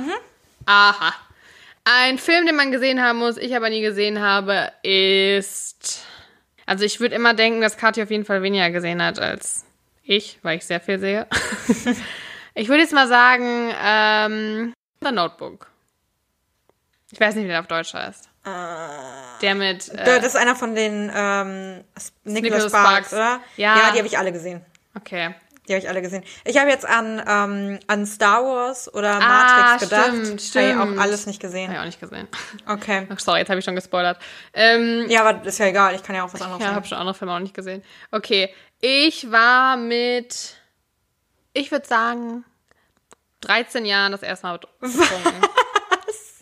Aha. 0.66 1.14
Ein 1.86 2.18
Film, 2.18 2.46
den 2.46 2.56
man 2.56 2.72
gesehen 2.72 3.02
haben 3.02 3.20
muss, 3.20 3.38
ich 3.38 3.56
aber 3.56 3.70
nie 3.70 3.82
gesehen 3.82 4.22
habe, 4.22 4.72
ist. 4.84 6.06
Also 6.66 6.86
ich 6.86 7.00
würde 7.00 7.16
immer 7.16 7.34
denken, 7.34 7.60
dass 7.60 7.76
Kathi 7.76 8.02
auf 8.02 8.10
jeden 8.10 8.24
Fall 8.24 8.42
weniger 8.42 8.70
gesehen 8.72 9.04
hat 9.04 9.20
als 9.20 9.66
ich, 10.04 10.40
weil 10.44 10.58
ich 10.58 10.66
sehr 10.66 10.80
viel 10.80 10.98
sehe. 10.98 11.28
ich 12.54 12.70
würde 12.70 12.84
jetzt 12.84 12.94
mal 12.94 13.08
sagen, 13.08 13.74
ähm, 13.84 14.74
The 15.02 15.12
Notebook. 15.12 15.68
Ich 17.12 17.20
weiß 17.20 17.36
nicht, 17.36 17.46
wie 17.46 17.50
der 17.50 17.60
auf 17.60 17.68
Deutsch 17.68 17.94
heißt. 17.94 18.30
Der 18.46 19.56
mit. 19.56 19.90
Äh, 19.90 20.04
das 20.06 20.26
ist 20.28 20.36
einer 20.36 20.56
von 20.56 20.76
den 20.76 21.12
ähm, 21.14 21.84
Nicholas 22.24 22.24
Nicholas 22.24 22.68
Sparks, 22.68 23.08
Sparks. 23.08 23.14
oder? 23.14 23.40
Ja. 23.56 23.78
Ja, 23.78 23.92
die 23.92 23.98
habe 24.00 24.08
ich 24.08 24.18
alle 24.18 24.32
gesehen. 24.32 24.66
okay. 24.96 25.36
Die 25.68 25.74
habe 25.74 25.80
ich 25.82 25.88
alle 25.88 26.02
gesehen. 26.02 26.24
Ich 26.44 26.58
habe 26.60 26.70
jetzt 26.70 26.86
an, 26.86 27.24
ähm, 27.26 27.80
an 27.88 28.06
Star 28.06 28.44
Wars 28.44 28.94
oder 28.94 29.12
Ah, 29.16 29.20
Matrix 29.20 29.90
gedacht. 29.90 30.06
stimmt, 30.08 30.26
Habe 30.28 30.36
ich 30.36 30.48
stimmt. 30.50 30.98
auch 30.98 31.02
alles 31.02 31.26
nicht 31.26 31.40
gesehen. 31.40 31.68
Habe 31.68 31.76
ich 31.76 31.80
auch 31.80 31.86
nicht 31.86 32.00
gesehen. 32.02 32.28
Okay. 32.68 33.08
Ach, 33.10 33.20
sorry, 33.20 33.40
jetzt 33.40 33.50
habe 33.50 33.60
ich 33.60 33.66
schon 33.66 33.76
gespoilert. 33.76 34.20
Ähm, 34.54 35.06
Ja, 35.10 35.24
aber 35.26 35.46
ist 35.46 35.60
ja 35.60 35.68
egal. 35.68 35.96
Ich 35.96 36.04
kann 36.04 36.16
ja 36.18 36.24
auch 36.26 36.34
was 36.34 36.42
anderes 36.42 36.60
Ja, 36.60 36.66
sagen. 36.66 36.76
habe 36.76 36.86
schon 36.88 36.98
andere 36.98 37.16
Filme 37.16 37.34
auch 37.34 37.40
nicht 37.40 37.54
gesehen. 37.54 37.82
Okay, 38.12 38.54
ich 38.82 39.32
war 39.32 39.78
mit, 39.78 40.56
ich 41.54 41.72
würde 41.72 41.88
sagen, 41.88 42.44
13 43.42 43.86
Jahren 43.86 44.12
das 44.12 44.22
erste 44.24 44.48
Mal 44.48 44.58
betrunken. 44.60 45.34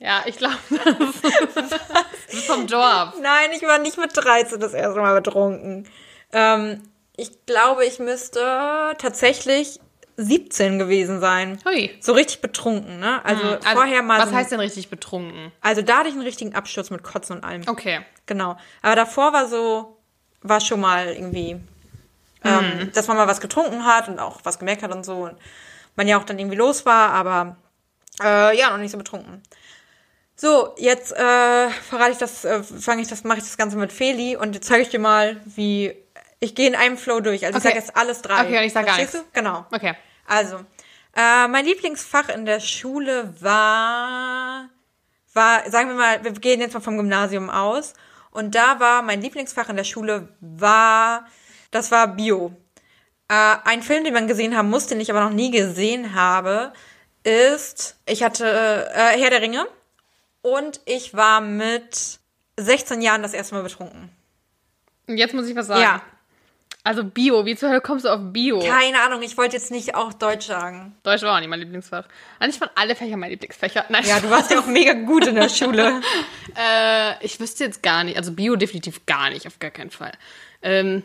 Ja, 0.04 0.24
ich 0.26 0.36
glaube, 0.38 0.56
das 0.72 2.34
ist 2.34 2.48
vom 2.48 2.66
Dorf. 2.66 3.14
Nein, 3.22 3.52
ich 3.56 3.62
war 3.62 3.78
nicht 3.78 4.00
mit 4.00 4.10
13 4.18 4.60
das 4.60 4.74
erste 4.74 5.00
Mal 5.00 5.22
betrunken. 5.22 5.88
Ähm, 6.34 6.82
ich 7.18 7.46
glaube, 7.46 7.86
ich 7.86 8.00
müsste 8.00 8.40
tatsächlich 8.98 9.80
17 10.18 10.78
gewesen 10.80 11.20
sein. 11.20 11.60
Hui. 11.66 11.90
So 12.00 12.14
richtig 12.14 12.42
betrunken, 12.42 13.00
ne? 13.00 13.24
Also, 13.26 13.44
Also, 13.44 13.70
vorher 13.72 14.02
mal 14.04 14.20
Was 14.20 14.30
so. 14.30 14.36
heißt 14.36 14.52
denn 14.52 14.60
richtig 14.60 14.90
betrunken? 14.90 15.52
also 15.62 15.82
da 15.82 16.00
hatte 16.00 16.10
ich 16.10 16.14
einen 16.16 16.24
richtigen 16.24 16.54
Absturz 16.56 16.90
mit 16.90 17.04
Kotzen 17.04 17.38
und 17.38 17.44
allem. 17.44 17.64
Okay. 17.68 18.02
Genau. 18.26 18.58
Aber 18.82 18.96
davor 18.96 19.34
war 19.34 19.48
so, 19.48 19.98
war 20.42 20.60
schon 20.60 20.80
mal 20.82 21.08
irgendwie, 21.08 21.60
ähm, 22.44 22.92
dass 22.94 23.08
man 23.08 23.18
mal 23.18 23.28
was 23.28 23.42
getrunken 23.42 23.86
hat 23.86 24.08
und 24.10 24.20
auch 24.20 24.42
was 24.44 24.60
gemerkt 24.60 24.84
hat 24.84 24.92
und 24.94 25.06
so. 25.06 25.16
Und 25.26 25.38
man 25.96 26.08
ja 26.08 26.18
auch 26.20 26.24
dann 26.24 26.40
irgendwie 26.40 26.58
los 26.58 26.86
war, 26.86 27.12
aber 27.12 27.58
äh, 28.24 28.58
ja, 28.58 28.70
noch 28.70 28.78
nicht 28.78 28.92
so 28.92 28.98
betrunken. 28.98 29.42
So, 30.36 30.74
jetzt 30.78 31.12
äh, 31.14 31.70
verrate 31.70 32.12
ich 32.12 32.18
das, 32.18 32.46
äh, 32.46 32.64
fange 32.64 33.02
ich 33.02 33.08
das, 33.08 33.24
mache 33.24 33.38
ich 33.40 33.44
das 33.44 33.58
Ganze 33.58 33.78
mit 33.78 33.92
Feli 33.92 34.36
und 34.36 34.54
jetzt 34.56 34.68
zeige 34.68 34.82
ich 34.84 34.90
dir 34.90 35.00
mal, 35.00 35.40
wie 35.46 35.96
ich 36.42 36.56
gehe 36.56 36.68
in 36.68 36.76
einem 36.76 36.98
Flow 36.98 37.22
durch. 37.22 37.46
Also 37.46 37.58
Okay. 37.58 37.68
ich 37.70 37.74
sage 37.76 37.86
jetzt 37.86 37.96
alles 37.96 38.22
drei. 38.22 38.42
Okay, 38.42 38.58
und 38.58 38.64
ich 38.66 38.74
sag 38.74 38.86
gar 38.86 38.96
Verstehst 38.96 39.24
du? 39.24 39.28
Genau. 39.32 39.66
Okay. 39.72 39.94
Also, 40.28 40.58
äh, 41.16 41.48
mein 41.48 41.66
Lieblingsfach 41.66 42.30
in 42.30 42.46
der 42.46 42.60
Schule 42.60 43.34
war, 43.40 44.70
war, 45.34 45.70
sagen 45.70 45.90
wir 45.90 45.96
mal, 45.96 46.24
wir 46.24 46.32
gehen 46.34 46.60
jetzt 46.60 46.74
mal 46.74 46.80
vom 46.82 46.98
Gymnasium 46.98 47.50
aus. 47.50 47.94
Und 48.32 48.56
da 48.56 48.80
war 48.80 49.02
mein 49.02 49.22
Lieblingsfach 49.22 49.70
in 49.70 49.76
der 49.78 49.84
Schule 49.84 50.30
war, 50.40 51.26
das 51.70 51.92
war 51.92 52.08
Bio. 52.08 52.52
Äh, 53.28 53.56
ein 53.66 53.84
Film, 53.84 54.04
den 54.04 54.14
man 54.14 54.28
gesehen 54.28 54.58
haben 54.58 54.70
muss, 54.70 54.88
den 54.88 55.00
ich 55.00 55.12
aber 55.12 55.22
noch 55.22 55.32
nie 55.32 55.52
gesehen 55.52 56.16
habe, 56.16 56.74
ist, 57.24 57.98
ich 58.06 58.24
hatte 58.24 58.90
äh, 58.96 59.20
Herr 59.20 59.30
der 59.30 59.42
Ringe 59.42 59.68
und 60.42 60.82
ich 60.86 61.14
war 61.14 61.40
mit 61.40 62.20
16 62.58 63.02
Jahren 63.02 63.22
das 63.22 63.34
erste 63.34 63.54
Mal 63.56 63.64
betrunken. 63.64 64.10
Und 65.08 65.18
jetzt 65.18 65.34
muss 65.34 65.48
ich 65.48 65.56
was 65.56 65.68
sagen. 65.68 65.82
Ja. 65.82 66.02
Also 66.84 67.04
Bio, 67.04 67.46
wie 67.46 67.56
zur 67.56 67.70
Hölle 67.70 67.82
kommst 67.82 68.06
du 68.06 68.10
auf 68.10 68.20
Bio? 68.22 68.60
Keine 68.60 69.02
Ahnung, 69.04 69.22
ich 69.22 69.38
wollte 69.38 69.56
jetzt 69.56 69.70
nicht 69.70 69.94
auch 69.94 70.14
Deutsch 70.14 70.48
sagen. 70.48 70.96
Deutsch 71.04 71.22
war 71.22 71.36
auch 71.36 71.40
nicht 71.40 71.50
mein 71.50 71.60
Lieblingsfach. 71.60 72.06
Eigentlich 72.40 72.60
waren 72.60 72.72
alle 72.74 72.96
Fächer 72.96 73.18
mein 73.18 73.30
Lieblingsfächer. 73.30 73.86
Nein, 73.90 74.04
Ja, 74.08 74.20
du 74.20 74.32
warst 74.32 74.50
ja 74.50 74.60
auch 74.60 74.66
mega 74.66 74.94
gut 74.94 75.28
in 75.28 75.36
der 75.36 75.50
Schule. 75.50 76.02
Äh, 76.54 77.24
ich 77.26 77.40
wüsste 77.40 77.64
jetzt 77.64 77.82
gar 77.82 78.04
nicht, 78.04 78.18
also 78.18 78.34
Bio 78.34 78.58
definitiv 78.58 79.06
gar 79.06 79.30
nicht, 79.30 79.48
auf 79.48 79.60
gar 79.60 79.72
keinen 79.72 79.90
Fall. 79.90 80.12
Ähm, 80.62 81.02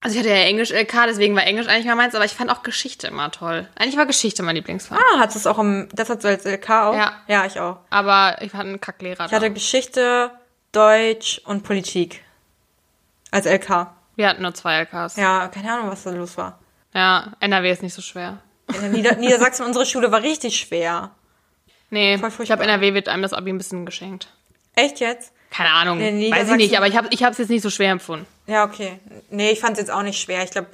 also 0.00 0.16
ich 0.16 0.20
hatte 0.20 0.34
ja 0.34 0.42
Englisch 0.42 0.70
LK, 0.70 1.06
deswegen 1.06 1.36
war 1.36 1.44
Englisch 1.46 1.68
eigentlich 1.68 1.86
mal 1.86 1.94
meins, 1.94 2.16
aber 2.16 2.24
ich 2.24 2.32
fand 2.32 2.50
auch 2.50 2.64
Geschichte 2.64 3.06
immer 3.06 3.30
toll. 3.30 3.68
Eigentlich 3.76 3.96
war 3.96 4.06
Geschichte 4.06 4.42
mein 4.42 4.56
Lieblingsfach. 4.56 4.98
Ah, 4.98 5.18
hat 5.20 5.34
es 5.36 5.46
auch 5.46 5.58
im, 5.60 5.88
das 5.92 6.10
hat 6.10 6.24
du 6.24 6.28
als 6.28 6.44
LK 6.44 6.70
auch? 6.70 6.94
Ja. 6.96 7.12
Ja, 7.28 7.46
ich 7.46 7.60
auch. 7.60 7.78
Aber 7.88 8.36
ich 8.42 8.52
hatte 8.52 8.66
einen 8.68 8.80
Kacklehrer. 8.80 9.26
Ich 9.26 9.32
hatte 9.32 9.46
da. 9.46 9.48
Geschichte, 9.48 10.32
Deutsch 10.72 11.40
und 11.44 11.62
Politik. 11.62 12.24
Als 13.30 13.46
LK. 13.46 13.93
Wir 14.16 14.28
hatten 14.28 14.42
nur 14.42 14.54
zwei 14.54 14.78
LKs. 14.80 15.16
Ja, 15.16 15.48
keine 15.48 15.72
Ahnung, 15.72 15.90
was 15.90 16.04
da 16.04 16.10
los 16.10 16.36
war. 16.36 16.58
Ja, 16.94 17.32
NRW 17.40 17.70
ist 17.70 17.82
nicht 17.82 17.94
so 17.94 18.02
schwer. 18.02 18.38
Nieder 18.90 19.16
Niedersachsen, 19.16 19.64
unsere 19.66 19.84
Schule 19.84 20.10
war 20.12 20.22
richtig 20.22 20.58
schwer. 20.58 21.10
Nee, 21.90 22.14
ich 22.14 22.20
glaube, 22.46 22.64
NRW 22.64 22.94
wird 22.94 23.08
einem 23.08 23.22
das 23.22 23.32
Abi 23.32 23.50
ein 23.52 23.58
bisschen 23.58 23.84
geschenkt. 23.86 24.28
Echt 24.74 25.00
jetzt? 25.00 25.32
Keine 25.50 25.70
Ahnung, 25.70 25.98
Nee, 25.98 26.32
weiß 26.32 26.50
ich 26.50 26.56
nicht, 26.56 26.76
aber 26.76 26.88
ich 26.88 26.96
habe 26.96 27.06
es 27.08 27.14
ich 27.14 27.22
hab's 27.22 27.38
jetzt 27.38 27.48
nicht 27.50 27.62
so 27.62 27.70
schwer 27.70 27.92
empfunden. 27.92 28.26
Ja, 28.46 28.64
okay. 28.64 28.98
Nee, 29.30 29.50
ich 29.52 29.60
fand 29.60 29.74
es 29.74 29.78
jetzt 29.80 29.90
auch 29.90 30.02
nicht 30.02 30.20
schwer. 30.20 30.42
Ich 30.42 30.50
glaube, 30.50 30.68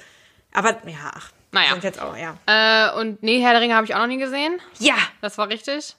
aber 0.53 0.71
ja, 0.87 1.11
ach, 1.13 1.31
Naja. 1.51 1.71
sind 1.73 1.83
jetzt 1.83 2.01
auch, 2.01 2.15
ja. 2.17 2.35
Äh, 2.47 2.99
und 2.99 3.21
nee, 3.21 3.39
Herr 3.41 3.51
der 3.51 3.61
Ringe 3.61 3.75
habe 3.75 3.85
ich 3.85 3.93
auch 3.93 3.99
noch 3.99 4.07
nie 4.07 4.17
gesehen. 4.17 4.59
Ja! 4.79 4.95
Das 5.21 5.37
war 5.37 5.49
richtig. 5.49 5.95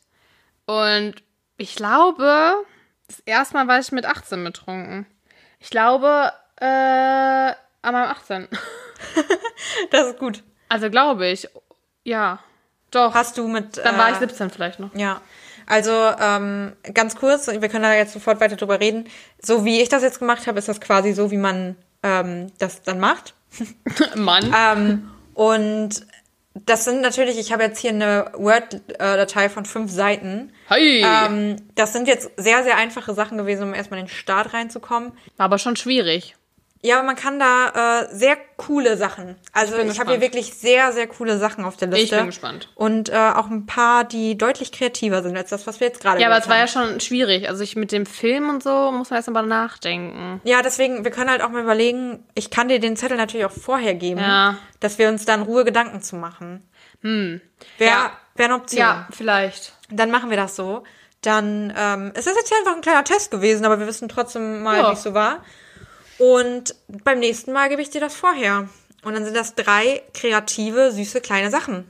Und 0.66 1.14
ich 1.58 1.76
glaube, 1.76 2.54
das 3.06 3.20
erste 3.20 3.54
Mal 3.54 3.68
war 3.68 3.78
ich 3.78 3.92
mit 3.92 4.04
18 4.06 4.42
betrunken. 4.42 5.06
Ich 5.60 5.70
glaube, 5.70 6.32
äh, 6.62 7.54
an 7.82 7.92
meinem 7.92 8.10
18. 8.10 8.48
Das 9.90 10.06
ist 10.06 10.18
gut. 10.18 10.42
Also 10.68 10.90
glaube 10.90 11.26
ich. 11.26 11.48
Ja. 12.04 12.38
Doch. 12.90 13.14
Hast 13.14 13.36
du 13.36 13.48
mit. 13.48 13.78
Dann 13.78 13.98
war 13.98 14.08
äh, 14.08 14.12
ich 14.12 14.18
17 14.18 14.50
vielleicht 14.50 14.78
noch. 14.78 14.94
Ja. 14.94 15.20
Also 15.66 15.92
ähm, 15.92 16.72
ganz 16.94 17.16
kurz, 17.16 17.48
wir 17.48 17.68
können 17.68 17.82
da 17.82 17.94
jetzt 17.94 18.12
sofort 18.12 18.40
weiter 18.40 18.56
drüber 18.56 18.80
reden. 18.80 19.08
So 19.40 19.64
wie 19.64 19.80
ich 19.80 19.88
das 19.88 20.02
jetzt 20.02 20.18
gemacht 20.18 20.46
habe, 20.46 20.58
ist 20.58 20.68
das 20.68 20.80
quasi 20.80 21.12
so, 21.12 21.30
wie 21.30 21.36
man 21.36 21.76
ähm, 22.02 22.52
das 22.58 22.82
dann 22.82 23.00
macht. 23.00 23.34
Mann. 24.16 24.54
Ähm, 24.56 25.10
und 25.34 26.06
das 26.54 26.84
sind 26.84 27.00
natürlich, 27.00 27.38
ich 27.38 27.52
habe 27.52 27.62
jetzt 27.62 27.78
hier 27.78 27.90
eine 27.90 28.30
Word-Datei 28.34 29.48
von 29.48 29.64
fünf 29.64 29.90
Seiten. 29.90 30.52
Hey. 30.68 31.02
Ähm, 31.04 31.56
das 31.74 31.92
sind 31.92 32.08
jetzt 32.08 32.30
sehr, 32.36 32.62
sehr 32.64 32.76
einfache 32.76 33.14
Sachen 33.14 33.38
gewesen, 33.38 33.62
um 33.64 33.74
erstmal 33.74 34.00
in 34.00 34.06
den 34.06 34.12
Start 34.12 34.52
reinzukommen. 34.52 35.12
War 35.36 35.46
aber 35.46 35.58
schon 35.58 35.76
schwierig. 35.76 36.36
Ja, 36.84 36.96
aber 36.98 37.06
man 37.06 37.14
kann 37.14 37.38
da 37.38 38.00
äh, 38.02 38.08
sehr 38.12 38.36
coole 38.56 38.96
Sachen. 38.96 39.36
Also 39.52 39.76
bin 39.76 39.88
ich, 39.88 40.00
habe 40.00 40.10
hier 40.10 40.20
wirklich 40.20 40.52
sehr, 40.54 40.92
sehr 40.92 41.06
coole 41.06 41.38
Sachen 41.38 41.64
auf 41.64 41.76
der 41.76 41.86
Liste. 41.86 42.02
Ich 42.02 42.10
bin 42.10 42.26
gespannt. 42.26 42.68
Und 42.74 43.08
äh, 43.08 43.14
auch 43.16 43.48
ein 43.48 43.66
paar, 43.66 44.02
die 44.02 44.36
deutlich 44.36 44.72
kreativer 44.72 45.22
sind 45.22 45.36
als 45.36 45.50
das, 45.50 45.68
was 45.68 45.78
wir 45.78 45.86
jetzt 45.86 46.00
gerade 46.02 46.20
Ja, 46.20 46.26
aber 46.26 46.38
es 46.38 46.48
war 46.48 46.58
ja 46.58 46.66
schon 46.66 46.98
schwierig. 46.98 47.48
Also 47.48 47.62
ich 47.62 47.76
mit 47.76 47.92
dem 47.92 48.04
Film 48.04 48.48
und 48.50 48.64
so 48.64 48.90
muss 48.90 49.10
man 49.10 49.18
erst 49.18 49.30
mal 49.30 49.46
nachdenken. 49.46 50.40
Ja, 50.42 50.60
deswegen, 50.62 51.04
wir 51.04 51.12
können 51.12 51.30
halt 51.30 51.40
auch 51.42 51.50
mal 51.50 51.62
überlegen, 51.62 52.26
ich 52.34 52.50
kann 52.50 52.66
dir 52.68 52.80
den 52.80 52.96
Zettel 52.96 53.16
natürlich 53.16 53.46
auch 53.46 53.52
vorher 53.52 53.94
geben, 53.94 54.18
Ja. 54.20 54.58
dass 54.80 54.98
wir 54.98 55.08
uns 55.08 55.24
dann 55.24 55.42
Ruhe 55.42 55.64
Gedanken 55.64 56.02
zu 56.02 56.16
machen. 56.16 56.68
Hm. 57.02 57.40
Wäre 57.78 57.90
Ja. 57.92 58.10
wär 58.34 58.46
eine 58.46 58.54
Option. 58.56 58.80
Ja, 58.80 59.06
vielleicht. 59.12 59.72
Dann 59.88 60.10
machen 60.10 60.30
wir 60.30 60.36
das 60.36 60.56
so. 60.56 60.82
Dann 61.20 61.72
ähm, 61.78 62.10
es 62.14 62.26
ist 62.26 62.34
jetzt 62.36 62.48
hier 62.48 62.58
einfach 62.58 62.74
ein 62.74 62.80
kleiner 62.82 63.04
Test 63.04 63.30
gewesen, 63.30 63.64
aber 63.64 63.78
wir 63.78 63.86
wissen 63.86 64.08
trotzdem 64.08 64.64
mal, 64.64 64.78
Ja. 64.78 64.88
wie 64.90 64.94
es 64.94 65.02
so 65.04 65.14
war. 65.14 65.44
Und 66.18 66.74
beim 67.04 67.18
nächsten 67.18 67.52
Mal 67.52 67.68
gebe 67.68 67.82
ich 67.82 67.90
dir 67.90 68.00
das 68.00 68.14
vorher. 68.14 68.68
Und 69.04 69.14
dann 69.14 69.24
sind 69.24 69.36
das 69.36 69.54
drei 69.54 70.02
kreative, 70.14 70.92
süße, 70.92 71.20
kleine 71.20 71.50
Sachen. 71.50 71.84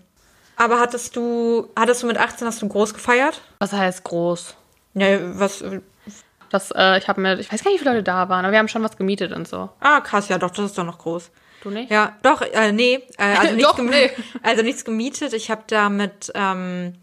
Aber 0.56 0.80
hattest 0.80 1.16
du, 1.16 1.68
hattest 1.76 2.02
du 2.02 2.06
mit 2.06 2.18
18, 2.18 2.46
hast 2.46 2.62
du 2.62 2.68
groß 2.68 2.94
gefeiert? 2.94 3.40
Was 3.58 3.72
heißt 3.72 4.04
groß? 4.04 4.54
Ja, 4.94 5.38
was, 5.38 5.64
Das, 6.50 6.70
äh, 6.74 6.98
ich 6.98 7.08
habe 7.08 7.20
mir, 7.20 7.38
ich 7.38 7.50
weiß 7.52 7.64
gar 7.64 7.70
nicht, 7.70 7.80
wie 7.80 7.84
viele 7.84 7.96
Leute 7.96 8.04
da 8.04 8.28
waren, 8.28 8.44
aber 8.44 8.52
wir 8.52 8.58
haben 8.58 8.68
schon 8.68 8.82
was 8.82 8.96
gemietet 8.96 9.32
und 9.32 9.48
so. 9.48 9.70
ah, 9.80 10.00
krass, 10.00 10.28
ja, 10.28 10.38
doch, 10.38 10.50
das 10.50 10.66
ist 10.66 10.78
doch 10.78 10.84
noch 10.84 10.98
groß. 10.98 11.30
Du 11.62 11.70
nicht? 11.70 11.90
Ja, 11.90 12.16
doch, 12.22 12.42
äh, 12.42 12.72
nee, 12.72 13.06
äh, 13.18 13.22
also, 13.22 13.54
nichts 13.54 13.70
Doch, 13.70 13.78
nee. 13.78 14.10
also 14.42 14.62
nichts 14.62 14.84
gemietet. 14.84 15.32
Ich 15.32 15.50
habe 15.50 15.62
da 15.66 15.88
mit, 15.88 16.30
ähm, 16.34 16.94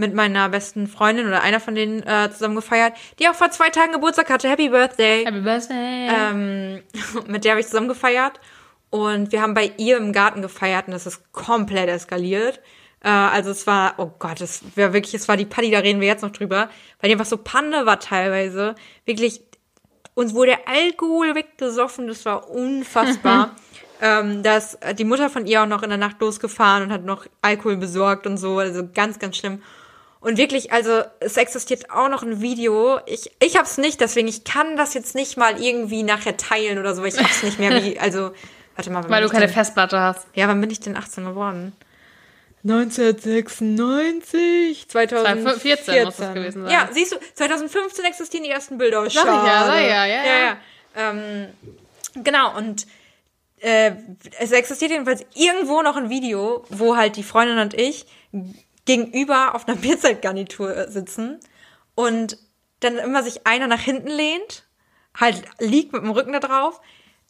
mit 0.00 0.14
meiner 0.14 0.48
besten 0.48 0.88
Freundin 0.88 1.28
oder 1.28 1.42
einer 1.42 1.60
von 1.60 1.74
denen 1.74 2.02
äh, 2.02 2.30
zusammen 2.32 2.56
gefeiert, 2.56 2.94
die 3.18 3.28
auch 3.28 3.34
vor 3.34 3.50
zwei 3.50 3.68
Tagen 3.68 3.92
Geburtstag 3.92 4.30
hatte. 4.30 4.48
Happy 4.48 4.70
Birthday! 4.70 5.24
Happy 5.24 5.40
Birthday. 5.40 6.08
Ähm, 6.08 6.82
mit 7.26 7.44
der 7.44 7.52
habe 7.52 7.60
ich 7.60 7.66
zusammen 7.66 7.88
gefeiert. 7.88 8.40
Und 8.88 9.30
wir 9.30 9.40
haben 9.40 9.54
bei 9.54 9.72
ihr 9.76 9.98
im 9.98 10.12
Garten 10.12 10.42
gefeiert 10.42 10.88
und 10.88 10.94
das 10.94 11.06
ist 11.06 11.32
komplett 11.32 11.88
eskaliert. 11.88 12.60
Äh, 13.04 13.08
also 13.08 13.50
es 13.50 13.66
war, 13.66 13.94
oh 13.98 14.10
Gott, 14.18 14.40
es 14.40 14.62
war 14.74 14.92
wirklich, 14.92 15.14
es 15.14 15.28
war 15.28 15.36
die 15.36 15.44
Party, 15.44 15.70
da 15.70 15.78
reden 15.78 16.00
wir 16.00 16.08
jetzt 16.08 16.22
noch 16.22 16.32
drüber, 16.32 16.70
weil 17.00 17.08
die 17.08 17.12
einfach 17.12 17.26
so 17.26 17.36
Panne 17.36 17.86
war 17.86 18.00
teilweise. 18.00 18.74
Wirklich, 19.04 19.42
uns 20.14 20.34
wurde 20.34 20.56
Alkohol 20.66 21.34
weggesoffen, 21.34 22.08
das 22.08 22.24
war 22.24 22.50
unfassbar. 22.50 23.54
ähm, 24.00 24.42
da 24.42 24.56
ist 24.56 24.78
die 24.98 25.04
Mutter 25.04 25.28
von 25.28 25.46
ihr 25.46 25.62
auch 25.62 25.66
noch 25.66 25.82
in 25.82 25.90
der 25.90 25.98
Nacht 25.98 26.20
losgefahren 26.20 26.84
und 26.84 26.92
hat 26.92 27.04
noch 27.04 27.26
Alkohol 27.42 27.76
besorgt 27.76 28.26
und 28.26 28.38
so, 28.38 28.58
also 28.58 28.88
ganz, 28.92 29.18
ganz 29.18 29.36
schlimm. 29.36 29.62
Und 30.20 30.36
wirklich, 30.36 30.70
also 30.72 31.02
es 31.20 31.38
existiert 31.38 31.90
auch 31.90 32.08
noch 32.08 32.22
ein 32.22 32.40
Video. 32.42 33.00
Ich, 33.06 33.30
ich 33.42 33.56
hab's 33.56 33.78
nicht, 33.78 34.00
deswegen 34.00 34.28
ich 34.28 34.44
kann 34.44 34.76
das 34.76 34.94
jetzt 34.94 35.14
nicht 35.14 35.38
mal 35.38 35.58
irgendwie 35.60 36.02
nachher 36.02 36.36
teilen 36.36 36.78
oder 36.78 36.94
so. 36.94 37.02
weil 37.02 37.08
Ich 37.08 37.18
hab's 37.18 37.42
nicht 37.42 37.58
mehr 37.58 37.82
wie, 37.82 37.98
also, 38.00 38.32
warte 38.76 38.90
mal. 38.90 39.08
Weil 39.08 39.22
du 39.22 39.30
keine 39.30 39.46
denn, 39.46 39.54
Festplatte 39.54 39.98
hast. 39.98 40.26
Ja, 40.34 40.46
wann 40.48 40.60
bin 40.60 40.68
ich 40.70 40.80
denn 40.80 40.94
18 40.96 41.24
geworden? 41.24 41.72
1996, 42.62 44.86
2014 44.88 45.78
2014 45.78 46.04
muss 46.04 46.16
das 46.16 46.34
gewesen 46.34 46.64
sein. 46.64 46.70
Ja, 46.70 46.90
siehst 46.92 47.12
du, 47.12 47.16
2015 47.34 48.04
existieren 48.04 48.44
die 48.44 48.50
ersten 48.50 48.76
Bilder. 48.76 49.00
Sag 49.00 49.08
ich 49.08 49.14
ja, 49.14 49.22
Schade. 49.22 49.66
sag 49.66 49.80
ja, 49.80 50.04
ja, 50.04 50.04
ja. 50.04 50.38
ja. 50.38 50.58
Ähm, 50.96 51.46
genau, 52.22 52.54
und 52.58 52.86
äh, 53.60 53.92
es 54.38 54.52
existiert 54.52 54.90
jedenfalls 54.90 55.24
irgendwo 55.34 55.80
noch 55.80 55.96
ein 55.96 56.10
Video, 56.10 56.62
wo 56.68 56.96
halt 56.96 57.16
die 57.16 57.22
Freundin 57.22 57.60
und 57.60 57.72
ich 57.72 58.04
gegenüber 58.90 59.54
auf 59.54 59.68
einer 59.68 59.76
Bierzeltgarnitur 59.80 60.76
äh, 60.76 60.90
sitzen 60.90 61.38
und 61.94 62.38
dann 62.80 62.96
immer 62.98 63.22
sich 63.22 63.46
einer 63.46 63.66
nach 63.66 63.80
hinten 63.80 64.08
lehnt, 64.08 64.64
halt 65.18 65.42
liegt 65.58 65.92
mit 65.92 66.02
dem 66.02 66.10
Rücken 66.10 66.32
da 66.32 66.40
drauf, 66.40 66.80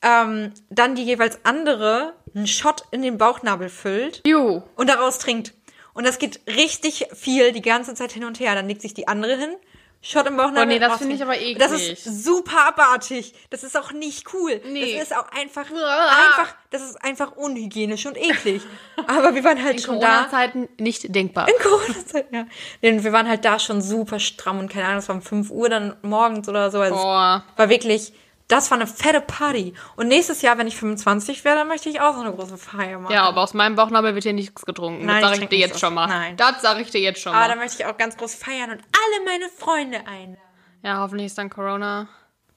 ähm, 0.03 0.55
dann 0.71 0.95
die 0.95 1.05
jeweils 1.05 1.45
andere 1.45 2.15
einen 2.35 2.47
Shot 2.47 2.85
in 2.93 3.03
den 3.03 3.19
Bauchnabel 3.19 3.69
füllt 3.69 4.23
Ju. 4.27 4.63
und 4.77 4.89
daraus 4.89 5.19
trinkt. 5.19 5.53
Und 5.93 6.07
das 6.07 6.19
geht 6.19 6.41
richtig 6.47 7.09
viel 7.13 7.53
die 7.53 7.63
ganze 7.63 7.95
Zeit 7.95 8.13
hin 8.13 8.25
und 8.25 8.41
her. 8.41 8.55
Dann 8.55 8.69
legt 8.69 8.81
sich 8.81 8.95
die 8.95 9.09
andere 9.09 9.37
hin, 9.37 9.55
Shot 10.03 10.27
im 10.27 10.37
Bauchnabel. 10.37 10.63
Oh 10.63 10.67
nee, 10.67 10.79
das 10.79 10.97
finde 10.97 11.15
ich 11.15 11.23
aber 11.23 11.37
eklig. 11.37 11.59
Das 11.59 11.73
ist 11.73 12.25
super 12.25 12.69
abartig. 12.69 13.35
Das 13.51 13.63
ist 13.63 13.77
auch 13.79 13.93
nicht 13.93 14.33
cool. 14.33 14.61
Nee. 14.65 14.95
Das 14.95 15.09
ist 15.09 15.17
auch 15.17 15.29
einfach, 15.31 15.71
Uah. 15.71 16.09
einfach, 16.09 16.55
das 16.71 16.83
ist 16.83 17.05
einfach 17.05 17.33
unhygienisch 17.37 18.07
und 18.07 18.17
eklig. 18.17 18.63
aber 19.07 19.35
wir 19.35 19.45
waren 19.45 19.63
halt 19.63 19.75
In 19.77 19.83
schon 19.83 20.01
da. 20.01 20.07
Corona-Zeiten 20.07 20.69
nicht 20.79 21.15
denkbar. 21.15 21.49
In 21.49 21.55
Corona-Zeit, 21.63 22.33
ja. 22.33 22.47
Denn 22.83 23.05
wir 23.05 23.13
waren 23.13 23.29
halt 23.29 23.45
da 23.45 23.59
schon 23.59 23.83
super 23.83 24.19
stramm 24.21 24.59
und 24.59 24.71
keine 24.73 24.87
Ahnung, 24.87 24.99
es 25.01 25.09
war 25.09 25.17
um 25.17 25.23
5 25.23 25.51
Uhr 25.51 25.69
dann 25.69 25.95
morgens 26.01 26.49
oder 26.49 26.71
so. 26.71 26.81
Also 26.81 26.97
Boah. 26.97 27.45
war 27.57 27.69
wirklich, 27.69 28.15
das 28.51 28.71
war 28.71 28.79
eine 28.79 28.87
fette 28.87 29.21
Party. 29.21 29.75
Und 29.97 30.09
nächstes 30.09 30.43
Jahr, 30.43 30.59
wenn 30.59 30.67
ich 30.67 30.77
25 30.77 31.45
werde, 31.45 31.61
dann 31.61 31.69
möchte 31.69 31.89
ich 31.89 32.01
auch 32.01 32.15
so 32.15 32.21
eine 32.21 32.33
große 32.33 32.59
Feier 32.59 32.99
machen. 32.99 33.13
Ja, 33.13 33.23
aber 33.23 33.43
aus 33.43 33.55
meinem 33.55 33.77
Bauchnabel 33.77 34.15
wird 34.15 34.25
hier 34.25 34.33
nichts 34.33 34.67
getrunken. 34.67 35.07
Nein, 35.07 35.21
das 35.21 35.31
sage 35.31 35.37
ich 35.37 35.45
ich 35.45 35.49
dir 35.51 35.59
jetzt 35.59 35.81
schon 35.81 35.95
mal. 35.95 36.07
Nein. 36.09 36.37
Das 36.37 36.61
sage 36.61 36.81
ich 36.83 36.91
dir 36.91 37.01
jetzt 37.01 37.21
schon 37.21 37.33
Aber 37.33 37.47
mal. 37.47 37.49
da 37.49 37.57
möchte 37.57 37.83
ich 37.83 37.87
auch 37.87 37.97
ganz 37.97 38.17
groß 38.17 38.35
feiern 38.35 38.71
und 38.71 38.81
alle 38.81 39.25
meine 39.25 39.49
Freunde 39.49 39.99
einladen. 40.07 40.39
Ja, 40.83 40.99
hoffentlich 40.99 41.27
ist 41.27 41.39
dann 41.39 41.49
Corona. 41.49 42.09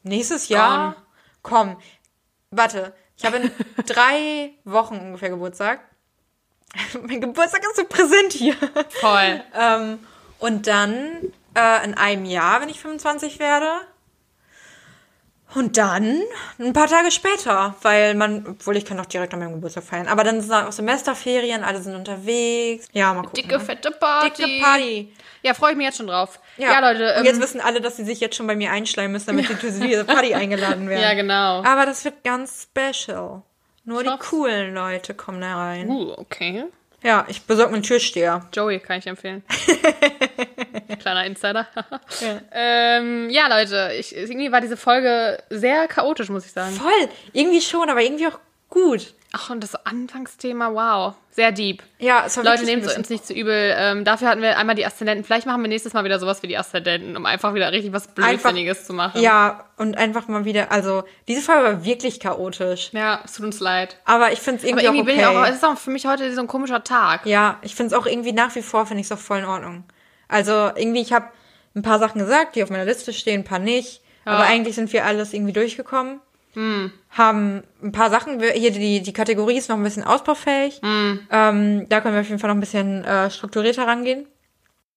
Nächstes 0.01 0.49
Jahr? 0.49 0.95
Komm. 1.41 1.77
Warte. 2.49 2.93
Ich 3.15 3.25
habe 3.25 3.37
in 3.37 3.51
drei 3.85 4.53
Wochen 4.63 4.95
ungefähr 4.95 5.29
Geburtstag. 5.29 5.79
mein 7.07 7.21
Geburtstag 7.21 7.61
ist 7.63 7.75
so 7.75 7.85
präsent 7.85 8.33
hier. 8.33 8.55
Voll. 8.89 9.43
ähm, 9.53 9.99
und 10.39 10.65
dann 10.67 11.31
äh, 11.55 11.85
in 11.85 11.93
einem 11.93 12.25
Jahr, 12.25 12.61
wenn 12.61 12.69
ich 12.69 12.79
25 12.79 13.39
werde. 13.39 13.71
Und 15.55 15.77
dann 15.77 16.19
ein 16.59 16.73
paar 16.73 16.87
Tage 16.87 17.11
später, 17.11 17.75
weil 17.83 18.15
man, 18.15 18.45
obwohl 18.47 18.75
ich 18.77 18.85
kann 18.85 18.99
auch 18.99 19.05
direkt 19.05 19.33
an 19.33 19.39
meinem 19.39 19.53
Geburtstag 19.53 19.83
feiern, 19.83 20.07
aber 20.07 20.23
dann 20.23 20.41
sind 20.41 20.51
auch 20.51 20.71
Semesterferien, 20.71 21.63
alle 21.63 21.81
sind 21.81 21.95
unterwegs. 21.95 22.87
Ja, 22.91 23.13
mal 23.13 23.21
gucken. 23.23 23.35
Dicke, 23.43 23.59
fette 23.59 23.91
Party. 23.91 24.31
Dicke 24.43 24.61
Party. 24.63 25.13
Ja, 25.43 25.53
freue 25.53 25.71
ich 25.71 25.77
mich 25.77 25.85
jetzt 25.85 25.97
schon 25.97 26.07
drauf. 26.07 26.39
Ja, 26.57 26.79
Leute. 26.79 27.13
und 27.13 27.19
Ähm, 27.19 27.25
jetzt 27.25 27.41
wissen 27.41 27.61
alle, 27.61 27.81
dass 27.81 27.97
sie 27.97 28.05
sich 28.05 28.19
jetzt 28.19 28.35
schon 28.35 28.47
bei 28.47 28.55
mir 28.55 28.71
einschleimen 28.71 29.11
müssen, 29.11 29.27
damit 29.27 29.47
sie 29.47 29.59
zu 29.59 29.79
dieser 29.79 30.05
Party 30.05 30.33
eingeladen 30.35 30.87
werden. 30.89 31.01
ja, 31.03 31.13
genau. 31.13 31.63
Aber 31.63 31.85
das 31.85 32.03
wird 32.05 32.23
ganz 32.23 32.63
special. 32.69 33.41
Nur 33.85 33.99
Ich 33.99 34.07
die 34.07 34.13
hoff's. 34.13 34.29
coolen 34.29 34.73
Leute 34.73 35.13
kommen 35.13 35.41
da 35.41 35.55
rein. 35.57 35.89
Uh, 35.89 36.13
okay. 36.17 36.63
Ja, 37.03 37.25
ich 37.27 37.41
besorge 37.43 37.71
mir 37.71 37.75
einen 37.75 37.83
Türsteher. 37.83 38.47
Joey 38.53 38.79
kann 38.79 38.99
ich 38.99 39.07
empfehlen. 39.07 39.43
Kleiner 40.99 41.25
Insider. 41.25 41.67
ja. 42.21 42.41
Ähm, 42.51 43.29
ja, 43.29 43.47
Leute, 43.47 43.91
ich, 43.97 44.15
irgendwie 44.15 44.51
war 44.51 44.61
diese 44.61 44.77
Folge 44.77 45.41
sehr 45.49 45.87
chaotisch, 45.87 46.29
muss 46.29 46.45
ich 46.45 46.51
sagen. 46.51 46.75
Voll. 46.75 47.09
Irgendwie 47.33 47.61
schon, 47.61 47.89
aber 47.89 48.01
irgendwie 48.01 48.27
auch 48.27 48.39
gut. 48.69 49.13
Ach, 49.35 49.49
und 49.49 49.63
das 49.63 49.73
Anfangsthema, 49.73 50.71
wow. 50.73 51.15
Sehr 51.31 51.51
deep. 51.51 51.81
Ja, 51.97 52.25
es 52.27 52.37
war 52.37 52.43
Leute, 52.43 52.65
nehmt 52.65 52.85
uns 52.95 53.09
nicht 53.09 53.25
zu 53.25 53.33
übel. 53.33 53.73
Ähm, 53.75 54.05
dafür 54.05 54.27
hatten 54.27 54.43
wir 54.43 54.59
einmal 54.59 54.75
die 54.75 54.85
Aszendenten. 54.85 55.25
Vielleicht 55.25 55.47
machen 55.47 55.63
wir 55.63 55.69
nächstes 55.69 55.93
Mal 55.93 56.03
wieder 56.03 56.19
sowas 56.19 56.43
wie 56.43 56.47
die 56.47 56.55
Aszendenten, 56.55 57.17
um 57.17 57.25
einfach 57.25 57.55
wieder 57.55 57.71
richtig 57.71 57.93
was 57.93 58.07
Blödsinniges 58.13 58.85
zu 58.85 58.93
machen. 58.93 59.19
Ja, 59.19 59.65
und 59.77 59.97
einfach 59.97 60.27
mal 60.27 60.45
wieder, 60.45 60.71
also, 60.71 61.03
diese 61.27 61.41
Folge 61.41 61.63
war 61.63 61.83
wirklich 61.83 62.19
chaotisch. 62.19 62.91
Ja, 62.93 63.21
es 63.25 63.33
tut 63.33 63.45
uns 63.45 63.59
leid. 63.59 63.97
Aber 64.05 64.31
ich 64.31 64.39
finde 64.39 64.61
es 64.63 64.71
Aber 64.71 64.83
irgendwie, 64.83 64.99
irgendwie 64.99 65.13
bin 65.13 65.19
ich 65.19 65.25
auch 65.25 65.33
auch, 65.33 65.41
okay. 65.41 65.49
es 65.49 65.55
ist 65.55 65.65
auch 65.65 65.77
für 65.79 65.89
mich 65.89 66.05
heute 66.05 66.31
so 66.35 66.41
ein 66.41 66.47
komischer 66.47 66.83
Tag. 66.83 67.25
Ja, 67.25 67.57
ich 67.63 67.73
finde 67.73 67.95
es 67.95 67.99
auch 67.99 68.05
irgendwie 68.05 68.33
nach 68.33 68.53
wie 68.53 68.61
vor, 68.61 68.85
finde 68.85 69.01
ich 69.01 69.07
es 69.07 69.11
auch 69.11 69.17
voll 69.17 69.39
in 69.39 69.45
Ordnung. 69.45 69.83
Also 70.34 70.71
irgendwie, 70.75 71.01
ich 71.01 71.13
habe 71.13 71.27
ein 71.75 71.84
paar 71.84 71.99
Sachen 71.99 72.19
gesagt, 72.19 72.55
die 72.55 72.63
auf 72.63 72.69
meiner 72.69 72.86
Liste 72.86 73.13
stehen, 73.13 73.41
ein 73.41 73.45
paar 73.45 73.59
nicht. 73.59 74.01
Aber 74.25 74.43
eigentlich 74.43 74.75
sind 74.75 74.91
wir 74.93 75.05
alles 75.05 75.34
irgendwie 75.34 75.53
durchgekommen. 75.53 76.21
Hm. 76.53 76.91
Haben 77.09 77.63
ein 77.81 77.91
paar 77.91 78.09
Sachen, 78.09 78.39
hier 78.39 78.71
die, 78.71 79.01
die 79.01 79.13
Kategorie 79.13 79.57
ist 79.57 79.69
noch 79.69 79.75
ein 79.75 79.84
bisschen 79.84 80.03
ausbaufähig. 80.03 80.79
Hm. 80.81 81.27
Ähm, 81.29 81.89
da 81.89 82.01
können 82.01 82.15
wir 82.15 82.21
auf 82.21 82.29
jeden 82.29 82.39
Fall 82.39 82.49
noch 82.49 82.55
ein 82.55 82.61
bisschen 82.61 83.03
äh, 83.03 83.29
strukturierter 83.29 83.86
rangehen. 83.86 84.27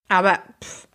Aber 0.08 0.38
pff, 0.62 0.85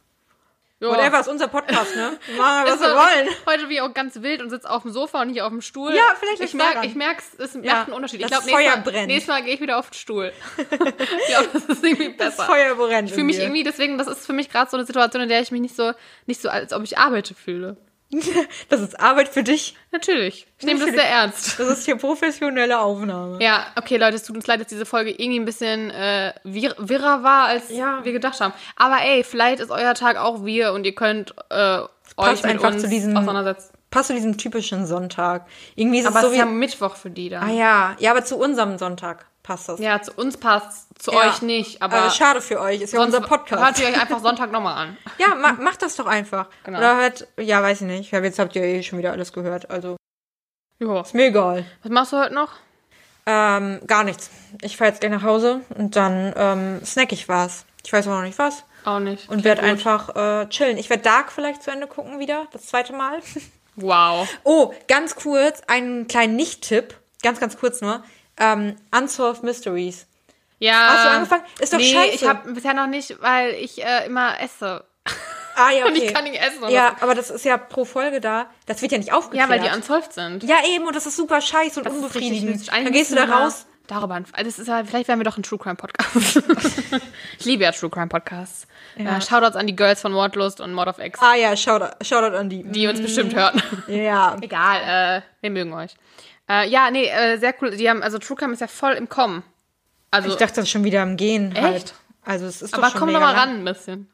Ja. 0.82 0.90
whatever 0.90 1.20
ist 1.20 1.28
unser 1.28 1.48
Podcast, 1.48 1.96
ne? 1.96 2.18
Wir 2.28 2.36
Machen 2.38 2.66
wir, 2.66 2.74
was 2.74 2.80
wir 2.82 2.88
wollen. 2.96 3.30
Heute 3.46 3.70
wie 3.70 3.82
auch 3.82 3.94
ganz 3.94 4.22
wild 4.22 4.42
und 4.42 4.50
sitze 4.50 4.70
auf 4.70 4.82
dem 4.82 4.92
Sofa 4.92 5.22
und 5.22 5.28
nicht 5.28 5.42
auf 5.44 5.50
dem 5.50 5.62
Stuhl. 5.62 5.94
Ja, 5.96 6.02
vielleicht 6.20 6.42
ich 6.42 6.54
merk. 6.56 6.84
Ich 6.84 6.96
merke, 6.96 7.22
es 7.38 7.54
macht 7.54 7.66
Ja, 7.66 7.84
einen 7.84 7.94
Unterschied. 7.94 8.22
das 8.24 8.32
ich 8.32 8.38
glaube, 8.38 8.50
Feuer 8.50 8.76
nächstes, 8.76 8.94
Mal- 8.94 9.06
nächstes 9.08 9.28
Mal 9.28 9.44
gehe 9.44 9.54
ich 9.54 9.62
wieder 9.62 9.78
auf 9.78 9.90
den 9.92 9.94
Stuhl. 9.96 10.34
ich 10.58 10.68
glaube, 11.28 11.50
das 11.54 11.66
ist 11.66 11.84
irgendwie 11.84 12.16
Das 12.18 12.36
besser. 12.36 12.44
Feuer 12.46 12.76
brennt. 12.76 13.10
ich 13.10 13.14
fühle 13.14 13.26
mich 13.28 13.38
irgendwie, 13.40 13.64
deswegen, 13.64 13.98
das 14.00 14.08
ist 14.08 14.26
für 14.26 14.34
mich 14.34 14.50
gerade 14.50 14.70
so 14.72 14.78
eine 14.78 14.86
Situation, 14.86 15.22
in 15.22 15.30
der 15.30 15.40
ich 15.42 15.52
mich 15.52 15.62
nicht 15.62 15.76
so, 15.76 15.92
nicht 16.26 16.42
so, 16.42 16.50
als 16.50 16.74
ob 16.74 16.84
ich 16.84 16.98
arbeite 16.98 17.36
fühle. 17.36 17.78
Das 18.70 18.82
ist 18.82 19.00
Arbeit 19.00 19.30
für 19.30 19.44
dich. 19.44 19.76
Natürlich. 19.92 20.48
Ich 20.60 20.66
nehme 20.66 20.80
das 20.80 20.90
sehr 20.96 21.10
ernst. 21.10 21.60
Das 21.60 21.68
ist 21.68 21.86
hier 21.86 21.96
professionelle 21.98 22.80
Aufnahme. 22.80 23.42
Ja, 23.42 23.68
okay, 23.78 23.98
Leute, 23.98 24.16
es 24.16 24.24
tut 24.24 24.36
uns 24.36 24.48
leid, 24.48 24.60
dass 24.62 24.68
diese 24.68 24.86
Folge 24.86 25.12
irgendwie 25.12 25.40
ein 25.40 25.46
bisschen 25.46 25.90
äh, 25.92 26.34
wir 26.44 26.76
wirrer 26.78 27.24
war, 27.24 27.48
als 27.48 27.70
Ja. 27.70 28.00
wir 28.04 28.12
gedacht 28.12 28.40
haben. 28.40 28.54
Aber 28.76 28.98
ey, 29.02 29.24
vielleicht 29.24 29.60
ist 29.62 29.72
euer 29.72 29.94
Tag 29.94 30.18
auch 30.18 30.46
wir 30.46 30.74
und 30.74 30.86
ihr 30.86 30.96
könnt 30.96 31.34
äh, 31.50 31.80
euch 32.18 32.44
mit 32.44 32.46
einfach 32.52 32.72
uns 32.74 32.82
zu 32.84 32.90
diesem- 32.90 33.16
auseinandersetzen. 33.16 33.70
Passt 33.90 34.08
zu 34.08 34.14
diesem 34.14 34.38
typischen 34.38 34.86
Sonntag. 34.86 35.48
Irgendwie 35.76 36.00
ist 36.00 36.06
Aber 36.06 36.16
es 36.18 36.22
so 36.22 36.28
ist 36.30 36.34
wie... 36.36 36.40
ja 36.40 36.46
Mittwoch 36.46 36.96
für 36.96 37.10
die 37.10 37.28
dann. 37.30 37.44
Ah 37.50 37.52
ja, 37.52 37.96
ja, 38.00 38.12
aber 38.12 38.24
zu 38.24 38.38
unserem 38.38 38.78
Sonntag 38.78 39.26
passt 39.44 39.70
das. 39.70 39.80
Ja, 39.80 40.02
zu 40.02 40.12
uns 40.14 40.38
passt, 40.38 40.88
zu 41.02 41.12
Ja. 41.12 41.20
euch 41.30 41.42
nicht, 41.42 41.82
aber 41.82 41.96
Aber 41.98 42.10
schade 42.12 42.42
für 42.42 42.60
euch, 42.60 42.82
ist 42.82 42.94
ja 42.94 43.02
unser 43.02 43.22
Podcast. 43.22 43.64
hört 43.64 43.80
ihr 43.80 43.88
euch 43.88 44.02
einfach 44.02 44.20
Sonntag 44.20 44.52
nochmal 44.52 44.76
an. 44.78 44.98
Ja, 45.18 45.36
ma 45.36 45.54
macht 45.54 45.82
das 45.82 45.96
doch 45.96 46.06
einfach. 46.08 46.48
Genau. 46.64 46.78
Oder 46.78 46.98
hört, 46.98 47.28
ja, 47.40 47.62
weiß 47.62 47.82
ich 47.82 47.88
nicht. 47.88 48.12
Ja, 48.12 48.20
jetzt 48.22 48.40
habt 48.40 48.56
ihr 48.56 48.64
eh 48.64 48.84
schon 48.84 49.00
wieder 49.00 49.12
alles 49.12 49.34
gehört, 49.34 49.70
also 49.70 49.98
Jo. 50.80 51.02
ist 51.02 51.14
mir 51.14 51.26
egal. 51.28 51.66
Was 51.84 51.92
machst 51.92 52.14
du 52.14 52.18
heute 52.18 52.34
noch? 52.34 52.50
Ähm, 53.26 53.82
gar 53.86 54.04
nichts. 54.04 54.32
Ich 54.62 54.78
fahr 54.78 54.88
jetzt 54.88 55.00
gleich 55.02 55.12
nach 55.12 55.24
Hause 55.24 55.62
und 55.78 55.96
dann 55.96 56.34
ähm, 56.36 56.82
snack 56.86 57.12
ich 57.12 57.30
was. 57.30 57.66
Ich 57.86 57.94
weiß 57.94 58.08
auch 58.08 58.12
noch 58.16 58.24
nicht 58.24 58.40
was. 58.40 58.64
Auch 58.84 59.00
nicht. 59.00 59.30
Und 59.30 59.44
werde 59.44 59.62
einfach 59.62 60.16
äh, 60.16 60.50
chillen. 60.50 60.78
Ich 60.78 60.90
werde 60.90 61.04
Dark 61.04 61.32
vielleicht 61.32 61.62
zu 61.62 61.70
Ende 61.70 61.86
gucken 61.86 62.20
wieder, 62.20 62.48
das 62.52 62.68
zweite 62.68 62.94
Mal. 62.94 63.20
Wow. 63.78 64.28
Oh, 64.44 64.74
ganz 64.90 65.16
kurz, 65.16 65.62
einen 65.66 66.08
kleinen 66.10 66.36
Nicht-Tipp. 66.36 66.94
Ganz, 67.24 67.40
ganz 67.40 67.58
kurz 67.58 67.80
nur. 67.80 68.04
Ähm, 68.42 68.76
Unsolved 68.96 69.44
Mysteries. 69.44 70.08
Ja. 70.60 70.88
Hast 70.90 71.06
du 71.06 71.10
angefangen? 71.10 71.44
Ist 71.60 71.74
doch 71.74 71.78
nee, 71.78 71.94
scheiße. 71.94 72.16
ich 72.16 72.24
habe 72.28 72.52
bisher 72.54 72.74
noch 72.74 72.88
nicht, 72.88 73.22
weil 73.22 73.54
ich 73.56 73.84
äh, 73.84 74.06
immer 74.06 74.40
esse. 74.42 74.84
Ah, 75.56 75.72
ja, 75.72 75.86
Und 75.86 75.92
okay. 75.92 76.06
ich 76.06 76.14
kann 76.14 76.24
nicht 76.24 76.40
essen. 76.42 76.64
Und 76.64 76.72
Ja, 76.72 76.96
aber 77.02 77.16
das 77.16 77.30
ist 77.30 77.46
ja 77.46 77.58
pro 77.58 77.86
Folge 77.86 78.22
da. 78.22 78.48
Das 78.68 78.82
wird 78.82 78.92
ja 78.92 78.98
nicht 78.98 79.12
aufgeklärt. 79.14 79.50
ja, 79.50 79.56
weil 79.56 79.62
die 79.68 79.76
unsolved 79.76 80.14
sind. 80.14 80.44
Ja, 80.44 80.58
eben, 80.68 80.86
und 80.86 80.96
das 80.96 81.06
ist 81.06 81.16
super 81.16 81.42
scheiße 81.42 81.80
und 81.80 81.86
Das 81.86 81.94
unbefriedigend. 81.94 82.68
Dann 82.72 82.92
gehst 82.92 83.12
du 83.12 83.16
da 83.16 83.26
raus. 83.26 83.66
Darüber, 83.88 84.14
also 84.14 84.30
das 84.38 84.58
ist 84.58 84.68
ja, 84.68 84.86
vielleicht 84.86 85.10
wären 85.10 85.20
wir 85.20 85.26
doch 85.26 85.36
ein 85.38 85.44
True 85.44 85.60
Crime 85.60 85.76
Podcast. 85.76 86.42
ich 87.40 87.46
liebe 87.46 87.64
ja 87.64 87.72
True 87.74 87.90
Crime 87.90 88.08
Podcasts. 88.08 88.66
Ja. 88.96 89.20
Shoutouts 89.20 89.58
an 89.58 89.68
die 89.68 89.76
Girls 89.76 90.00
von 90.00 90.14
Mordlust 90.14 90.62
und 90.62 90.74
Mord 90.74 90.88
of 90.88 91.00
X, 91.00 91.20
Ah 91.22 91.36
ja, 91.36 91.58
Shoutout, 91.58 91.96
Shoutout 92.06 92.38
an 92.38 92.48
die. 92.50 92.64
die 92.64 92.88
uns 92.88 93.02
bestimmt 93.02 93.36
hören. 93.36 93.62
Ja. 93.88 94.38
Egal, 94.42 95.18
äh, 95.18 95.22
wir 95.42 95.50
mögen 95.50 95.74
euch. 95.74 95.96
Äh, 96.52 96.68
ja, 96.70 96.92
nee, 96.92 97.06
äh, 97.08 97.38
sehr 97.38 97.56
cool. 97.62 97.72
Die 97.78 97.90
haben, 97.90 98.04
also 98.04 98.18
True 98.20 98.36
Crime 98.36 98.52
ist 98.54 98.60
ja 98.60 98.68
voll 98.68 98.94
im 98.94 99.08
Kommen. 99.08 99.44
Also, 100.12 100.28
Ich 100.28 100.36
dachte, 100.36 100.56
das 100.56 100.66
ist 100.66 100.72
schon 100.72 100.84
wieder 100.84 101.02
am 101.02 101.16
Gehen 101.16 101.52
Echt? 101.56 101.64
halt. 101.64 101.94
Also 102.24 102.46
es 102.46 102.62
ist 102.62 102.74
doch 102.74 102.80
aber 102.80 102.92
schon 102.92 103.00
komm 103.00 103.14
doch 103.14 103.20
mal 103.22 103.32
lang. 103.32 103.40
ran 103.40 103.50
ein 103.60 103.66
bisschen. 103.66 104.12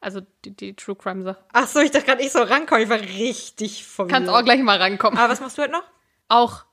Also 0.00 0.20
die, 0.44 0.50
die 0.56 0.74
True 0.74 0.96
Crime 0.96 1.22
Sache. 1.22 1.38
Ach 1.52 1.66
so, 1.66 1.80
ich 1.80 1.90
dachte 1.90 2.06
gerade, 2.06 2.22
ich 2.22 2.32
soll 2.32 2.44
rankommen. 2.44 2.82
Ich 2.84 2.88
war 2.90 3.00
richtig 3.00 3.84
verwirrt. 3.84 4.12
Kannst 4.12 4.30
auch 4.30 4.42
gleich 4.42 4.60
mal 4.60 4.78
rankommen. 4.78 5.18
Aber 5.18 5.30
was 5.32 5.40
machst 5.40 5.58
du 5.58 5.62
heute 5.62 5.72
noch? 5.72 5.84
Auch 6.28 6.64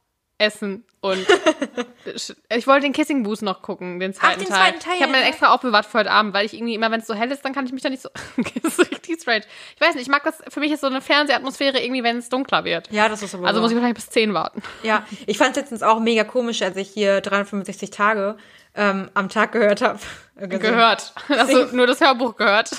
essen 0.42 0.84
und 1.02 1.26
ich 2.50 2.68
wollte 2.68 2.82
den 2.82 2.94
Kissing 2.94 3.24
Booth 3.24 3.42
noch 3.42 3.62
gucken, 3.62 4.00
den 4.00 4.14
zweiten 4.14 4.40
den 4.40 4.48
Teil. 4.50 4.58
zweiten 4.58 4.80
Teil, 4.80 4.94
ich 4.96 5.02
habe 5.02 5.12
mir 5.12 5.20
den 5.20 5.28
extra 5.28 5.54
aufbewahrt 5.54 5.86
für 5.86 6.00
heute 6.00 6.12
Abend, 6.12 6.34
weil 6.34 6.46
ich 6.46 6.54
irgendwie 6.54 6.76
immer, 6.76 6.92
wenn 6.92 7.00
es 7.00 7.08
so 7.08 7.14
hell 7.14 7.32
ist, 7.32 7.44
dann 7.46 7.54
kann 7.54 7.66
ich 7.66 7.72
mich 7.72 7.82
da 7.82 7.90
nicht 7.90 8.02
so. 8.02 8.10
das 8.64 8.78
ist 8.78 8.92
richtig 8.92 9.22
strange. 9.22 9.44
Ich 9.76 9.82
weiß 9.82 9.96
nicht, 9.96 10.04
ich 10.04 10.10
mag 10.10 10.24
das. 10.24 10.42
Für 10.50 10.60
mich 10.60 10.72
ist 10.72 10.82
so 10.82 10.88
eine 10.88 11.02
Fernsehatmosphäre 11.02 11.80
irgendwie, 11.80 12.04
wenn 12.04 12.18
es 12.18 12.30
dunkler 12.30 12.64
wird. 12.66 12.92
Ja, 12.92 13.08
das 13.10 13.22
ist 13.24 13.34
aber 13.36 13.48
Also 13.48 13.62
muss 13.62 13.72
ich 13.72 13.76
wahrscheinlich 13.76 14.04
bis 14.04 14.10
10 14.10 14.34
warten. 14.34 14.62
Ja, 14.84 15.06
ich 15.26 15.38
fand 15.38 15.52
es 15.52 15.58
letztens 15.58 15.84
auch 15.84 16.00
mega 16.00 16.24
komisch, 16.24 16.62
als 16.62 16.76
ich 16.78 16.90
hier 16.90 17.22
365 17.22 17.90
Tage 17.92 18.38
ähm, 18.76 19.10
am 19.14 19.30
Tag 19.30 19.52
gehört 19.52 19.82
habe. 19.82 20.00
Gehört. 20.36 21.14
Also 21.30 21.66
nur 21.76 21.86
das 21.86 22.02
Hörbuch 22.02 22.36
gehört. 22.36 22.72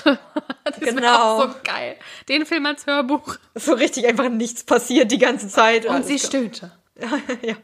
Das 0.65 0.77
ist 0.79 0.97
Genau. 0.97 1.15
auch 1.15 1.41
so 1.43 1.55
geil. 1.63 1.95
Den 2.27 2.45
Film 2.45 2.65
als 2.65 2.85
Hörbuch. 2.87 3.37
So 3.55 3.73
richtig 3.73 4.05
einfach 4.07 4.27
nichts 4.27 4.65
passiert 4.65 5.11
die 5.11 5.17
ganze 5.17 5.47
Zeit. 5.47 5.85
Und 5.85 6.05
sie 6.05 6.19
stöhnte. 6.19 6.71
ja. 7.41 7.55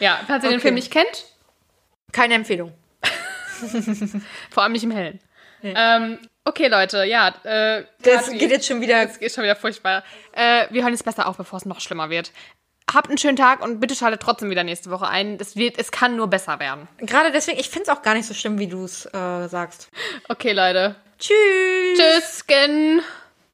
Ja, 0.00 0.20
falls 0.26 0.44
ihr 0.44 0.50
den 0.50 0.56
Okay. 0.56 0.62
Film 0.62 0.74
nicht 0.74 0.90
kennt, 0.90 1.24
Keine 2.12 2.34
Empfehlung. 2.34 2.72
Vor 4.50 4.62
allem 4.62 4.72
nicht 4.72 4.84
im 4.84 4.90
Hellen. 4.90 5.20
Ähm, 5.62 6.18
okay, 6.44 6.66
Leute, 6.68 7.04
ja. 7.04 7.28
Äh, 7.44 7.84
Das 8.02 8.26
Kathi, 8.26 8.38
geht 8.38 8.50
jetzt 8.50 8.66
schon 8.66 8.80
wieder. 8.80 9.06
das 9.06 9.18
geht 9.18 9.32
schon 9.32 9.44
wieder 9.44 9.56
furchtbar. 9.56 10.02
Äh, 10.32 10.66
wir 10.70 10.82
hören 10.82 10.92
jetzt 10.92 11.04
besser 11.04 11.26
auf, 11.26 11.36
bevor 11.36 11.58
es 11.58 11.64
noch 11.64 11.80
schlimmer 11.80 12.10
wird. 12.10 12.32
Habt 12.92 13.08
einen 13.08 13.16
schönen 13.18 13.36
Tag 13.36 13.62
und 13.62 13.78
bitte 13.80 13.94
schaltet 13.94 14.20
trotzdem 14.20 14.50
wieder 14.50 14.64
nächste 14.64 14.90
Woche 14.90 15.06
ein. 15.06 15.38
Es, 15.40 15.54
wird, 15.56 15.78
es 15.78 15.92
kann 15.92 16.16
nur 16.16 16.26
besser 16.26 16.58
werden. 16.58 16.88
Gerade 16.98 17.30
deswegen, 17.30 17.58
ich 17.60 17.70
finde 17.70 17.84
es 17.84 17.96
auch 17.96 18.02
gar 18.02 18.14
nicht 18.14 18.26
so 18.26 18.34
schlimm, 18.34 18.58
wie 18.58 18.66
du 18.66 18.84
es 18.84 19.06
äh, 19.06 19.48
sagst. 19.48 19.88
Okay, 20.28 20.52
Leute. 20.52 20.96
Tschüss. 21.18 21.96
Tschüss. 21.96 22.44